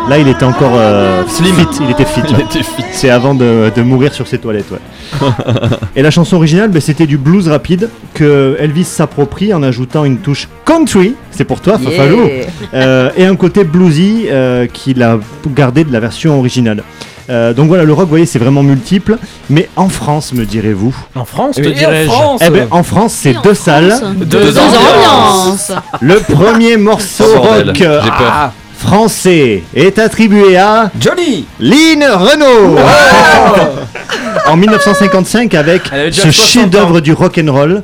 Là, 0.08 0.18
il 0.18 0.28
était 0.28 0.44
encore 0.44 0.72
euh, 0.76 1.22
Slim. 1.28 1.54
fit, 1.54 1.66
il 1.82 1.90
était 1.90 2.04
fit. 2.04 2.20
Il 2.28 2.36
là. 2.36 2.44
était 2.44 2.62
fit. 2.62 2.82
C'est 2.92 3.10
avant 3.10 3.34
de, 3.34 3.70
de 3.74 3.82
mourir 3.82 4.12
sur 4.12 4.26
ses 4.26 4.38
toilettes, 4.38 4.70
ouais. 4.70 4.78
Et 5.96 6.02
la 6.02 6.10
chanson 6.10 6.36
originale, 6.36 6.70
ben, 6.70 6.80
c'était 6.80 7.06
du 7.06 7.16
blues 7.18 7.48
rapide 7.48 7.88
que 8.14 8.56
Elvis 8.58 8.84
s'approprie 8.84 9.52
en 9.54 9.62
ajoutant 9.62 10.04
une 10.04 10.18
touche 10.18 10.48
country, 10.64 11.14
c'est 11.30 11.44
pour 11.44 11.60
toi, 11.60 11.78
Fafalou, 11.78 12.26
Yeah. 12.26 12.46
euh, 12.74 13.10
et 13.16 13.24
un 13.24 13.36
côté 13.36 13.64
bluesy 13.64 14.26
euh, 14.30 14.66
qu'il 14.66 15.02
a 15.02 15.18
gardé 15.54 15.84
de 15.84 15.92
la 15.92 16.00
version 16.00 16.38
originale. 16.38 16.82
Euh, 17.30 17.52
donc 17.54 17.68
voilà, 17.68 17.84
le 17.84 17.92
rock, 17.92 18.04
vous 18.06 18.10
voyez, 18.10 18.26
c'est 18.26 18.38
vraiment 18.40 18.62
multiple, 18.64 19.16
mais 19.48 19.68
en 19.76 19.88
France, 19.88 20.32
me 20.32 20.44
direz-vous 20.44 20.94
En 21.14 21.24
France, 21.24 21.56
Eh 21.58 21.62
te 21.62 21.68
dirais-je. 21.68 22.10
Eh 22.44 22.50
ben, 22.50 22.66
en 22.72 22.82
France, 22.82 23.14
c'est 23.16 23.34
deux 23.34 23.54
France, 23.54 23.58
salles. 23.58 24.00
Deux 24.16 24.26
Deux 24.26 24.58
ambiances. 24.58 25.72
Le 26.00 26.16
premier 26.20 26.76
morceau 26.76 27.24
Oh, 27.36 27.40
rock 27.40 27.76
j'ai 27.76 27.84
peur. 27.84 28.04
Ah, 28.20 28.52
français 28.76 29.62
est 29.74 29.98
attribué 29.98 30.56
à 30.56 30.90
Johnny 30.98 31.44
Lynn 31.60 32.02
Renault 32.02 32.78
en 34.48 34.56
1955 34.56 35.54
avec 35.54 35.82
ce 36.10 36.30
60 36.30 36.32
chef-d'œuvre 36.32 37.00
du 37.00 37.12
rock 37.12 37.38
and 37.46 37.52
roll 37.52 37.82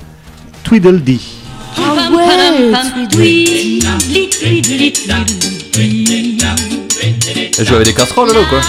Tweedledee. 0.65 1.21
Ah 1.79 1.83
ouais. 2.17 2.73
Elle 7.59 7.67
joue 7.67 7.75
avec 7.75 7.87
des 7.87 7.95
casseroles 7.95 8.33
là 8.33 8.41
ou 8.41 8.47
quoi 8.47 8.61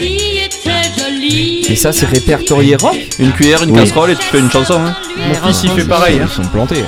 Et 0.00 1.76
ça, 1.76 1.92
c'est 1.92 2.06
répertorié 2.06 2.76
rock 2.76 2.96
Une 3.18 3.32
cuillère, 3.32 3.62
une 3.62 3.70
Oui. 3.72 3.78
casserole 3.80 4.10
et 4.10 4.16
tu 4.16 4.22
fais 4.22 4.38
une 4.38 4.50
chanson. 4.50 4.74
Hein 4.74 4.94
Mon 5.28 5.34
fils, 5.52 5.62
il 5.64 5.70
fait 5.70 5.84
pareil. 5.88 6.18
Hein. 6.22 6.26
Ils 6.30 6.34
sont 6.42 6.48
plantés. 6.48 6.84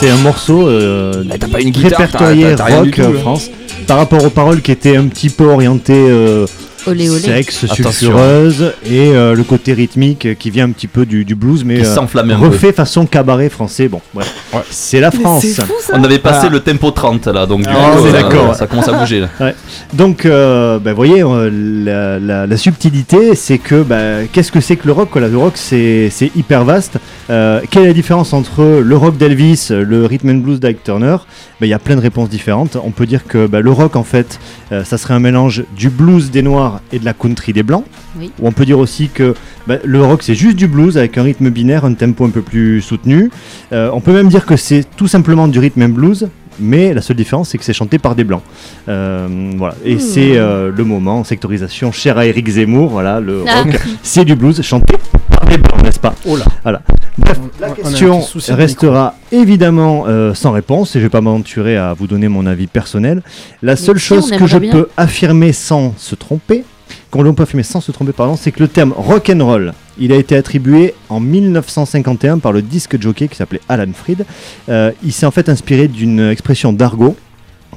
C'est 0.00 0.10
un 0.10 0.16
morceau 0.16 0.68
euh, 0.68 1.24
Bah, 1.24 1.34
t'as 1.40 1.48
pas 1.48 1.60
une 1.60 1.70
guitare, 1.70 1.98
répertorié 2.00 2.44
t'as- 2.50 2.54
t'as 2.56 2.64
rien 2.66 2.82
du 2.82 2.90
rock 2.90 2.94
tout, 2.96 3.02
euh, 3.02 3.12
là. 3.14 3.20
France 3.20 3.50
par 3.86 3.96
rapport 3.96 4.22
aux 4.24 4.30
paroles 4.30 4.60
qui 4.62 4.70
étaient 4.70 4.96
un 4.96 5.06
petit 5.06 5.30
peu 5.30 5.44
orientées 5.46 5.94
euh, 6.08 6.46
Olé 6.90 7.08
olé. 7.10 7.20
sexe, 7.20 7.64
Attention. 7.64 7.90
sulfureuse 7.90 8.72
et 8.86 9.08
euh, 9.14 9.34
le 9.34 9.42
côté 9.44 9.72
rythmique 9.72 10.36
qui 10.38 10.50
vient 10.50 10.64
un 10.66 10.70
petit 10.70 10.86
peu 10.88 11.06
du, 11.06 11.24
du 11.24 11.34
blues 11.34 11.64
mais 11.64 11.76
Qui 11.78 11.86
euh, 11.86 11.94
s'enflamme 11.94 12.30
un 12.30 12.38
peu. 12.38 12.46
refait 12.46 12.72
façon 12.72 13.06
cabaret 13.06 13.48
français. 13.48 13.88
Bon, 13.88 14.00
bref. 14.14 14.32
c'est 14.70 15.00
la 15.00 15.10
France. 15.10 15.44
C'est 15.46 15.62
fou 15.62 15.72
ça. 15.80 15.94
On 15.96 16.04
avait 16.04 16.18
passé 16.18 16.46
Ah. 16.48 16.52
le 16.52 16.60
tempo 16.60 16.90
30 16.90 17.26
là, 17.28 17.46
donc 17.46 17.62
du 17.62 17.68
Ah, 17.70 17.72
coup, 17.96 18.02
on 18.02 18.06
est 18.06 18.08
euh, 18.10 18.12
d'accord. 18.12 18.54
ça 18.54 18.66
commence 18.66 18.88
à 18.88 18.92
bouger 18.92 19.20
là. 19.20 19.28
Donc, 19.94 20.26
euh, 20.26 20.78
bah, 20.78 20.90
vous 20.90 20.96
voyez, 20.96 21.22
euh, 21.22 21.50
la, 21.52 22.18
la- 22.18 22.46
la 22.46 22.56
subtilité, 22.56 23.34
c'est 23.34 23.58
que 23.58 23.82
bah, 23.82 24.24
qu'est-ce 24.32 24.52
que 24.52 24.60
c'est 24.60 24.76
que 24.76 24.86
le 24.86 24.92
rock 24.92 25.10
quoi? 25.10 25.20
Le 25.20 25.36
rock, 25.36 25.54
c'est 25.56 26.08
c'est 26.10 26.30
hyper 26.36 26.64
vaste. 26.64 26.98
Euh, 27.30 27.60
quelle 27.70 27.84
est 27.84 27.88
la 27.88 27.92
différence 27.92 28.32
entre 28.32 28.62
le 28.82 28.96
rock 28.96 29.16
d'Elvis, 29.16 29.68
le 29.70 30.04
rhythm 30.06 30.30
and 30.30 30.34
blues 30.36 30.60
d'Ike 30.60 30.82
Turner? 30.84 31.16
Bah, 31.60 31.66
Il 31.66 31.68
y 31.68 31.74
a 31.74 31.78
plein 31.78 31.96
de 31.96 32.00
réponses 32.00 32.28
différentes. 32.28 32.76
On 32.82 32.90
peut 32.90 33.06
dire 33.06 33.26
que 33.26 33.46
bah, 33.46 33.60
le 33.60 33.70
rock, 33.70 33.96
en 33.96 34.04
fait, 34.04 34.38
euh, 34.72 34.84
ça 34.84 34.98
serait 34.98 35.14
un 35.14 35.18
mélange 35.20 35.64
du 35.76 35.88
blues 35.90 36.30
des 36.30 36.42
noirs 36.42 36.77
et 36.92 36.98
de 36.98 37.04
la 37.04 37.12
country 37.14 37.52
des 37.52 37.62
blancs. 37.62 37.84
Oui. 38.18 38.30
Ou 38.40 38.46
on 38.48 38.52
peut 38.52 38.64
dire 38.64 38.78
aussi 38.78 39.08
que 39.08 39.34
bah, 39.66 39.76
le 39.84 40.02
rock, 40.02 40.22
c'est 40.22 40.34
juste 40.34 40.56
du 40.56 40.66
blues 40.68 40.96
avec 40.98 41.16
un 41.18 41.22
rythme 41.22 41.50
binaire, 41.50 41.84
un 41.84 41.94
tempo 41.94 42.24
un 42.24 42.30
peu 42.30 42.42
plus 42.42 42.80
soutenu. 42.80 43.30
Euh, 43.72 43.90
on 43.92 44.00
peut 44.00 44.12
même 44.12 44.28
dire 44.28 44.46
que 44.46 44.56
c'est 44.56 44.84
tout 44.96 45.06
simplement 45.08 45.48
du 45.48 45.58
rhythm 45.58 45.82
and 45.82 45.88
blues. 45.90 46.28
Mais 46.60 46.92
la 46.92 47.02
seule 47.02 47.14
différence, 47.16 47.50
c'est 47.50 47.58
que 47.58 47.62
c'est 47.64 47.72
chanté 47.72 47.98
par 48.00 48.16
des 48.16 48.24
blancs. 48.24 48.42
Euh, 48.88 49.52
voilà. 49.56 49.76
Et 49.84 49.94
Hmm. 49.94 50.00
c'est 50.00 50.36
euh, 50.36 50.72
le 50.76 50.82
moment, 50.84 51.22
sectorisation, 51.22 51.92
cher 51.92 52.18
à 52.18 52.26
Eric 52.26 52.48
Zemmour, 52.48 52.88
voilà, 52.90 53.20
le 53.20 53.44
Ah. 53.46 53.62
rock, 53.62 53.78
c'est 54.02 54.24
du 54.24 54.34
blues 54.34 54.60
chanté 54.62 54.96
par 55.30 55.44
des 55.48 55.56
blancs, 55.56 55.80
n'est-ce 55.84 56.00
pas? 56.00 56.14
Oh 56.26 56.36
là. 56.36 56.44
Voilà. 56.64 56.82
Bref, 57.18 57.38
la 57.60 57.70
question 57.70 58.20
restera 58.48 59.14
évidemment 59.32 60.04
euh, 60.06 60.34
sans 60.34 60.52
réponse 60.52 60.94
et 60.94 61.00
je 61.00 61.04
vais 61.04 61.10
pas 61.10 61.20
m'aventurer 61.20 61.76
à 61.76 61.92
vous 61.92 62.06
donner 62.06 62.28
mon 62.28 62.46
avis 62.46 62.66
personnel. 62.66 63.22
La 63.62 63.76
seule 63.76 63.98
si, 63.98 64.06
chose 64.06 64.30
que 64.30 64.46
je 64.46 64.58
bien. 64.58 64.72
peux 64.72 64.88
affirmer 64.96 65.52
sans 65.52 65.94
se 65.96 66.14
tromper, 66.14 66.64
qu'on 67.10 67.34
peut 67.34 67.42
affirmer 67.42 67.64
sans 67.64 67.80
se 67.80 67.90
tromper, 67.90 68.12
pardon, 68.12 68.36
c'est 68.36 68.52
que 68.52 68.60
le 68.60 68.68
terme 68.68 68.94
rock 68.96 69.30
and 69.34 69.44
roll, 69.44 69.72
il 69.98 70.12
a 70.12 70.16
été 70.16 70.36
attribué 70.36 70.94
en 71.08 71.18
1951 71.18 72.38
par 72.38 72.52
le 72.52 72.62
disque 72.62 73.00
jockey 73.00 73.26
qui 73.28 73.36
s'appelait 73.36 73.60
Alan 73.68 73.92
Freed. 73.92 74.24
Euh, 74.68 74.92
il 75.02 75.12
s'est 75.12 75.26
en 75.26 75.32
fait 75.32 75.48
inspiré 75.48 75.88
d'une 75.88 76.30
expression 76.30 76.72
d'argot 76.72 77.16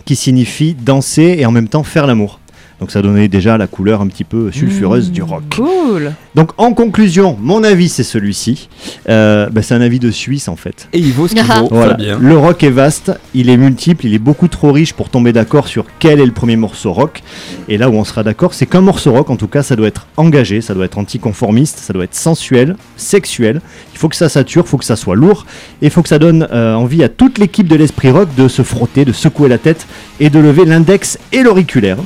qui 0.06 0.16
signifie 0.16 0.76
danser 0.76 1.36
et 1.40 1.46
en 1.46 1.52
même 1.52 1.68
temps 1.68 1.84
faire 1.84 2.06
l'amour. 2.06 2.41
Donc 2.82 2.90
ça 2.92 3.02
donnait 3.04 3.28
déjà 3.28 3.58
la 3.60 3.68
couleur 3.68 4.02
un 4.02 4.08
petit 4.08 4.24
peu 4.24 4.52
sulfureuse 4.52 5.12
du 5.12 5.22
rock. 5.22 5.44
Cool. 5.56 6.14
Donc 6.34 6.50
en 6.58 6.74
conclusion, 6.74 7.38
mon 7.40 7.64
avis 7.64 7.90
c'est 7.90 8.04
celui-ci. 8.04 8.70
Euh, 9.08 9.50
bah, 9.52 9.62
c'est 9.62 9.76
un 9.76 9.82
avis 9.82 10.00
de 10.00 10.10
Suisse 10.10 10.48
en 10.48 10.56
fait. 10.56 10.88
Et 10.92 10.98
il 10.98 11.12
vaut 11.14 11.28
ce 11.28 11.36
qu'il 11.36 11.46
Ah. 11.48 11.60
vaut. 11.62 11.68
Voilà. 11.70 11.94
Bien. 11.94 12.18
Le 12.20 12.36
rock 12.36 12.64
est 12.64 12.72
vaste, 12.72 13.12
il 13.36 13.50
est 13.50 13.58
multiple, 13.58 14.08
il 14.08 14.16
est 14.16 14.20
beaucoup 14.20 14.48
trop 14.48 14.72
riche 14.72 14.94
pour 14.94 15.10
tomber 15.10 15.32
d'accord 15.32 15.68
sur 15.68 15.86
quel 16.00 16.20
est 16.20 16.26
le 16.26 16.32
premier 16.32 16.56
morceau 16.56 16.92
rock. 16.92 17.22
Et 17.70 17.78
là 17.78 17.88
où 17.88 17.94
on 17.94 18.04
sera 18.04 18.24
d'accord, 18.24 18.56
c'est 18.56 18.66
qu'un 18.66 18.82
morceau 18.82 19.12
rock, 19.12 19.30
en 19.30 19.36
tout 19.36 19.48
cas, 19.48 19.62
ça 19.62 19.76
doit 19.76 19.88
être 19.88 20.08
engagé, 20.18 20.60
ça 20.62 20.74
doit 20.74 20.86
être 20.86 20.98
anticonformiste, 20.98 21.78
ça 21.78 21.94
doit 21.94 22.06
être 22.06 22.16
sensuel, 22.16 22.76
sexuel. 22.98 23.62
Il 23.94 24.00
faut 24.00 24.10
que 24.10 24.16
ça 24.16 24.28
sature, 24.28 24.64
il 24.66 24.70
faut 24.70 24.78
que 24.78 24.86
ça 24.86 24.96
soit 24.96 25.16
lourd, 25.16 25.46
et 25.84 25.86
il 25.86 25.92
faut 25.92 26.02
que 26.02 26.10
ça 26.10 26.18
donne 26.18 26.48
euh, 26.52 26.74
envie 26.74 27.04
à 27.04 27.10
toute 27.10 27.38
l'équipe 27.38 27.68
de 27.68 27.76
l'esprit 27.76 28.10
rock 28.10 28.30
de 28.36 28.48
se 28.48 28.64
frotter, 28.64 29.06
de 29.06 29.12
secouer 29.14 29.50
la 29.50 29.60
tête 29.60 29.86
et 30.20 30.30
de 30.32 30.40
lever 30.40 30.66
l'index 30.66 31.20
et 31.32 31.44
l'auriculaire. 31.44 31.98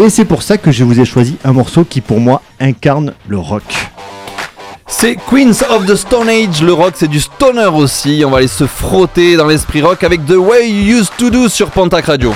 Et 0.00 0.10
c'est 0.14 0.24
pour 0.24 0.44
ça 0.44 0.58
que 0.58 0.70
je 0.70 0.84
vous 0.84 1.00
ai 1.00 1.04
choisi 1.04 1.38
un 1.42 1.52
morceau 1.52 1.82
qui 1.82 2.00
pour 2.00 2.20
moi 2.20 2.40
incarne 2.60 3.14
le 3.26 3.36
rock. 3.36 3.64
C'est 4.86 5.16
Queens 5.16 5.64
of 5.70 5.86
the 5.86 5.96
Stone 5.96 6.28
Age, 6.28 6.62
le 6.62 6.72
rock 6.72 6.92
c'est 6.94 7.08
du 7.08 7.18
stoner 7.18 7.66
aussi, 7.74 8.22
on 8.24 8.30
va 8.30 8.38
aller 8.38 8.46
se 8.46 8.64
frotter 8.64 9.34
dans 9.36 9.46
l'esprit 9.46 9.82
rock 9.82 10.04
avec 10.04 10.24
The 10.24 10.36
Way 10.36 10.70
You 10.70 10.98
Used 11.00 11.16
to 11.18 11.30
Do 11.30 11.48
sur 11.48 11.72
Pontac 11.72 12.06
Radio. 12.06 12.32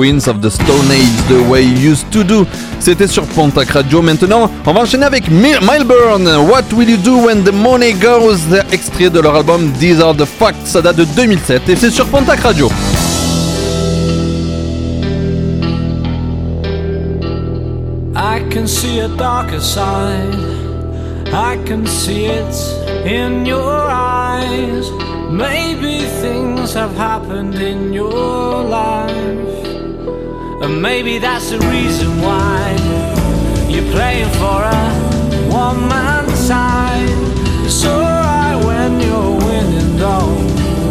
Queens 0.00 0.28
of 0.28 0.40
the 0.40 0.48
Stone 0.50 0.90
Age, 0.90 1.28
The 1.28 1.46
Way 1.50 1.62
You 1.62 1.90
Used 1.92 2.08
to 2.12 2.24
Do. 2.24 2.46
C'était 2.78 3.06
sur 3.06 3.24
Pontac 3.26 3.68
Radio. 3.68 4.00
Maintenant, 4.00 4.50
on 4.64 4.72
va 4.72 4.80
enchaîner 4.80 5.04
avec 5.04 5.30
Mi- 5.30 5.52
Milburn. 5.60 6.26
What 6.48 6.74
Will 6.74 6.88
You 6.88 6.96
Do 6.96 7.26
When 7.26 7.42
the 7.44 7.52
Money 7.52 7.92
Goes? 7.92 8.38
Extrait 8.72 9.10
de 9.10 9.20
leur 9.20 9.34
album 9.34 9.70
These 9.78 10.00
Are 10.00 10.14
the 10.16 10.24
Facts. 10.24 10.64
Ça 10.64 10.80
date 10.80 10.96
de 10.96 11.04
2007 11.04 11.68
et 11.68 11.76
c'est 11.76 11.90
sur 11.90 12.06
Pontac 12.06 12.40
Radio. 12.40 12.70
I 18.16 18.40
can 18.50 18.66
see 18.66 19.00
a 19.00 19.08
darker 19.08 19.60
side. 19.60 20.34
I 21.32 21.56
can 21.66 21.86
see 21.86 22.24
it 22.26 22.54
in 23.06 23.44
your 23.44 23.60
eyes. 23.90 24.90
Maybe 25.30 26.06
things 26.22 26.72
have 26.74 26.94
happened 26.96 27.54
in 27.56 27.92
your 27.92 28.64
life. 28.64 29.59
And 30.70 30.80
maybe 30.80 31.18
that's 31.18 31.50
the 31.50 31.58
reason 31.58 32.20
why 32.22 32.76
you're 33.68 33.90
playing 33.90 34.30
for 34.38 34.62
a 34.62 34.82
one 35.50 35.88
man 35.88 36.28
side. 36.36 37.08
It's 37.66 37.84
alright 37.84 38.64
when 38.64 39.00
you're 39.00 39.36
winning, 39.46 39.96
though. 39.96 40.30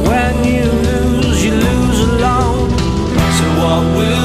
When 0.10 0.44
you 0.44 0.66
lose, 0.66 1.46
you 1.46 1.54
lose 1.54 2.00
alone. 2.10 2.70
So, 3.38 3.46
what 3.62 3.84
will 3.96 4.19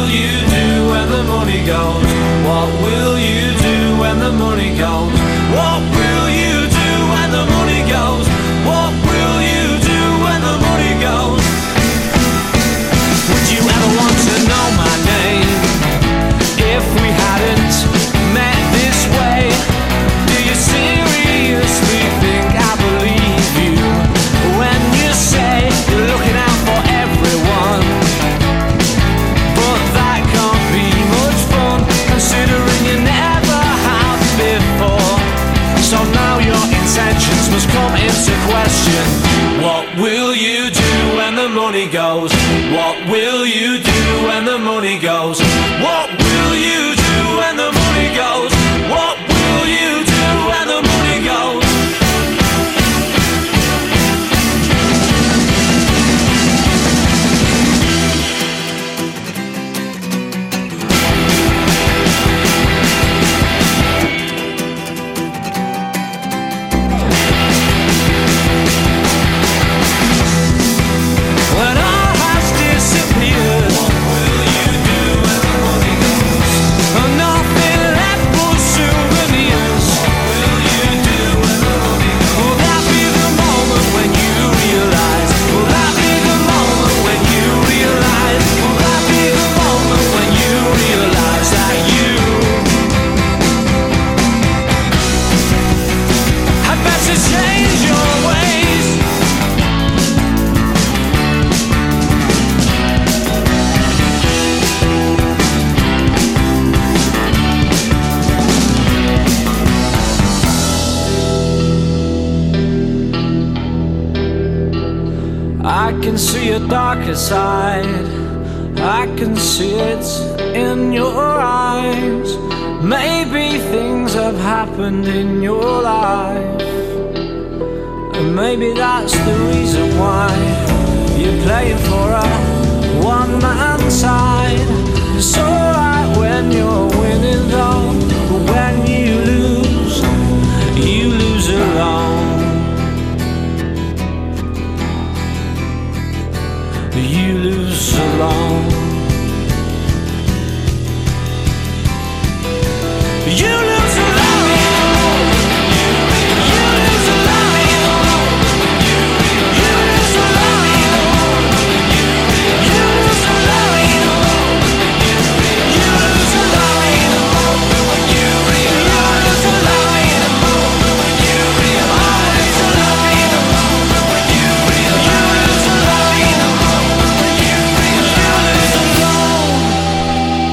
You 153.37 153.64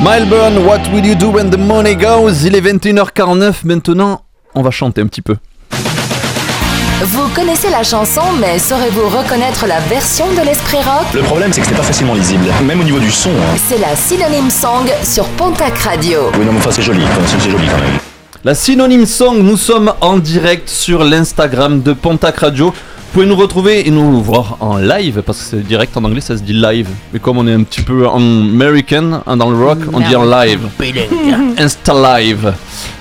Milburn, 0.04 0.58
What 0.66 0.90
Will 0.92 1.06
You 1.06 1.16
Do 1.16 1.30
When 1.32 1.50
the 1.52 1.58
Money 1.58 1.96
Goes? 1.96 2.44
Il 2.46 2.56
est 2.56 2.62
21h49 2.62 3.54
maintenant, 3.66 4.22
on 4.56 4.62
va 4.64 4.72
chanter 4.72 5.02
un 5.02 5.08
petit 5.08 5.22
peu. 5.22 5.36
Vous 7.04 7.28
connaissez 7.36 7.70
la 7.70 7.84
chanson, 7.84 8.22
mais 8.40 8.58
saurez-vous 8.60 9.10
reconnaître 9.10 9.66
la 9.68 9.80
version 9.82 10.26
de 10.34 10.42
l'Esprit 10.46 10.78
Rock? 10.78 11.06
Le 11.14 11.22
problème, 11.22 11.52
c'est 11.54 11.62
que 11.62 11.68
c'est 11.68 11.76
pas 11.76 11.84
facilement 11.84 12.14
lisible, 12.14 12.46
même 12.66 12.80
au 12.80 12.84
niveau 12.84 13.00
du 13.00 13.12
son. 13.12 13.30
hein. 13.30 13.58
C'est 13.68 13.80
la 13.80 13.96
Synonyme 13.96 14.50
Song 14.50 14.86
sur 15.04 15.26
Pontac 15.30 15.78
Radio. 15.80 16.32
Oui, 16.38 16.46
non, 16.46 16.52
mais 16.54 16.60
enfin, 16.60 16.72
c'est 16.72 16.82
joli, 16.84 17.02
c'est 17.28 17.50
joli 17.50 17.66
quand 17.68 17.78
même. 17.78 18.00
La 18.44 18.56
synonyme 18.56 19.06
song, 19.06 19.38
nous 19.44 19.56
sommes 19.58 19.94
en 20.02 20.18
direct 20.18 20.68
sur 20.68 21.04
l'Instagram 21.04 21.84
de 21.84 21.94
Pontac 21.94 22.38
Radio. 22.40 22.74
Vous 23.12 23.16
pouvez 23.16 23.28
nous 23.28 23.36
retrouver 23.36 23.86
et 23.86 23.92
nous 23.92 24.24
voir 24.24 24.56
en 24.62 24.78
live, 24.78 25.22
parce 25.26 25.40
que 25.40 25.44
c'est 25.44 25.68
direct 25.68 25.98
en 25.98 26.06
anglais, 26.06 26.22
ça 26.22 26.38
se 26.38 26.44
dit 26.44 26.54
live. 26.54 26.88
Mais 27.12 27.20
comme 27.20 27.38
on 27.38 27.46
est 27.46 27.52
un 27.52 27.64
petit 27.64 27.82
peu 27.82 28.08
en 28.08 28.22
American, 28.22 29.22
hein, 29.28 29.36
dans 29.36 29.50
le 29.50 29.58
rock, 29.58 29.80
on 29.92 30.00
dit 30.00 30.16
en 30.16 30.24
live. 30.24 30.62
Insta 31.58 31.94
live. 31.94 32.54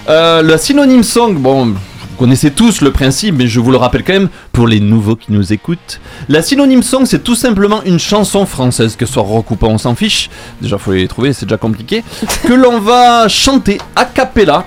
Euh, 0.08 0.42
la 0.42 0.58
synonyme 0.58 1.04
song, 1.04 1.36
bon, 1.36 1.66
vous 1.66 1.76
connaissez 2.18 2.50
tous 2.50 2.80
le 2.80 2.90
principe, 2.90 3.36
mais 3.38 3.46
je 3.46 3.60
vous 3.60 3.70
le 3.70 3.76
rappelle 3.76 4.02
quand 4.02 4.14
même 4.14 4.30
pour 4.50 4.66
les 4.66 4.80
nouveaux 4.80 5.14
qui 5.14 5.30
nous 5.30 5.52
écoutent. 5.52 6.00
La 6.28 6.42
synonyme 6.42 6.82
song, 6.82 7.04
c'est 7.06 7.22
tout 7.22 7.36
simplement 7.36 7.80
une 7.84 8.00
chanson 8.00 8.46
française, 8.46 8.96
que 8.96 9.06
ce 9.06 9.12
soit 9.12 9.22
rock 9.22 9.48
ou 9.52 9.54
pas, 9.54 9.68
on 9.68 9.78
s'en 9.78 9.94
fiche. 9.94 10.28
Déjà, 10.60 10.76
faut 10.76 10.90
les 10.90 11.06
trouver, 11.06 11.32
c'est 11.32 11.46
déjà 11.46 11.56
compliqué. 11.56 12.02
que 12.42 12.52
l'on 12.52 12.80
va 12.80 13.28
chanter 13.28 13.78
a 13.94 14.06
cappella 14.06 14.64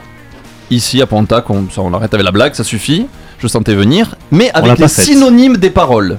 ici 0.72 1.02
à 1.02 1.06
Pontac, 1.06 1.50
on, 1.50 1.66
ça, 1.70 1.82
on 1.82 1.94
arrête 1.94 2.14
avec 2.14 2.24
la 2.24 2.32
blague, 2.32 2.54
ça 2.54 2.64
suffit. 2.64 3.08
Je 3.44 3.50
sentais 3.50 3.76
venir, 3.76 4.16
mais 4.32 4.50
avec 4.54 4.80
les 4.80 4.88
synonymes 4.88 5.58
des 5.58 5.70
paroles. 5.70 6.18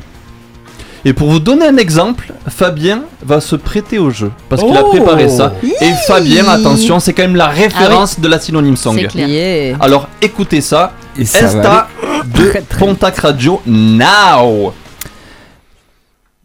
Et 1.06 1.14
pour 1.14 1.30
vous 1.30 1.38
donner 1.40 1.66
un 1.66 1.78
exemple, 1.78 2.34
Fabien 2.46 3.04
va 3.24 3.40
se 3.40 3.56
prêter 3.56 3.98
au 3.98 4.10
jeu 4.10 4.30
parce 4.50 4.62
qu'il 4.62 4.76
a 4.76 4.82
Oh 4.84 4.90
préparé 4.90 5.30
ça. 5.30 5.54
Et 5.80 5.92
Fabien, 6.06 6.46
attention, 6.48 7.00
c'est 7.00 7.14
quand 7.14 7.22
même 7.22 7.36
la 7.36 7.46
référence 7.46 8.20
de 8.20 8.28
la 8.28 8.38
synonyme 8.38 8.76
song. 8.76 8.96
C'est 9.00 9.06
clair. 9.06 9.26
Yeah. 9.26 9.78
Alors 9.80 10.06
écoutez 10.20 10.60
ça. 10.60 10.92
ça 11.24 11.40
va 11.40 11.46
Insta 11.46 11.88
de 12.26 12.52
Pontac 12.78 13.16
Radio 13.16 13.62
now. 13.66 14.74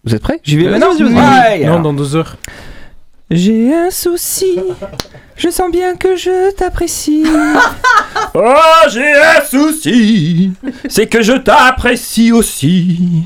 Vous 0.05 0.15
êtes 0.15 0.21
prêts? 0.21 0.39
J'y 0.41 0.55
vais 0.55 0.63
Vas-y, 0.69 0.71
maintenant 0.79 0.93
vas-y, 0.93 1.03
vas-y. 1.13 1.59
Ouais, 1.59 1.65
Non, 1.65 1.71
alors. 1.73 1.81
dans 1.81 1.93
deux 1.93 2.15
heures. 2.15 2.37
J'ai 3.31 3.71
un 3.75 3.91
souci. 3.91 4.57
Je 5.35 5.49
sens 5.49 5.71
bien 5.71 5.95
que 5.95 6.15
je 6.15 6.51
t'apprécie. 6.51 7.23
Oh, 8.35 8.87
j'ai 8.91 9.13
un 9.13 9.41
souci, 9.43 10.51
c'est 10.87 11.07
que 11.07 11.21
je 11.23 11.33
t'apprécie 11.33 12.31
aussi. 12.31 13.23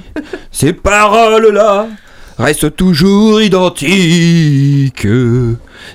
Ces 0.49 0.71
paroles-là 0.71 1.87
restent 2.37 2.75
toujours 2.75 3.41
identiques. 3.41 5.07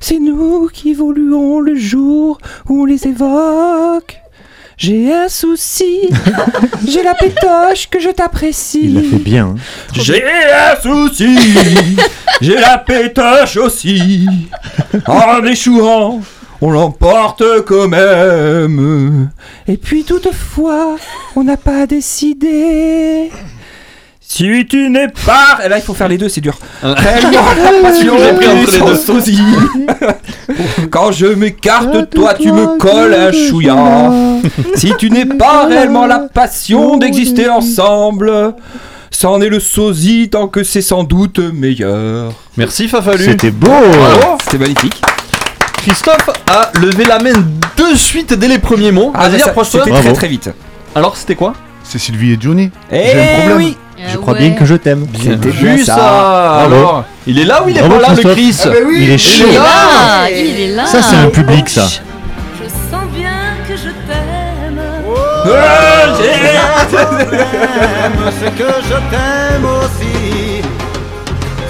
C'est 0.01 0.19
nous 0.19 0.69
qui 0.69 0.91
évoluons 0.91 1.61
le 1.61 1.75
jour 1.75 2.39
où 2.69 2.83
on 2.83 2.85
les 2.85 3.07
évoque. 3.07 4.21
J'ai 4.79 5.13
un 5.13 5.29
souci. 5.29 6.09
J'ai 6.89 7.03
la 7.03 7.15
pétoche 7.15 7.89
que 7.91 7.99
je 7.99 8.11
t'apprécie. 8.11 8.81
Il 8.85 8.95
l'a 8.95 9.01
fait 9.03 9.17
bien. 9.23 9.47
hein. 9.47 9.55
J'ai 9.93 10.23
un 10.25 10.81
souci, 10.81 11.37
j'ai 12.41 12.55
la 12.55 12.79
pétoche 12.79 13.57
aussi. 13.57 14.27
En 15.07 15.45
échouant, 15.45 16.21
on 16.61 16.71
l'emporte 16.71 17.43
quand 17.67 17.89
même. 17.89 19.31
Et 19.67 19.77
puis 19.77 20.05
toutefois, 20.05 20.97
on 21.35 21.43
n'a 21.43 21.57
pas 21.57 21.87
décidé. 21.87 23.31
Si 24.21 24.67
tu 24.69 24.91
n'es 24.91 25.09
pas. 25.09 25.59
Et 25.65 25.69
là, 25.69 25.79
il 25.79 25.83
faut 25.83 25.95
faire 25.95 26.07
les 26.09 26.19
deux, 26.19 26.29
c'est 26.29 26.41
dur. 26.43 26.57
Ah. 26.83 26.93
Réellement, 26.95 27.31
la 27.73 27.81
passion 27.89 28.15
J'ai 28.19 28.33
pris 28.35 28.47
entre 28.47 28.73
les 28.73 28.79
deux. 28.79 29.93
Quand 30.91 31.13
je 31.13 31.27
m'écarte, 31.27 32.11
toi, 32.11 32.35
tu 32.35 32.51
me 32.53 32.79
colles 32.79 33.15
un 33.15 33.33
chouïa. 33.33 34.11
Si 34.75 34.93
tu 34.99 35.11
n'es 35.11 35.27
pas 35.39 35.67
réellement 35.67 36.07
la 36.07 36.21
passion 36.21 36.97
d'exister 36.97 37.49
ensemble, 37.49 38.55
c'en 39.11 39.41
est 39.41 39.49
le 39.49 39.61
sosie 39.61 40.29
tant 40.31 40.49
que 40.49 40.63
c'est 40.65 40.83
sans 40.83 41.05
doute 41.05 41.39
meilleur. 41.39 42.33
Merci 42.57 42.89
Fafalu. 42.89 43.25
C'était 43.25 43.51
beau. 43.51 43.69
Bravo. 43.69 44.39
C'était 44.45 44.59
magnifique. 44.59 45.01
Christophe 45.79 46.31
a 46.49 46.71
levé 46.81 47.05
la 47.05 47.19
main 47.19 47.33
de 47.33 47.97
suite 47.97 48.35
dès 48.35 48.49
les 48.49 48.59
premiers 48.59 48.93
mots. 48.93 49.13
Ah, 49.15 49.29
Vas-y, 49.29 49.43
approche-toi. 49.43 49.81
c'était 49.85 49.93
très, 49.95 50.03
Bravo. 50.03 50.17
très 50.17 50.29
vite. 50.29 50.51
Alors, 50.95 51.17
c'était 51.17 51.35
quoi? 51.37 51.55
C'est 51.89 51.99
Sylvie 51.99 52.33
et 52.33 52.39
Johnny. 52.39 52.71
Eh 52.93 53.03
J'ai 53.13 53.21
un 53.23 53.27
problème. 53.39 53.57
oui. 53.57 53.77
Je 54.13 54.17
crois 54.19 54.35
bien 54.35 54.51
que 54.53 54.65
je 54.65 54.75
t'aime. 54.75 55.07
Bien 55.07 55.33
C'était 55.33 55.49
vu 55.49 55.75
bien 55.75 55.85
ça. 55.85 55.95
ça. 55.97 56.61
Alors, 56.67 57.05
il 57.27 57.39
est 57.41 57.45
là 57.45 57.65
ou 57.65 57.69
il 57.71 57.77
est 57.77 57.81
Bravo, 57.81 57.95
pas 57.97 58.09
là, 58.09 58.15
le 58.15 58.23
Christophe. 58.23 58.35
Chris 58.35 58.57
Ah 58.65 58.69
bah 58.81 58.87
oui. 58.87 58.99
Il 59.01 59.11
est 59.11 59.19
chaud. 59.19 59.45
Il 59.49 59.55
est 59.55 59.59
là. 59.59 59.65
Ah, 59.67 60.31
il 60.31 60.61
est 60.61 60.75
là. 60.77 60.87
Ça, 60.87 61.03
c'est 61.03 61.17
un 61.17 61.31
public, 61.31 61.69
ça. 61.69 61.87
Je 61.87 62.69
sens 62.69 63.05
bien 63.17 63.31
que 63.67 63.75
je 63.77 63.89
t'aime. 64.07 64.81
C'est 68.39 68.55
que 68.55 68.71
je 68.85 68.95
t'aime 69.11 69.65
aussi. 69.65 70.63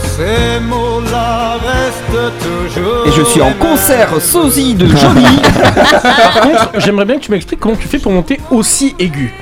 Ces 0.03 0.61
mots-là 0.61 1.53
restent 1.65 2.33
toujours. 2.43 3.07
Et 3.07 3.13
je 3.13 3.23
suis 3.23 3.41
en 3.41 3.53
concert 3.53 4.21
sosie 4.21 4.75
de 4.75 4.87
Johnny. 4.97 5.25
Par 6.03 6.41
contre, 6.41 6.71
j'aimerais 6.79 7.05
bien 7.05 7.17
que 7.17 7.23
tu 7.25 7.31
m'expliques 7.31 7.61
comment 7.61 7.77
tu 7.77 7.87
fais 7.89 7.99
pour 7.99 8.13
monter 8.13 8.41
aussi 8.51 8.95
aigu. 8.99 9.33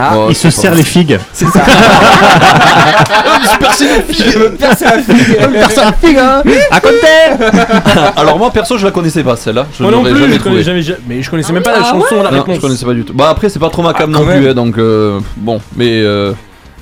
Ah, 0.00 0.14
Il 0.28 0.34
se 0.36 0.48
serre 0.50 0.74
les 0.76 0.84
figues. 0.84 1.18
c'est 1.32 1.46
ça. 1.46 1.60
Percer 3.60 3.88
les 3.96 4.14
filles. 4.14 4.30
Je 4.32 4.38
veux 4.38 4.50
percer 4.52 4.84
la 4.84 4.98
figue. 5.02 5.36
Percer 5.52 5.80
la 5.80 5.92
figue, 5.92 6.18
hein 6.18 6.42
À 6.70 6.80
côté 6.80 6.96
Alors 8.16 8.38
moi 8.38 8.50
perso 8.52 8.78
je 8.78 8.84
la 8.86 8.92
connaissais 8.92 9.24
pas 9.24 9.36
celle-là. 9.36 9.66
Je 9.76 9.82
Moi 9.82 9.90
non 9.90 10.02
plus, 10.04 10.16
jamais 10.18 10.34
je 10.34 10.38
trouvé. 10.38 10.62
jamais, 10.62 10.82
mais 11.08 11.22
je 11.22 11.28
connaissais 11.30 11.52
même 11.52 11.62
pas 11.62 11.72
la 11.72 11.78
Ah 11.84 11.90
chanson, 11.90 12.14
ouais 12.16 12.22
la 12.22 12.30
Non, 12.30 12.44
je 12.48 12.60
connaissais 12.60 12.86
pas 12.86 12.94
du 12.94 13.04
tout. 13.04 13.12
Bah 13.12 13.28
après 13.30 13.48
c'est 13.48 13.58
pas 13.58 13.70
trop 13.70 13.82
ma 13.82 13.92
cam 13.92 14.10
Ah, 14.14 14.18
non 14.18 14.24
quand 14.24 14.36
plus, 14.36 14.48
hein, 14.48 14.54
donc 14.54 14.78
euh, 14.78 15.18
bon, 15.36 15.60
mais 15.76 16.00
euh, 16.00 16.32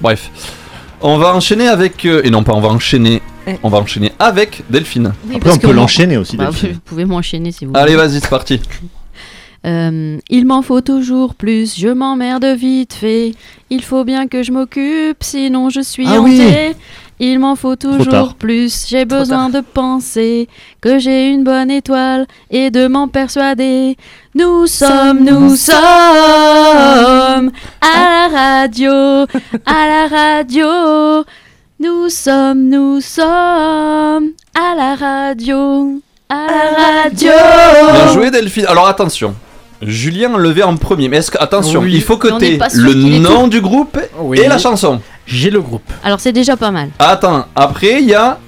bref. 0.00 0.30
On 1.00 1.16
va 1.18 1.34
enchaîner 1.34 1.68
avec 1.68 2.04
euh, 2.04 2.20
et 2.24 2.30
non 2.30 2.42
pas 2.42 2.52
on 2.52 2.60
va 2.60 2.68
enchaîner, 2.68 3.22
on 3.62 3.68
va 3.68 3.78
enchaîner 3.78 4.12
avec 4.18 4.62
Delphine. 4.68 5.12
Oui, 5.28 5.36
Après, 5.36 5.50
on 5.52 5.58
peut 5.58 5.72
l'enchaîner 5.72 6.16
aussi, 6.18 6.36
Bah, 6.36 6.46
Delphine. 6.46 6.72
vous 6.74 6.80
pouvez 6.84 7.04
m'enchaîner 7.06 7.52
si 7.52 7.64
vous 7.64 7.70
voulez. 7.72 7.80
Allez 7.82 7.96
vas-y 7.96 8.20
c'est 8.20 8.28
parti. 8.28 8.60
Euh, 9.64 10.18
il 10.28 10.46
m'en 10.46 10.62
faut 10.62 10.80
toujours 10.80 11.34
plus, 11.34 11.76
je 11.78 11.88
m'emmerde 11.88 12.44
vite 12.44 12.94
fait. 12.94 13.32
Il 13.70 13.82
faut 13.82 14.04
bien 14.04 14.28
que 14.28 14.42
je 14.42 14.52
m'occupe, 14.52 15.22
sinon 15.22 15.70
je 15.70 15.80
suis 15.80 16.06
Ah 16.08 16.20
oui. 16.20 16.40
Il 17.18 17.38
m'en 17.38 17.56
faut 17.56 17.76
toujours 17.76 18.34
plus, 18.34 18.86
j'ai 18.86 19.06
besoin 19.06 19.48
de 19.48 19.60
penser 19.60 20.48
que 20.82 20.98
j'ai 20.98 21.30
une 21.30 21.44
bonne 21.44 21.70
étoile 21.70 22.26
et 22.50 22.70
de 22.70 22.88
m'en 22.88 23.08
persuader. 23.08 23.96
Nous 24.34 24.66
sommes, 24.66 25.24
nous 25.24 25.56
sommes 25.56 25.74
à 25.80 27.48
la 27.80 28.28
radio, 28.30 28.92
à 29.64 29.88
la 29.88 30.08
radio. 30.08 31.24
Nous 31.80 32.10
sommes, 32.10 32.68
nous 32.68 33.00
sommes 33.00 34.32
à 34.54 34.74
la 34.76 34.94
radio, 34.94 36.02
à 36.28 36.46
la 36.50 37.02
radio. 37.02 37.30
Bien 37.92 38.12
joué 38.12 38.30
Delphine. 38.30 38.66
Alors 38.66 38.88
attention. 38.88 39.34
Julien 39.82 40.36
levé 40.38 40.62
en 40.62 40.76
premier, 40.76 41.08
mais 41.08 41.18
est-ce 41.18 41.30
que 41.30 41.38
attention, 41.38 41.80
Oui. 41.80 41.92
il 41.94 42.02
faut 42.02 42.16
que 42.16 42.28
Mais 42.28 42.32
on 42.34 42.38
tu 42.38 42.44
n'est 42.46 42.54
aies 42.54 42.58
pas 42.58 42.70
sûr 42.70 42.82
le 42.82 42.92
qu'il 42.92 43.14
ait 43.14 43.18
nom 43.18 43.46
du 43.46 43.60
groupe 43.60 43.98
Oui. 44.20 44.38
et 44.40 44.48
la 44.48 44.56
chanson. 44.58 45.00
J'ai 45.26 45.50
le 45.50 45.60
groupe. 45.60 45.82
Alors 46.02 46.18
c'est 46.20 46.32
déjà 46.32 46.56
pas 46.56 46.70
mal. 46.70 46.88
Attends, 46.98 47.46
après 47.54 48.00
il 48.00 48.08
y 48.08 48.14
a 48.14 48.38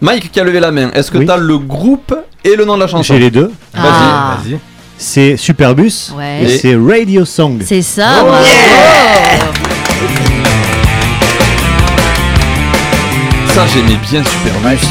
Mike 0.00 0.30
qui 0.32 0.40
a 0.40 0.44
levé 0.44 0.60
la 0.60 0.70
main. 0.72 0.90
Est-ce 0.94 1.10
que 1.10 1.18
Oui. 1.18 1.26
tu 1.26 1.30
as 1.32 1.36
le 1.36 1.58
groupe 1.58 2.14
et 2.44 2.56
le 2.56 2.64
nom 2.64 2.76
de 2.76 2.80
la 2.80 2.86
chanson 2.86 3.02
J'ai 3.02 3.18
les 3.18 3.30
deux. 3.30 3.50
Vas-y. 3.74 3.84
Ah. 3.84 4.38
Vas-y. 4.44 4.58
C'est 4.98 5.36
Superbus 5.36 6.12
Ouais. 6.16 6.44
et 6.44 6.48
c'est 6.58 6.74
Radio 6.74 7.24
Song. 7.26 7.58
C'est 7.64 7.82
ça, 7.82 8.22
Oh, 8.22 8.26
bravo. 8.28 8.44
Ça 13.48 13.64
j'aimais 13.72 13.98
bien 14.10 14.22
Superbus. 14.24 14.86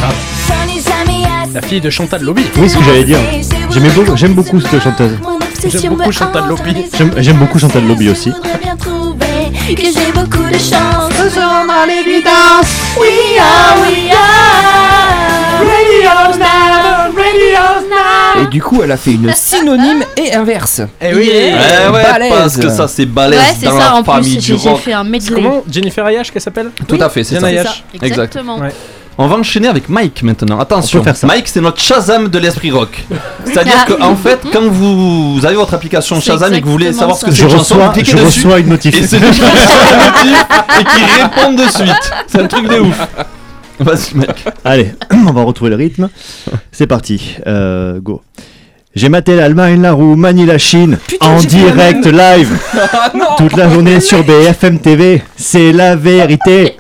La 1.53 1.61
fille 1.61 1.79
de 1.81 1.89
Chantal 1.89 2.21
Lobby. 2.21 2.43
Oui, 2.57 2.69
ce 2.69 2.77
que 2.77 2.83
j'allais 2.83 3.03
dire. 3.05 3.19
J'aimais 3.71 3.89
beaucoup- 3.89 4.15
J'aime 4.17 4.33
beaucoup 4.33 4.59
cette 4.59 4.81
chanteuse. 4.83 5.11
J'aime 5.67 5.95
beaucoup 5.95 6.11
Chantal 6.11 6.47
Lobby. 6.47 6.85
J'aime 6.97 7.11
j'aime 7.17 7.37
beaucoup 7.37 7.59
Chantal 7.59 7.85
Lobby 7.87 8.09
aussi. 8.09 8.31
bien 8.61 8.75
trouvé 8.75 9.75
que 9.75 9.81
j'ai 9.81 10.11
beaucoup 10.13 10.43
de 10.43 10.53
chance. 10.57 11.13
Se 11.33 11.39
rendre 11.39 11.71
à 11.73 11.85
l'évidence. 11.85 12.67
We 12.97 13.39
are, 13.39 13.77
we 13.81 14.11
are. 14.11 15.35
Radio's 15.59 16.37
now, 16.37 17.11
radio's 17.15 17.89
now. 17.89 18.43
Et 18.43 18.47
du 18.47 18.61
coup, 18.61 18.81
elle 18.83 18.91
a 18.91 18.97
fait 18.97 19.13
une 19.13 19.31
synonyme 19.33 20.03
et 20.17 20.33
inverse. 20.35 20.81
Eh 21.01 21.13
oui. 21.13 21.31
Eh 21.33 21.89
ouais, 21.91 22.03
Balèze. 22.03 22.29
parce 22.33 22.57
que 22.57 22.69
ça 22.69 22.87
c'est 22.87 23.05
balèze 23.05 23.39
Ouais, 23.39 23.65
dans 23.65 23.71
ça 23.71 23.77
la 23.77 23.95
en 23.95 24.03
famille 24.03 24.33
plus. 24.35 24.41
du 24.41 24.45
J'ai 24.53 24.57
j'ai 24.57 24.69
rock. 24.69 24.79
fait 24.81 24.93
un 24.93 25.03
medley. 25.03 25.33
Comment 25.33 25.63
Jennifer 25.71 26.05
Ayash 26.05 26.31
qu'elle 26.31 26.41
s'appelle? 26.41 26.69
Tout 26.87 26.97
à 26.99 27.09
fait, 27.09 27.23
c'est 27.23 27.39
ça. 27.39 27.47
Ayash. 27.47 27.83
exactement. 28.01 28.59
Ouais. 28.59 28.71
On 29.17 29.27
va 29.27 29.37
enchaîner 29.37 29.69
avec 29.69 29.87
Mike 29.87 30.23
maintenant. 30.23 30.59
Attention, 30.59 31.01
faire 31.01 31.15
ça. 31.15 31.25
Mike 31.27 31.47
c'est 31.47 31.61
notre 31.61 31.79
Shazam 31.79 32.27
de 32.27 32.37
l'esprit 32.37 32.69
rock. 32.71 33.01
C'est-à-dire 33.45 33.73
Ah. 33.77 33.85
que 33.87 34.01
en 34.01 34.15
fait, 34.15 34.39
quand 34.51 34.63
vous, 34.67 35.35
vous 35.37 35.45
avez 35.45 35.55
votre 35.55 35.73
application 35.73 36.19
Shazam 36.19 36.53
et 36.53 36.59
que 36.59 36.65
vous 36.65 36.71
voulez 36.73 36.91
savoir 36.91 37.15
ce 37.17 37.25
que 37.25 37.31
c'est 37.31 37.37
Je 37.37 37.43
une 37.45 37.49
chanson, 37.51 37.75
reçois, 37.75 37.87
vous 37.87 37.93
cliquez 37.93 38.11
je 38.11 38.17
dessus 38.17 38.45
reçois 38.47 38.59
une 38.59 38.67
notif. 38.67 38.93
et 39.01 39.07
c'est 39.07 39.19
lui 39.19 39.31
qui 39.31 39.41
reçoit 39.41 39.77
le 39.91 40.05
notif 40.05 40.45
et 40.79 40.83
qui 40.83 41.21
répond 41.21 41.53
de 41.53 41.61
suite. 41.69 42.11
C'est 42.27 42.41
un 42.41 42.47
truc 42.47 42.67
de 42.67 42.79
ouf. 42.79 43.07
Vas-y 43.79 44.15
Mike. 44.17 44.45
Allez, 44.65 44.93
on 45.27 45.31
va 45.31 45.43
retrouver 45.43 45.69
le 45.71 45.77
rythme. 45.77 46.09
C'est 46.73 46.87
parti. 46.87 47.37
Euh, 47.47 47.99
go. 48.01 48.21
J'ai 48.95 49.09
maté 49.09 49.35
l'Allemagne, 49.35 49.81
la 49.81 49.91
Roumanie, 49.93 50.45
la 50.45 50.57
Chine 50.57 50.97
en 51.19 51.37
direct 51.39 52.05
live 52.05 52.57
Ah 52.93 53.11
non 53.17 53.25
toute 53.37 53.55
la 53.57 53.69
journée 53.69 53.99
sur 53.99 54.23
BFM 54.23 54.79
TV. 54.79 55.21
C'est 55.37 55.71
la 55.73 55.95
vérité. 55.97 56.77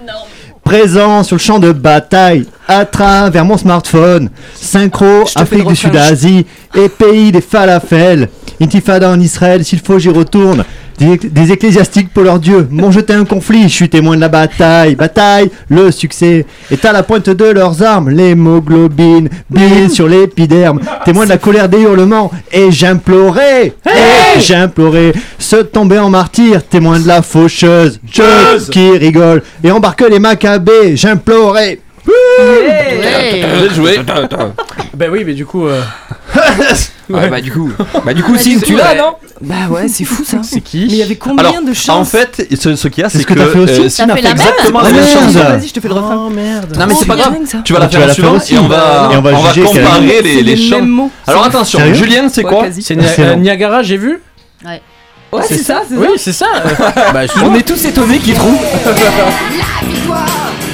Présent 0.65 1.23
sur 1.23 1.35
le 1.35 1.41
champ 1.41 1.59
de 1.59 1.71
bataille 1.71 2.47
à 2.67 2.85
travers 2.85 3.45
mon 3.45 3.55
smartphone. 3.55 4.31
Synchro, 4.55 5.23
Afrique 5.35 5.67
du 5.67 5.75
Sud-Asie 5.75 6.47
et 6.73 6.89
pays 6.89 7.31
des 7.31 7.41
falafels. 7.41 8.29
Intifada 8.59 9.11
en 9.11 9.19
Israël, 9.19 9.63
s'il 9.63 9.79
faut 9.79 9.99
j'y 9.99 10.09
retourne. 10.09 10.65
Des, 10.97 11.17
des 11.17 11.51
ecclésiastiques 11.51 12.13
pour 12.13 12.23
leur 12.23 12.39
Dieu 12.39 12.67
m'ont 12.71 12.91
jeté 12.91 13.13
un 13.13 13.25
conflit, 13.25 13.63
je 13.63 13.73
suis 13.73 13.89
témoin 13.89 14.15
de 14.15 14.21
la 14.21 14.29
bataille. 14.29 14.95
Bataille, 14.95 15.49
le 15.69 15.91
succès 15.91 16.45
est 16.71 16.85
à 16.85 16.93
la 16.93 17.03
pointe 17.03 17.29
de 17.29 17.45
leurs 17.45 17.83
armes. 17.83 18.09
L'hémoglobine, 18.09 19.29
bile 19.49 19.89
sur 19.89 20.07
l'épiderme. 20.07 20.79
Témoin 21.03 21.25
de 21.25 21.29
la 21.29 21.37
colère 21.37 21.67
des 21.67 21.79
hurlements. 21.81 22.31
Et 22.51 22.71
j'implorais, 22.71 23.73
et 23.85 24.39
j'implorais, 24.39 25.11
se 25.37 25.57
tomber 25.57 25.99
en 25.99 26.09
martyr. 26.09 26.63
Témoin 26.63 26.99
de 26.99 27.07
la 27.07 27.21
faucheuse, 27.21 27.99
cheuse 28.09 28.69
qui 28.69 28.91
rigole. 28.91 29.43
Et 29.63 29.71
embarque 29.71 30.05
les 30.09 30.19
macabées, 30.19 30.95
j'implorais. 30.95 31.79
Ouais. 32.39 33.41
Bien 33.61 33.73
joué. 33.73 33.99
Bah 34.93 35.05
oui, 35.11 35.23
mais 35.25 35.33
du 35.33 35.45
coup. 35.45 35.67
euh, 35.67 35.81
Ouais, 37.09 37.29
bah 37.29 37.39
du 37.41 37.51
coup, 37.51 37.71
bah 38.03 38.13
du 38.13 38.23
coup, 38.23 38.33
Bah, 38.33 38.39
Sim, 38.39 38.55
du 38.57 38.61
tu 38.61 38.75
l'as, 38.75 38.95
non 38.95 39.15
Bah 39.41 39.55
ouais, 39.69 39.87
c'est 39.87 40.05
fou 40.05 40.23
ça. 40.25 40.37
C'est 40.43 40.61
qui 40.61 40.79
Mais 40.87 40.93
il 40.93 40.95
y 40.97 41.03
avait 41.03 41.15
combien 41.17 41.45
Alors, 41.49 41.61
de 41.61 41.73
chances 41.73 41.89
en 41.89 42.03
fait, 42.05 42.47
ce, 42.59 42.75
ce 42.75 42.87
qu'il 42.87 43.03
y 43.03 43.05
a, 43.05 43.09
C'est 43.09 43.17
c'est 43.19 43.23
ce 43.23 43.27
que 43.27 43.33
que, 43.35 43.39
t'as 43.39 43.47
fait 43.47 43.59
aussi 43.59 44.01
euh, 44.01 44.05
T'as 44.07 44.13
a 44.13 44.15
fait 44.15 44.21
fait 44.21 44.27
la 44.27 44.33
même 44.33 44.47
exactement 44.47 44.81
la 44.81 44.89
Ah, 44.89 44.91
même 44.91 45.05
chose. 45.05 45.35
Vas-y, 45.35 45.67
je 45.67 45.73
te 45.73 45.79
fais 45.79 45.87
le 45.87 45.93
refrain. 45.93 46.23
Oh 46.27 46.29
merde. 46.29 46.75
Non 46.77 46.85
mais 46.87 46.93
c'est 46.95 47.05
pas 47.05 47.13
Oh, 47.15 47.21
grave, 47.21 47.33
dingue, 47.33 47.45
ça. 47.47 47.57
tu 47.63 47.73
vas 47.73 47.79
la 47.79 47.87
Tu 47.87 47.95
vas 47.97 47.99
faire 47.99 48.07
la 48.07 48.13
faire 48.15 48.33
aussi. 48.33 48.55
et 48.55 48.57
on 48.59 48.67
va, 48.67 49.09
Et 49.13 49.17
on 49.17 49.21
va 49.21 49.33
juger 49.53 49.67
quelle- 49.71 49.83
comparer 49.83 50.21
les, 50.23 50.41
les 50.41 50.57
chants. 50.57 50.81
mots. 50.81 51.11
Alors 51.27 51.45
attention, 51.45 51.79
Sérieux 51.79 51.93
Julien 51.93 52.27
c'est 52.29 52.43
quoi. 52.43 52.65
C'est 52.81 52.97
euh, 53.19 53.35
Niagara, 53.35 53.83
j'ai 53.83 53.97
vu 53.97 54.19
Ouais. 54.65 54.81
Ouais, 55.31 55.41
c'est 55.47 55.57
ça, 55.57 55.81
c'est 55.87 55.95
Oui, 55.97 56.07
ça. 56.15 56.17
c'est 56.17 56.33
ça. 56.33 56.45
euh, 56.65 57.11
bah, 57.13 57.21
On 57.43 57.53
est 57.55 57.61
tous 57.67 57.85
étonnés 57.85 58.17
qu'ils 58.19 58.33
trouvent. 58.35 58.57
La 58.85 59.87
victoire 59.87 60.25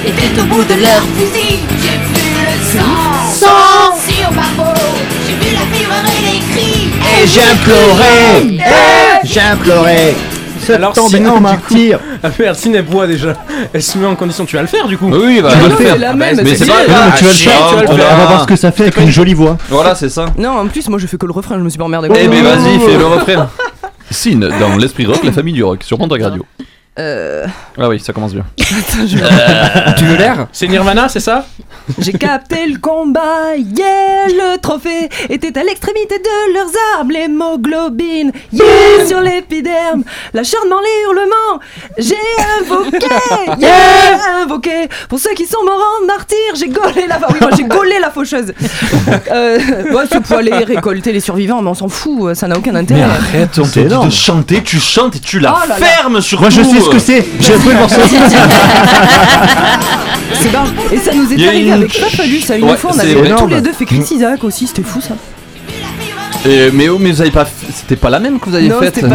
était 0.06 0.40
au 0.40 0.44
bout 0.44 0.64
de 0.64 0.74
leur 0.80 1.02
fusil. 1.16 1.58
J'ai 1.80 1.98
vu 1.98 2.28
le 2.46 2.78
sang. 2.78 3.30
Sang 3.32 4.32
parfois. 4.34 4.74
J'ai 5.26 5.34
vu 5.34 5.54
la 5.54 5.76
fibre 5.76 5.94
et 6.06 6.22
les 6.24 6.40
cris. 6.52 6.88
Et 7.22 7.26
j'implorais, 7.26 9.22
j'implorais. 9.24 10.14
Alors, 10.72 10.94
sinon, 10.96 11.40
martyr. 11.40 11.98
coup, 11.98 12.04
ah, 12.22 12.28
merde, 12.38 12.56
si 12.56 12.72
elle 12.72 12.84
boit 12.84 13.08
déjà, 13.08 13.34
elle 13.72 13.82
se 13.82 13.98
met 13.98 14.06
en 14.06 14.14
condition. 14.14 14.44
Tu 14.44 14.54
vas 14.54 14.62
le 14.62 14.68
faire 14.68 14.86
du 14.86 14.96
coup 14.96 15.10
Oui, 15.12 15.40
bah, 15.42 15.50
Tu 15.52 15.58
je 15.58 15.62
vas 15.62 15.68
le 15.68 15.74
faire. 15.76 15.98
la 15.98 16.10
Ah, 16.10 16.14
même, 16.14 16.40
mais 16.42 16.54
c'est 16.54 16.66
pas 16.66 16.84
grave. 16.86 17.10
Mais 17.12 17.18
tu 17.18 17.24
vas 17.24 17.30
le 17.30 17.36
faire. 17.36 17.68
tu 17.68 17.74
On 17.74 17.96
va 17.96 18.04
on 18.14 18.16
va 18.16 18.26
voir 18.26 18.42
ce 18.42 18.46
que 18.46 18.56
ça 18.56 18.70
fait 18.70 18.84
avec 18.84 18.96
une 18.98 19.10
jolie 19.10 19.34
voix. 19.34 19.58
Voilà, 19.68 19.96
c'est 19.96 20.08
ça. 20.08 20.26
Non, 20.38 20.50
en 20.60 20.68
plus, 20.68 20.88
moi 20.88 21.00
je 21.00 21.06
fais 21.08 21.16
que 21.16 21.26
le 21.26 21.32
refrain, 21.32 21.56
je 21.58 21.64
me 21.64 21.68
suis 21.68 21.78
pas 21.78 21.84
emmerdé. 21.84 22.08
Eh 22.14 22.28
ben 22.28 22.44
vas-y, 22.44 22.78
fais 22.78 22.96
le 22.96 23.06
refrain. 23.06 23.50
Sine 24.10 24.48
dans 24.60 24.76
l'esprit 24.76 25.06
rock, 25.06 25.20
la 25.24 25.32
famille 25.32 25.54
du 25.54 25.64
rock, 25.64 25.82
sur 25.82 25.98
Pontac 25.98 26.22
Radio. 26.22 26.44
Euh. 26.98 27.46
Ah 27.80 27.88
oui, 27.88 27.98
ça 27.98 28.12
commence 28.12 28.34
bien. 28.34 28.44
Tu 29.96 30.04
veux 30.04 30.16
l'air 30.16 30.46
C'est 30.52 30.68
Nirvana, 30.68 31.08
c'est 31.08 31.20
ça 31.20 31.46
J'ai 31.98 32.12
capté 32.12 32.66
le 32.66 32.78
combat, 32.78 33.56
yeah, 33.56 34.26
le 34.28 34.58
trophée 34.58 35.08
était 35.30 35.58
à 35.58 35.64
l'extrémité 35.64 36.18
de 36.18 36.52
leurs 36.54 36.70
armes, 36.98 37.10
l'hémoglobine, 37.10 38.30
yeah, 38.52 39.06
sur 39.06 39.20
l'épiderme, 39.20 40.04
l'acharnement, 40.34 40.80
les 40.80 41.04
hurlements, 41.04 41.60
j'ai 41.96 42.14
invoqué, 42.60 43.06
yeah, 43.58 44.42
invoqué, 44.42 44.88
pour 45.08 45.18
ceux 45.18 45.32
qui 45.34 45.46
sont 45.46 45.64
morts 45.64 45.82
en 46.02 46.06
martyr, 46.06 46.36
j'ai 46.56 46.68
gaulé 46.68 47.06
la, 47.08 47.18
oui, 47.30 47.38
moi 47.40 47.50
j'ai 47.56 47.64
gaulé 47.64 47.98
la 48.00 48.10
faucheuse. 48.10 48.52
Euh, 49.30 49.58
ouais, 49.92 50.04
c'est 50.10 50.20
pour 50.20 50.36
aller 50.36 50.52
récolter 50.52 51.12
les 51.12 51.20
survivants, 51.20 51.62
mais 51.62 51.70
on 51.70 51.74
s'en 51.74 51.88
fout, 51.88 52.34
ça 52.34 52.48
n'a 52.48 52.58
aucun 52.58 52.74
intérêt. 52.74 53.06
Mais 53.06 53.38
arrête, 53.38 53.58
on 53.58 53.62
te 53.62 53.80
dit 53.80 54.06
de 54.06 54.10
chanter, 54.10 54.62
tu 54.62 54.78
chantes 54.78 55.16
et 55.16 55.20
tu 55.20 55.38
la 55.40 55.54
Oh 55.54 55.68
là 55.68 55.78
là. 55.78 55.86
fermes 55.86 56.20
sur 56.20 56.40
Moi, 56.40 56.50
je 56.50 56.62
sais 56.62 56.81
ce 56.82 56.90
que 56.90 56.98
c'est. 56.98 57.24
J'ai 57.40 57.54
appris 57.54 57.68
le 57.68 57.74
morceau. 57.74 58.00
C'est. 60.34 60.48
Et 60.94 60.98
ça 60.98 61.12
nous 61.14 61.32
est 61.32 61.46
arrivé 61.46 61.72
avec 61.72 62.00
Papalus, 62.00 62.40
ça, 62.40 62.56
une 62.56 62.76
fois, 62.76 62.90
on 62.94 62.98
avait 62.98 63.34
tous 63.36 63.46
les 63.46 63.60
deux 63.60 63.72
fait 63.72 63.84
Chris 63.84 64.04
Isaac 64.10 64.42
aussi, 64.44 64.66
c'était 64.66 64.82
fou 64.82 65.00
ça. 65.00 65.14
Et- 66.44 66.70
mais 66.72 66.88
oh, 66.88 66.98
mais 66.98 67.10
vous 67.12 67.20
avez 67.20 67.30
pas, 67.30 67.44
f- 67.44 67.48
c'était 67.74 67.96
pas 67.96 68.10
la 68.10 68.18
même 68.18 68.40
que 68.40 68.48
vous 68.48 68.54
avez 68.56 68.68
Non, 68.68 68.80
faite. 68.80 68.94
c'est 68.94 69.02
le 69.02 69.08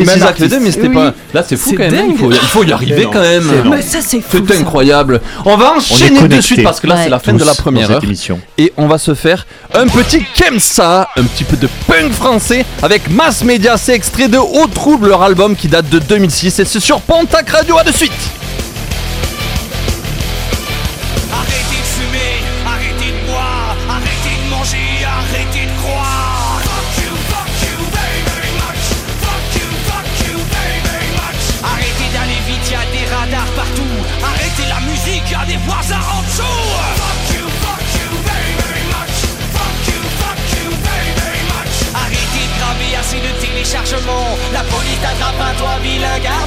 même 0.00 0.26
les 0.38 0.48
deux, 0.48 0.58
mais 0.60 0.70
c'était 0.72 0.88
oui. 0.88 0.94
pas. 0.94 1.14
Là, 1.32 1.44
c'est 1.46 1.56
fou 1.56 1.70
quand 1.76 1.90
même. 1.90 2.10
Il 2.10 2.16
faut, 2.18 2.28
dingue. 2.28 2.38
il 2.42 2.48
faut 2.48 2.64
y 2.64 2.72
arriver 2.72 3.06
quand 3.12 3.20
même. 3.20 3.42
C'est 3.48 3.54
énorme. 3.60 3.70
Mais 3.76 3.82
ça 3.82 3.98
c'est 4.00 4.20
fou. 4.20 4.38
C'est 4.46 4.54
ça. 4.54 4.60
incroyable. 4.60 5.20
On 5.44 5.56
va 5.56 5.74
enchaîner 5.76 6.26
de 6.28 6.40
suite 6.40 6.62
parce 6.62 6.80
que 6.80 6.86
là 6.86 6.96
Ouais. 6.96 7.00
c'est 7.04 7.10
la 7.10 7.18
fin 7.20 7.32
de 7.32 7.44
la 7.44 7.54
première 7.54 7.90
heure 7.90 8.02
émission. 8.04 8.40
et 8.58 8.72
on 8.76 8.86
va 8.88 8.98
se 8.98 9.14
faire 9.14 9.46
un 9.74 9.86
petit 9.86 10.24
Kemsa, 10.36 11.08
un 11.16 11.22
petit 11.24 11.44
peu 11.44 11.56
de 11.56 11.68
punk 11.86 12.12
français 12.12 12.64
avec 12.82 13.08
Mass 13.10 13.44
Media. 13.44 13.76
C'est 13.76 13.94
extrait 13.94 14.28
de 14.28 14.38
Haut 14.38 14.66
Trouble, 14.74 15.08
leur 15.08 15.22
album 15.22 15.54
qui 15.54 15.68
date 15.68 15.88
de 15.88 15.98
2006 16.00 16.58
et 16.58 16.64
c'est 16.64 16.80
sur 16.80 17.00
Pontac 17.00 17.48
Radio. 17.50 17.78
À 17.78 17.84
de 17.84 17.92
suite. 17.92 18.12
T'attrape 45.62 45.76
à 45.76 45.78
toi, 45.78 45.78
vilain 45.82 46.18
garnement. 46.18 46.41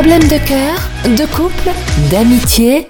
Problème 0.00 0.28
de 0.28 0.38
cœur, 0.38 0.80
de 1.14 1.26
couple, 1.26 1.70
d'amitié? 2.10 2.88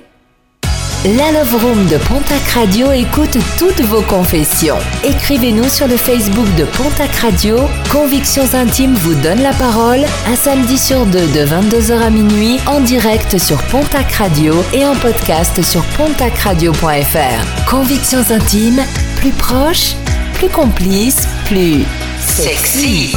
La 1.05 1.33
Love 1.33 1.57
Room 1.61 1.87
de 1.89 1.97
Pontac 1.97 2.41
Radio 2.55 2.93
écoute 2.93 3.37
toutes 3.59 3.81
vos 3.81 4.03
confessions. 4.03 4.77
Écrivez-nous 5.03 5.69
sur 5.69 5.89
le 5.89 5.97
Facebook 5.97 6.47
de 6.55 6.63
Pontac 6.67 7.13
Radio. 7.17 7.57
Convictions 7.91 8.55
Intimes 8.55 8.95
vous 8.95 9.15
donne 9.15 9.43
la 9.43 9.53
parole 9.55 10.05
un 10.29 10.37
samedi 10.37 10.79
sur 10.79 11.05
deux 11.05 11.27
de 11.27 11.47
22h 11.47 12.01
à 12.01 12.11
minuit 12.11 12.61
en 12.69 12.79
direct 12.79 13.39
sur 13.39 13.61
Pontac 13.65 14.13
Radio 14.13 14.55
et 14.73 14.87
en 14.87 14.95
podcast 14.95 15.61
sur 15.65 15.83
pontacradio.fr. 15.97 17.69
Convictions 17.69 18.31
Intimes, 18.31 18.85
plus 19.17 19.33
proches, 19.33 19.97
plus 20.35 20.49
complices, 20.49 21.27
plus 21.47 21.83
sexy. 22.21 23.17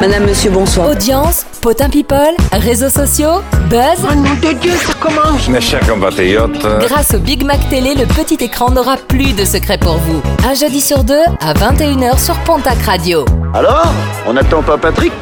Madame, 0.00 0.26
monsieur, 0.26 0.50
bonsoir. 0.50 0.90
Audience, 0.90 1.46
potin 1.62 1.88
people, 1.88 2.18
réseaux 2.52 2.90
sociaux, 2.90 3.40
buzz. 3.70 3.80
Oh 4.04 4.14
nom 4.14 4.34
de 4.42 4.52
Dieu, 4.60 4.72
ça 4.72 4.92
commence 5.00 5.48
Mes 5.48 5.60
chers 5.60 5.80
compatriotes, 5.80 6.66
Grâce 6.86 7.14
au 7.14 7.18
Big 7.18 7.42
Mac 7.44 7.66
Télé, 7.70 7.94
le 7.94 8.04
petit 8.04 8.42
écran 8.44 8.70
n'aura 8.70 8.96
plus 8.98 9.32
de 9.32 9.44
secret 9.46 9.78
pour 9.78 9.96
vous. 9.96 10.20
Un 10.46 10.52
jeudi 10.54 10.82
sur 10.82 11.02
deux 11.02 11.22
à 11.40 11.54
21h 11.54 12.22
sur 12.22 12.34
Pontac 12.40 12.82
Radio. 12.82 13.24
alors 13.54 13.86
On 14.26 14.34
n'attend 14.34 14.62
pas 14.62 14.76
Patrick? 14.76 15.12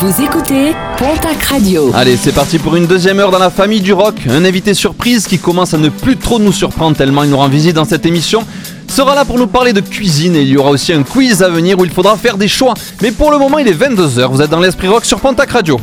Vous 0.00 0.22
écoutez 0.22 0.74
Pontac 0.98 1.42
Radio. 1.44 1.90
Allez, 1.94 2.16
c'est 2.16 2.34
parti 2.34 2.58
pour 2.58 2.76
une 2.76 2.86
deuxième 2.86 3.18
heure 3.20 3.30
dans 3.30 3.38
la 3.38 3.50
famille 3.50 3.80
du 3.80 3.92
rock. 3.92 4.14
Un 4.28 4.44
invité 4.44 4.74
surprise 4.74 5.26
qui 5.26 5.38
commence 5.38 5.74
à 5.74 5.78
ne 5.78 5.88
plus 5.88 6.16
trop 6.16 6.38
nous 6.38 6.52
surprendre 6.52 6.96
tellement 6.96 7.22
il 7.24 7.30
nous 7.30 7.36
rend 7.38 7.48
visite 7.48 7.74
dans 7.74 7.86
cette 7.86 8.04
émission 8.04 8.44
sera 8.88 9.14
là 9.14 9.24
pour 9.24 9.38
nous 9.38 9.46
parler 9.46 9.72
de 9.72 9.80
cuisine 9.80 10.36
et 10.36 10.42
il 10.42 10.48
y 10.48 10.56
aura 10.56 10.70
aussi 10.70 10.92
un 10.92 11.02
quiz 11.02 11.42
à 11.42 11.48
venir 11.48 11.78
où 11.78 11.84
il 11.84 11.90
faudra 11.90 12.16
faire 12.16 12.36
des 12.36 12.48
choix. 12.48 12.74
Mais 13.02 13.12
pour 13.12 13.30
le 13.30 13.38
moment, 13.38 13.58
il 13.58 13.68
est 13.68 13.72
22h. 13.72 14.30
Vous 14.30 14.42
êtes 14.42 14.50
dans 14.50 14.60
l'esprit 14.60 14.88
rock 14.88 15.04
sur 15.04 15.20
Pontac 15.20 15.50
Radio. 15.50 15.78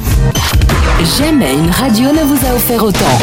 Jamais 1.18 1.54
une 1.54 1.70
radio 1.72 2.12
ne 2.12 2.24
vous 2.24 2.46
a 2.46 2.56
offert 2.56 2.84
autant. 2.84 3.20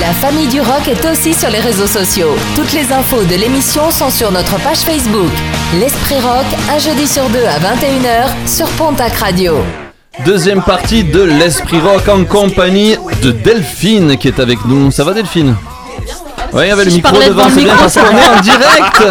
La 0.00 0.12
famille 0.12 0.48
du 0.48 0.60
rock 0.60 0.88
est 0.88 1.04
aussi 1.10 1.34
sur 1.34 1.50
les 1.50 1.60
réseaux 1.60 1.86
sociaux. 1.86 2.34
Toutes 2.56 2.72
les 2.72 2.92
infos 2.92 3.22
de 3.24 3.34
l'émission 3.34 3.90
sont 3.90 4.10
sur 4.10 4.32
notre 4.32 4.58
page 4.62 4.78
Facebook. 4.78 5.30
L'Esprit 5.78 6.16
Rock, 6.16 6.46
un 6.70 6.78
jeudi 6.78 7.06
sur 7.06 7.28
deux 7.28 7.44
à 7.44 7.58
21h 7.58 8.48
sur 8.48 8.66
Pontac 8.70 9.12
Radio. 9.14 9.58
Deuxième 10.24 10.62
partie 10.62 11.04
de 11.04 11.22
l'Esprit 11.22 11.80
Rock 11.80 12.08
en 12.08 12.24
compagnie 12.24 12.96
de 13.22 13.32
Delphine 13.32 14.16
qui 14.16 14.28
est 14.28 14.40
avec 14.40 14.64
nous. 14.64 14.90
Ça 14.90 15.04
va 15.04 15.12
Delphine? 15.12 15.56
Ouais, 16.52 16.66
il 16.66 16.68
y 16.68 16.72
avait 16.72 16.84
le 16.84 16.90
micro 16.90 17.16
devant, 17.16 17.48
c'est 17.48 17.64
bien 17.64 17.74
parce 17.76 17.94
qu'on 17.94 18.16
est 18.16 18.28
en 18.28 18.40
direct 18.40 19.02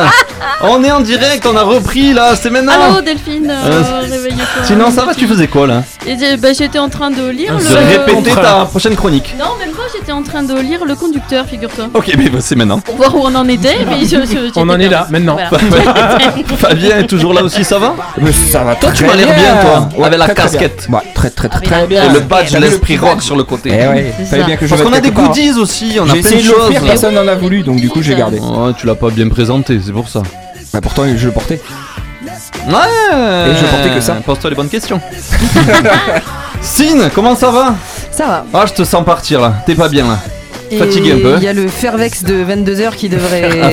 On 0.63 0.83
est 0.83 0.91
en 0.91 0.99
direct, 1.01 1.45
on 1.45 1.55
a 1.55 1.63
repris 1.63 2.13
là, 2.13 2.35
c'est 2.35 2.49
maintenant 2.49 2.73
Allô 2.73 3.01
Delphine, 3.01 3.49
euh, 3.49 3.81
Euh, 3.81 3.99
réveille-toi. 4.09 4.63
Sinon 4.63 4.91
ça 4.91 5.05
va, 5.05 5.13
tu 5.15 5.27
faisais 5.27 5.47
quoi 5.47 5.65
là 5.67 5.83
Et, 6.05 6.11
euh, 6.13 6.37
bah, 6.37 6.49
J'étais 6.53 6.79
en 6.79 6.89
train 6.89 7.09
de 7.11 7.27
lire 7.29 7.55
De 7.57 7.63
le. 7.63 7.99
répéter 8.13 8.31
ta 8.35 8.65
prochaine 8.65 8.95
chronique. 8.95 9.35
Non, 9.39 9.45
même 9.59 9.71
pas, 9.71 9.83
j'étais 9.95 10.11
en 10.11 10.21
train 10.23 10.43
de 10.43 10.53
lire 10.59 10.85
le 10.85 10.95
conducteur, 10.95 11.45
figure-toi. 11.45 11.89
Ok, 11.93 12.11
mais 12.17 12.29
bah, 12.29 12.39
c'est 12.41 12.55
maintenant. 12.55 12.79
Pour 12.79 12.95
voir 12.95 13.15
où 13.15 13.21
on 13.23 13.33
en 13.35 13.47
était, 13.47 13.77
mais 13.89 14.01
je, 14.03 14.07
je- 14.21 14.45
j'étais 14.45 14.51
On 14.59 14.69
en 14.69 14.79
est 14.79 14.89
là, 14.89 15.07
maintenant. 15.09 15.37
Voilà. 15.69 16.17
Fabien 16.57 16.97
est 16.99 17.07
toujours 17.07 17.33
là 17.33 17.43
aussi, 17.43 17.63
ça 17.63 17.79
va 17.79 17.95
Mais 18.19 18.31
ça 18.31 18.63
va 18.63 18.75
Toi, 18.75 18.91
tu 18.91 19.05
m'as 19.05 19.15
l'air 19.15 19.33
bien, 19.35 19.55
toi, 19.61 19.89
Ouais, 19.97 20.05
avec 20.05 20.19
la 20.19 20.25
très, 20.25 20.33
très 20.35 20.43
casquette. 20.43 20.85
bien. 20.89 20.97
Ouais, 20.99 21.03
très 21.15 21.29
très 21.29 21.49
très 21.49 21.61
très 21.61 21.87
bien. 21.87 22.03
Et 22.09 22.13
le 22.13 22.19
badge 22.21 22.55
l'esprit 22.57 22.95
le- 22.97 23.01
rock 23.01 23.21
sur 23.23 23.35
le 23.35 23.43
côté. 23.43 23.71
Eh 23.73 23.87
ouais, 23.87 24.13
C'est 24.17 24.25
fallait 24.25 24.41
ça. 24.41 24.47
bien 24.47 24.57
que 24.57 24.65
je 24.65 24.69
Parce 24.71 24.81
qu'on 24.83 24.93
a 24.93 24.99
des 24.99 25.11
goodies 25.11 25.53
aussi, 25.59 25.97
on 25.99 26.03
a 26.09 26.13
plein 26.13 26.21
de 26.21 26.35
de 26.37 26.41
choses. 26.41 26.73
personne 26.85 27.15
n'en 27.15 27.27
a 27.27 27.35
voulu, 27.35 27.63
donc 27.63 27.77
du 27.77 27.89
coup 27.89 28.01
j'ai 28.01 28.15
gardé. 28.15 28.39
Oh, 28.41 28.71
tu 28.77 28.85
l'as 28.85 28.95
pas 28.95 29.09
bien 29.09 29.27
présenté, 29.29 29.79
c'est 29.83 29.91
pour 29.93 30.07
ça. 30.09 30.21
Bah 30.73 30.79
pourtant 30.81 31.03
je 31.15 31.25
le 31.25 31.31
portais. 31.33 31.61
Ouais 32.67 32.73
Et 33.49 33.55
je 33.55 33.65
portais 33.65 33.89
que 33.93 34.01
ça. 34.01 34.15
Pose-toi 34.25 34.49
les 34.51 34.55
bonnes 34.55 34.69
questions. 34.69 35.01
Sine, 36.61 37.09
comment 37.13 37.35
ça 37.35 37.49
va? 37.51 37.75
Ça 38.11 38.27
va. 38.27 38.45
Ah, 38.53 38.65
je 38.67 38.73
te 38.73 38.83
sens 38.83 39.03
partir 39.03 39.41
là. 39.41 39.55
T'es 39.65 39.75
pas 39.75 39.89
bien 39.89 40.07
là. 40.07 40.19
Et 40.69 40.77
Fatigué 40.77 41.13
un 41.13 41.19
peu. 41.19 41.33
Il 41.37 41.43
y 41.43 41.47
a 41.47 41.53
le 41.53 41.67
Fervex 41.67 42.23
de 42.23 42.45
22h 42.45 42.95
qui 42.95 43.09
devrait. 43.09 43.41
Ah, 43.63 43.69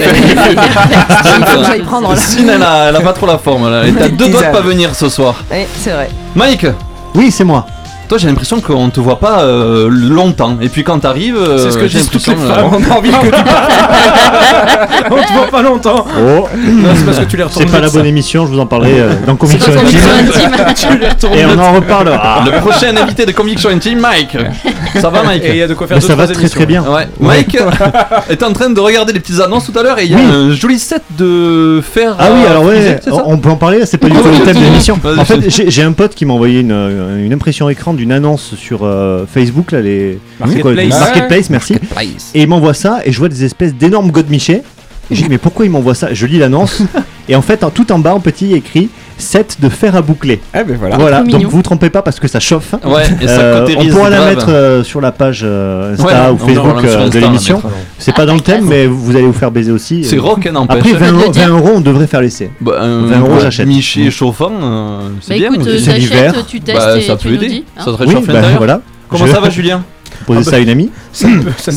Il 1.40 1.44
faut 1.46 1.58
que 1.60 1.64
j'aille 1.66 1.82
prendre 1.82 2.10
là. 2.10 2.16
Sine, 2.16 2.48
elle 2.48 2.62
a, 2.62 2.88
elle 2.88 2.96
a 2.96 3.00
pas 3.00 3.12
trop 3.12 3.26
la 3.26 3.38
forme 3.38 3.70
là. 3.70 3.80
À 3.82 4.08
deux 4.08 4.28
doigts 4.28 4.42
de 4.42 4.52
pas 4.52 4.60
venir 4.60 4.94
ce 4.94 5.08
soir. 5.08 5.44
Oui, 5.50 5.58
c'est 5.80 5.90
vrai. 5.90 6.08
Mike? 6.34 6.66
Oui, 7.14 7.30
c'est 7.30 7.44
moi. 7.44 7.66
Toi, 8.08 8.16
j'ai 8.16 8.26
l'impression 8.26 8.60
qu'on 8.62 8.88
te 8.88 9.00
voit 9.00 9.20
pas 9.20 9.42
euh, 9.42 9.88
longtemps. 9.90 10.56
Et 10.62 10.70
puis 10.70 10.82
quand 10.82 10.98
t'arrives, 10.98 11.36
euh, 11.36 11.58
C'est 11.58 11.72
ce 11.72 11.76
que 11.78 11.86
j'ai 11.86 11.98
l'impression, 11.98 12.32
euh. 12.40 12.62
On 12.72 12.90
a 12.90 12.96
envie 12.96 13.10
que 13.10 13.26
tu 13.26 13.32
On 15.10 15.16
te 15.16 15.32
voit 15.34 15.46
pas 15.50 15.62
longtemps. 15.62 16.06
Oh, 16.18 16.48
c'est 16.96 17.04
parce 17.04 17.18
que 17.18 17.24
tu 17.24 17.36
les 17.36 17.42
c'est 17.42 17.48
retournes 17.60 17.70
pas 17.70 17.80
la 17.80 17.90
bonne 17.90 18.02
ça. 18.02 18.08
émission, 18.08 18.46
je 18.46 18.52
vous 18.52 18.60
en 18.60 18.66
parlerai 18.66 19.00
euh, 19.00 19.12
dans 19.26 19.36
Conviction 19.36 19.72
Intime. 19.72 21.32
Et 21.34 21.44
on 21.44 21.58
en 21.58 21.72
reparlera. 21.74 22.44
Le 22.46 22.58
prochain 22.60 22.96
invité 22.96 23.26
de 23.26 23.32
Conviction 23.32 23.68
Intime, 23.70 23.98
Mike. 24.00 24.36
Ça 25.00 25.10
va, 25.10 25.22
Mike 25.22 25.42
Et 25.44 25.50
il 25.50 25.56
y 25.56 25.62
a 25.62 25.68
de 25.68 25.74
quoi 25.74 25.86
faire 25.86 26.02
ça 26.02 26.14
va 26.14 26.24
très 26.24 26.34
émissions. 26.34 26.56
très 26.56 26.66
bien. 26.66 26.82
Ouais. 26.82 27.06
Mike 27.20 27.58
est 28.30 28.42
en 28.42 28.52
train 28.52 28.70
de 28.70 28.80
regarder 28.80 29.12
les 29.12 29.20
petites 29.20 29.40
annonces 29.40 29.70
tout 29.70 29.78
à 29.78 29.82
l'heure 29.82 29.98
et 29.98 30.04
il 30.06 30.10
y 30.12 30.14
a 30.14 30.18
Oui. 30.18 30.24
un 30.32 30.52
joli 30.54 30.78
set 30.78 31.02
de 31.18 31.82
fer. 31.82 32.16
Ah 32.18 32.28
oui, 32.34 32.40
alors 32.48 32.64
ouais, 32.64 32.98
on 33.26 33.36
peut 33.38 33.50
en 33.50 33.56
parler, 33.56 33.84
c'est 33.84 33.98
pas 33.98 34.08
du 34.08 34.16
Ah 34.18 34.22
tout 34.22 34.28
le 34.30 34.44
thème 34.44 34.56
de 34.56 34.64
l'émission. 34.64 34.98
En 35.18 35.24
fait, 35.24 35.50
j'ai 35.70 35.82
un 35.82 35.92
pote 35.92 36.14
qui 36.14 36.24
m'a 36.24 36.32
envoyé 36.32 36.60
une, 36.60 36.72
euh, 36.72 37.24
une 37.24 37.32
impression 37.34 37.68
écran 37.68 37.92
d'une 37.98 38.12
annonce 38.12 38.54
sur 38.54 38.84
euh, 38.84 39.26
Facebook, 39.26 39.72
là, 39.72 39.82
les 39.82 40.18
Marketplace. 40.40 40.88
quoi, 40.88 41.28
merci. 41.50 41.72
Marketplace. 41.74 42.30
Et 42.34 42.42
il 42.42 42.48
m'envoie 42.48 42.74
ça, 42.74 43.00
et 43.04 43.12
je 43.12 43.18
vois 43.18 43.28
des 43.28 43.44
espèces 43.44 43.74
d'énormes 43.74 44.10
godemichés. 44.10 44.62
Et 45.10 45.14
J'ai 45.14 45.24
dit, 45.24 45.28
mais 45.28 45.38
pourquoi 45.38 45.66
il 45.66 45.70
m'envoie 45.70 45.94
ça? 45.94 46.14
Je 46.14 46.26
lis 46.26 46.38
l'annonce, 46.38 46.82
et 47.28 47.36
en 47.36 47.42
fait, 47.42 47.64
en, 47.64 47.70
tout 47.70 47.92
en 47.92 47.98
bas, 47.98 48.14
en 48.14 48.20
petit, 48.20 48.46
il 48.46 48.50
y 48.52 48.54
a 48.54 48.58
écrit 48.58 48.88
set 49.18 49.58
de 49.60 49.68
fer 49.68 49.94
à 49.96 50.02
boucler. 50.02 50.40
Eh 50.54 50.64
ben 50.64 50.76
voilà. 50.78 51.18
Donc 51.18 51.26
mignon. 51.26 51.48
vous 51.48 51.56
vous 51.58 51.62
trompez 51.62 51.90
pas 51.90 52.02
parce 52.02 52.18
que 52.20 52.28
ça 52.28 52.40
chauffe. 52.40 52.74
Ouais, 52.84 53.02
et 53.20 53.26
ça 53.26 53.40
Euh, 53.40 53.66
on 53.76 53.86
pourra 53.88 54.10
la 54.10 54.16
grave. 54.18 54.28
mettre 54.30 54.46
euh, 54.50 54.82
sur 54.84 55.00
la 55.00 55.12
page 55.12 55.40
euh, 55.44 55.92
Insta 55.94 56.04
Ouais, 56.06 56.30
ou 56.32 56.38
Facebook 56.38 56.84
euh, 56.84 57.06
Insta, 57.06 57.08
de 57.08 57.18
l'émission. 57.18 57.62
C'est 57.98 58.14
pas 58.14 58.26
dans 58.26 58.34
le 58.34 58.40
thème, 58.40 58.64
mais 58.66 58.86
vous 58.86 59.10
allez 59.16 59.26
vous 59.26 59.32
faire 59.32 59.50
baiser 59.50 59.72
aussi. 59.72 60.04
C'est 60.04 60.18
rock, 60.18 60.44
n'empêche. 60.46 60.78
Après, 60.78 60.92
20, 60.92 61.06
de 61.06 61.12
le 61.12 61.18
euros- 61.22 61.30
dire. 61.32 61.48
20 61.48 61.58
euros, 61.58 61.70
on 61.76 61.80
devrait 61.80 62.06
faire 62.06 62.20
l'essai. 62.20 62.50
Bah, 62.60 62.72
un 62.80 63.06
20 63.06 63.18
euros, 63.20 63.34
ouais, 63.34 63.40
j'achète. 63.42 63.66
Miché 63.66 64.10
chauffant, 64.10 64.50
euh, 64.62 65.08
c'est 65.20 65.34
Bah 65.40 65.48
bien. 65.50 65.64
c'est- 65.78 65.98
l'hiver. 65.98 66.32
tu 66.46 66.60
testes 66.60 66.78
Bah, 66.78 66.96
et 66.98 67.02
ça 67.02 67.16
tu 67.16 67.28
peut 67.28 67.34
aider. 67.34 67.48
dis. 67.48 67.64
hein. 67.76 67.82
Ça 67.84 67.92
te 67.92 67.96
réchauffe 67.96 68.26
l'intérieur. 68.28 68.80
Comment 69.08 69.26
ça 69.26 69.40
va, 69.40 69.50
Julien 69.50 69.82
Poser 70.26 70.42
ça 70.42 70.56
à 70.56 70.58
une 70.58 70.68
amie. 70.70 70.90
Ça, 71.12 71.28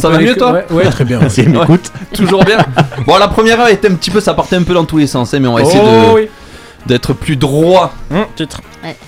va 0.09 0.17
mieux, 0.19 0.33
que- 0.33 0.39
toi 0.39 0.51
Ouais, 0.53 0.65
ouais, 0.71 0.83
très 0.89 1.03
bien. 1.05 1.19
M'écoute. 1.19 1.91
Toujours 2.13 2.43
bien. 2.43 2.57
Bon, 3.05 3.17
la 3.17 3.27
première 3.27 3.59
heure 3.59 3.67
était 3.69 3.89
un 3.89 3.93
petit 3.95 4.09
peu, 4.09 4.19
ça 4.19 4.33
partait 4.33 4.55
un 4.55 4.63
peu 4.63 4.73
dans 4.73 4.85
tous 4.85 4.97
les 4.97 5.07
sens, 5.07 5.33
hein, 5.33 5.39
mais 5.41 5.47
on 5.47 5.53
va 5.55 5.61
essayer 5.61 5.79
Oh 5.81 6.09
de 6.11 6.15
oui. 6.15 6.27
D'être 6.85 7.13
plus 7.13 7.35
droit. 7.35 7.93
Hum, 8.11 8.25
titre. 8.35 8.61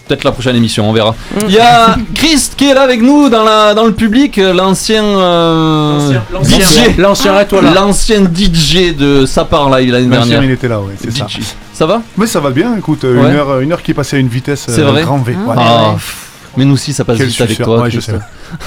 Peut-être 0.08 0.24
la 0.24 0.32
prochaine 0.32 0.56
émission, 0.56 0.88
on 0.88 0.94
verra. 0.94 1.16
Il 1.48 1.52
y 1.52 1.58
a 1.60 1.96
Chris 2.14 2.50
qui 2.56 2.70
est 2.70 2.76
là 2.76 2.84
avec 2.84 3.02
nous 3.02 3.30
dans, 3.30 3.44
la, 3.44 3.74
dans 3.74 3.86
le 3.86 3.94
public, 3.94 4.38
euh, 4.38 4.54
l'ancien 4.54 5.04
euh, 5.04 6.12
L'ancien- 6.32 6.60
DJ. 6.60 6.98
L'ancien 7.00 7.34
là. 7.34 7.46
L'ancien 7.74 8.24
DJ 8.24 8.96
de 8.96 9.26
Ça 9.26 9.46
part 9.46 9.70
live 9.76 9.92
l'année 9.92 10.06
L'ancien, 10.08 10.26
dernière. 10.28 10.44
il 10.44 10.52
était 10.52 10.68
là, 10.68 10.80
ouais, 10.80 10.94
c'est 11.02 11.12
ça. 11.18 11.26
DJ. 11.28 11.40
Ça 11.74 11.88
va? 11.88 12.04
Mais 12.18 12.28
ça 12.28 12.40
va 12.40 12.52
bien, 12.52 12.78
écoute, 12.78 13.04
Ouais. 13.04 13.10
une, 13.14 13.36
heure, 13.36 13.60
une 13.62 13.72
heure 13.72 13.82
qui 13.82 13.92
est 13.92 13.96
passée 13.96 14.18
à 14.18 14.20
une 14.20 14.28
vitesse 14.28 14.66
C'est 14.68 14.82
euh, 14.82 14.92
vrai 14.92 15.02
grand 15.02 15.18
V. 15.18 15.34
ouais. 15.34 15.56
Ah, 15.58 15.94
pff, 15.96 16.18
Mais 16.56 16.66
nous 16.66 16.76
aussi, 16.76 16.94
ça 16.94 17.04
passe 17.04 17.18
Quel 17.18 17.28
vite 17.28 17.42
avec 17.42 17.58
toi. 17.64 17.82
ouais, 17.82 17.90
je 17.90 17.98
Christophe. 18.00 18.22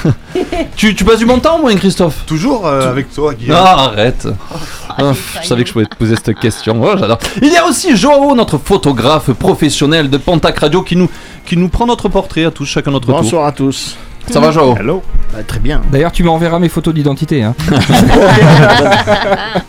tu, 0.77 0.95
tu 0.97 1.05
passes 1.05 1.19
du 1.19 1.27
bon 1.27 1.39
temps, 1.39 1.61
moi, 1.61 1.73
Christophe? 1.77 2.27
Toujours 2.27 2.67
euh, 2.67 2.91
avec 2.91 3.15
toi, 3.15 3.33
Guillaume. 3.33 3.57
Ah, 3.61 3.85
arrête. 3.93 4.27
Ah, 4.99 5.13
je 5.43 5.47
savais 5.47 5.63
que 5.63 5.69
je 5.69 5.73
pouvais 5.73 5.87
te 5.87 5.95
poser 5.97 6.15
cette 6.17 6.39
question. 6.39 6.81
Oh, 6.83 6.97
j'adore. 6.99 7.19
Il 7.43 7.53
y 7.53 7.57
a 7.57 7.67
aussi 7.67 7.97
Joao, 7.97 8.35
notre 8.35 8.59
photographe 8.59 9.31
professionnel 9.33 10.09
de 10.09 10.17
Pontac 10.17 10.59
Radio, 10.59 10.83
qui 10.83 10.97
nous, 10.97 11.11
qui 11.45 11.57
nous 11.57 11.69
prend 11.69 11.87
notre 11.87 12.09
portrait 12.09 12.45
à 12.45 12.51
tous, 12.51 12.65
chacun 12.65 12.91
notre 12.91 13.07
tour. 13.07 13.21
Bonsoir 13.21 13.47
à 13.47 13.53
tous. 13.53 13.97
Ça 14.31 14.41
va, 14.41 14.51
Joao 14.51 14.77
Hello. 14.77 15.03
Bah, 15.33 15.43
très 15.47 15.61
bien. 15.61 15.83
D'ailleurs, 15.93 16.13
tu 16.13 16.25
m'enverras 16.25 16.59
mes 16.59 16.69
photos 16.69 16.95
d'identité. 16.95 17.43
Hein. 17.43 17.55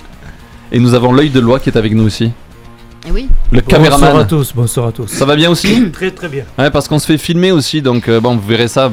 Et 0.71 0.79
nous 0.79 0.93
avons 0.93 1.13
l'œil 1.13 1.29
de 1.29 1.39
loi 1.39 1.59
qui 1.59 1.69
est 1.69 1.77
avec 1.77 1.93
nous 1.93 2.03
aussi. 2.05 2.31
Eh 3.07 3.11
oui. 3.11 3.29
Le 3.51 3.61
Bonsoir 3.61 3.81
à 3.81 3.85
caméraman. 3.89 4.27
tous, 4.27 4.53
bonsoir 4.53 4.87
à 4.87 4.91
tous. 4.91 5.07
Ça 5.07 5.25
va 5.25 5.35
bien 5.35 5.49
aussi 5.49 5.89
Très 5.91 6.11
très 6.11 6.27
bien. 6.27 6.43
Ouais, 6.57 6.69
parce 6.71 6.87
qu'on 6.87 6.99
se 6.99 7.05
fait 7.05 7.17
filmer 7.17 7.51
aussi, 7.51 7.81
donc 7.81 8.09
euh, 8.09 8.19
bon, 8.19 8.35
vous 8.35 8.47
verrez 8.47 8.67
ça 8.67 8.91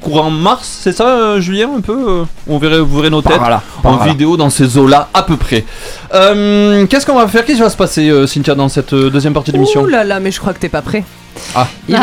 courant 0.00 0.30
mars, 0.30 0.80
c'est 0.82 0.92
ça, 0.92 1.06
euh, 1.08 1.40
Julien, 1.40 1.68
un 1.76 1.80
peu 1.80 1.92
euh, 2.08 2.24
On 2.48 2.58
verrait, 2.58 2.80
vous 2.80 2.96
verrez 2.96 3.10
nos 3.10 3.22
Par 3.22 3.32
têtes 3.32 3.42
en 3.84 3.96
là. 3.96 4.04
vidéo 4.06 4.36
dans 4.36 4.50
ces 4.50 4.78
eaux-là, 4.78 5.08
à 5.14 5.22
peu 5.22 5.36
près. 5.36 5.64
Euh, 6.14 6.86
Qu'est-ce 6.86 7.04
qu'on 7.06 7.14
va 7.16 7.28
faire? 7.28 7.44
Qu'est-ce 7.44 7.56
qui 7.58 7.62
va 7.62 7.70
se 7.70 7.76
passer, 7.76 8.26
Cynthia, 8.26 8.54
dans 8.54 8.68
cette 8.68 8.94
deuxième 8.94 9.32
partie 9.34 9.50
de 9.52 9.56
l'émission 9.56 9.82
Ouh 9.82 9.86
là 9.86 10.04
là, 10.04 10.20
mais 10.20 10.30
je 10.30 10.40
crois 10.40 10.52
que 10.52 10.58
t'es 10.58 10.68
pas 10.68 10.82
prêt. 10.82 11.04
Ah. 11.54 11.68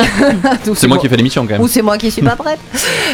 C'est 0.75 0.87
moi 0.87 0.97
qui 0.97 1.05
ai 1.05 1.09
fait 1.09 1.17
l'émission 1.17 1.43
quand 1.43 1.53
même. 1.53 1.61
Ou 1.61 1.67
c'est 1.67 1.81
moi 1.81 1.97
qui 1.97 2.09
suis 2.11 2.21
pas 2.21 2.35
prête. 2.35 2.59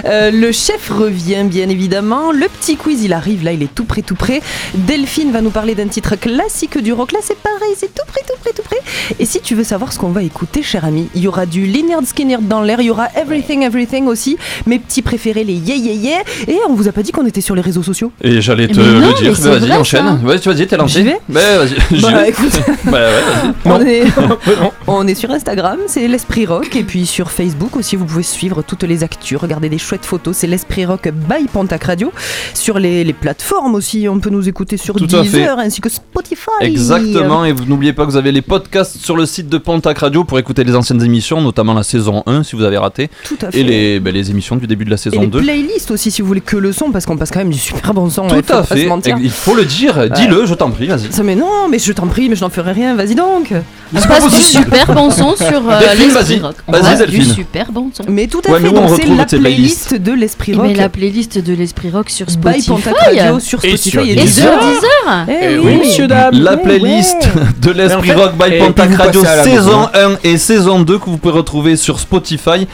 Euh, 0.06 0.32
le 0.32 0.52
chef 0.52 0.90
revient 0.90 1.44
bien 1.44 1.70
évidemment. 1.70 2.32
Le 2.32 2.48
petit 2.48 2.76
quiz 2.78 3.04
il 3.04 3.14
arrive 3.14 3.44
là, 3.44 3.52
il 3.52 3.62
est 3.64 3.74
tout 3.74 3.84
prêt, 3.86 4.02
tout 4.02 4.16
prêt. 4.16 4.42
Delphine 4.74 5.32
va 5.32 5.42
nous 5.42 5.50
parler 5.50 5.76
d'un 5.76 5.88
titre 5.88 6.16
classique 6.16 6.78
du 6.82 6.94
rock. 6.94 7.12
Là 7.12 7.20
c'est 7.22 7.38
pareil, 7.38 7.74
c'est 7.78 7.94
tout 7.94 8.06
prêt, 8.08 8.22
tout 8.28 8.36
prêt, 8.42 8.52
tout 8.56 8.64
prêt. 8.64 8.80
Et 9.20 9.26
si 9.26 9.42
tu 9.42 9.56
veux 9.56 9.64
savoir 9.64 9.92
ce 9.94 10.00
qu'on 10.00 10.10
va 10.10 10.24
écouter, 10.24 10.64
cher 10.64 10.86
ami, 10.86 11.10
il 11.16 11.22
y 11.22 11.28
aura 11.28 11.46
du 11.46 11.66
Lynyrd 11.66 12.06
Skynyrd 12.06 12.48
dans 12.48 12.62
l'air, 12.62 12.80
il 12.82 12.86
y 12.86 12.90
aura 12.90 13.08
Everything 13.16 13.64
Everything 13.64 14.08
aussi. 14.08 14.38
Mes 14.66 14.80
petits 14.80 15.02
préférés, 15.02 15.44
les 15.44 15.56
yeah 15.56 15.76
yeah 15.76 15.94
yeah. 15.94 16.22
Et 16.48 16.58
on 16.68 16.74
vous 16.74 16.88
a 16.88 16.92
pas 16.92 17.04
dit 17.04 17.12
qu'on 17.12 17.26
était 17.26 17.42
sur 17.42 17.56
les 17.56 17.62
réseaux 17.62 17.84
sociaux 17.84 18.12
Et 18.24 18.42
j'allais 18.42 18.68
te 18.68 18.80
non, 18.80 19.10
le 19.10 19.14
dire, 19.16 19.34
vas-y, 19.34 19.60
vrai, 19.68 19.78
enchaîne. 19.78 20.20
tu 20.42 20.50
vas-y, 20.50 20.68
t'es 20.68 20.78
lancé. 20.78 21.00
J'y 21.00 21.04
vais 21.04 21.20
Bah, 21.30 21.40
vas-y, 21.60 22.02
Bah 22.02 22.28
écoute. 22.28 22.60
Bah, 22.86 22.92
ouais, 22.92 23.12
vas-y. 23.12 23.54
On 23.66 23.82
est, 23.86 24.04
on 24.88 25.08
est 25.08 25.16
sur 25.16 25.32
Instagram, 25.32 25.78
c'est 25.88 26.08
l'Esprit 26.12 26.46
Rock, 26.46 26.76
et 26.76 26.84
puis 26.84 27.06
sur 27.06 27.32
Facebook 27.32 27.76
aussi, 27.78 27.96
vous 27.96 28.06
pouvez 28.06 28.24
suivre 28.24 28.62
toutes 28.62 28.84
les 28.84 29.04
actus, 29.04 29.38
regarder 29.38 29.70
des 29.70 29.78
chouettes 29.78 30.06
photos, 30.06 30.36
c'est 30.38 30.48
l'Esprit 30.48 30.86
Rock 30.86 31.10
by 31.12 31.46
Pontac 31.52 31.84
Radio. 31.86 32.12
Sur 32.54 32.78
les, 32.80 33.04
les 33.04 33.14
plateformes 33.14 33.76
aussi, 33.76 34.08
on 34.10 34.20
peut 34.20 34.30
nous 34.30 34.48
écouter 34.48 34.78
sur 34.78 34.96
Tout. 34.96 35.08
Deezer 35.08 35.58
ainsi 35.58 35.82
que 35.82 35.90
Spotify. 35.90 36.50
Exactement, 36.62 37.46
et 37.46 37.52
vous 37.54 37.66
n'oubliez 37.66 37.94
pas 37.94 38.06
que 38.06 38.12
vous 38.12 38.18
avez 38.18 38.32
les 38.32 38.42
podcasts 38.42 38.98
sur 38.98 39.16
le 39.16 39.26
site 39.26 39.48
de 39.50 39.58
Pontac 39.58 39.98
Radio 40.00 40.24
pour 40.24 40.38
écouter 40.38 40.64
les 40.64 40.76
anciennes 40.76 41.02
émissions, 41.04 41.42
notamment 41.42 41.74
la 41.74 41.84
saison 41.84 42.24
1 42.26 42.44
si 42.44 42.56
vous 42.56 42.64
avez 42.64 42.78
raté, 42.78 43.10
Tout 43.24 43.38
à 43.42 43.52
fait. 43.52 43.60
et 43.60 43.64
les, 43.64 44.00
bah, 44.00 44.12
les 44.12 44.30
émissions 44.32 44.58
du 44.58 44.68
début 44.68 44.86
de 44.86 44.90
la 44.90 44.96
Et 44.96 44.98
saison 45.00 45.22
les 45.22 45.28
2. 45.28 45.40
playlists 45.42 45.92
aussi, 45.92 46.12
si 46.12 46.22
vous 46.22 46.28
voulez 46.28 46.42
que 46.42 46.58
le 46.58 46.72
son, 46.74 46.92
parce 46.92 47.06
qu'on 47.06 47.18
passe 47.18 47.32
quand 47.32 47.40
même 47.40 47.50
du 47.52 47.58
super 47.60 47.94
bon 47.94 48.10
son. 48.10 48.28
Tout 48.28 48.36
ouais, 48.36 48.44
faut 48.44 48.54
à 48.54 48.64
fait, 48.64 48.90
il 49.22 49.30
faut 49.32 49.56
le 49.56 49.66
dire, 49.66 50.10
dis-le, 50.10 50.46
je 50.46 50.54
t'en 50.54 50.70
prie, 50.72 50.88
vas-y. 50.88 51.12
Ça, 51.12 51.24
mais 51.24 51.36
non, 51.36 51.70
mais 51.70 51.80
je 51.80 51.92
t'en 51.94 52.08
prie, 52.08 52.28
mais 52.30 52.36
je 52.36 52.42
n'en 52.44 52.50
ferai 52.50 52.74
rien, 52.74 52.96
vas-y 52.96 53.16
donc. 53.16 53.54
On 53.94 54.00
passe 54.02 54.30
du 54.30 54.42
super 54.42 54.94
bon 54.94 55.10
son 55.10 55.36
sur 55.36 55.48
euh, 55.70 55.80
Delphine, 55.96 56.10
vas-y. 56.12 56.40
Vas-y, 56.68 56.98
Delphine. 56.98 57.34
super 57.34 57.72
bon 57.72 57.90
son. 57.94 58.04
Mais 58.08 58.28
tout 58.28 58.42
à 58.46 58.52
Ouais, 58.52 58.60
fait, 58.60 58.64
mais 58.64 58.72
donc 58.72 58.90
c'est 58.96 59.06
la 59.06 59.26
playlist 59.26 59.96
de 59.96 60.12
l'Esprit 60.14 60.54
Rock. 60.54 60.68
ben, 60.68 60.78
la 60.78 60.90
playlist 60.90 61.38
de 61.38 61.54
l'Esprit 61.54 61.90
Rock 61.92 62.10
sur 62.10 62.30
Spotify. 62.30 62.72
Radio 62.72 63.40
sur 63.40 63.64
Et 63.64 63.78
Spotify 63.78 63.90
sur 63.90 64.02
et 64.04 64.12
Et 64.12 64.16
Deezer. 64.16 64.52
sur 64.62 64.68
Deezer. 64.68 65.26
Eh 65.28 65.32
Eh 65.54 65.58
oui. 65.60 65.76
monsieur, 65.78 66.08
dame. 66.08 66.34
La 66.42 66.58
playlist 66.58 67.30
de 67.62 67.72
l'Esprit 67.72 68.10
Mais 68.10 68.14
Rock 68.16 68.34
by 68.38 68.54
et 68.56 68.60
Pontac 68.60 68.94
Radio 68.96 69.24
saison 69.24 69.82
maison. 69.82 69.90
1 69.94 70.18
et 70.24 70.38
saison 70.38 70.80
2 70.82 70.98
que 71.00 71.06
vous 71.06 71.18
pouvez 71.18 71.34
retrouver 71.34 71.76
sur 71.76 72.00
Spotify 72.00 72.68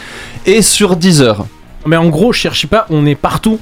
et 0.46 0.62
sur 0.62 0.96
Deezer. 0.96 1.46
Mais 1.86 1.96
en 1.98 2.08
gros, 2.10 2.34
cherchez 2.34 2.68
pas, 2.68 2.86
on 2.90 3.06
est 3.06 3.16
partout. 3.16 3.60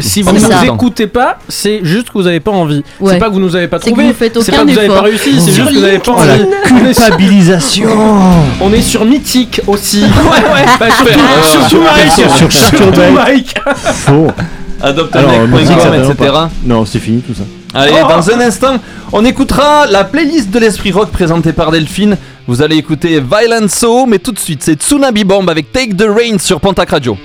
Si 0.00 0.22
vous 0.22 0.32
ne 0.32 0.40
nous 0.40 0.74
écoutez 0.74 1.06
pas, 1.06 1.38
c'est 1.48 1.80
juste 1.82 2.08
que 2.08 2.14
vous 2.14 2.24
n'avez 2.24 2.40
pas 2.40 2.50
envie. 2.50 2.82
C'est 3.04 3.18
pas 3.18 3.28
que 3.28 3.34
vous 3.34 3.40
nous 3.40 3.56
avez 3.56 3.68
pas 3.68 3.78
trouvé. 3.78 4.14
C'est 4.18 4.30
pas 4.30 4.64
que 4.64 4.68
vous 4.68 4.74
n'avez 4.74 4.88
pas 4.88 5.02
réussi. 5.02 5.40
C'est 5.40 5.52
juste 5.52 5.68
que 5.68 5.74
vous 5.74 5.80
n'avez 5.80 5.98
pas 5.98 6.12
envie. 6.12 6.28
La 6.28 6.68
culpabilisation. 6.68 7.88
On 8.60 8.72
est 8.72 8.82
sur 8.82 9.04
Mythique 9.04 9.60
aussi. 9.66 10.02
ouais 10.02 10.52
ouais. 10.52 10.64
Bah, 10.78 10.86
surtout 11.68 11.80
Mike. 11.80 12.50
Surtout 12.50 13.12
Mike. 13.12 13.54
Faux. 13.74 14.28
Adopte 14.82 15.14
un 15.14 15.46
mec, 15.46 15.62
etc. 15.62 16.32
Non, 16.64 16.84
c'est 16.84 16.98
fini 16.98 17.20
tout 17.20 17.34
ça. 17.34 17.44
Allez, 17.74 17.92
oh. 18.04 18.08
dans 18.08 18.30
un 18.30 18.40
instant, 18.40 18.76
on 19.12 19.24
écoutera 19.24 19.86
la 19.86 20.04
playlist 20.04 20.50
de 20.50 20.58
l'esprit 20.58 20.92
rock 20.92 21.10
présentée 21.10 21.52
par 21.52 21.70
Delphine. 21.70 22.16
Vous 22.46 22.60
allez 22.62 22.76
écouter 22.76 23.20
Violent 23.20 23.68
Soul, 23.68 24.08
mais 24.08 24.18
tout 24.18 24.32
de 24.32 24.38
suite, 24.38 24.62
c'est 24.62 24.74
Tsunabi 24.74 25.24
Bomb 25.24 25.48
avec 25.48 25.72
Take 25.72 25.94
the 25.94 26.06
Rain 26.08 26.38
sur 26.38 26.60
Pentac 26.60 26.90
Radio. 26.90 27.16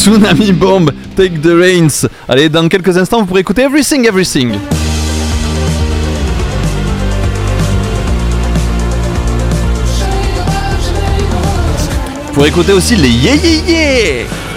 Tsunami 0.00 0.52
Bomb, 0.52 0.90
Take 1.14 1.42
the 1.42 1.52
Reins. 1.52 2.08
Allez, 2.26 2.48
dans 2.48 2.66
quelques 2.70 2.96
instants, 2.96 3.20
vous 3.20 3.26
pourrez 3.26 3.40
écouter 3.40 3.60
Everything, 3.64 4.06
Everything. 4.06 4.52
Vous 12.28 12.32
pourrez 12.32 12.48
écouter 12.48 12.72
aussi 12.72 12.96
les 12.96 13.10
Yeah 13.10 13.34
Yeah 13.34 13.68
Yeah 13.68 14.49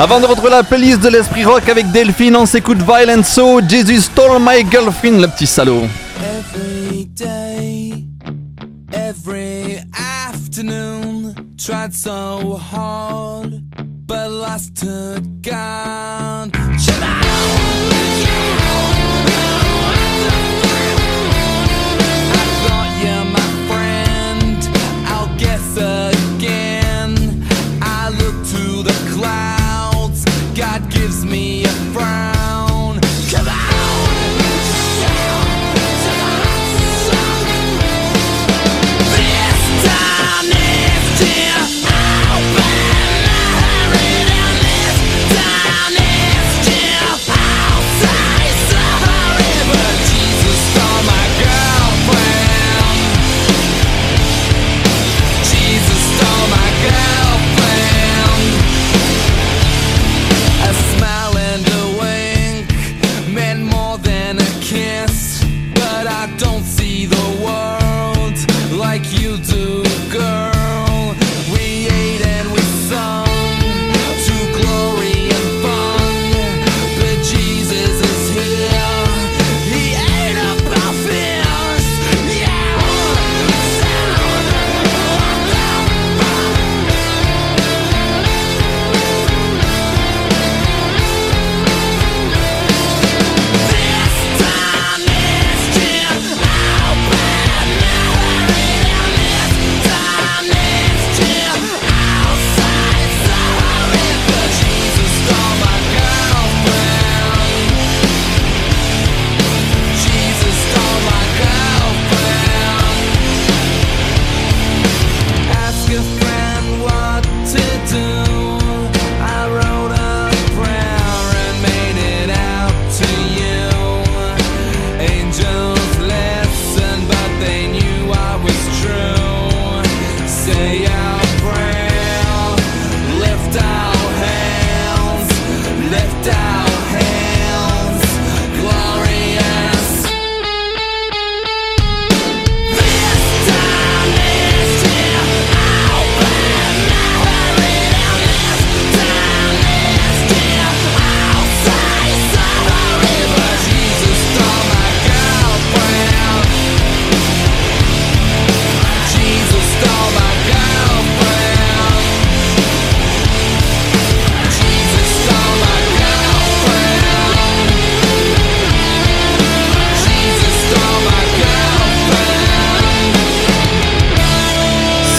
Avant 0.00 0.18
de 0.18 0.24
retrouver 0.24 0.48
la 0.48 0.62
playlist 0.62 1.02
de 1.02 1.10
l'esprit 1.10 1.44
rock 1.44 1.68
avec 1.68 1.90
Delphine, 1.90 2.34
on 2.34 2.46
s'écoute 2.46 2.78
Violent 2.78 3.22
So, 3.22 3.60
Jesus 3.60 4.04
Stole 4.04 4.40
My 4.40 4.64
Girlfriend, 4.70 5.20
le 5.20 5.28
petit 5.28 5.46
salaud. 5.46 5.82
Every 6.24 7.04
day, 7.04 8.06
every 8.94 9.78
afternoon, 10.26 11.34
tried 11.58 11.92
so 11.92 12.58
hard, 12.72 13.60
but 14.06 14.30
lost 14.30 14.74
to 14.76 15.20
God. 15.42 16.50
Shut 16.78 17.59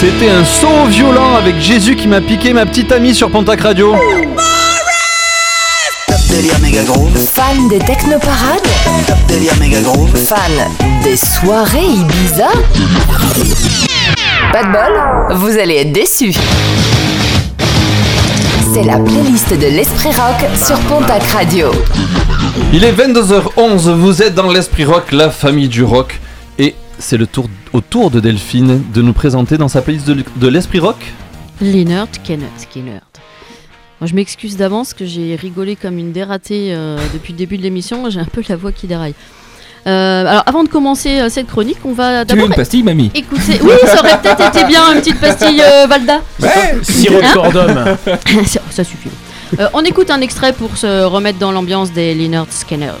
C'était 0.04 0.30
un 0.30 0.44
son 0.44 0.86
violent 0.86 1.36
avec 1.36 1.60
Jésus 1.60 1.94
qui 1.94 2.08
m'a 2.08 2.20
piqué 2.20 2.52
ma 2.52 2.66
petite 2.66 2.90
amie 2.90 3.14
sur 3.14 3.30
Pontac 3.30 3.60
Radio. 3.60 3.94
Top 6.08 6.16
délire 6.28 6.58
méga 6.58 6.82
groove. 6.82 7.16
Fan 7.16 7.68
des 7.68 7.78
technoparades. 7.78 8.66
Top 9.06 9.16
délire 9.28 9.56
méga 9.60 9.80
groove. 9.80 10.10
Fan 10.16 10.50
des 11.04 11.16
soirées 11.16 11.84
Ibiza. 11.84 12.48
Pas 14.52 14.64
de 14.64 14.72
bol, 14.72 15.36
vous 15.36 15.56
allez 15.56 15.76
être 15.76 15.92
déçus. 15.92 16.34
C'est 18.74 18.82
la 18.82 18.98
playlist 18.98 19.50
de 19.56 19.68
l'Esprit 19.68 20.08
Rock 20.08 20.48
sur 20.66 20.80
Pontac 20.80 21.22
Radio. 21.32 21.70
Il 22.72 22.82
est 22.82 22.92
22h11, 22.92 23.92
vous 23.92 24.20
êtes 24.20 24.34
dans 24.34 24.50
l'Esprit 24.50 24.84
Rock, 24.84 25.12
la 25.12 25.30
famille 25.30 25.68
du 25.68 25.84
rock. 25.84 26.18
C'est 27.02 27.16
le 27.16 27.26
tour, 27.26 27.48
au 27.72 27.80
tour 27.80 28.12
de 28.12 28.20
Delphine 28.20 28.80
de 28.94 29.02
nous 29.02 29.12
présenter 29.12 29.58
dans 29.58 29.66
sa 29.66 29.82
playlist 29.82 30.06
de, 30.06 30.24
de 30.36 30.48
l'Esprit 30.48 30.78
Rock. 30.78 31.12
Leonard 31.60 32.06
Skinner. 32.12 32.46
Skinner. 32.56 33.00
Moi, 34.00 34.06
je 34.06 34.14
m'excuse 34.14 34.56
d'avance 34.56 34.94
que 34.94 35.04
j'ai 35.04 35.34
rigolé 35.34 35.74
comme 35.74 35.98
une 35.98 36.12
dératée 36.12 36.68
euh, 36.70 36.96
depuis 37.12 37.32
le 37.32 37.38
début 37.38 37.58
de 37.58 37.62
l'émission. 37.62 38.08
J'ai 38.08 38.20
un 38.20 38.24
peu 38.24 38.42
la 38.48 38.54
voix 38.54 38.70
qui 38.70 38.86
déraille. 38.86 39.14
Euh, 39.88 40.20
alors, 40.26 40.44
avant 40.46 40.62
de 40.62 40.68
commencer 40.68 41.18
euh, 41.20 41.28
cette 41.28 41.48
chronique, 41.48 41.78
on 41.84 41.92
va 41.92 42.24
Tu 42.24 42.34
veux 42.34 42.36
d'abord 42.36 42.46
une 42.46 42.54
pastille, 42.54 42.84
mamie 42.84 43.10
écouter. 43.14 43.58
Oui, 43.62 43.72
ça 43.84 43.98
aurait 43.98 44.20
peut-être 44.22 44.56
été 44.56 44.64
bien 44.64 44.92
une 44.94 45.00
petite 45.00 45.20
pastille 45.20 45.60
euh, 45.60 45.86
Valda. 45.88 46.20
Sirop 46.82 47.20
de 47.20 47.24
Hein 47.24 47.32
cordum. 47.34 47.96
ça, 48.46 48.60
ça 48.70 48.84
suffit. 48.84 49.10
Euh, 49.58 49.68
on 49.74 49.82
écoute 49.82 50.10
un 50.10 50.20
extrait 50.20 50.52
pour 50.52 50.76
se 50.76 51.02
remettre 51.04 51.40
dans 51.40 51.50
l'ambiance 51.50 51.92
des 51.92 52.14
Leonard 52.14 52.46
Skinner. 52.50 52.92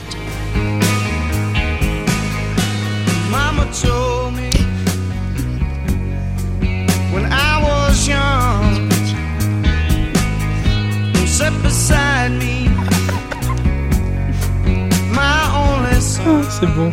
Son. 16.02 16.42
C'est 16.48 16.66
bon. 16.66 16.90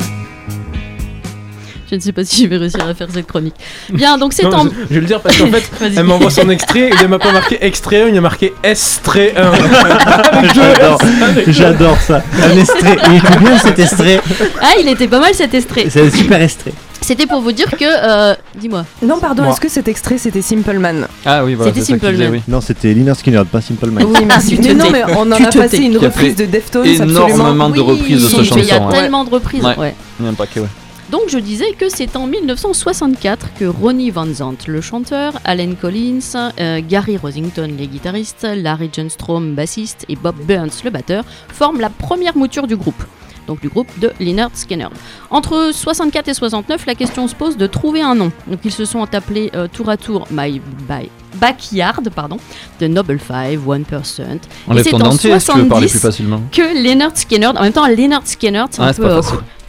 Je 1.90 1.96
ne 1.96 2.00
sais 2.00 2.12
pas 2.12 2.24
si 2.24 2.44
je 2.44 2.50
vais 2.50 2.58
réussir 2.58 2.88
à 2.88 2.94
faire 2.94 3.08
cette 3.12 3.26
chronique. 3.26 3.56
Bien, 3.92 4.20
donc 4.20 4.34
c'est 4.34 4.46
en. 4.46 4.66
je, 4.66 4.70
je 4.90 4.94
vais 4.94 5.00
le 5.02 5.08
dire 5.08 5.22
parce 5.22 5.36
qu'en 5.38 5.48
fait, 5.48 5.68
elle 5.98 6.04
m'envoie 6.04 6.30
son 6.30 6.48
extrait 6.52 6.90
et 6.90 6.94
il 7.02 7.08
m'a 7.08 7.18
pas 7.18 7.32
marqué 7.32 7.58
extrait 7.66 8.04
1, 8.04 8.08
il 8.10 8.16
y 8.16 8.18
a 8.20 8.22
marqué 8.22 8.54
extrait 8.64 9.34
1. 9.38 10.54
J'adore, 10.54 11.02
j'adore 11.48 11.98
ça. 12.00 12.22
Un 12.44 12.58
extrait. 12.58 12.96
Il 13.10 13.16
était 13.18 13.40
bien 13.40 13.58
cet 13.58 13.80
extrait. 13.80 14.22
Ah, 14.62 14.74
il 14.80 14.88
était 14.88 15.08
pas 15.08 15.20
mal 15.20 15.34
cet 15.34 15.56
extrait. 15.56 15.88
C'est 15.90 16.02
un 16.02 16.12
super 16.12 16.40
extrait. 16.40 16.74
C'était 17.02 17.26
pour 17.26 17.42
vous 17.42 17.52
dire 17.52 17.70
que. 17.72 17.86
euh, 17.86 18.36
Dis-moi. 18.56 18.86
Non, 19.02 19.20
pardon, 19.20 19.50
est-ce 19.50 19.62
que 19.62 19.70
cet 19.70 19.88
extrait 19.88 20.18
c'était 20.18 20.42
Simple 20.42 20.78
Man 20.80 21.08
Ah 21.26 21.44
oui, 21.46 21.56
voilà, 21.56 21.72
C'était 21.72 21.86
ça 21.86 21.94
Simple 21.94 22.18
Man. 22.18 22.32
oui. 22.32 22.42
Non, 22.48 22.62
c'était 22.62 22.94
Liner 22.94 23.14
Skinner, 23.16 23.44
pas 23.52 23.62
Simple 23.62 23.90
Man. 23.92 24.04
Oui, 24.08 24.26
merci. 24.28 24.60
Mais 24.62 24.74
non, 24.74 24.86
mais 24.92 25.04
on 25.18 25.32
en 25.32 25.36
Tu 25.38 25.46
a 25.46 25.50
te 25.50 25.58
passé 25.58 25.78
une 25.78 25.98
reprise 25.98 26.36
de 26.36 26.46
Deftones 26.46 26.86
énormément 26.86 27.70
de 27.70 27.80
reprises 27.80 28.24
de 28.24 28.28
cette 28.28 28.44
chanson. 28.44 28.60
Il 28.60 28.66
y 28.66 28.72
a 28.72 28.86
ouais. 28.86 28.92
tellement 28.94 29.24
de 29.24 29.30
reprises. 29.30 29.64
Ouais. 29.64 29.78
ouais. 29.78 29.96
Il 30.20 30.26
y 30.26 30.28
a 30.28 30.32
un 30.32 30.36
paquet, 30.36 30.60
ouais. 30.60 30.68
Donc 31.12 31.22
je 31.30 31.40
disais 31.40 31.72
que 31.76 31.90
c'est 31.90 32.16
en 32.16 32.28
1964 32.28 33.54
que 33.60 33.66
Ronnie 33.66 34.12
Van 34.12 34.28
Zant, 34.32 34.54
le 34.68 34.80
chanteur, 34.80 35.34
Allen 35.44 35.76
Collins, 35.76 36.20
euh, 36.60 36.82
Gary 36.88 37.18
Rosington, 37.18 37.72
les 37.76 37.88
guitaristes, 37.88 38.46
Larry 38.56 38.92
John 38.94 39.10
Strom, 39.10 39.56
bassiste, 39.56 40.06
et 40.08 40.16
Bob 40.16 40.36
Burns, 40.48 40.70
le 40.84 40.92
batteur, 40.92 41.24
forment 41.52 41.80
la 41.80 41.90
première 41.90 42.38
mouture 42.38 42.68
du 42.68 42.76
groupe. 42.76 43.02
Donc 43.50 43.62
du 43.62 43.68
groupe 43.70 43.88
de 44.00 44.12
Leonard 44.20 44.52
Skinner. 44.54 44.90
Entre 45.32 45.72
64 45.74 46.28
et 46.28 46.34
69, 46.36 46.86
la 46.86 46.94
question 46.94 47.28
se 47.28 47.34
pose 47.34 47.58
de 47.58 47.66
trouver 47.66 48.02
un 48.04 48.14
nom. 48.14 48.32
Donc 48.46 48.60
ils 48.64 48.72
se 48.72 48.86
sont 48.86 49.04
appelés 49.12 49.50
euh, 49.56 49.68
tour 49.68 49.90
à 49.90 49.98
tour 49.98 50.28
My 50.30 50.62
By 50.88 51.10
Backyard, 51.42 52.02
pardon, 52.16 52.38
The 52.80 52.84
Noble 52.84 53.18
Five, 53.18 53.68
One 53.68 53.86
Percent. 53.86 54.38
Enlève 54.68 54.86
Et 54.86 54.90
c'est 54.92 54.96
en 54.96 55.00
dentier 55.00 55.40
si 55.40 55.48
tu 55.48 55.58
veux 55.58 55.68
parler 55.68 55.88
70 55.88 55.90
plus 55.90 56.00
facilement. 56.00 56.42
que 56.52 56.62
Leonard 56.84 57.12
Skinner, 57.18 57.48
en 57.48 57.62
même 57.64 57.74
temps 57.74 57.88
Leonard 57.88 58.22
Skinner, 58.26 58.66
c'est 58.70 58.82
Ah, 58.84 58.90
un 58.90 58.94
c'est 58.94 59.02
peu... 59.02 59.08
pas 59.10 59.22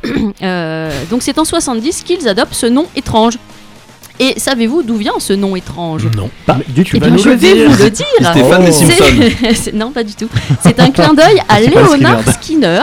euh, 0.05 0.31
euh, 0.43 0.91
donc 1.11 1.23
c'est 1.23 1.39
en 1.39 1.45
70 1.47 2.03
qu'ils 2.03 2.29
adoptent 2.29 2.53
ce 2.55 2.67
nom 2.67 2.85
étrange. 2.95 3.39
Et 4.19 4.39
savez-vous 4.39 4.83
d'où 4.83 4.97
vient 4.97 5.15
ce 5.19 5.33
nom 5.33 5.57
étrange? 5.57 6.05
Non. 6.15 6.29
Pas 6.45 6.59
du 6.69 6.85
tout. 6.85 6.97
Eh 6.97 7.01
bien, 7.01 7.17
je 7.17 7.31
vais 7.31 7.65
vous 7.67 7.83
le 7.83 7.89
dire. 7.91 8.07
Stéphane 8.21 8.65
des 8.67 8.73
C'est- 8.73 8.85
Simpsons. 8.85 9.55
c'est- 9.55 9.73
non, 9.73 9.91
pas 9.93 10.05
du 10.05 10.13
tout. 10.13 10.29
C'est 10.63 10.79
un 10.79 10.91
clin 10.91 11.15
d'œil 11.15 11.41
à 11.49 11.63
Leonard 11.63 12.21
Skinner. 12.35 12.83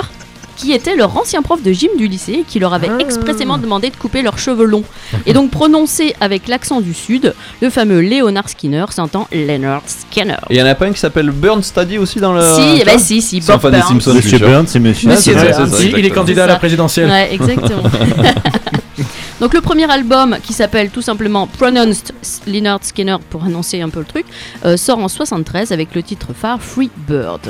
Qui 0.58 0.74
était 0.74 0.96
leur 0.96 1.16
ancien 1.18 1.42
prof 1.44 1.62
de 1.62 1.72
gym 1.72 1.92
du 1.98 2.08
lycée 2.08 2.40
et 2.40 2.44
qui 2.44 2.60
leur 2.60 2.74
avait 2.74 2.90
Ah. 2.92 2.98
expressément 3.00 3.58
demandé 3.58 3.90
de 3.92 3.96
couper 3.96 4.22
leurs 4.24 4.40
cheveux 4.40 4.66
longs. 4.66 4.84
Et 5.26 5.34
donc 5.34 5.52
prononcé 5.52 6.16
avec 6.20 6.48
l'accent 6.48 6.82
du 6.82 6.94
sud, 6.94 7.34
le 7.62 7.70
fameux 7.70 8.02
Leonard 8.02 8.50
Skinner 8.50 8.86
s'entend 8.90 9.28
Leonard 9.32 9.84
Skinner. 9.86 10.38
Et 10.50 10.56
il 10.56 10.58
y 10.58 10.62
en 10.64 10.66
a 10.66 10.76
pas 10.76 10.86
un 10.88 10.92
qui 10.94 11.00
s'appelle 11.00 11.30
Burn 11.32 11.62
Study 11.64 11.98
aussi 12.00 12.20
dans 12.20 12.34
le. 12.34 12.42
Si, 12.42 12.84
vois 12.84 12.98
si, 12.98 13.22
si, 13.22 13.42
C'est 13.42 13.52
un 13.52 13.56
Bob 13.58 13.62
fan 13.62 13.72
des 13.72 13.78
Burns. 13.78 13.90
Simpsons, 14.02 14.14
Monsieur. 14.16 14.40
Burns, 14.40 14.68
c'est 14.68 14.80
monsieur. 14.80 15.10
Monsieur 15.10 15.36
Ah, 15.38 15.42
c'est 15.42 15.52
Burns. 15.54 15.70
ça, 15.72 15.78
Si, 15.78 15.84
il 15.84 15.88
est 15.88 15.98
exactement. 16.00 16.16
candidat 16.22 16.44
à 16.44 16.48
la 16.48 16.56
présidentielle. 16.58 17.10
Ouais, 17.10 17.34
exactement. 17.34 17.84
Donc 19.40 19.54
le 19.54 19.62
premier 19.62 19.90
album 19.92 20.38
qui 20.42 20.52
s'appelle 20.54 20.90
tout 20.90 21.04
simplement 21.04 21.46
Pronounced 21.46 22.12
Leonard 22.48 22.80
Skinner 22.82 23.18
pour 23.30 23.44
annoncer 23.44 23.82
un 23.82 23.90
peu 23.90 24.00
le 24.00 24.06
truc 24.06 24.26
euh, 24.66 24.78
sort 24.78 24.98
en 24.98 25.08
73 25.08 25.72
avec 25.72 25.94
le 25.94 26.02
titre 26.02 26.30
phare 26.34 26.60
Free 26.60 26.90
Bird. 27.08 27.42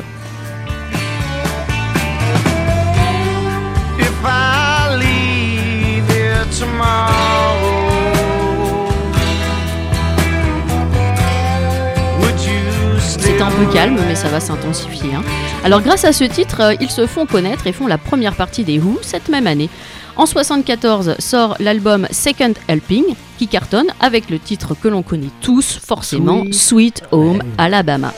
C'est 13.00 13.20
still 13.22 13.42
un 13.42 13.52
peu 13.52 13.66
calme 13.74 13.98
mais 14.08 14.16
ça 14.16 14.30
va 14.30 14.40
s'intensifier. 14.40 15.14
hein. 15.16 15.22
Alors 15.64 15.82
grâce 15.82 16.06
à 16.06 16.14
ce 16.14 16.24
titre, 16.24 16.62
euh, 16.62 16.74
ils 16.80 16.90
se 16.90 17.06
font 17.08 17.26
connaître 17.26 17.68
et 17.68 17.72
font 17.74 17.88
la 17.88 17.98
première 17.98 18.36
partie 18.36 18.64
des 18.64 18.80
Who 18.80 19.00
cette 19.02 19.30
même 19.30 19.48
année. 19.48 19.70
En 20.16 20.26
74 20.26 21.16
sort 21.20 21.56
l'album 21.60 22.08
Second 22.12 22.54
Helping 22.68 23.04
qui 23.38 23.48
cartonne 23.48 23.88
avec 24.00 24.30
le 24.30 24.40
titre 24.40 24.76
que 24.82 24.88
l'on 24.88 25.04
connaît 25.04 25.30
tous 25.42 25.80
forcément 25.86 26.42
Sweet. 26.52 26.56
Sweet 26.56 27.04
Home 27.12 27.44
Alabama. 27.58 28.14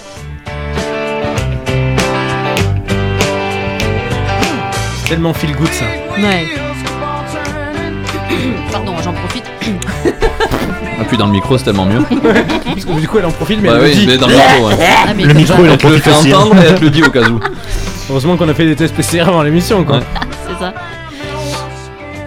Tellement 5.08 5.34
feel 5.34 5.56
good 5.56 5.72
ça. 5.74 5.86
Ouais. 6.22 6.69
Pardon, 8.72 8.94
j'en 9.04 9.14
profite. 9.14 9.44
Appuie 11.02 11.18
dans 11.18 11.28
le 11.28 11.32
micro, 11.32 11.58
c'est 11.58 11.64
tellement 11.66 11.86
mieux. 11.86 12.02
Parce 12.04 12.86
que 12.86 13.00
du 13.00 13.08
coup 13.08 13.18
elle 13.20 13.26
en 13.26 13.32
profite 13.32 13.62
mais 13.62 13.70
Bah 13.70 13.76
elle 13.78 13.84
le 13.84 13.90
oui, 13.90 13.96
dit. 13.96 14.08
mais 14.08 14.18
dans 14.18 14.28
le 14.28 14.34
micro, 14.36 14.68
ouais. 14.68 14.76
Ah, 15.08 15.14
mais 15.16 15.24
Le 15.24 15.34
micro, 15.34 15.64
il 15.64 15.70
en 15.70 15.74
Elle 15.74 15.78
te 15.78 15.88
le 15.88 15.94
profite 16.00 16.04
fait 16.04 16.12
aussi. 16.12 16.34
entendre 16.34 16.56
et 16.62 16.66
elle 16.68 16.76
te 16.76 16.84
le 16.84 16.90
dit 16.90 17.04
au 17.04 17.10
cas 17.10 17.22
où. 17.30 17.40
Heureusement 18.10 18.38
qu'on 18.38 18.50
a 18.50 18.54
fait 18.54 18.66
des 18.66 18.76
tests 18.76 18.96
PCR 18.96 19.22
avant 19.28 19.44
l'émission 19.44 19.84
quoi. 19.84 19.98
Ouais. 19.98 20.04
c'est 20.48 20.60
ça. 20.64 20.74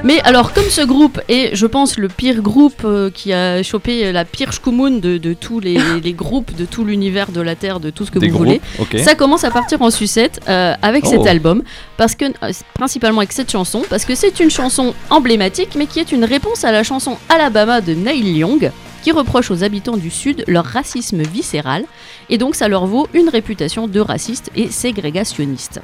Mais 0.05 0.21
alors, 0.23 0.53
comme 0.53 0.65
ce 0.69 0.81
groupe 0.81 1.21
est, 1.29 1.55
je 1.55 1.65
pense, 1.65 1.97
le 1.97 2.09
pire 2.09 2.43
groupe 2.43 2.83
euh, 2.85 3.09
qui 3.09 3.33
a 3.33 3.63
chopé 3.63 4.11
la 4.11 4.25
pire 4.25 4.53
schkoumoun 4.53 4.99
de, 5.01 5.17
de 5.17 5.33
tous 5.33 5.61
les, 5.61 5.79
les 6.03 6.13
groupes, 6.13 6.53
de 6.57 6.65
tout 6.65 6.85
l'univers 6.85 7.31
de 7.31 7.41
la 7.41 7.55
Terre, 7.55 7.79
de 7.79 7.91
tout 7.91 8.05
ce 8.05 8.11
que 8.11 8.19
Des 8.19 8.29
vous 8.29 8.39
groupes, 8.45 8.61
voulez, 8.81 9.03
ça 9.03 9.15
commence 9.15 9.45
à 9.45 9.53
partir 9.53 9.81
en 9.81 9.91
sucette 9.91 10.41
euh, 10.49 10.75
avec 10.83 11.05
Oh. 11.07 11.09
cet 11.11 11.27
album, 11.29 11.63
parce 11.97 12.17
que 12.17 12.25
euh, 12.25 12.53
principalement 12.75 13.19
avec 13.21 13.33
cette 13.33 13.51
chanson, 13.51 13.83
parce 13.89 14.05
que 14.05 14.17
c'est 14.17 14.41
une 14.41 14.51
chanson 14.51 14.93
emblématique, 15.09 15.77
mais 15.77 15.87
qui 15.87 16.01
est 16.01 16.11
une 16.11 16.25
réponse 16.25 16.65
à 16.65 16.73
la 16.73 16.83
chanson 16.83 17.17
Alabama 17.29 17.81
de 17.81 17.95
Neil 17.95 18.39
Young, 18.39 18.73
qui 19.05 19.13
reproche 19.13 19.51
aux 19.53 19.63
habitants 19.63 19.97
du 19.97 20.11
Sud 20.11 20.43
leur 20.49 20.65
racisme 20.65 21.23
viscéral, 21.23 21.85
et 22.29 22.39
donc 22.39 22.57
ça 22.57 22.67
leur 22.67 22.87
vaut 22.87 23.07
une 23.15 23.29
réputation 23.29 23.87
de 23.87 24.01
racistes 24.01 24.51
et 24.57 24.69
ségrégationnistes. 24.69 25.81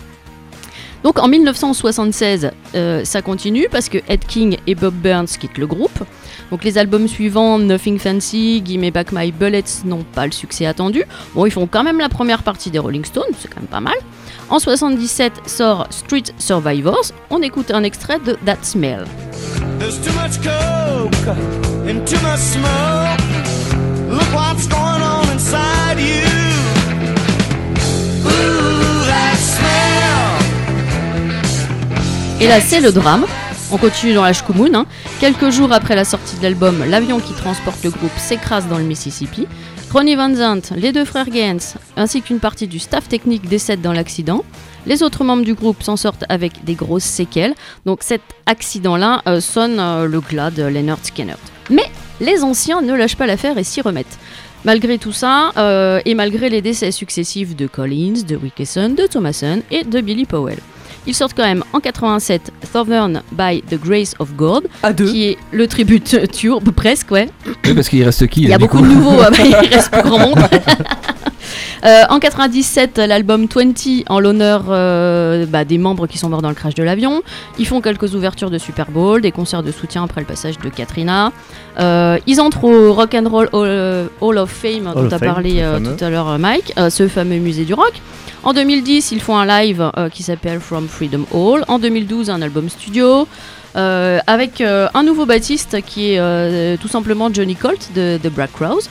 Donc 1.02 1.18
en 1.18 1.28
1976, 1.28 2.50
euh, 2.74 3.04
ça 3.04 3.22
continue 3.22 3.68
parce 3.70 3.88
que 3.88 3.98
Ed 4.08 4.24
King 4.26 4.56
et 4.66 4.74
Bob 4.74 4.94
Burns 4.94 5.26
quittent 5.38 5.58
le 5.58 5.66
groupe. 5.66 6.04
Donc 6.50 6.64
les 6.64 6.78
albums 6.78 7.08
suivants, 7.08 7.58
Nothing 7.58 7.98
Fancy, 7.98 8.62
Gimme 8.64 8.90
Back 8.90 9.12
My 9.12 9.30
Bullets, 9.30 9.84
n'ont 9.84 10.04
pas 10.04 10.26
le 10.26 10.32
succès 10.32 10.66
attendu. 10.66 11.04
Bon, 11.34 11.46
ils 11.46 11.50
font 11.50 11.66
quand 11.66 11.84
même 11.84 11.98
la 11.98 12.08
première 12.08 12.42
partie 12.42 12.70
des 12.70 12.78
Rolling 12.78 13.04
Stones, 13.04 13.34
c'est 13.38 13.48
quand 13.48 13.60
même 13.60 13.68
pas 13.68 13.80
mal. 13.80 13.96
En 14.50 14.58
77 14.58 15.32
sort 15.46 15.86
Street 15.90 16.24
Survivors. 16.38 17.12
On 17.30 17.42
écoute 17.42 17.70
un 17.70 17.82
extrait 17.82 18.18
de 18.18 18.36
That 18.46 18.58
Smell. 18.62 19.04
There's 19.78 19.98
too 19.98 20.12
much 20.14 20.42
coke 20.42 21.28
and 21.86 22.04
too 22.06 22.18
much 22.22 22.40
smoke. 22.40 23.20
Look 24.10 24.34
what's 24.34 24.66
going 24.66 25.02
on 25.02 25.30
inside 25.30 26.00
you. 26.00 26.47
Et 32.40 32.46
là, 32.46 32.60
c'est 32.60 32.80
le 32.80 32.92
drame. 32.92 33.26
On 33.72 33.78
continue 33.78 34.14
dans 34.14 34.22
la 34.22 34.32
Shkumun. 34.32 34.72
hein. 34.74 34.86
Quelques 35.20 35.50
jours 35.50 35.72
après 35.72 35.96
la 35.96 36.04
sortie 36.04 36.36
de 36.36 36.42
l'album, 36.44 36.84
l'avion 36.88 37.18
qui 37.18 37.32
transporte 37.32 37.82
le 37.82 37.90
groupe 37.90 38.16
s'écrase 38.16 38.68
dans 38.68 38.78
le 38.78 38.84
Mississippi. 38.84 39.46
Ronnie 39.92 40.14
Van 40.14 40.32
Zant, 40.32 40.60
les 40.76 40.92
deux 40.92 41.04
frères 41.04 41.30
Gaines, 41.30 41.60
ainsi 41.96 42.22
qu'une 42.22 42.38
partie 42.38 42.68
du 42.68 42.78
staff 42.78 43.08
technique 43.08 43.48
décèdent 43.48 43.80
dans 43.80 43.92
l'accident. 43.92 44.44
Les 44.86 45.02
autres 45.02 45.24
membres 45.24 45.44
du 45.44 45.54
groupe 45.54 45.82
s'en 45.82 45.96
sortent 45.96 46.24
avec 46.28 46.64
des 46.64 46.74
grosses 46.74 47.04
séquelles. 47.04 47.54
Donc 47.86 48.02
cet 48.02 48.22
accident-là 48.46 49.22
euh, 49.26 49.40
sonne 49.40 49.78
euh, 49.80 50.06
le 50.06 50.20
glas 50.20 50.50
de 50.50 50.62
Leonard 50.62 50.98
Skinner. 51.02 51.34
Mais 51.70 51.90
les 52.20 52.44
anciens 52.44 52.82
ne 52.82 52.94
lâchent 52.94 53.16
pas 53.16 53.26
l'affaire 53.26 53.58
et 53.58 53.64
s'y 53.64 53.80
remettent. 53.80 54.18
Malgré 54.64 54.98
tout 54.98 55.12
ça, 55.12 55.52
euh, 55.56 56.00
et 56.04 56.14
malgré 56.14 56.50
les 56.50 56.62
décès 56.62 56.92
successifs 56.92 57.56
de 57.56 57.66
Collins, 57.66 58.22
de 58.26 58.36
Wilkeson, 58.36 58.94
de 58.96 59.06
Thomason 59.06 59.62
et 59.70 59.84
de 59.84 60.00
Billy 60.00 60.24
Powell. 60.24 60.58
Ils 61.08 61.14
sortent 61.14 61.32
quand 61.34 61.44
même 61.44 61.64
en 61.72 61.80
87 61.80 62.52
Southern 62.70 63.22
by 63.32 63.62
the 63.62 63.80
Grace 63.82 64.14
of 64.18 64.34
God, 64.36 64.68
qui 64.94 65.24
est 65.24 65.38
le 65.52 65.66
tribute 65.66 66.30
tour, 66.38 66.60
presque, 66.76 67.10
ouais. 67.10 67.30
Oui, 67.64 67.72
parce 67.72 67.88
qu'il 67.88 68.04
reste 68.04 68.26
qui 68.26 68.42
Il 68.42 68.50
y 68.50 68.52
a 68.52 68.58
beaucoup 68.58 68.76
coup 68.76 68.84
de 68.84 68.92
nouveaux, 68.92 69.18
ah 69.26 69.30
bah, 69.30 69.38
il 69.38 69.74
reste 69.74 69.90
plus 69.90 70.02
grand 70.02 70.18
monde. 70.18 70.38
Euh, 71.84 72.02
en 72.10 72.18
97, 72.18 72.98
l'album 72.98 73.46
20 73.46 74.04
en 74.08 74.18
l'honneur 74.18 74.64
euh, 74.68 75.46
bah, 75.46 75.64
des 75.64 75.78
membres 75.78 76.08
qui 76.08 76.18
sont 76.18 76.28
morts 76.28 76.42
dans 76.42 76.48
le 76.48 76.54
crash 76.56 76.74
de 76.74 76.82
l'avion. 76.82 77.22
Ils 77.56 77.66
font 77.68 77.80
quelques 77.80 78.14
ouvertures 78.14 78.50
de 78.50 78.58
Super 78.58 78.90
Bowl, 78.90 79.20
des 79.20 79.30
concerts 79.30 79.62
de 79.62 79.70
soutien 79.70 80.02
après 80.02 80.20
le 80.20 80.26
passage 80.26 80.58
de 80.58 80.68
Katrina. 80.70 81.30
Euh, 81.78 82.18
ils 82.26 82.40
entrent 82.40 82.64
au 82.64 82.92
Rock 82.92 83.14
and 83.14 83.28
Roll 83.28 83.48
Hall, 83.52 84.08
Hall 84.20 84.38
of 84.38 84.50
Fame 84.50 84.88
Hall 84.88 85.08
dont 85.08 85.16
a 85.16 85.18
parlé 85.20 85.60
euh, 85.60 85.78
tout 85.78 86.04
à 86.04 86.10
l'heure 86.10 86.36
Mike, 86.38 86.72
euh, 86.78 86.90
ce 86.90 87.06
fameux 87.06 87.38
musée 87.38 87.64
du 87.64 87.74
rock. 87.74 87.92
En 88.44 88.52
2010, 88.52 89.12
ils 89.12 89.20
font 89.20 89.36
un 89.36 89.46
live 89.46 89.90
euh, 89.96 90.08
qui 90.08 90.22
s'appelle 90.22 90.60
From 90.60 90.86
Freedom 90.98 91.24
Hall. 91.32 91.64
En 91.68 91.78
2012, 91.78 92.28
un 92.28 92.42
album 92.42 92.68
studio. 92.68 93.28
euh, 93.76 94.18
avec 94.26 94.60
euh, 94.60 94.88
un 94.94 95.04
nouveau 95.04 95.26
bassiste 95.26 95.80
qui 95.82 96.12
est 96.12 96.18
euh, 96.18 96.76
tout 96.80 96.88
simplement 96.88 97.32
Johnny 97.32 97.54
Colt 97.54 97.90
de 97.94 98.18
The 98.20 98.28
Black 98.32 98.52
Crowes. 98.52 98.88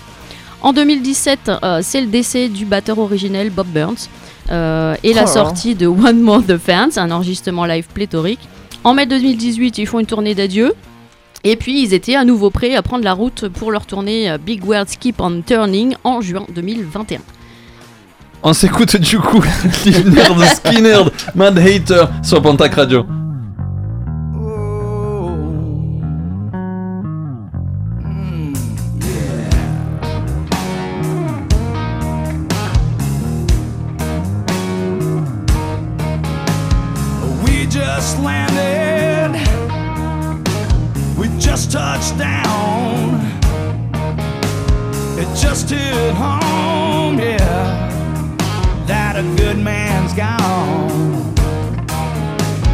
En 0.62 0.72
2017, 0.72 1.52
euh, 1.64 1.80
c'est 1.84 2.00
le 2.00 2.08
décès 2.08 2.48
du 2.48 2.64
batteur 2.66 2.98
originel 3.00 3.50
Bob 3.50 3.68
Burns 3.68 4.08
et 4.50 5.14
la 5.14 5.24
Oh 5.26 5.28
sortie 5.28 5.76
de 5.76 5.88
One 5.88 6.22
More 6.22 6.44
the 6.46 6.58
Fans, 6.58 6.96
un 6.96 7.12
enregistrement 7.12 7.66
live 7.66 7.88
pléthorique. 7.94 8.40
En 8.86 8.94
mai 8.94 9.06
2018, 9.06 9.78
ils 9.80 9.86
font 9.88 10.00
une 10.00 10.06
tournée 10.06 10.36
d'adieu. 10.36 10.74
Et 11.44 11.58
puis 11.58 11.82
ils 11.84 11.94
étaient 11.94 12.16
à 12.16 12.24
nouveau 12.24 12.50
prêts 12.50 12.74
à 12.76 12.82
prendre 12.82 13.04
la 13.04 13.14
route 13.14 13.50
pour 13.50 13.72
leur 13.72 13.86
tournée 13.86 14.34
Big 14.46 14.66
Words 14.66 14.98
Keep 15.00 15.20
on 15.20 15.42
Turning 15.42 15.96
en 16.06 16.22
juin 16.22 16.46
2021. 16.56 17.20
On 18.44 18.54
s'écoute 18.54 18.96
du 18.98 19.18
coup 19.20 19.44
Leonard 19.86 20.56
Skinner, 20.56 21.04
Mad 21.36 21.58
Hater 21.58 22.06
sur 22.24 22.42
Pontac 22.42 22.76
Radio. 22.76 23.06
It 45.20 45.36
just 45.36 45.72
hit 45.72 46.14
home, 46.14 46.57
a 49.18 49.24
good 49.36 49.58
man's 49.58 50.14
gone. 50.14 51.36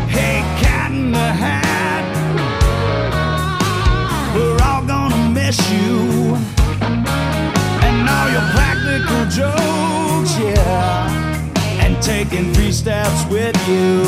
Hey, 0.10 0.42
cat 0.62 0.92
in 0.92 1.12
the 1.14 1.32
hat. 1.44 2.04
We're 4.36 4.62
all 4.62 4.86
gonna 4.86 5.30
miss 5.30 5.58
you. 5.72 6.36
And 7.86 8.10
all 8.10 8.30
your 8.36 8.48
practical 8.52 9.24
jokes, 9.40 10.38
yeah 10.38 11.24
and 11.84 12.02
taking 12.02 12.54
three 12.54 12.72
steps 12.72 13.26
with 13.30 13.56
you. 13.68 14.02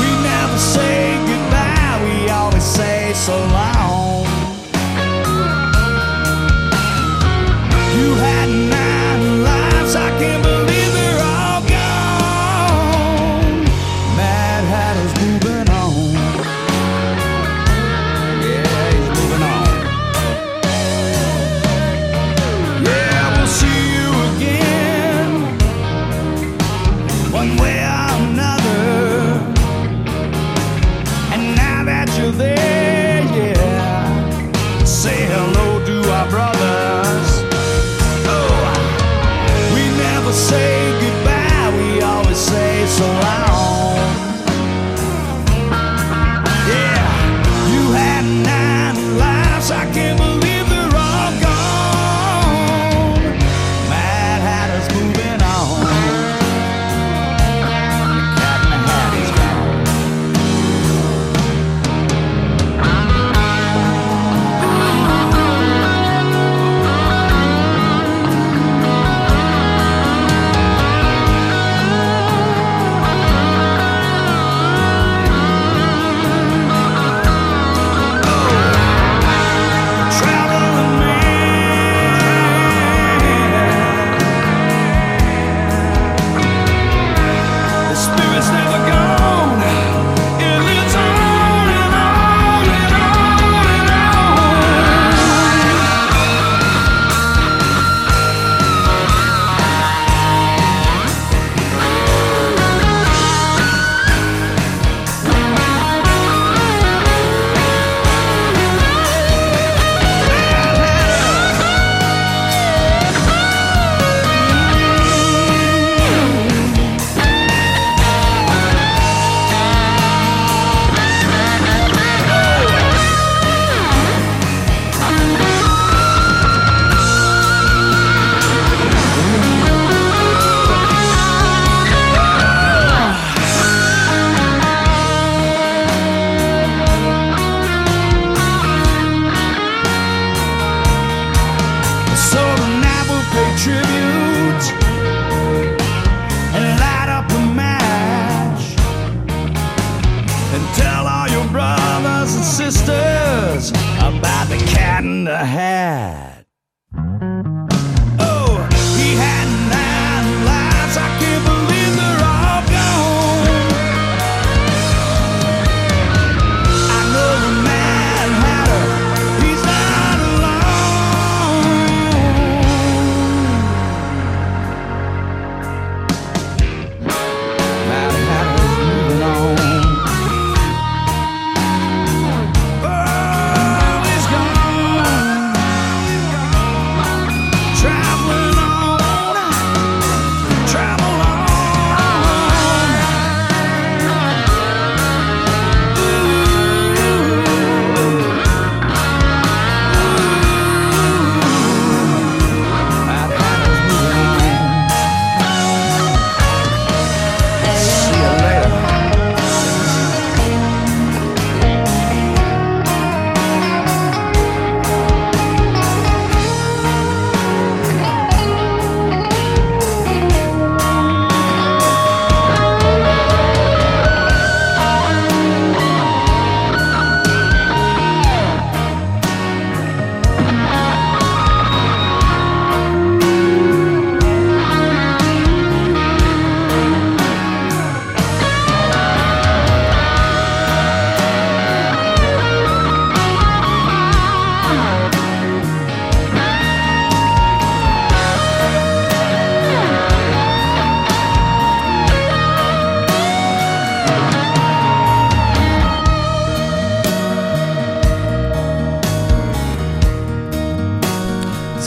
We 0.00 0.08
never 0.30 0.58
say 0.58 1.16
goodbye, 1.28 2.00
we 2.04 2.30
always 2.30 2.64
say 2.64 3.12
so 3.14 3.36
long. 3.36 4.27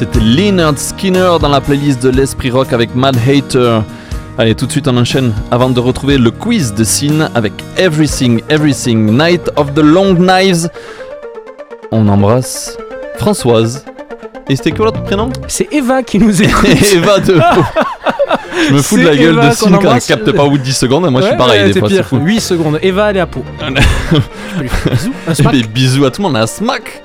C'était 0.01 0.19
Leonard 0.19 0.79
Skinner 0.79 1.33
dans 1.39 1.49
la 1.49 1.61
playlist 1.61 2.01
de 2.01 2.09
l'Esprit 2.09 2.49
Rock 2.49 2.73
avec 2.73 2.95
Mad 2.95 3.15
Hater. 3.17 3.81
Allez, 4.35 4.55
tout 4.55 4.65
de 4.65 4.71
suite 4.71 4.87
on 4.87 4.97
enchaîne 4.97 5.31
avant 5.51 5.69
de 5.69 5.79
retrouver 5.79 6.17
le 6.17 6.31
quiz 6.31 6.73
de 6.73 6.83
Sin 6.83 7.29
avec 7.35 7.53
Everything, 7.77 8.41
Everything, 8.49 9.15
Night 9.15 9.51
of 9.57 9.75
the 9.75 9.79
Long 9.81 10.15
Knives. 10.15 10.71
On 11.91 12.07
embrasse 12.07 12.79
Françoise. 13.19 13.85
Et 14.49 14.55
c'était 14.55 14.71
quoi 14.71 14.85
l'autre 14.85 15.03
prénom? 15.03 15.29
C'est 15.47 15.71
Eva 15.71 16.01
qui 16.01 16.17
nous 16.17 16.41
écoute. 16.41 16.93
Eva 16.95 17.19
de 17.19 17.35
Je 18.69 18.73
me 18.73 18.81
fous 18.81 18.97
de 18.97 19.03
la 19.03 19.15
gueule 19.15 19.35
Eva 19.35 19.49
de 19.49 19.53
Sin 19.53 19.69
quand 19.77 19.93
elle 19.93 20.01
capte 20.01 20.31
pas 20.31 20.45
au 20.45 20.49
bout 20.49 20.57
de 20.57 20.63
10 20.63 20.77
secondes. 20.77 21.11
Moi 21.11 21.21
je 21.21 21.27
suis 21.27 21.37
pareil 21.37 21.61
ouais, 21.61 21.67
des 21.67 21.73
c'est 21.73 21.79
fois, 21.79 21.89
pire. 21.89 22.07
fou. 22.07 22.17
8 22.17 22.39
secondes. 22.39 22.79
Eva, 22.81 23.11
elle 23.11 23.17
est 23.17 23.19
à 23.19 23.27
peau. 23.27 23.45
bisous, 25.27 25.67
bisous 25.71 26.05
à 26.05 26.09
tout 26.09 26.23
le 26.23 26.27
monde, 26.27 26.37
un 26.37 26.47
smack. 26.47 27.03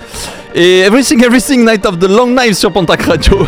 Et 0.59 0.81
Everything, 0.81 1.23
Everything, 1.23 1.65
Night 1.65 1.85
of 1.85 1.99
the 1.99 2.07
Long 2.07 2.35
Knives 2.35 2.57
sur 2.57 2.73
Pontac 2.73 3.03
Radio. 3.03 3.47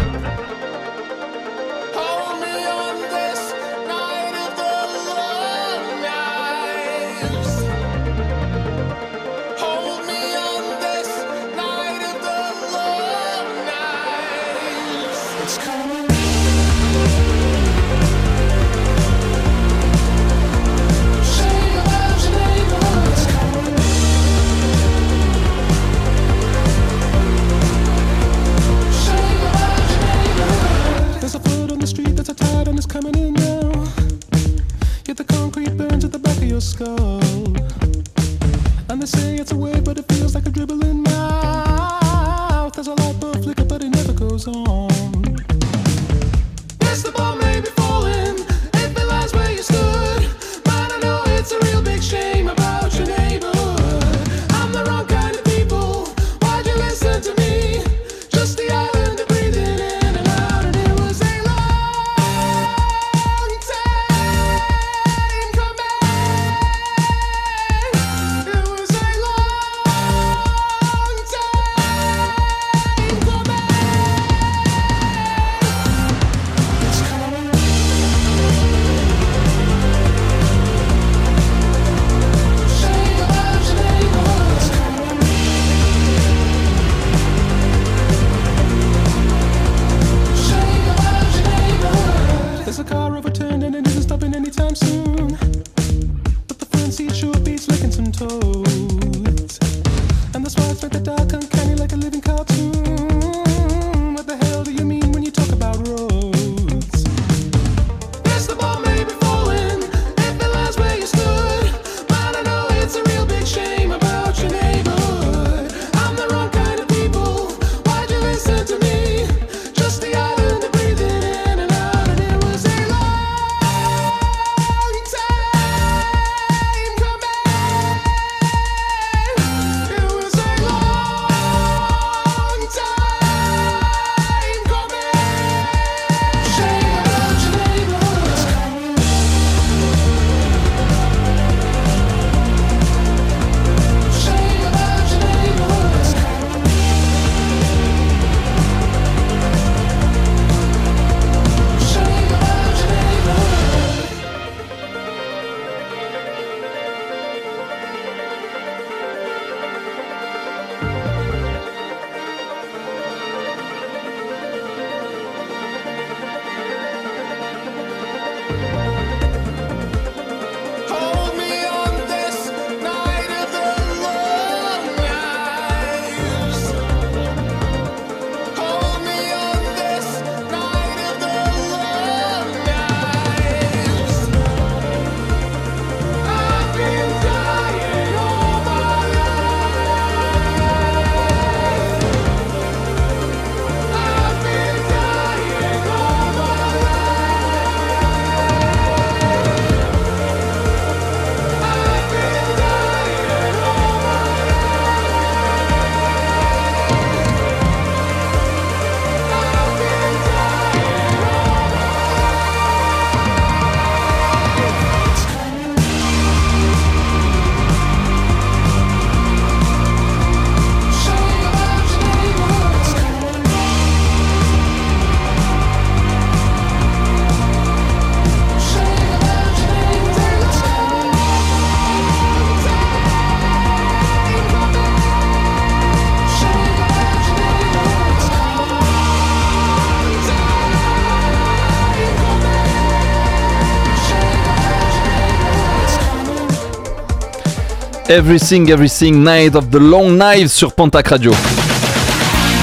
Everything, 248.09 248.71
Everything, 248.71 249.23
Night 249.23 249.55
of 249.55 249.69
the 249.69 249.77
Long 249.77 250.09
Knives 250.13 250.49
sur 250.49 250.73
Pontac 250.73 251.09
Radio. 251.09 251.31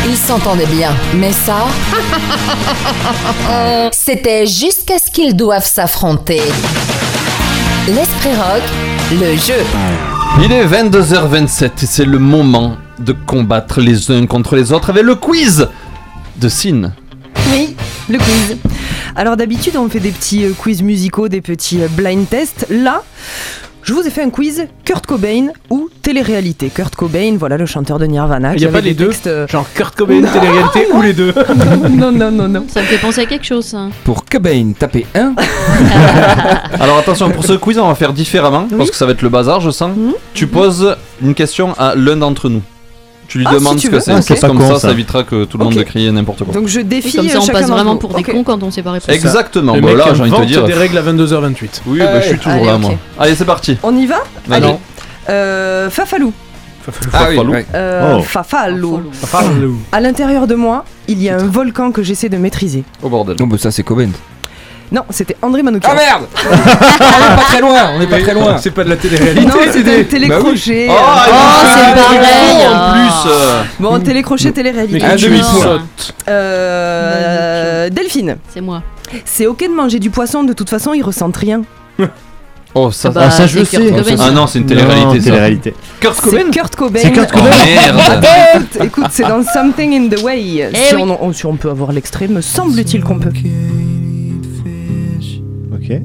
Ils 0.07 0.17
s'entendaient 0.17 0.65
bien, 0.65 0.89
mais 1.13 1.31
ça, 1.31 1.67
c'était 3.91 4.47
jusqu'à 4.47 4.97
ce 4.97 5.11
qu'ils 5.11 5.35
doivent 5.35 5.67
s'affronter. 5.67 6.41
L'Esprit 7.87 8.35
Rock, 8.35 8.63
le 9.11 9.35
jeu. 9.35 9.63
Il 10.43 10.51
est 10.51 10.65
22h27 10.65 11.65
et 11.65 11.85
c'est 11.85 12.05
le 12.05 12.17
moment 12.17 12.77
de 12.97 13.11
combattre 13.13 13.81
les 13.81 14.09
uns 14.09 14.25
contre 14.25 14.55
les 14.55 14.71
autres 14.71 14.89
avec 14.89 15.03
le 15.03 15.13
quiz 15.13 15.67
de 16.37 16.49
Sin. 16.49 16.91
Oui, 17.51 17.75
le 18.09 18.17
quiz. 18.17 18.57
Alors 19.15 19.37
d'habitude, 19.37 19.77
on 19.77 19.87
fait 19.89 19.99
des 19.99 20.11
petits 20.11 20.43
euh, 20.43 20.53
quiz 20.57 20.81
musicaux, 20.81 21.27
des 21.27 21.41
petits 21.41 21.83
euh, 21.83 21.87
blind 21.87 22.27
tests. 22.27 22.65
Là, 22.69 23.03
je 23.85 23.93
vous 23.93 24.01
ai 24.01 24.09
fait 24.09 24.23
un 24.23 24.31
quiz 24.31 24.67
Kurt 24.83 25.05
Cobain 25.05 25.49
ou 25.69 25.89
télé-réalité. 26.01 26.71
Kurt 26.73 26.95
Cobain, 26.95 27.37
voilà 27.37 27.55
le 27.55 27.67
chanteur 27.67 27.99
de 27.99 28.07
Nirvana. 28.07 28.53
Il 28.53 28.57
qui 28.57 28.63
y 28.63 28.67
a 28.67 28.71
pas 28.71 28.81
les 28.81 28.95
deux 28.95 29.09
textes, 29.09 29.27
euh, 29.27 29.47
Genre 29.47 29.67
Kurt 29.75 29.95
Cobain, 29.95 30.23
télé-réalité 30.23 30.87
ou 30.91 31.01
les 31.03 31.13
deux 31.13 31.31
Non, 31.91 32.11
non, 32.11 32.31
non, 32.31 32.47
non. 32.47 32.65
Ça 32.67 32.81
me 32.81 32.87
fait 32.87 32.97
penser 32.97 33.21
à 33.21 33.25
quelque 33.27 33.45
chose, 33.45 33.65
ça. 33.65 33.89
Pour 34.03 34.25
Cobain, 34.25 34.71
tapez 34.77 35.05
1. 35.13 35.35
Alors 36.79 36.97
attention, 36.97 37.29
pour 37.29 37.45
ce 37.45 37.53
quiz, 37.53 37.77
on 37.77 37.87
va 37.87 37.93
faire 37.93 38.11
différemment 38.11 38.67
parce 38.75 38.89
que 38.89 38.95
ça 38.97 39.05
va 39.05 39.11
être 39.11 39.21
le 39.21 39.29
bazar, 39.29 39.61
je 39.61 39.69
sens. 39.69 39.91
Tu 40.33 40.47
poses 40.47 40.95
une 41.21 41.35
question 41.35 41.73
à 41.77 41.93
l'un 41.95 42.17
d'entre 42.17 42.49
nous. 42.49 42.63
Tu 43.27 43.39
lui 43.39 43.45
Ah, 43.47 43.53
si 43.53 43.57
demandes 43.59 43.77
tu 43.79 43.87
ce 43.87 43.91
que 43.91 43.99
c'est. 43.99 44.11
Ah, 44.11 44.21
c'est 44.21 44.27
Parce 44.29 44.41
pas 44.41 44.47
comme 44.47 44.57
con, 44.59 44.67
ça, 44.67 44.73
ça. 44.75 44.79
ça 44.87 44.91
évitera 44.91 45.23
que 45.23 45.45
tout 45.45 45.57
le 45.57 45.63
monde 45.63 45.73
Ok. 45.73 45.79
de 45.79 45.83
crier 45.83 46.11
n'importe 46.11 46.43
quoi. 46.43 46.53
Donc 46.53 46.67
je 46.67 46.79
défie 46.81 47.15
Comme 47.17 47.27
ça, 47.29 47.35
euh, 47.35 47.39
on 47.39 47.41
chacun 47.41 47.53
passe 47.53 47.61
d'entre 47.67 47.73
vraiment 47.75 47.93
vous. 47.93 47.99
pour 47.99 48.11
Ok. 48.11 48.17
des 48.17 48.23
cons 48.23 48.43
quand 48.43 48.61
on 48.63 48.71
sait 48.71 48.83
pas 48.83 48.91
répondre. 48.91 49.13
Exactement. 49.13 49.75
Le 49.75 49.81
mec 49.81 49.97
là, 49.97 50.05
j'ai 50.13 50.21
envie 50.21 50.29
de 50.29 50.35
te 50.35 50.35
invente 50.41 50.47
dire. 50.47 50.65
des 50.65 50.73
règles 50.73 50.97
à 50.97 51.01
22h28. 51.01 51.81
Oui, 51.87 51.99
bah, 51.99 52.21
je 52.21 52.27
suis 52.27 52.37
toujours 52.37 52.51
Allez, 52.53 52.65
là, 52.65 52.75
ok. 52.75 52.81
moi. 52.81 52.91
Allez, 53.19 53.35
c'est 53.35 53.45
parti. 53.45 53.77
On 53.83 53.95
y 53.95 54.05
va 54.05 54.17
Vas-y. 54.47 54.63
Allez. 54.63 54.75
Euh, 55.29 55.89
Fafalou. 55.89 56.31
Ah 57.13 57.25
oui, 57.29 57.35
Fafalou. 57.35 57.51
ouais. 57.51 57.65
Euh, 57.73 58.17
Oh. 58.19 58.21
Fafalou. 58.21 59.01
Fafalou. 59.11 59.79
À 59.91 59.99
l'intérieur 59.99 60.45
de 60.45 60.53
moi, 60.53 60.85
il 61.07 61.21
y 61.23 61.29
a 61.29 61.35
un 61.39 61.47
volcan 61.47 61.91
que 61.91 62.03
j'essaie 62.03 62.29
de 62.29 62.37
maîtriser. 62.37 62.83
Au 63.01 63.09
bordel. 63.09 63.35
Non, 63.39 63.47
bah 63.47 63.57
ça 63.57 63.71
c'est 63.71 63.81
Cobain. 63.81 64.09
Non, 64.91 65.01
c'était 65.09 65.35
André 65.41 65.63
Manoukian. 65.63 65.89
Ah 65.91 65.95
merde 65.95 66.23
On 66.45 66.53
est 66.53 67.35
pas 67.35 67.43
très 67.47 67.61
loin, 67.61 67.91
on 67.97 68.01
est 68.01 68.07
pas 68.07 68.19
très 68.21 68.33
loin. 68.33 68.57
C'est 68.59 68.71
pas 68.71 68.83
de 68.83 68.89
la 68.89 68.97
télé-réalité. 68.97 69.45
Non, 69.45 69.53
télécrochet. 70.09 70.87
Oh, 70.89 70.93
il 70.93 71.67
c'est 71.73 71.85
fait 71.85 71.95
pareil, 71.95 72.19
des 72.19 72.25
faux, 72.25 72.69
ah. 72.71 72.89
En 72.89 72.93
plus. 72.93 73.31
euh. 73.31 73.63
Bon, 73.79 73.99
télécrochet, 73.99 74.51
télé-réalité. 74.51 74.99
Mais 75.01 75.11
Un 75.11 75.15
demi-point. 75.15 75.81
Euh, 76.29 77.89
Delphine. 77.89 78.37
C'est 78.53 78.61
moi. 78.61 78.83
C'est 79.23 79.47
ok 79.47 79.59
de 79.63 79.73
manger 79.75 79.99
du 79.99 80.09
poisson, 80.09 80.43
de 80.43 80.53
toute 80.53 80.69
façon, 80.69 80.93
ils 80.93 81.03
ressentent 81.03 81.37
rien. 81.37 81.61
Oh, 82.77 82.91
ça, 82.91 83.09
Bah, 83.09 83.21
Ah, 83.27 83.31
ça, 83.31 83.47
je 83.47 83.63
c'est 83.63 83.77
sais. 83.77 84.15
Ah 84.19 84.31
non, 84.31 84.47
c'est 84.47 84.59
une 84.59 84.65
télé-réalité. 84.65 85.19
ça. 85.19 85.23
télé-réalité. 85.23 85.73
Kurt 86.01 86.15
C'est 86.21 86.29
Cobain 86.29 86.51
Kurt 86.51 86.75
Cobain. 86.75 86.99
C'est 87.01 87.11
Kurt 87.13 87.29
Oh 87.33 87.37
Cobain. 87.37 87.51
merde 87.65 88.65
Écoute, 88.83 89.05
c'est 89.11 89.23
dans 89.23 89.41
Something 89.53 89.93
in 89.93 90.09
the 90.13 90.21
Way. 90.21 90.69
Eh 90.73 90.75
si, 90.89 90.93
oui. 90.95 91.01
on, 91.01 91.23
on- 91.25 91.31
si 91.31 91.45
on 91.45 91.55
peut 91.55 91.69
avoir 91.69 91.93
l'extrait, 91.93 92.27
me 92.27 92.41
semble-t-il 92.41 93.01
qu'on 93.01 93.17
peut. 93.17 93.29
Ok. 95.89 96.01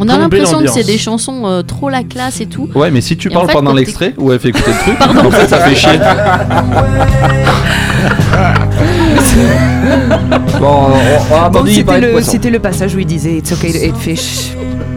On 0.00 0.08
a 0.08 0.18
l'impression 0.18 0.60
que 0.60 0.68
c'est 0.68 0.84
des 0.84 0.98
chansons 0.98 1.44
euh, 1.46 1.62
trop 1.62 1.88
la 1.88 2.02
classe 2.04 2.40
et 2.40 2.46
tout. 2.46 2.68
Ouais, 2.74 2.90
mais 2.90 3.00
si 3.00 3.16
tu 3.16 3.28
Et 3.28 3.30
en 3.32 3.34
parles 3.34 3.46
fait, 3.48 3.52
pendant 3.54 3.72
l'extrait, 3.72 4.14
ou 4.18 4.30
elle 4.32 4.38
fait 4.38 4.50
écouter 4.50 4.70
le 4.70 4.78
truc, 4.78 4.96
en 5.26 5.30
fait, 5.30 5.48
ça 5.48 5.58
fait 5.60 5.74
chier. 5.74 5.98
Bon, 10.60 10.66
on, 10.66 10.90
on 10.90 10.90
va 10.90 11.28
Bon, 11.28 11.44
abandonner 11.44 11.74
c'était 11.74 12.00
le, 12.00 12.10
poissons. 12.12 12.30
c'était 12.32 12.50
le 12.50 12.58
passage 12.58 12.94
où 12.94 12.98
il 12.98 13.06
disait 13.06 13.36
It's 13.36 13.52
okay 13.52 13.72
to 13.72 13.78
eat 13.78 13.96
fish. 13.96 14.50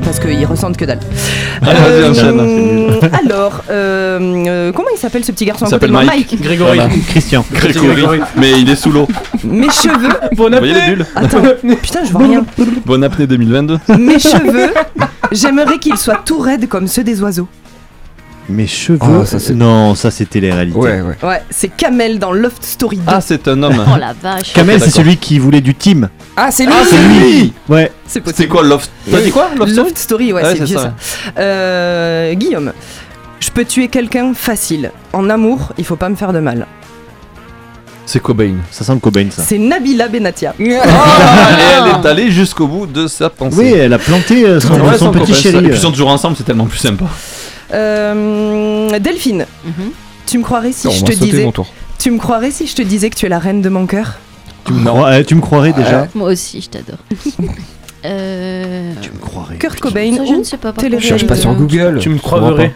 Parce 0.03 0.19
qu'ils 0.19 0.45
ressentent 0.45 0.77
que 0.77 0.85
dalle. 0.85 0.99
Vas-y, 1.61 1.75
Euh, 1.77 2.99
alors, 3.23 3.63
euh, 3.69 4.19
euh, 4.47 4.71
comment 4.71 4.87
il 4.93 4.97
s'appelle 4.97 5.23
ce 5.23 5.31
petit 5.31 5.45
garçon 5.45 5.65
Il 5.69 5.73
à 5.75 5.77
côté 5.79 5.87
de 5.87 5.91
s'appelle 5.93 6.05
moi 6.05 6.15
Mike. 6.15 6.41
Grégory. 6.41 6.77
Voilà. 6.77 6.89
Christian. 7.07 7.45
Grégory. 7.53 8.19
Mais 8.35 8.59
il 8.59 8.69
est 8.69 8.75
sous 8.75 8.91
l'eau. 8.91 9.07
Mes 9.43 9.69
cheveux. 9.69 10.09
Bon 10.35 10.49
Vous 10.49 10.57
voyez 10.57 10.73
les 10.73 10.81
bulles 10.95 11.05
Attends, 11.15 11.41
putain, 11.81 11.99
je 12.05 12.11
vois 12.11 12.23
rien. 12.23 12.43
Bonne 12.85 13.03
apnée 13.03 13.27
2022. 13.27 13.77
Mes 13.99 14.17
cheveux, 14.19 14.73
j'aimerais 15.31 15.77
qu'ils 15.77 15.97
soient 15.97 16.21
tout 16.25 16.39
raides 16.39 16.67
comme 16.67 16.87
ceux 16.87 17.03
des 17.03 17.21
oiseaux. 17.21 17.47
Mes 18.51 18.67
cheveux. 18.67 18.99
Ah, 19.01 19.25
ça, 19.25 19.39
c'est- 19.39 19.53
non, 19.53 19.95
ça 19.95 20.11
c'était 20.11 20.39
les 20.39 20.51
réalités. 20.51 20.77
Ouais, 20.77 21.01
ouais. 21.01 21.17
Ouais, 21.23 21.41
c'est 21.49 21.69
Kamel 21.69 22.19
dans 22.19 22.33
Loft 22.33 22.63
Story 22.63 22.97
2. 22.97 23.03
Ah, 23.07 23.21
c'est 23.21 23.47
un 23.47 23.63
homme. 23.63 23.83
Oh 23.87 23.97
la 23.97 24.13
vache. 24.13 24.53
Kamel, 24.53 24.79
c'est 24.81 24.89
celui 24.91 25.17
qui 25.17 25.39
voulait 25.39 25.61
du 25.61 25.73
team. 25.73 26.09
Ah, 26.35 26.51
c'est 26.51 26.65
lui 26.65 26.73
Ah, 26.75 26.83
c'est 26.87 26.97
lui 26.97 27.53
Ouais. 27.69 27.91
c'est 28.05 28.47
quoi 28.47 28.63
Love 28.63 28.85
T'as 29.09 29.21
dit 29.21 29.31
quoi 29.31 29.49
Love 29.55 29.69
Story 29.69 29.87
Loft 29.87 29.97
Story, 29.97 30.33
ouais, 30.33 30.43
Ouais, 30.43 30.55
c'est 30.55 30.63
vieux 30.63 30.77
ça, 30.77 30.83
ça. 30.83 31.39
Euh, 31.39 32.33
Guillaume, 32.33 32.73
je 33.39 33.49
peux 33.49 33.65
tuer 33.65 33.87
quelqu'un 33.87 34.33
facile. 34.33 34.91
En 35.13 35.29
amour, 35.29 35.73
il 35.77 35.85
faut 35.85 35.95
pas 35.95 36.09
me 36.09 36.15
faire 36.15 36.33
de 36.33 36.39
mal. 36.39 36.67
C'est 38.05 38.19
Cobain. 38.19 38.55
Ça 38.71 38.83
sent 38.83 38.93
le 38.93 38.99
Cobain, 38.99 39.27
ça. 39.29 39.41
C'est 39.41 39.57
Nabila 39.57 40.07
Benatia. 40.09 40.53
Et 40.59 40.65
elle 40.71 41.87
est 41.87 42.05
allée 42.05 42.29
jusqu'au 42.31 42.67
bout 42.67 42.85
de 42.85 43.07
sa 43.07 43.29
pensée. 43.29 43.57
Oui, 43.57 43.73
elle 43.73 43.93
a 43.93 43.99
planté 43.99 44.45
euh, 44.45 44.59
son, 44.59 45.11
petit 45.11 45.33
chéri. 45.33 45.57
Et 45.57 45.61
puis 45.61 45.71
euh. 45.71 45.75
ils 45.75 45.79
sont 45.79 45.91
toujours 45.91 46.09
ensemble, 46.09 46.35
c'est 46.35 46.43
tellement 46.43 46.65
plus 46.65 46.79
sympa. 46.79 47.05
Euh, 47.73 48.99
Delphine, 48.99 49.45
Mhm. 49.65 49.91
tu 50.25 50.37
me 50.37 50.43
croirais 50.43 50.71
si 50.71 50.87
Non, 50.87 50.93
je 50.93 51.03
te 51.05 51.13
disais 51.13 51.43
mon 51.45 51.51
tour. 51.51 51.67
Tu 51.99 52.11
me 52.11 52.17
croirais 52.17 52.51
si 52.51 52.67
je 52.67 52.75
te 52.75 52.81
disais 52.81 53.09
que 53.09 53.15
tu 53.15 53.25
es 53.25 53.29
la 53.29 53.39
reine 53.39 53.61
de 53.61 53.69
mon 53.69 53.85
cœur? 53.85 54.15
Tu 54.65 54.73
me, 54.73 54.89
euh, 54.89 55.23
tu 55.23 55.35
me 55.35 55.41
croirais 55.41 55.73
déjà 55.73 56.07
Moi 56.15 56.29
aussi, 56.31 56.61
je 56.61 56.69
t'adore. 56.69 56.97
euh... 58.05 58.93
Tu 59.01 59.09
me 59.11 59.17
croirais. 59.19 59.55
Kurt 59.57 59.79
Cobain 59.79 60.15
Ça, 60.17 60.25
je 60.25 60.33
ne 60.33 60.43
sais 60.43 60.57
pas. 60.57 60.71
télé-réalité 60.73 61.07
Cherche 61.07 61.27
pas 61.27 61.35
sur 61.35 61.53
Google. 61.53 61.99
Tu 61.99 62.09
me 62.09 62.17
Je 62.17 62.21
croirais. 62.21 62.73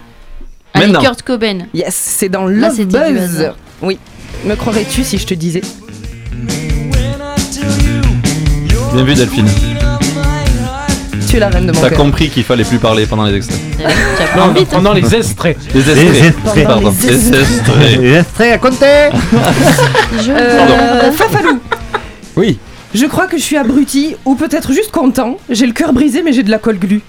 Allez, 0.74 0.88
Maintenant. 0.88 1.02
Kurt 1.02 1.22
Cobain. 1.24 1.60
Yes, 1.74 1.96
c'est 1.96 2.30
dans 2.30 2.46
Là, 2.48 2.70
Love 2.70 2.86
Buzz. 2.86 3.52
Oui. 3.82 3.98
Me 4.46 4.56
croirais-tu 4.56 5.04
si 5.04 5.18
je 5.18 5.26
te 5.26 5.34
disais? 5.34 5.62
Bien 8.94 9.04
vu 9.04 9.14
Delphine. 9.14 9.48
Tu 11.28 11.38
es 11.38 11.40
la 11.40 11.50
reine 11.50 11.68
de 11.68 11.72
mon 11.72 11.82
T'as 11.82 11.90
cœur 11.90 11.98
compris 11.98 12.30
qu'il 12.30 12.44
fallait 12.44 12.64
plus 12.64 12.78
parler 12.78 13.06
pendant 13.06 13.24
les 13.26 13.36
extraits. 13.36 13.60
Tu 13.78 13.84
as 13.86 14.36
Non, 14.38 14.54
pendant 14.70 14.94
les 14.94 15.16
extraits. 15.16 15.58
Les 15.74 15.82
Les 15.82 15.90
extraits. 15.92 16.34
extraits. 16.36 16.68
Pardon. 16.68 16.94
Les 17.02 17.08
Les 17.08 17.28
extraits. 17.40 18.00
Les 18.00 18.14
extraits 18.18 18.54
à 18.54 18.58
compter 18.58 19.10
Je- 20.24 20.32
Euh, 20.32 21.12
Fafalou, 21.12 21.60
Oui. 22.36 22.60
je 22.94 23.06
crois 23.06 23.28
que 23.28 23.38
je 23.38 23.44
suis 23.44 23.58
abruti 23.58 24.16
ou 24.26 24.36
peut-être 24.36 24.72
juste 24.74 24.92
content. 24.92 25.38
J'ai 25.50 25.66
le 25.66 25.74
cœur 25.74 25.94
brisé 25.94 26.22
mais 26.24 26.34
j'ai 26.34 26.44
de 26.44 26.52
la 26.52 26.60
colle 26.60 26.78
glu. 26.80 27.02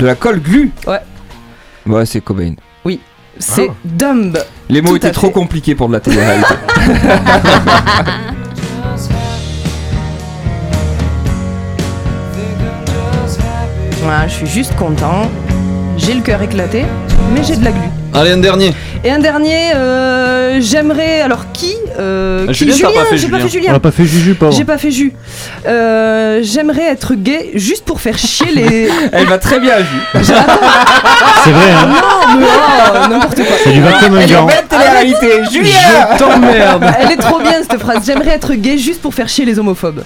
De 0.00 0.06
la 0.06 0.14
colle 0.14 0.40
glu 0.40 0.72
Ouais. 0.86 1.00
Ouais, 1.86 2.06
c'est 2.06 2.20
Cobain. 2.20 2.54
C'est 3.38 3.68
Ah. 3.70 3.74
Dumb. 3.84 4.36
Les 4.68 4.82
mots 4.82 4.90
Tout 4.90 4.96
étaient 4.96 5.10
trop 5.10 5.28
fait. 5.28 5.32
compliqués 5.32 5.74
pour 5.74 5.88
de 5.88 5.94
la 5.94 6.00
télé-réalité. 6.00 6.54
Je 14.26 14.32
suis 14.32 14.46
juste 14.46 14.74
content. 14.76 15.30
J'ai 15.96 16.14
le 16.14 16.22
cœur 16.22 16.42
éclaté, 16.42 16.84
mais 17.34 17.44
j'ai 17.44 17.56
de 17.56 17.64
la 17.64 17.70
glu. 17.70 17.80
Allez, 18.14 18.32
un 18.32 18.38
dernier. 18.38 18.72
Et 19.04 19.10
un 19.10 19.18
dernier, 19.18 19.72
euh, 19.74 20.58
j'aimerais. 20.60 21.20
Alors 21.20 21.52
qui, 21.52 21.74
euh, 21.98 22.46
Ah, 22.48 22.52
qui 22.52 22.58
Julien, 22.70 22.74
t'as 22.80 22.92
pas 23.00 23.04
fait 23.06 23.16
J'ai 23.18 23.28
pas 23.28 23.38
Julien. 23.38 23.38
fait 23.38 23.44
On 23.46 23.48
Julien. 23.60 23.74
a 23.74 23.80
pas 23.80 23.90
fait 23.90 24.04
Juju, 24.04 24.34
pauvre. 24.34 24.52
J'ai 24.52 24.64
pas 24.64 24.78
fait 24.78 24.90
jus. 24.90 25.12
Euh, 25.66 26.40
j'aimerais 26.42 26.84
être 26.90 27.14
gay 27.14 27.50
juste 27.54 27.84
pour 27.84 28.00
faire 28.00 28.18
chier 28.18 28.50
les. 28.52 28.88
Elle 29.12 29.26
va 29.26 29.38
très 29.38 29.60
bien, 29.60 29.74
Jules. 29.78 30.24
C'est 30.24 31.50
vrai, 31.52 31.70
hein 31.72 31.86
Non, 31.88 32.38
mais 32.40 32.46
oh, 32.46 33.08
n'importe 33.08 33.36
quoi. 33.36 33.56
Ça 33.64 33.70
lui 33.70 33.80
va 33.80 33.92
comme 34.00 34.14
un 34.16 34.20
Elle 34.20 34.32
est 34.32 34.46
belle 34.46 34.64
télé-réalité. 34.68 35.28
Julien 35.52 35.70
Je 36.14 36.18
t'emmerde. 36.18 36.84
Elle 37.00 37.12
est 37.12 37.16
trop 37.16 37.38
bien 37.38 37.62
cette 37.68 37.80
phrase. 37.80 37.98
J'aimerais 38.04 38.32
être 38.32 38.54
gay 38.54 38.78
juste 38.78 39.00
pour 39.00 39.14
faire 39.14 39.28
chier 39.28 39.44
les 39.44 39.58
homophobes. 39.58 40.02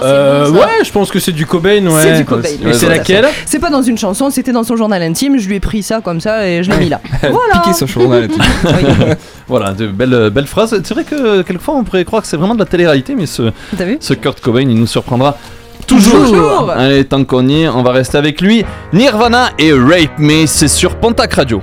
Oh, 0.00 0.04
Euh, 0.04 0.50
bon, 0.50 0.58
ouais, 0.58 0.84
je 0.84 0.90
pense 0.92 1.10
que 1.10 1.18
c'est 1.20 1.32
du 1.32 1.46
Cobain, 1.46 1.86
ouais. 1.86 2.02
C'est 2.02 2.16
du 2.18 2.24
Cobain. 2.24 2.48
Et 2.66 2.72
c'est 2.72 2.88
laquelle 2.88 3.26
C'est 3.46 3.58
pas 3.58 3.70
dans 3.70 3.82
une 3.82 3.98
chanson, 3.98 4.30
c'était 4.30 4.52
dans 4.52 4.64
son 4.64 4.76
journal 4.76 5.02
intime. 5.02 5.38
Je 5.38 5.48
lui 5.48 5.56
ai 5.56 5.60
pris 5.60 5.82
ça 5.82 6.00
comme 6.00 6.20
ça 6.20 6.46
et 6.48 6.62
je 6.62 6.70
l'ai 6.70 6.78
mis 6.78 6.88
là. 6.88 7.00
Voilà. 7.20 7.60
Piqué 7.62 7.72
son 7.74 7.86
journal. 7.86 8.28
Oui, 8.64 8.70
Voilà, 9.48 9.72
de 9.72 9.86
belles, 9.86 10.30
belles 10.30 10.46
phrases. 10.46 10.78
C'est 10.84 10.94
vrai 10.94 11.04
que 11.04 11.42
quelquefois 11.42 11.74
on 11.76 11.84
pourrait 11.84 12.04
croire 12.04 12.22
que 12.22 12.28
c'est 12.28 12.36
vraiment 12.36 12.54
de 12.54 12.60
la 12.60 12.66
télé-réalité, 12.66 13.14
mais 13.14 13.26
ce, 13.26 13.50
ce 14.00 14.14
Kurt 14.14 14.40
Cobain 14.40 14.60
il 14.62 14.74
nous 14.78 14.86
surprendra 14.86 15.36
toujours. 15.86 16.22
Toujours. 16.26 16.70
Allez, 16.70 17.04
tant 17.04 17.24
qu'on 17.24 17.46
y 17.48 17.62
est, 17.62 17.68
on 17.68 17.82
va 17.82 17.92
rester 17.92 18.18
avec 18.18 18.40
lui. 18.42 18.64
Nirvana 18.92 19.50
et 19.58 19.72
Rape 19.72 20.18
Me, 20.18 20.44
c'est 20.46 20.68
sur 20.68 20.96
Pontac 20.96 21.32
Radio. 21.34 21.62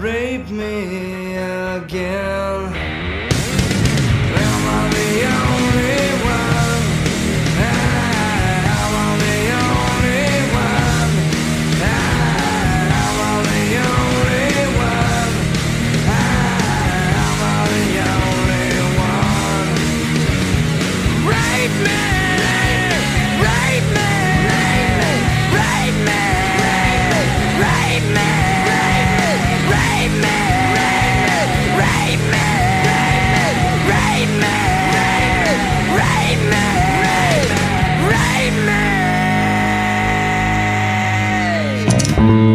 rape 0.00 0.48
me 0.48 1.36
again. 1.36 2.89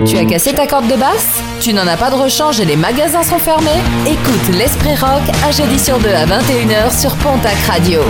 Tu 0.06 0.18
as 0.18 0.26
cassé 0.26 0.54
ta 0.54 0.68
corde 0.68 0.88
de 0.88 0.96
basse? 0.96 1.42
Tu 1.60 1.74
n'en 1.74 1.88
as 1.88 1.98
pas 1.98 2.12
de 2.12 2.16
rechange 2.16 2.60
et 2.60 2.66
les 2.66 2.76
magasins 2.76 3.24
sont 3.24 3.40
fermés? 3.40 3.82
Écoute 4.06 4.56
l'Esprit 4.56 4.96
Rock 4.96 5.24
à 5.44 5.52
jeudi 5.52 5.80
sur 5.80 5.98
2 5.98 6.10
à 6.10 6.26
21h 6.26 7.00
sur 7.00 7.16
Pontac 7.16 7.58
Radio. 7.68 8.02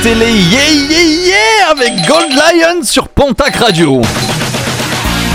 Télé, 0.00 0.26
les 0.26 0.32
Yeah 0.32 0.70
Yeah 0.90 1.26
Yeah 1.26 1.70
avec 1.72 2.06
Gold 2.06 2.30
Lion 2.30 2.84
sur 2.84 3.08
Pontac 3.08 3.56
Radio. 3.56 4.00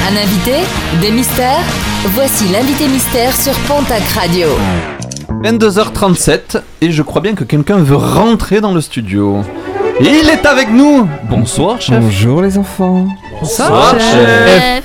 Un 0.09 0.15
invité, 0.15 0.63
des 1.01 1.11
mystères. 1.11 1.65
Voici 2.13 2.45
l'invité 2.47 2.87
mystère 2.87 3.35
sur 3.35 3.51
Pontac 3.67 4.03
Radio. 4.15 4.47
22h37 5.43 6.61
et 6.79 6.91
je 6.91 7.03
crois 7.03 7.19
bien 7.19 7.35
que 7.35 7.43
quelqu'un 7.43 7.75
veut 7.77 7.97
rentrer 7.97 8.61
dans 8.61 8.73
le 8.73 8.79
studio. 8.79 9.41
Il 9.99 10.29
est 10.29 10.45
avec 10.45 10.71
nous. 10.71 11.09
Bonsoir 11.29 11.81
chef. 11.81 11.99
Bonjour 11.99 12.41
les 12.41 12.57
enfants. 12.57 13.05
Bonsoir, 13.41 13.99
chef. 13.99 14.83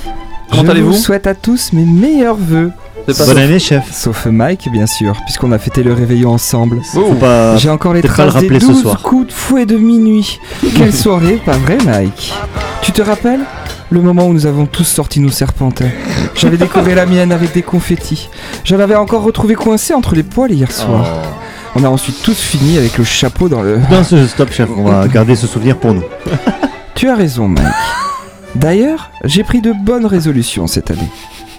Comment 0.51 0.71
allez 0.71 0.81
Je 0.81 0.87
vous 0.87 0.93
souhaite 0.95 1.29
à 1.29 1.37
tous 1.37 1.73
mes 1.73 1.85
meilleurs 1.85 2.35
voeux 2.35 2.73
Bonne 3.07 3.39
année, 3.39 3.59
chef. 3.59 3.93
Sauf 3.93 4.27
Mike, 4.27 4.69
bien 4.73 4.87
sûr, 4.87 5.17
puisqu'on 5.25 5.53
a 5.53 5.59
fêté 5.59 5.83
le 5.83 5.93
réveillon 5.93 6.31
ensemble. 6.31 6.81
Oh, 6.97 7.15
J'ai 7.57 7.71
encore 7.71 7.95
les 7.95 8.03
traces 8.03 8.35
le 8.41 8.49
des 8.49 8.61
ce 8.61 8.75
soir. 8.75 9.03
coups 9.03 9.27
de 9.29 9.33
fouet 9.33 9.67
de 9.67 9.77
minuit. 9.77 10.39
Quelle 10.77 10.95
soirée, 10.95 11.41
pas 11.45 11.57
vrai, 11.57 11.79
Mike? 11.85 12.33
Tu 12.83 12.93
te 12.93 13.03
rappelles? 13.03 13.41
Le 13.91 14.01
moment 14.01 14.27
où 14.27 14.33
nous 14.33 14.47
avons 14.47 14.67
tous 14.67 14.85
sorti 14.85 15.21
nos 15.21 15.31
serpentins. 15.31 15.91
J'avais 16.35 16.57
décoré 16.57 16.95
la 16.95 17.05
mienne 17.05 17.31
avec 17.33 17.53
des 17.53 17.63
confettis. 17.63 18.29
Je 18.65 18.75
l'avais 18.75 18.95
encore 18.95 19.23
retrouvée 19.23 19.55
coincée 19.55 19.93
entre 19.93 20.15
les 20.15 20.23
poils 20.23 20.53
hier 20.53 20.71
soir. 20.73 21.05
Oh. 21.07 21.29
On 21.75 21.85
a 21.85 21.89
ensuite 21.89 22.23
tous 22.23 22.39
fini 22.39 22.79
avec 22.79 22.97
le 22.99 23.05
chapeau 23.05 23.49
dans 23.49 23.63
le. 23.63 23.79
Non, 23.91 24.03
stop, 24.05 24.51
chef, 24.53 24.69
on 24.77 24.85
va 24.85 25.09
garder 25.09 25.37
ce 25.37 25.47
souvenir 25.47 25.77
pour 25.79 25.95
nous. 25.95 26.05
Tu 26.95 27.09
as 27.09 27.17
raison, 27.17 27.49
Mike. 27.49 27.67
D'ailleurs, 28.55 29.11
j'ai 29.25 29.43
pris 29.43 29.61
de 29.61 29.73
bonnes 29.73 30.07
résolutions 30.07 30.67
cette 30.69 30.91
année. 30.91 31.09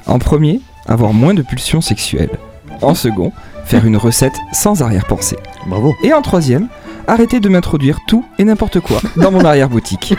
En 0.06 0.18
premier, 0.20 0.62
avoir 0.88 1.14
moins 1.14 1.34
de 1.34 1.42
pulsions 1.42 1.82
sexuelles. 1.82 2.38
En 2.82 2.96
second, 2.96 3.32
faire 3.66 3.86
une 3.86 3.98
recette 3.98 4.36
sans 4.52 4.82
arrière-pensée. 4.82 5.38
Bravo. 5.68 5.94
Et 6.04 6.14
en 6.14 6.22
troisième, 6.22 6.68
arrêter 7.08 7.40
de 7.40 7.50
m'introduire 7.50 8.00
tout 8.08 8.26
et 8.38 8.44
n'importe 8.44 8.80
quoi 8.80 9.00
dans 9.16 9.32
mon 9.32 9.46
arrière-boutique. 9.46 10.16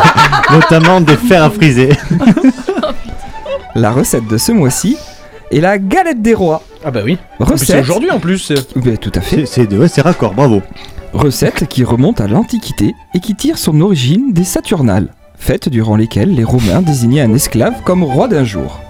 Notamment 0.50 1.00
des 1.00 1.16
fers 1.16 1.44
à 1.44 1.50
friser. 1.50 1.90
La 3.74 3.92
recette 3.92 4.26
de 4.26 4.36
ce 4.36 4.50
mois-ci 4.50 4.96
est 5.52 5.60
la 5.60 5.78
galette 5.78 6.22
des 6.22 6.34
rois. 6.34 6.62
Ah 6.84 6.90
bah 6.90 7.00
oui. 7.04 7.18
Recette. 7.38 7.68
C'est 7.68 7.80
aujourd'hui 7.80 8.10
en 8.10 8.18
plus. 8.18 8.52
Ben, 8.76 8.96
tout 8.98 9.12
à 9.14 9.20
fait. 9.20 9.46
C'est 9.46 9.72
ouais, 9.72 9.88
c'est 9.88 10.00
raccord, 10.00 10.34
bravo. 10.34 10.60
Recette 11.12 11.68
qui 11.68 11.84
remonte 11.84 12.20
à 12.20 12.26
l'Antiquité 12.26 12.94
et 13.14 13.20
qui 13.20 13.34
tire 13.34 13.58
son 13.58 13.80
origine 13.80 14.32
des 14.32 14.44
Saturnales, 14.44 15.12
fêtes 15.36 15.68
durant 15.68 15.96
lesquelles 15.96 16.34
les 16.34 16.44
Romains 16.44 16.82
désignaient 16.82 17.20
un 17.20 17.34
esclave 17.34 17.82
comme 17.84 18.02
roi 18.02 18.28
d'un 18.28 18.44
jour. 18.44 18.80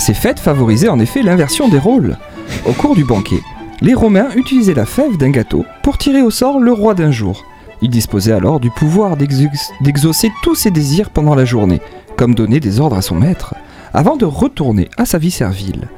Ces 0.00 0.14
fêtes 0.14 0.40
favorisaient 0.40 0.88
en 0.88 0.98
effet 0.98 1.22
l'inversion 1.22 1.68
des 1.68 1.78
rôles. 1.78 2.16
Au 2.64 2.72
cours 2.72 2.94
du 2.94 3.04
banquet, 3.04 3.40
les 3.82 3.92
Romains 3.92 4.28
utilisaient 4.34 4.72
la 4.72 4.86
fève 4.86 5.18
d'un 5.18 5.28
gâteau 5.28 5.66
pour 5.82 5.98
tirer 5.98 6.22
au 6.22 6.30
sort 6.30 6.58
le 6.58 6.72
roi 6.72 6.94
d'un 6.94 7.10
jour. 7.10 7.44
Ils 7.82 7.90
disposaient 7.90 8.32
alors 8.32 8.60
du 8.60 8.70
pouvoir 8.70 9.18
d'exauc- 9.18 9.70
d'exaucer 9.82 10.32
tous 10.42 10.54
ses 10.54 10.70
désirs 10.70 11.10
pendant 11.10 11.34
la 11.34 11.44
journée, 11.44 11.82
comme 12.16 12.34
donner 12.34 12.60
des 12.60 12.80
ordres 12.80 12.96
à 12.96 13.02
son 13.02 13.14
maître, 13.14 13.54
avant 13.92 14.16
de 14.16 14.24
retourner 14.24 14.88
à 14.96 15.04
sa 15.04 15.18
vie 15.18 15.30
servile. 15.30 15.88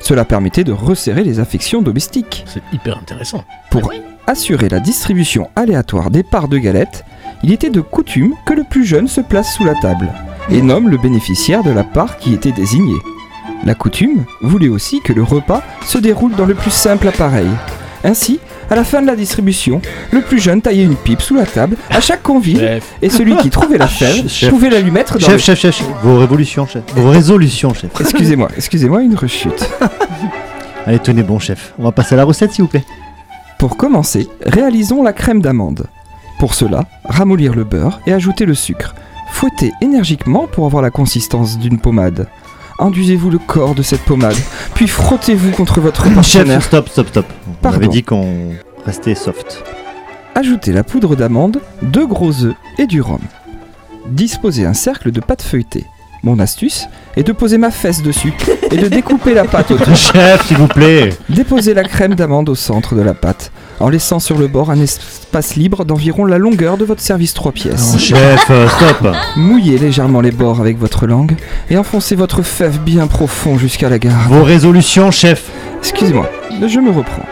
Cela 0.00 0.24
permettait 0.24 0.64
de 0.64 0.72
resserrer 0.72 1.22
les 1.22 1.38
affections 1.38 1.82
domestiques. 1.82 2.44
C'est 2.48 2.62
hyper 2.72 2.98
intéressant. 2.98 3.44
Pour 3.70 3.92
assurer 4.26 4.68
la 4.68 4.80
distribution 4.80 5.50
aléatoire 5.54 6.10
des 6.10 6.24
parts 6.24 6.48
de 6.48 6.58
galettes, 6.58 7.04
il 7.44 7.52
était 7.52 7.70
de 7.70 7.80
coutume 7.80 8.34
que 8.44 8.54
le 8.54 8.64
plus 8.68 8.84
jeune 8.84 9.06
se 9.06 9.20
place 9.20 9.54
sous 9.54 9.64
la 9.64 9.76
table 9.76 10.08
et 10.50 10.60
nomme 10.62 10.88
le 10.88 10.98
bénéficiaire 10.98 11.62
de 11.62 11.70
la 11.70 11.84
part 11.84 12.18
qui 12.18 12.34
était 12.34 12.50
désignée. 12.52 12.98
La 13.64 13.74
coutume 13.74 14.24
voulait 14.40 14.68
aussi 14.68 15.00
que 15.00 15.12
le 15.12 15.22
repas 15.22 15.62
se 15.84 15.98
déroule 15.98 16.32
dans 16.34 16.46
le 16.46 16.54
plus 16.54 16.70
simple 16.70 17.06
appareil. 17.08 17.46
Ainsi, 18.04 18.40
à 18.68 18.74
la 18.74 18.82
fin 18.82 19.00
de 19.00 19.06
la 19.06 19.14
distribution, 19.14 19.80
le 20.10 20.20
plus 20.22 20.40
jeune 20.40 20.60
taillait 20.60 20.82
une 20.84 20.96
pipe 20.96 21.22
sous 21.22 21.36
la 21.36 21.46
table 21.46 21.76
à 21.90 22.00
chaque 22.00 22.22
convive 22.22 22.58
Chef. 22.58 22.84
et 23.00 23.08
celui 23.10 23.36
qui 23.36 23.50
trouvait 23.50 23.78
la 23.78 23.86
fève 23.86 24.26
Chef. 24.28 24.50
pouvait 24.50 24.70
la 24.70 24.80
lui 24.80 24.90
mettre 24.90 25.14
dans 25.14 25.20
Chef, 25.26 25.32
le... 25.34 25.38
chef, 25.38 25.58
chef, 25.60 25.76
chef, 25.76 25.86
vos 26.02 26.18
révolutions, 26.18 26.66
chef. 26.66 26.82
Vos 26.96 27.10
résolutions, 27.10 27.72
chef. 27.74 27.90
Excusez-moi, 28.00 28.48
excusez-moi, 28.56 29.02
une 29.02 29.14
rechute. 29.14 29.68
Allez, 30.86 30.98
tenez 30.98 31.22
bon, 31.22 31.38
chef. 31.38 31.74
On 31.78 31.84
va 31.84 31.92
passer 31.92 32.14
à 32.14 32.18
la 32.18 32.24
recette, 32.24 32.50
s'il 32.52 32.62
vous 32.64 32.70
plaît. 32.70 32.84
Pour 33.58 33.76
commencer, 33.76 34.28
réalisons 34.44 35.04
la 35.04 35.12
crème 35.12 35.40
d'amande. 35.40 35.86
Pour 36.40 36.54
cela, 36.54 36.86
ramollir 37.04 37.54
le 37.54 37.62
beurre 37.62 38.00
et 38.06 38.12
ajouter 38.12 38.44
le 38.46 38.54
sucre. 38.54 38.96
Fouettez 39.30 39.70
énergiquement 39.80 40.48
pour 40.50 40.66
avoir 40.66 40.82
la 40.82 40.90
consistance 40.90 41.56
d'une 41.58 41.78
pommade. 41.78 42.26
Enduisez-vous 42.78 43.30
le 43.30 43.38
corps 43.38 43.74
de 43.74 43.82
cette 43.82 44.02
pommade, 44.02 44.36
puis 44.74 44.88
frottez-vous 44.88 45.50
contre 45.52 45.80
votre 45.80 46.08
partenaire. 46.12 46.62
Stop, 46.62 46.88
stop, 46.88 47.08
stop. 47.08 47.26
On 47.48 47.52
Pardon. 47.54 47.76
avait 47.78 47.88
dit 47.88 48.02
qu'on 48.02 48.52
restait 48.84 49.14
soft. 49.14 49.62
Ajoutez 50.34 50.72
la 50.72 50.82
poudre 50.82 51.14
d'amande, 51.14 51.60
deux 51.82 52.06
gros 52.06 52.44
œufs 52.44 52.54
et 52.78 52.86
du 52.86 53.00
rhum. 53.00 53.20
Disposez 54.08 54.64
un 54.66 54.74
cercle 54.74 55.10
de 55.12 55.20
pâte 55.20 55.42
feuilletée. 55.42 55.84
Mon 56.24 56.38
astuce 56.38 56.86
est 57.16 57.24
de 57.24 57.32
poser 57.32 57.58
ma 57.58 57.72
fesse 57.72 58.00
dessus 58.00 58.32
et 58.70 58.76
de 58.76 58.86
découper 58.86 59.34
la 59.34 59.44
pâte 59.44 59.70
autour. 59.72 59.96
Chef, 59.96 60.46
s'il 60.46 60.56
vous 60.56 60.68
plaît. 60.68 61.10
Déposez 61.28 61.74
la 61.74 61.82
crème 61.82 62.14
d'amande 62.14 62.48
au 62.48 62.54
centre 62.54 62.94
de 62.94 63.00
la 63.02 63.12
pâte, 63.12 63.50
en 63.80 63.88
laissant 63.88 64.20
sur 64.20 64.38
le 64.38 64.46
bord 64.46 64.70
un 64.70 64.80
espace 64.80 65.56
libre 65.56 65.84
d'environ 65.84 66.24
la 66.24 66.38
longueur 66.38 66.76
de 66.76 66.84
votre 66.84 67.00
service 67.00 67.34
3 67.34 67.50
pièces. 67.50 67.92
Non, 67.92 67.98
chef, 67.98 68.46
euh, 68.50 68.68
stop. 68.68 69.08
Mouillez 69.36 69.78
légèrement 69.78 70.20
les 70.20 70.30
bords 70.30 70.60
avec 70.60 70.78
votre 70.78 71.08
langue 71.08 71.34
et 71.70 71.76
enfoncez 71.76 72.14
votre 72.14 72.42
fève 72.42 72.78
bien 72.78 73.08
profond 73.08 73.58
jusqu'à 73.58 73.88
la 73.88 73.98
garde. 73.98 74.30
Vos 74.30 74.44
résolutions, 74.44 75.10
chef. 75.10 75.50
Excusez-moi, 75.80 76.30
je 76.68 76.78
me 76.78 76.90
reprends. 76.92 77.26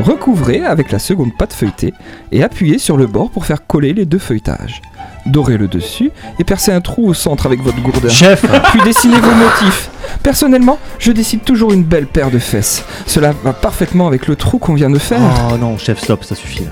Recouvrez 0.00 0.62
avec 0.62 0.92
la 0.92 0.98
seconde 0.98 1.34
pâte 1.38 1.54
feuilletée 1.54 1.94
et 2.32 2.42
appuyez 2.42 2.78
sur 2.78 2.98
le 2.98 3.06
bord 3.06 3.30
pour 3.30 3.46
faire 3.46 3.66
coller 3.66 3.94
les 3.94 4.04
deux 4.04 4.18
feuilletages. 4.18 4.82
Dorez 5.26 5.56
le 5.56 5.68
dessus 5.68 6.10
et 6.38 6.44
percez 6.44 6.72
un 6.72 6.80
trou 6.80 7.08
au 7.08 7.14
centre 7.14 7.46
avec 7.46 7.62
votre 7.62 7.80
gourdin. 7.80 8.08
Chef. 8.08 8.44
Puis 8.70 8.80
dessinez 8.84 9.18
vos 9.20 9.34
motifs. 9.34 9.90
Personnellement, 10.22 10.78
je 10.98 11.12
dessine 11.12 11.40
toujours 11.40 11.72
une 11.72 11.82
belle 11.82 12.06
paire 12.06 12.30
de 12.30 12.38
fesses. 12.38 12.84
Cela 13.06 13.32
va 13.42 13.52
parfaitement 13.52 14.06
avec 14.06 14.26
le 14.26 14.36
trou 14.36 14.58
qu'on 14.58 14.74
vient 14.74 14.90
de 14.90 14.98
faire. 14.98 15.20
Oh 15.52 15.56
non, 15.56 15.78
chef, 15.78 16.00
stop, 16.00 16.24
ça 16.24 16.34
suffit 16.34 16.64
là. 16.64 16.70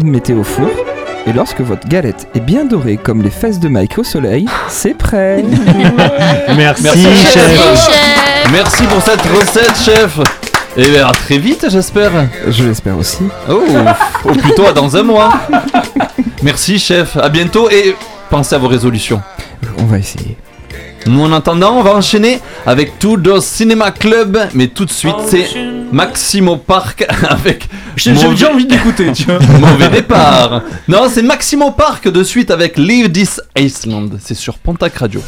Mettez 0.00 0.34
au 0.34 0.44
four. 0.44 0.70
Et 1.26 1.32
lorsque 1.32 1.60
votre 1.60 1.86
galette 1.88 2.26
est 2.34 2.40
bien 2.40 2.64
dorée 2.64 2.96
comme 2.96 3.22
les 3.22 3.30
fesses 3.30 3.60
de 3.60 3.68
Mike 3.68 3.98
au 3.98 4.04
soleil, 4.04 4.46
c'est 4.68 4.94
prêt. 4.94 5.44
Merci, 6.56 6.82
Merci, 6.84 7.04
chef. 7.32 7.90
Merci 8.50 8.84
pour 8.84 9.02
cette 9.02 9.20
recette, 9.20 9.76
chef. 9.84 10.37
Et 10.78 10.88
bien, 10.90 11.06
à 11.08 11.12
très 11.12 11.38
vite, 11.38 11.66
j'espère. 11.68 12.12
Je 12.46 12.62
l'espère 12.62 12.96
aussi. 12.96 13.24
Oh, 13.50 13.60
ou 14.24 14.32
plutôt 14.32 14.64
à 14.66 14.72
dans 14.72 14.96
un 14.96 15.02
mois. 15.02 15.32
Merci, 16.42 16.78
chef. 16.78 17.16
À 17.16 17.28
bientôt 17.28 17.68
et 17.68 17.96
pensez 18.30 18.54
à 18.54 18.58
vos 18.58 18.68
résolutions. 18.68 19.20
On 19.78 19.84
va 19.86 19.98
essayer. 19.98 20.36
Nous, 21.06 21.20
en 21.24 21.32
attendant, 21.32 21.72
on 21.78 21.82
va 21.82 21.94
enchaîner 21.96 22.38
avec 22.64 22.98
Tudor 23.00 23.42
Cinema 23.42 23.90
Club. 23.90 24.38
Mais 24.54 24.68
tout 24.68 24.84
de 24.84 24.92
suite, 24.92 25.16
c'est 25.26 25.48
Maximo 25.90 26.56
Park 26.56 27.04
avec. 27.28 27.68
J'ai- 27.96 28.12
Mauvais- 28.12 28.34
bien 28.34 28.50
envie 28.52 28.66
d'écouter, 28.66 29.10
tu 29.12 29.24
vois. 29.24 29.38
Mauvais 29.60 29.88
départ. 29.88 30.62
Non, 30.86 31.08
c'est 31.10 31.22
Maximo 31.22 31.72
Park 31.72 32.06
de 32.08 32.22
suite 32.22 32.52
avec 32.52 32.76
Leave 32.78 33.10
This 33.10 33.40
Iceland. 33.58 34.10
C'est 34.20 34.34
sur 34.36 34.58
Pontac 34.58 34.94
Radio. 34.96 35.20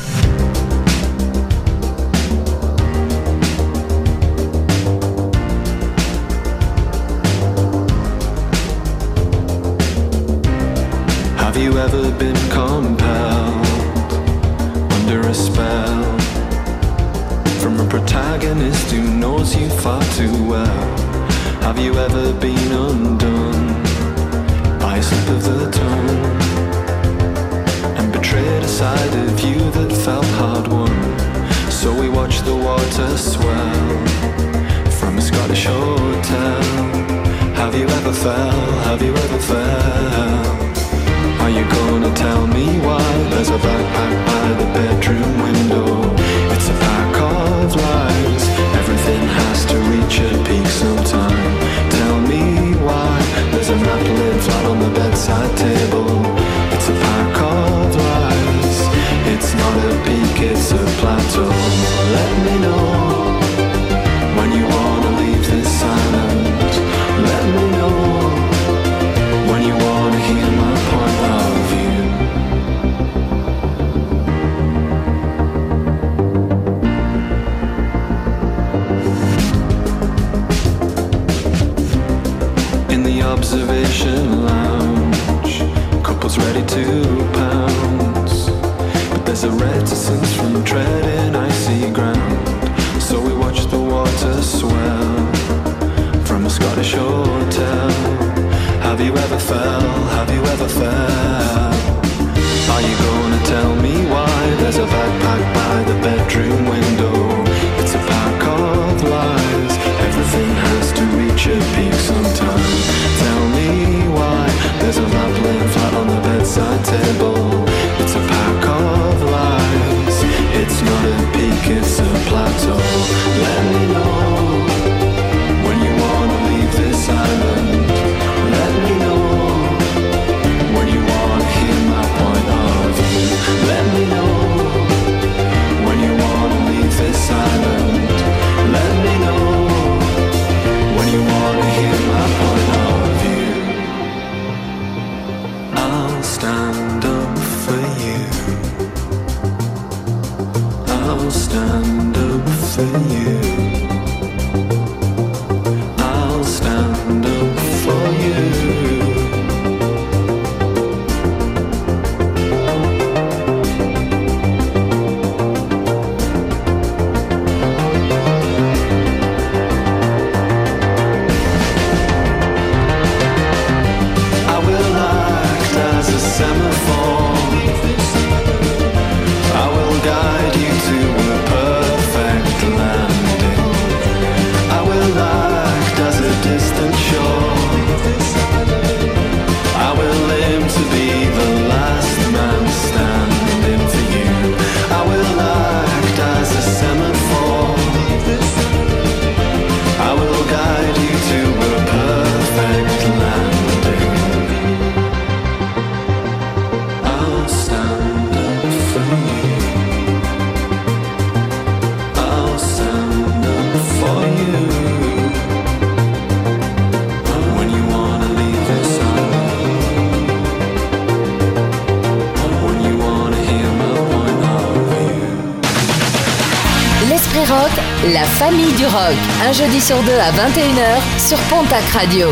La 228.12 228.24
famille 228.24 228.73
du 228.73 228.85
rock, 228.87 229.15
un 229.47 229.53
jeudi 229.53 229.81
sur 229.81 230.03
deux 230.03 230.19
à 230.19 230.32
21h 230.32 231.01
sur 231.19 231.39
Pontac 231.49 231.85
Radio. 231.93 232.27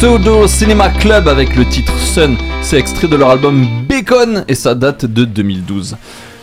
Todo 0.00 0.48
Cinema 0.48 0.88
Club 0.88 1.28
avec 1.28 1.56
le 1.56 1.66
titre 1.66 1.92
Sun. 1.98 2.34
C'est 2.62 2.78
extrait 2.78 3.06
de 3.06 3.16
leur 3.16 3.28
album 3.28 3.66
Bacon 3.86 4.46
et 4.48 4.54
ça 4.54 4.74
date 4.74 5.04
de 5.04 5.26
2012. 5.26 5.98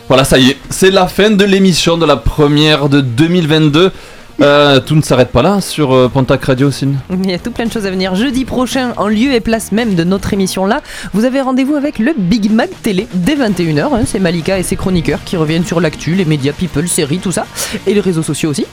Voilà, 0.06 0.22
ça 0.22 0.38
y 0.38 0.50
est, 0.50 0.56
c'est 0.70 0.92
la 0.92 1.08
fin 1.08 1.30
de 1.30 1.44
l'émission 1.44 1.98
de 1.98 2.06
la 2.06 2.16
première 2.16 2.88
de 2.88 3.00
2022. 3.00 3.90
Euh, 4.40 4.78
tout 4.78 4.94
ne 4.94 5.02
s'arrête 5.02 5.30
pas 5.30 5.42
là 5.42 5.60
sur 5.60 5.92
euh, 5.92 6.08
Radio, 6.40 6.70
Cine. 6.70 6.98
Il 7.10 7.28
y 7.28 7.34
a 7.34 7.38
tout 7.40 7.50
plein 7.50 7.66
de 7.66 7.72
choses 7.72 7.86
à 7.86 7.90
venir. 7.90 8.14
Jeudi 8.14 8.44
prochain, 8.44 8.92
en 8.96 9.08
lieu 9.08 9.32
et 9.32 9.40
place 9.40 9.72
même 9.72 9.96
de 9.96 10.04
notre 10.04 10.32
émission 10.32 10.64
là, 10.64 10.80
vous 11.12 11.24
avez 11.24 11.40
rendez-vous 11.40 11.74
avec 11.74 11.98
le 11.98 12.14
Big 12.16 12.52
Mac 12.52 12.70
Télé 12.82 13.08
dès 13.12 13.34
21h. 13.34 13.92
Hein. 13.92 14.02
C'est 14.06 14.20
Malika 14.20 14.56
et 14.56 14.62
ses 14.62 14.76
chroniqueurs 14.76 15.24
qui 15.24 15.36
reviennent 15.36 15.66
sur 15.66 15.80
l'actu, 15.80 16.14
les 16.14 16.24
médias, 16.24 16.52
people, 16.52 16.86
séries, 16.86 17.18
tout 17.18 17.32
ça. 17.32 17.46
Et 17.88 17.94
les 17.94 18.00
réseaux 18.00 18.22
sociaux 18.22 18.50
aussi. 18.50 18.66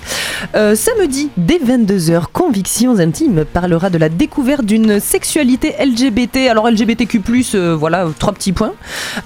Euh, 0.55 0.75
samedi, 0.75 1.29
dès 1.37 1.57
22h, 1.57 2.23
Convictions 2.33 2.97
Intimes 2.99 3.45
parlera 3.45 3.89
de 3.89 3.97
la 3.97 4.09
découverte 4.09 4.65
d'une 4.65 4.99
sexualité 4.99 5.75
LGBT. 5.83 6.47
Alors 6.49 6.69
LGBTQ+, 6.69 7.21
euh, 7.55 7.75
voilà, 7.75 8.07
trois 8.19 8.33
petits 8.33 8.51
points. 8.51 8.73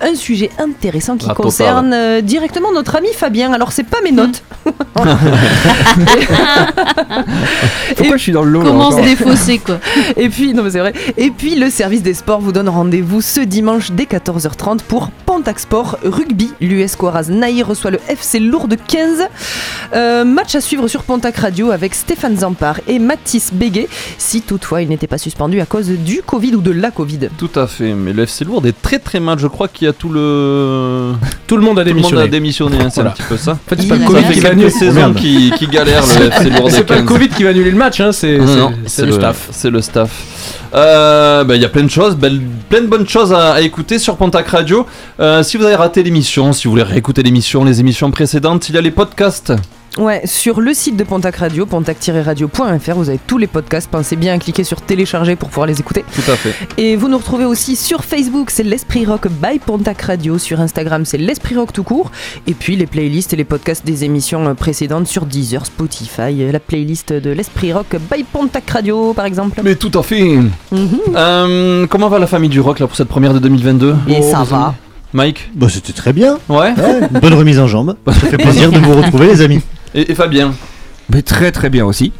Un 0.02 0.16
sujet 0.16 0.50
intéressant 0.60 1.18
qui 1.18 1.28
Ah, 1.30 1.34
concerne 1.34 1.92
euh, 1.94 2.22
directement 2.22 2.72
notre 2.72 2.96
ami 2.96 3.10
Fabien. 3.14 3.52
Alors 3.54 3.72
c'est 3.72 3.84
pas 3.84 4.02
mes 4.02 4.12
notes. 4.12 4.44
Pourquoi 7.96 8.18
je 8.18 8.22
suis 8.22 8.32
dans 8.32 8.44
le 8.44 8.52
lot 8.52 8.62
Comment 8.64 8.92
se 8.92 9.02
défausser 9.02 9.60
quoi 9.60 9.80
Et 10.18 10.30
puis, 10.30 10.54
non 10.54 10.64
mais 10.64 10.72
c'est 10.72 10.80
vrai. 10.80 10.94
Et 11.18 11.32
puis 11.32 11.56
le 11.56 11.70
service 11.70 12.04
des 12.04 12.14
sports 12.14 12.42
vous 12.42 12.52
donne 12.52 12.70
rendez-vous 12.70 13.22
ce 13.22 13.42
dimanche 13.42 13.92
dès 13.92 14.04
14h30 14.06 14.80
pour 14.88 15.10
Pontac 15.40 15.60
Sport 15.60 15.98
Rugby. 16.04 16.50
L'US 16.60 16.98
Coraz 16.98 17.30
Naï 17.30 17.64
reçoit 17.64 17.92
le 17.92 18.00
FC 18.10 18.40
Lourdes 18.40 18.76
15. 18.90 19.22
Euh, 19.96 20.26
match 20.26 20.54
à 20.56 20.60
suivre 20.60 20.90
sur 20.90 21.04
Pontac 21.04 21.38
Radio 21.38 21.72
avec 21.72 21.96
Stéphane 21.96 22.38
Zampar 22.40 22.82
et 22.90 23.00
Mathis 23.00 23.54
Béguet, 23.54 23.88
si 24.18 24.42
toutefois 24.42 24.82
il 24.82 24.90
n'était 24.90 25.08
pas 25.08 25.18
suspendu 25.18 25.62
à 25.62 25.66
cause 25.66 25.88
du 25.88 26.22
Covid 26.24 26.56
ou 26.56 26.62
de 26.62 26.72
la 26.72 26.92
Covid. 26.92 27.30
Tout 27.38 27.52
à 27.56 27.68
fait, 27.68 27.94
mais 27.94 28.12
le 28.12 28.24
FC 28.24 28.44
Lourdes 28.44 28.66
est 28.66 28.82
très 28.82 29.00
très 29.00 29.22
mal. 29.22 29.40
Je 29.40 29.48
crois 29.48 29.70
qu'il 29.70 29.86
y 29.86 29.90
a 29.90 29.94
tout 29.94 30.10
le. 30.10 31.14
Tout 31.48 31.56
le 31.56 31.64
monde 31.64 31.80
a 31.80 31.84
Tout 31.84 31.88
le 31.90 31.94
monde 31.96 32.04
démissionné. 32.04 32.22
a 32.24 32.28
démissionné, 32.28 32.78
hein, 32.82 32.90
c'est 32.90 32.96
Voilà. 32.96 33.12
un 33.12 33.14
petit 33.14 33.24
peu 33.24 33.38
ça. 33.38 33.54
En 33.54 33.56
fait, 33.70 33.82
c'est 33.82 33.88
pas 33.88 33.96
le 33.96 34.06
Covid 34.06 34.34
qui 34.34 34.40
va 34.42 34.50
annuler. 34.50 34.72
qui, 35.16 35.52
qui 35.58 35.68
galère 35.68 36.04
le 36.20 36.26
FC 36.28 36.50
Lourdes 36.50 36.70
C'est 36.72 36.84
pas 36.84 36.96
le 36.96 37.02
15. 37.04 37.08
Covid 37.08 37.30
qui 37.30 37.44
va 37.44 37.50
annuler 37.52 37.72
le 37.72 37.78
match, 37.78 38.02
hein, 38.02 38.12
le 38.22 39.12
staff. 39.14 39.48
C'est 39.52 39.70
le 39.70 39.82
staff. 39.82 40.10
Euh, 40.74 41.44
bah, 41.44 41.56
Il 41.56 41.62
y 41.62 41.66
a 41.66 41.70
plein 41.70 41.84
de 41.84 41.90
choses, 41.90 42.18
plein 42.18 42.82
de 42.82 42.88
bonnes 42.88 43.08
choses 43.08 43.34
à, 43.34 43.54
à 43.54 43.62
écouter 43.62 44.00
sur 44.00 44.18
Pontac 44.18 44.48
Radio. 44.48 44.86
Euh, 45.20 45.44
si 45.44 45.58
vous 45.58 45.66
avez 45.66 45.76
raté 45.76 46.04
l'émission, 46.04 46.54
si 46.54 46.66
vous 46.66 46.72
voulez 46.72 46.84
réécouter 46.84 47.24
l'émission, 47.24 47.64
les 47.64 47.80
émissions 47.80 48.12
précédentes, 48.12 48.70
il 48.70 48.76
y 48.76 48.78
a 48.78 48.82
les 48.82 48.92
podcasts. 48.92 49.54
Ouais, 49.98 50.22
sur 50.26 50.62
le 50.62 50.74
site 50.74 50.96
de 50.98 51.04
Pontac 51.04 51.38
Radio, 51.38 51.66
pontac-radio.fr, 51.66 52.94
vous 52.96 53.10
avez 53.10 53.20
tous 53.26 53.38
les 53.38 53.48
podcasts. 53.48 53.90
Pensez 53.90 54.16
bien 54.16 54.36
à 54.36 54.38
cliquer 54.38 54.64
sur 54.64 54.82
télécharger 54.82 55.36
pour 55.36 55.50
pouvoir 55.50 55.66
les 55.68 55.80
écouter. 55.80 56.06
Tout 56.14 56.32
à 56.32 56.36
fait. 56.36 56.54
Et 56.78 56.96
vous 56.96 57.10
nous 57.10 57.18
retrouvez 57.18 57.46
aussi 57.46 57.76
sur 57.76 58.04
Facebook, 58.04 58.52
c'est 58.52 58.64
l'Esprit 58.64 59.06
Rock 59.06 59.28
by 59.28 59.60
Pontac 59.60 60.02
Radio. 60.04 60.38
Sur 60.38 60.62
Instagram, 60.62 61.06
c'est 61.06 61.18
l'Esprit 61.18 61.56
Rock 61.56 61.74
tout 61.74 61.84
court. 61.84 62.12
Et 62.48 62.54
puis 62.54 62.76
les 62.76 62.86
playlists 62.86 63.34
et 63.34 63.36
les 63.36 63.44
podcasts 63.44 63.86
des 63.86 64.04
émissions 64.04 64.54
précédentes 64.56 65.08
sur 65.08 65.26
Deezer, 65.26 65.66
Spotify, 65.66 66.50
la 66.52 66.60
playlist 66.60 67.12
de 67.12 67.32
l'Esprit 67.32 67.74
Rock 67.74 67.98
by 68.12 68.24
Pontac 68.24 68.70
Radio 68.70 69.14
par 69.14 69.26
exemple. 69.26 69.60
Mais 69.64 69.76
tout 69.76 69.92
à 69.98 70.04
fait. 70.04 70.38
Mhm. 70.72 71.00
Euh, 71.16 71.88
comment 71.88 72.10
va 72.10 72.20
la 72.20 72.28
famille 72.28 72.50
du 72.50 72.60
rock 72.62 72.80
là 72.80 72.88
pour 72.88 72.96
cette 72.96 73.10
première 73.10 73.34
de 73.34 73.40
2022 73.40 73.96
Et 74.08 74.22
ça 74.22 74.40
vous 74.40 74.46
va. 74.56 74.76
Mike? 75.14 75.50
Bah, 75.56 75.68
c'était 75.70 75.94
très 75.94 76.14
bien. 76.14 76.38
Ouais. 76.48 76.74
Ouais, 76.78 77.10
bonne 77.20 77.34
remise 77.34 77.60
en 77.60 77.66
jambe. 77.68 77.96
Ça 78.06 78.14
fait 78.14 78.38
plaisir 78.38 78.72
de 78.72 78.78
vous 78.78 78.94
retrouver, 78.94 79.26
les 79.26 79.42
amis. 79.42 79.60
Et, 79.96 80.12
et 80.12 80.16
Fabien 80.16 80.54
Mais 81.14 81.22
très 81.22 81.52
très 81.52 81.70
bien 81.70 81.86
aussi. 81.86 82.12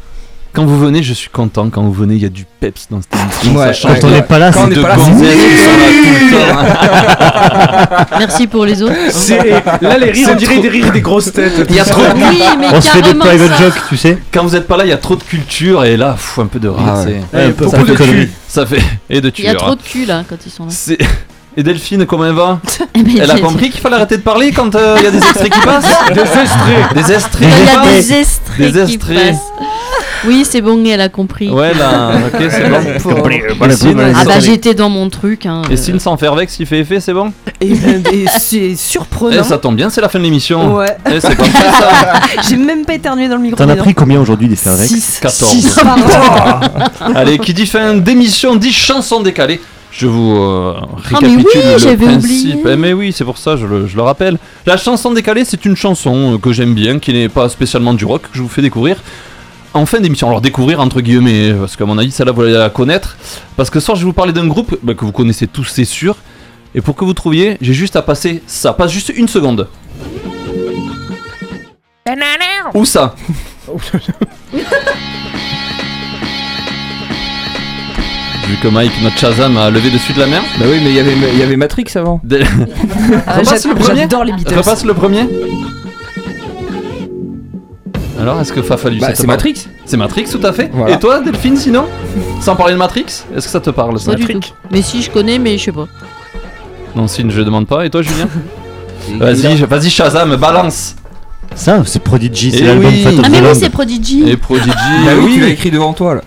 Quand 0.52 0.64
vous 0.64 0.80
venez, 0.80 1.04
je 1.04 1.12
suis 1.14 1.30
content. 1.30 1.70
Quand 1.70 1.82
vous 1.82 1.92
venez, 1.92 2.16
il 2.16 2.22
y 2.22 2.26
a 2.26 2.28
du 2.28 2.44
peps 2.58 2.88
dans 2.90 3.00
cette 3.00 3.14
émission. 3.14 3.54
Ouais, 3.60 3.66
ça 3.68 3.72
change. 3.72 4.00
Quand 4.00 4.08
on 4.08 4.10
n'est 4.10 4.22
pas 4.22 4.40
là, 4.40 4.50
c'est 4.52 4.66
de 4.68 4.74
le 4.74 4.82
temps. 4.82 4.88
Merci 8.18 8.48
pour 8.48 8.64
les 8.64 8.82
autres. 8.82 8.92
Là, 9.80 9.96
les 9.98 10.10
rires, 10.10 10.28
on 10.32 10.34
dirait 10.34 10.58
des 10.58 10.68
rires 10.68 10.90
des 10.92 11.00
grosses 11.00 11.32
têtes. 11.32 11.66
Il 11.68 11.76
y 11.76 11.80
a 11.80 11.84
trop 11.84 12.02
de 12.02 12.08
Oui, 12.14 12.42
mais 12.58 12.66
On 12.72 12.80
se 12.80 12.90
fait 12.90 13.00
des 13.02 13.16
carrément 13.16 13.24
private 13.24 13.58
jokes, 13.60 13.80
tu 13.88 13.96
sais. 13.96 14.18
Quand 14.32 14.42
vous 14.42 14.56
êtes 14.56 14.66
pas 14.66 14.76
là, 14.76 14.84
il 14.84 14.90
y 14.90 14.92
a 14.92 14.96
trop 14.96 15.14
de 15.14 15.22
culture 15.22 15.84
et 15.84 15.96
là, 15.96 16.12
pff, 16.14 16.40
un 16.40 16.46
peu 16.46 16.58
de 16.58 16.68
rire. 16.68 16.82
Ah 16.84 17.04
ouais. 17.04 17.20
c'est- 17.30 17.36
Ouais, 17.36 17.44
un 17.44 17.50
peu- 17.52 17.68
ça 17.68 17.78
beaucoup 17.78 17.94
fait 17.96 18.06
de 18.06 18.10
cul. 18.24 18.30
Ça 18.48 18.66
fait 18.66 18.82
et 19.08 19.20
de 19.20 19.32
Il 19.38 19.44
y 19.44 19.46
a 19.46 19.50
tueur. 19.52 19.62
trop 19.62 19.74
de 19.76 19.82
cul 19.82 20.04
là 20.04 20.24
quand 20.28 20.36
ils 20.44 20.50
sont 20.50 20.66
là. 20.66 20.72
Et 21.60 21.62
Delphine, 21.62 22.06
comment 22.06 22.24
elle 22.24 22.32
va 22.32 22.58
Eh 22.94 23.02
ben, 23.02 23.18
Elle 23.20 23.30
a 23.30 23.38
compris 23.38 23.68
qu'il 23.68 23.82
fallait 23.82 23.96
arrêter 23.96 24.16
de 24.16 24.22
parler 24.22 24.50
quand 24.50 24.74
euh, 24.74 24.96
il 24.98 25.04
y 25.04 25.06
a 25.06 25.10
des 25.10 25.18
extraits 25.18 25.52
qui 25.52 25.60
passent 25.60 25.84
Des 26.14 26.20
extraits. 26.22 26.94
Des 26.94 27.12
extraits 27.12 27.48
Il 27.50 27.64
y 27.66 27.76
a 27.76 27.92
des 28.00 28.12
extraits 28.14 28.72
Des 28.72 28.84
qui 28.86 28.94
extraits. 28.94 29.26
passent. 29.32 29.52
Oui, 30.26 30.46
c'est 30.48 30.62
bon, 30.62 30.82
elle 30.86 31.02
a 31.02 31.10
compris. 31.10 31.50
Ouais, 31.50 31.74
là, 31.74 32.12
ok, 32.32 32.42
c'est 32.50 32.68
bon. 32.70 33.66
Et 33.66 33.72
Cine, 33.72 34.00
Ah 34.16 34.24
bah 34.24 34.40
j'étais 34.40 34.72
dans 34.72 34.88
mon 34.88 35.10
truc. 35.10 35.44
Hein. 35.44 35.60
Et 35.70 35.76
Cine 35.76 36.00
sans 36.00 36.16
faire 36.16 36.34
vex, 36.34 36.56
il 36.60 36.64
fait 36.66 36.78
effet, 36.78 36.98
c'est 36.98 37.12
bon 37.12 37.30
Et, 37.60 37.72
euh, 37.72 38.00
et 38.10 38.24
c'est 38.38 38.56
Eh, 38.70 38.76
surprenant. 38.76 39.44
ça 39.44 39.58
tombe 39.58 39.76
bien, 39.76 39.90
c'est 39.90 40.00
la 40.00 40.08
fin 40.08 40.18
de 40.18 40.24
l'émission. 40.24 40.76
Ouais. 40.76 40.96
Eh, 41.12 41.20
c'est 41.20 41.36
comme 41.36 41.44
ça. 41.46 42.20
J'ai 42.48 42.56
même 42.56 42.86
pas 42.86 42.94
éternué 42.94 43.28
dans 43.28 43.36
le 43.36 43.42
micro. 43.42 43.56
T'en 43.62 43.68
as 43.68 43.76
pris 43.76 43.92
combien 43.92 44.18
aujourd'hui 44.18 44.48
des 44.48 44.56
Fairvex 44.56 44.88
6. 44.90 45.18
14. 45.20 45.80
Allez, 47.14 47.38
qui 47.38 47.52
dit 47.52 47.66
fin 47.66 47.92
d'émission 47.94 48.56
dit 48.56 48.72
chanson 48.72 49.20
décalée. 49.20 49.60
Je 49.92 50.06
vous 50.06 50.36
euh, 50.36 50.74
récapitule 50.96 51.12
Ah, 51.14 51.18
mais 51.20 51.36
oui, 51.36 51.90
le 51.90 51.96
principe. 51.96 52.66
Eh, 52.66 52.76
mais 52.76 52.92
oui, 52.92 53.12
c'est 53.12 53.24
pour 53.24 53.38
ça, 53.38 53.56
je 53.56 53.66
le, 53.66 53.86
je 53.86 53.96
le 53.96 54.02
rappelle. 54.02 54.38
La 54.66 54.76
chanson 54.76 55.12
décalée, 55.12 55.44
c'est 55.44 55.64
une 55.64 55.76
chanson 55.76 56.34
euh, 56.34 56.38
que 56.38 56.52
j'aime 56.52 56.74
bien, 56.74 56.98
qui 56.98 57.12
n'est 57.12 57.28
pas 57.28 57.48
spécialement 57.48 57.94
du 57.94 58.04
rock, 58.04 58.22
que 58.22 58.28
je 58.32 58.42
vous 58.42 58.48
fais 58.48 58.62
découvrir 58.62 59.02
en 59.74 59.86
fin 59.86 60.00
d'émission. 60.00 60.28
Alors 60.28 60.40
découvrir 60.40 60.80
entre 60.80 61.00
guillemets, 61.00 61.52
parce 61.52 61.76
qu'à 61.76 61.84
mon 61.86 61.98
avis, 61.98 62.10
celle-là, 62.10 62.32
vous 62.32 62.42
allez 62.42 62.52
la 62.52 62.70
connaître. 62.70 63.16
Parce 63.56 63.70
que 63.70 63.80
ce 63.80 63.86
soir, 63.86 63.96
je 63.96 64.02
vais 64.02 64.06
vous 64.06 64.12
parler 64.12 64.32
d'un 64.32 64.46
groupe 64.46 64.78
bah, 64.82 64.94
que 64.94 65.04
vous 65.04 65.12
connaissez 65.12 65.46
tous, 65.46 65.64
c'est 65.64 65.84
sûr. 65.84 66.16
Et 66.74 66.80
pour 66.80 66.94
que 66.94 67.04
vous 67.04 67.14
trouviez, 67.14 67.56
j'ai 67.60 67.74
juste 67.74 67.96
à 67.96 68.02
passer 68.02 68.42
ça. 68.46 68.72
Passe 68.72 68.92
juste 68.92 69.12
une 69.14 69.28
seconde. 69.28 69.68
Où 72.74 72.84
ça? 72.84 73.14
Vu 78.50 78.56
que 78.56 78.68
Mike, 78.68 78.92
notre 79.02 79.16
Shazam, 79.16 79.56
a 79.56 79.70
levé 79.70 79.90
dessus 79.90 80.12
de 80.12 80.18
la 80.18 80.26
mer. 80.26 80.42
Bah 80.58 80.64
oui, 80.68 80.78
mais 80.82 80.90
il 80.90 80.96
y 80.96 80.98
avait- 80.98 81.14
il 81.32 81.38
y 81.38 81.42
avait 81.42 81.56
Matrix 81.56 81.84
avant. 81.94 82.20
Ah, 83.26 83.34
Repasse 83.38 83.64
le 83.66 83.74
premier 83.74 84.00
J'adore 84.00 84.24
les 84.24 84.32
Beatles. 84.32 84.54
Repasse 84.56 84.84
le 84.84 84.94
premier. 84.94 85.20
Alors, 88.20 88.40
est-ce 88.40 88.52
que 88.52 88.60
Fafa 88.62 88.90
lui 88.90 88.98
Bah, 89.00 89.06
ça 89.06 89.12
te 89.12 89.18
c'est 89.18 89.26
parle 89.26 89.36
Matrix. 89.38 89.66
C'est 89.86 89.96
Matrix, 89.96 90.24
tout 90.30 90.44
à 90.46 90.52
fait. 90.52 90.70
Voilà. 90.72 90.94
Et 90.94 90.98
toi, 90.98 91.20
Delphine, 91.20 91.56
sinon? 91.56 91.84
Sans 92.40 92.54
parler 92.56 92.74
de 92.74 92.78
Matrix 92.78 93.04
Est-ce 93.34 93.46
que 93.46 93.52
ça 93.52 93.60
te 93.60 93.70
parle 93.70 93.98
ça? 93.98 94.10
Pas 94.12 94.16
du 94.16 94.26
tout. 94.26 94.40
Mais 94.70 94.82
si 94.82 95.00
je 95.02 95.10
connais, 95.10 95.38
mais 95.38 95.56
je 95.56 95.64
sais 95.64 95.72
pas. 95.72 95.86
Non, 96.96 97.06
Signe, 97.06 97.30
je 97.30 97.40
demande 97.42 97.66
pas. 97.66 97.86
Et 97.86 97.90
toi, 97.90 98.02
Julien? 98.02 98.28
Vas-y, 99.18 99.56
je- 99.56 99.64
vas-y, 99.64 99.88
Shazam, 99.90 100.36
balance 100.36 100.96
Ça, 101.54 101.82
c'est 101.86 102.00
Prodigy, 102.02 102.50
c'est 102.52 102.58
Eh 102.58 102.64
l'album 102.64 102.92
oui. 102.92 103.06
Of 103.06 103.14
Ah 103.18 103.22
the 103.22 103.30
mais 103.30 103.40
oui, 103.40 103.46
c'est 103.54 103.70
Prodigy. 103.70 104.28
Et 104.28 104.36
Prodigy. 104.36 104.68
Bah 105.04 105.12
oui, 105.22 105.34
tu 105.34 105.40
l'as 105.40 105.48
écrit 105.48 105.70
devant 105.70 105.92
toi 105.94 106.16
là. 106.16 106.20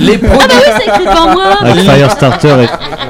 Les, 0.00 0.14
Ah 0.14 0.18
bah 0.22 0.28
Prodigy, 0.28 0.56
oui, 0.56 0.72
c'est 0.78 0.88
écrit 0.88 1.04
devant 1.04 1.32
moi. 1.32 1.52
Avec 1.60 1.82
Firestarter 1.82 2.66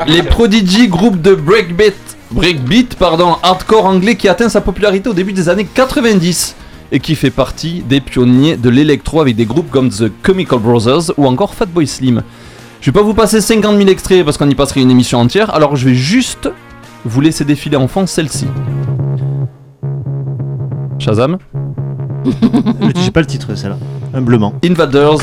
et 0.06 0.10
les 0.10 0.22
Prodigy, 0.22 0.88
groupe 0.88 1.20
de 1.20 1.34
breakbeat, 1.34 1.94
breakbeat 2.30 2.94
pardon, 2.96 3.36
hardcore 3.42 3.86
anglais 3.86 4.16
qui 4.16 4.28
atteint 4.28 4.48
sa 4.48 4.60
popularité 4.60 5.08
au 5.08 5.14
début 5.14 5.32
des 5.32 5.48
années 5.48 5.66
90 5.72 6.56
et 6.90 7.00
qui 7.00 7.14
fait 7.14 7.30
partie 7.30 7.82
des 7.88 8.00
pionniers 8.00 8.56
de 8.56 8.68
l'électro 8.68 9.20
avec 9.20 9.36
des 9.36 9.46
groupes 9.46 9.70
comme 9.70 9.88
The 9.90 10.12
Chemical 10.26 10.58
Brothers 10.58 11.12
ou 11.16 11.26
encore 11.26 11.54
Fatboy 11.54 11.86
Slim. 11.86 12.22
Je 12.80 12.90
vais 12.90 12.92
pas 12.92 13.02
vous 13.02 13.14
passer 13.14 13.40
50 13.40 13.76
000 13.78 13.88
extraits 13.88 14.24
parce 14.24 14.36
qu'on 14.36 14.50
y 14.50 14.54
passerait 14.54 14.82
une 14.82 14.90
émission 14.90 15.18
entière, 15.20 15.54
alors 15.54 15.76
je 15.76 15.88
vais 15.88 15.94
juste 15.94 16.50
vous 17.04 17.20
laisser 17.20 17.44
défiler 17.44 17.76
en 17.76 17.88
fond 17.88 18.06
celle-ci. 18.06 18.46
Shazam? 20.98 21.38
J'ai 22.96 23.10
pas 23.10 23.20
le 23.20 23.26
titre, 23.26 23.54
celle-là. 23.54 23.78
Humblement. 24.14 24.54
Invaders 24.64 25.18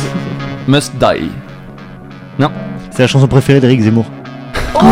Must 0.69 0.93
Die. 0.99 1.31
Non. 2.37 2.51
C'est 2.91 3.01
la 3.01 3.07
chanson 3.07 3.27
préférée 3.27 3.59
d'Eric 3.59 3.81
Zemmour. 3.81 4.05
Oh. 4.75 4.85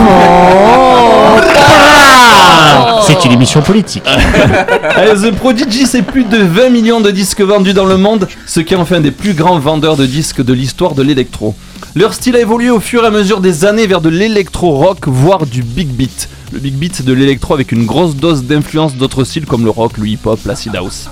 C'est 3.05 3.23
une 3.25 3.31
émission 3.31 3.61
politique. 3.61 4.03
The 4.03 5.29
Prodigy, 5.35 5.85
c'est 5.85 6.01
plus 6.01 6.23
de 6.23 6.37
20 6.37 6.69
millions 6.69 6.99
de 6.99 7.11
disques 7.11 7.41
vendus 7.41 7.73
dans 7.73 7.85
le 7.85 7.97
monde, 7.97 8.27
ce 8.47 8.59
qui 8.59 8.75
en 8.75 8.85
fait 8.85 8.95
un 8.95 9.01
des 9.01 9.11
plus 9.11 9.35
grands 9.35 9.59
vendeurs 9.59 9.97
de 9.97 10.07
disques 10.07 10.43
de 10.43 10.51
l'histoire 10.51 10.95
de 10.95 11.03
l'électro. 11.03 11.53
Leur 11.95 12.15
style 12.15 12.35
a 12.35 12.39
évolué 12.39 12.71
au 12.71 12.79
fur 12.79 13.03
et 13.03 13.07
à 13.07 13.11
mesure 13.11 13.39
des 13.39 13.63
années 13.63 13.85
vers 13.85 14.01
de 14.01 14.09
l'électro-rock, 14.09 15.07
voire 15.07 15.45
du 15.45 15.61
big 15.61 15.89
beat. 15.89 16.27
Le 16.53 16.59
big 16.59 16.73
beat, 16.73 16.95
c'est 16.95 17.05
de 17.05 17.13
l'électro 17.13 17.53
avec 17.53 17.71
une 17.71 17.85
grosse 17.85 18.15
dose 18.15 18.45
d'influence 18.45 18.95
d'autres 18.95 19.23
styles 19.23 19.45
comme 19.45 19.63
le 19.63 19.69
rock, 19.69 19.99
le 19.99 20.07
hip-hop, 20.07 20.39
l'acid 20.43 20.75
house. 20.75 21.07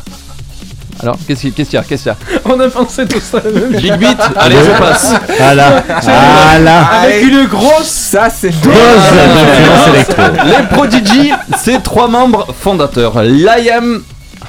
Alors, 1.01 1.17
qu'est-ce 1.27 1.41
qu'il 1.41 1.49
y 1.49 1.77
a 1.77 1.83
Qu'est-ce 1.83 2.03
qu'il 2.03 2.07
y 2.07 2.09
a 2.09 2.17
On 2.45 2.59
a 2.59 2.69
pensé 2.69 3.05
tout 3.05 3.19
ça. 3.19 3.39
Big 3.71 3.97
beat 3.97 4.17
Allez, 4.37 4.55
je 4.55 4.79
passe. 4.79 5.13
Voilà. 5.37 5.83
Voilà. 6.01 6.81
Avec 7.01 7.23
une 7.23 7.45
grosse. 7.45 7.85
Ça, 7.85 8.29
c'est 8.29 8.49
Dose 8.49 8.73
d'influence 8.73 9.87
électro. 9.93 10.21
Les 10.45 10.75
Prodigy, 10.75 11.31
c'est 11.57 11.83
trois 11.83 12.07
membres 12.07 12.47
fondateurs. 12.59 13.21
Liam 13.23 14.03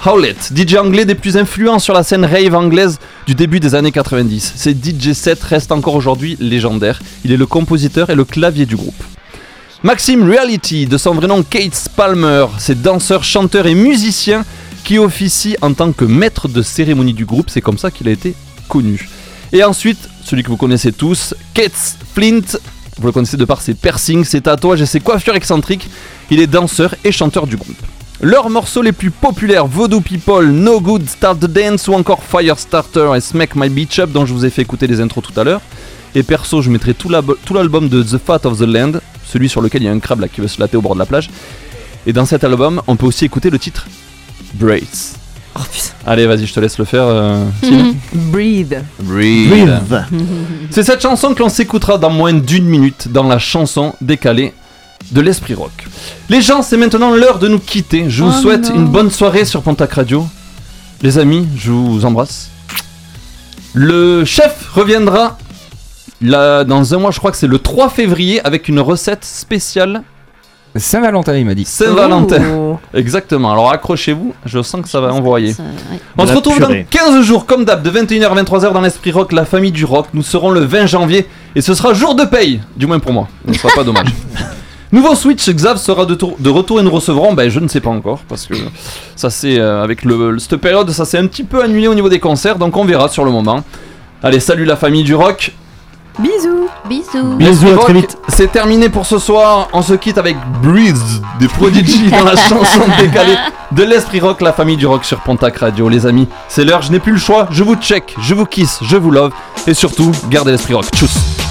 Howlett, 0.05 0.52
DJ 0.55 0.77
anglais 0.77 1.05
des 1.05 1.14
plus 1.14 1.36
influents 1.36 1.78
sur 1.78 1.94
la 1.94 2.02
scène 2.02 2.24
rave 2.24 2.55
anglaise 2.55 2.98
du 3.27 3.35
début 3.35 3.60
des 3.60 3.74
années 3.74 3.93
90. 3.93 4.52
Ses 4.55 4.73
DJ 4.73 5.12
sets 5.12 5.39
restent 5.43 5.73
encore 5.73 5.94
aujourd'hui 5.94 6.36
légendaires. 6.39 7.01
Il 7.24 7.32
est 7.32 7.36
le 7.36 7.47
compositeur 7.47 8.10
et 8.10 8.14
le 8.14 8.24
clavier 8.24 8.66
du 8.66 8.77
groupe. 8.77 9.02
Maxime 9.82 10.28
Reality, 10.31 10.86
de 10.86 10.97
son 10.97 11.14
vrai 11.14 11.27
nom 11.27 11.43
Kate 11.43 11.89
Palmer, 11.97 12.47
c'est 12.59 12.81
danseur, 12.81 13.24
chanteur 13.24 13.66
et 13.66 13.74
musicien 13.74 14.44
qui 14.86 14.98
officie 14.98 15.56
en 15.62 15.74
tant 15.74 15.90
que 15.90 16.04
maître 16.04 16.46
de 16.46 16.62
cérémonie 16.62 17.12
du 17.12 17.24
groupe, 17.24 17.50
c'est 17.50 17.60
comme 17.60 17.76
ça 17.76 17.90
qu'il 17.90 18.06
a 18.06 18.12
été 18.12 18.36
connu. 18.68 19.08
Et 19.52 19.64
ensuite, 19.64 19.98
celui 20.24 20.44
que 20.44 20.48
vous 20.48 20.56
connaissez 20.56 20.92
tous, 20.92 21.34
Kate 21.54 21.96
Flint, 22.14 22.56
vous 22.96 23.06
le 23.08 23.12
connaissez 23.12 23.36
de 23.36 23.44
par 23.44 23.60
ses 23.62 23.74
piercings, 23.74 24.24
ses 24.24 24.40
tatouages 24.42 24.80
et 24.80 24.86
ses 24.86 25.00
coiffures 25.00 25.34
excentriques, 25.34 25.90
il 26.30 26.38
est 26.38 26.46
danseur 26.46 26.94
et 27.02 27.10
chanteur 27.10 27.48
du 27.48 27.56
groupe. 27.56 27.76
Leurs 28.20 28.48
morceaux 28.48 28.80
les 28.80 28.92
plus 28.92 29.10
populaires, 29.10 29.66
Voodoo 29.66 30.00
People, 30.00 30.46
No 30.52 30.80
Good, 30.80 31.08
Start 31.08 31.40
the 31.40 31.46
Dance 31.46 31.88
ou 31.88 31.94
encore 31.94 32.22
Firestarter 32.22 33.10
et 33.16 33.20
Smack 33.20 33.56
My 33.56 33.68
Beach 33.68 33.98
Up 33.98 34.12
dont 34.12 34.24
je 34.24 34.32
vous 34.32 34.44
ai 34.44 34.50
fait 34.50 34.62
écouter 34.62 34.86
les 34.86 35.00
intros 35.00 35.24
tout 35.24 35.38
à 35.38 35.42
l'heure. 35.42 35.62
Et 36.14 36.22
perso, 36.22 36.62
je 36.62 36.70
mettrai 36.70 36.94
tout 36.94 37.08
l'alb- 37.08 37.36
tout 37.44 37.54
l'album 37.54 37.88
de 37.88 38.04
The 38.04 38.18
Fat 38.24 38.40
of 38.44 38.58
the 38.58 38.62
Land, 38.62 38.92
celui 39.26 39.48
sur 39.48 39.60
lequel 39.60 39.82
il 39.82 39.86
y 39.86 39.88
a 39.88 39.92
un 39.92 39.98
crabe 39.98 40.24
qui 40.32 40.40
veut 40.40 40.48
se 40.48 40.60
latter 40.60 40.76
au 40.76 40.80
bord 40.80 40.94
de 40.94 41.00
la 41.00 41.06
plage. 41.06 41.28
Et 42.06 42.12
dans 42.12 42.24
cet 42.24 42.44
album, 42.44 42.82
on 42.86 42.94
peut 42.94 43.06
aussi 43.06 43.24
écouter 43.24 43.50
le 43.50 43.58
titre 43.58 43.88
Brace. 44.55 45.14
Allez, 46.06 46.27
vas-y, 46.27 46.47
je 46.47 46.52
te 46.52 46.60
laisse 46.60 46.78
le 46.78 46.85
faire. 46.85 47.05
euh, 47.05 47.44
Sylvain. 47.62 47.94
Breathe. 48.12 48.77
Breathe. 49.01 49.82
C'est 50.70 50.82
cette 50.82 51.01
chanson 51.01 51.32
que 51.35 51.43
l'on 51.43 51.48
s'écoutera 51.48 51.97
dans 51.98 52.10
moins 52.10 52.35
d'une 52.35 52.66
minute 52.66 53.09
dans 53.10 53.24
la 53.24 53.39
chanson 53.39 53.94
décalée 54.01 54.52
de 55.12 55.20
l'Esprit 55.20 55.55
Rock. 55.55 55.86
Les 56.28 56.43
gens, 56.43 56.62
c'est 56.62 56.77
maintenant 56.77 57.10
l'heure 57.14 57.39
de 57.39 57.48
nous 57.48 57.59
quitter. 57.60 58.06
Je 58.10 58.24
vous 58.24 58.32
Oh 58.36 58.43
souhaite 58.43 58.68
non. 58.70 58.77
une 58.77 58.86
bonne 58.89 59.10
soirée 59.10 59.44
sur 59.44 59.62
Pontac 59.62 59.93
Radio. 59.94 60.27
Les 61.02 61.16
amis, 61.18 61.47
je 61.56 61.70
vous 61.70 62.05
embrasse. 62.05 62.51
Le 63.74 64.24
chef 64.24 64.68
reviendra 64.74 65.39
là, 66.20 66.64
dans 66.64 66.94
un 66.94 66.98
mois, 66.98 67.10
je 67.10 67.18
crois 67.18 67.31
que 67.31 67.36
c'est 67.36 67.47
le 67.47 67.59
3 67.59 67.89
février, 67.90 68.40
avec 68.44 68.68
une 68.68 68.81
recette 68.81 69.24
spéciale. 69.24 70.02
Saint-Valentin, 70.78 71.35
il 71.36 71.44
m'a 71.47 71.55
dit. 71.55 71.65
Saint-Valentin. 71.65 72.43
Oh. 72.57 72.78
Exactement. 72.94 73.53
Alors 73.53 73.70
accrochez-vous, 73.70 74.35
je 74.44 74.62
sens 74.62 74.81
que 74.82 74.89
ça 74.89 75.01
va 75.01 75.12
envoyer. 75.12 75.53
Ça- 75.53 75.62
ouais. 75.62 75.98
On 76.19 76.27
se 76.27 76.32
retrouve 76.35 76.57
purée. 76.57 76.86
dans 76.90 76.98
15 76.98 77.23
jours, 77.24 77.47
comme 77.47 77.65
d'hab, 77.65 77.82
de 77.82 77.90
21h 77.90 78.31
à 78.31 78.35
23h 78.35 78.73
dans 78.73 78.81
l'Esprit 78.81 79.12
Rock, 79.12 79.32
la 79.32 79.44
famille 79.44 79.73
du 79.73 79.85
rock. 79.85 80.07
Nous 80.15 80.23
serons 80.23 80.51
le 80.51 80.61
20 80.61 80.86
janvier 80.86 81.27
et 81.55 81.61
ce 81.61 81.74
sera 81.74 81.94
jour 81.94 82.15
de 82.15 82.24
paye, 82.24 82.61
du 82.77 82.86
moins 82.86 82.98
pour 82.98 83.12
moi. 83.12 83.28
Ce 83.47 83.53
ne 83.53 83.57
sera 83.57 83.74
pas 83.74 83.85
dommage. 83.85 84.09
Nouveau 84.93 85.15
Switch, 85.16 85.48
Xav 85.51 85.78
sera 85.78 86.07
de, 86.07 86.15
tour- 86.15 86.36
de 86.39 86.48
retour 86.48 86.78
et 86.78 86.82
nous 86.85 86.90
recevrons, 86.93 87.35
ben 87.35 87.48
je 87.51 87.59
ne 87.59 87.66
sais 87.66 87.81
pas 87.81 87.90
encore, 87.90 88.20
parce 88.28 88.47
que 88.47 88.55
ça 89.16 89.31
c'est 89.31 89.59
euh, 89.59 89.82
avec 89.82 90.05
le, 90.05 90.31
le- 90.31 90.39
cette 90.39 90.57
période, 90.57 90.89
ça 90.93 91.05
s'est 91.05 91.19
un 91.19 91.27
petit 91.27 91.43
peu 91.43 91.61
annulé 91.62 91.89
au 91.89 91.94
niveau 91.94 92.09
des 92.09 92.20
concerts, 92.20 92.57
donc 92.57 92.77
on 92.77 92.85
verra 92.85 93.09
sur 93.09 93.24
le 93.24 93.32
moment. 93.32 93.65
Allez, 94.23 94.39
salut 94.39 94.65
la 94.65 94.77
famille 94.77 95.03
du 95.03 95.15
rock. 95.16 95.53
Bisous. 96.18 96.68
Bisous. 96.88 97.36
Bisous, 97.36 97.68
à 97.68 97.76
très 97.76 97.93
vite. 97.93 98.16
C'est 98.28 98.51
terminé 98.51 98.88
pour 98.88 99.05
ce 99.05 99.18
soir. 99.18 99.68
On 99.72 99.82
se 99.82 99.93
quitte 99.93 100.16
avec 100.16 100.36
Breathe 100.62 100.97
des 101.38 101.48
Prodigy 101.48 102.10
dans 102.10 102.24
la 102.24 102.36
chanson 102.48 102.80
décalée 102.98 103.36
de 103.72 103.82
l'Esprit 103.82 104.20
Rock, 104.20 104.40
la 104.40 104.52
famille 104.52 104.76
du 104.76 104.86
rock 104.86 105.05
sur 105.05 105.20
Pontac 105.20 105.59
Radio. 105.59 105.88
Les 105.88 106.06
amis, 106.06 106.28
c'est 106.48 106.64
l'heure, 106.64 106.82
je 106.82 106.90
n'ai 106.90 107.01
plus 107.01 107.12
le 107.12 107.18
choix. 107.18 107.48
Je 107.51 107.62
vous 107.62 107.76
check, 107.76 108.14
je 108.20 108.34
vous 108.34 108.47
kiss, 108.47 108.78
je 108.82 108.97
vous 108.97 109.10
love. 109.10 109.32
Et 109.66 109.74
surtout, 109.74 110.10
gardez 110.30 110.52
l'Esprit 110.52 110.74
Rock. 110.74 110.86
Tchuss. 110.94 111.45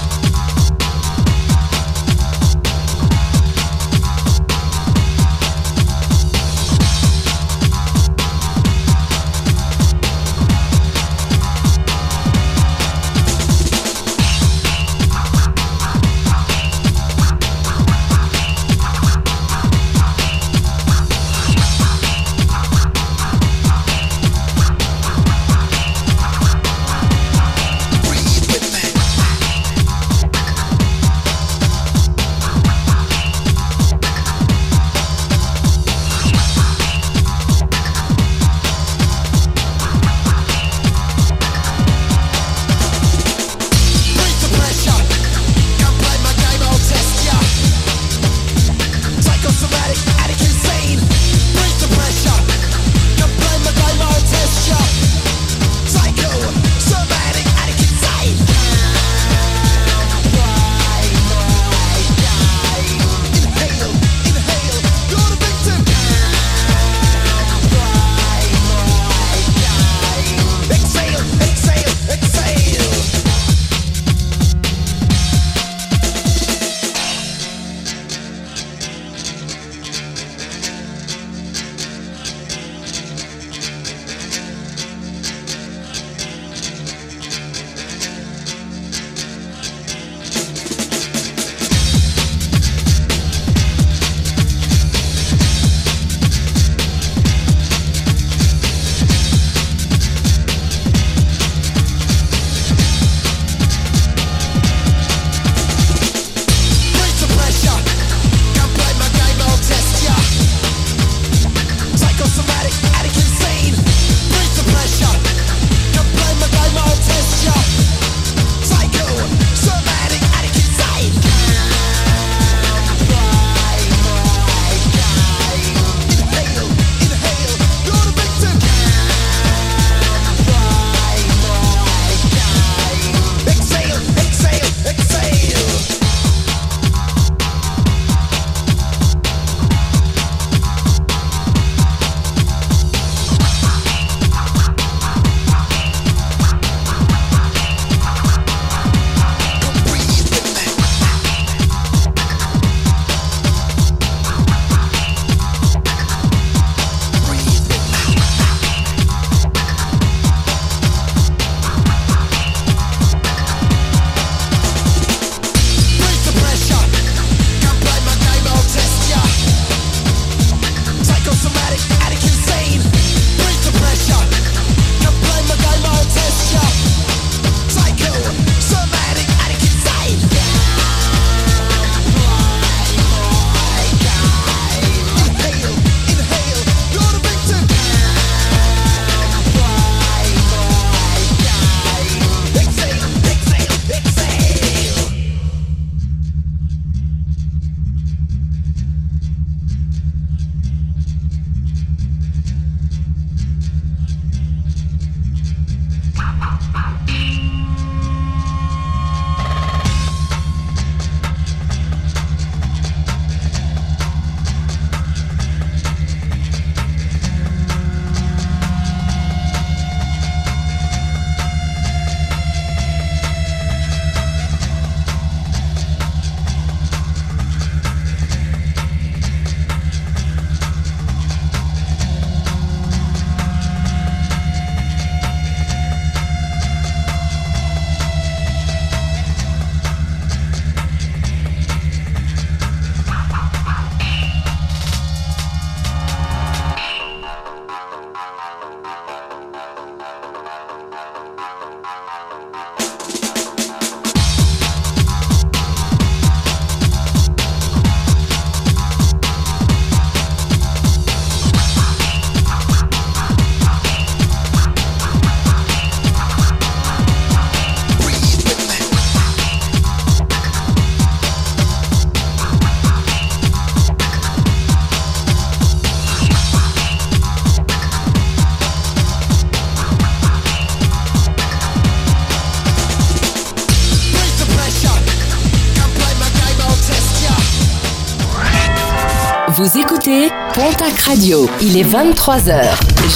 Écoutez 290.06 290.30
Pontac 290.54 291.00
Radio. 291.02 291.50
Il 291.62 291.78
est 291.78 291.84
23h. 291.84 292.64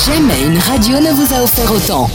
Jamais 0.08 0.42
une 0.46 0.58
radio 0.58 1.00
ne 1.00 1.12
vous 1.12 1.34
a 1.34 1.44
offert 1.44 1.72
autant. 1.72 2.10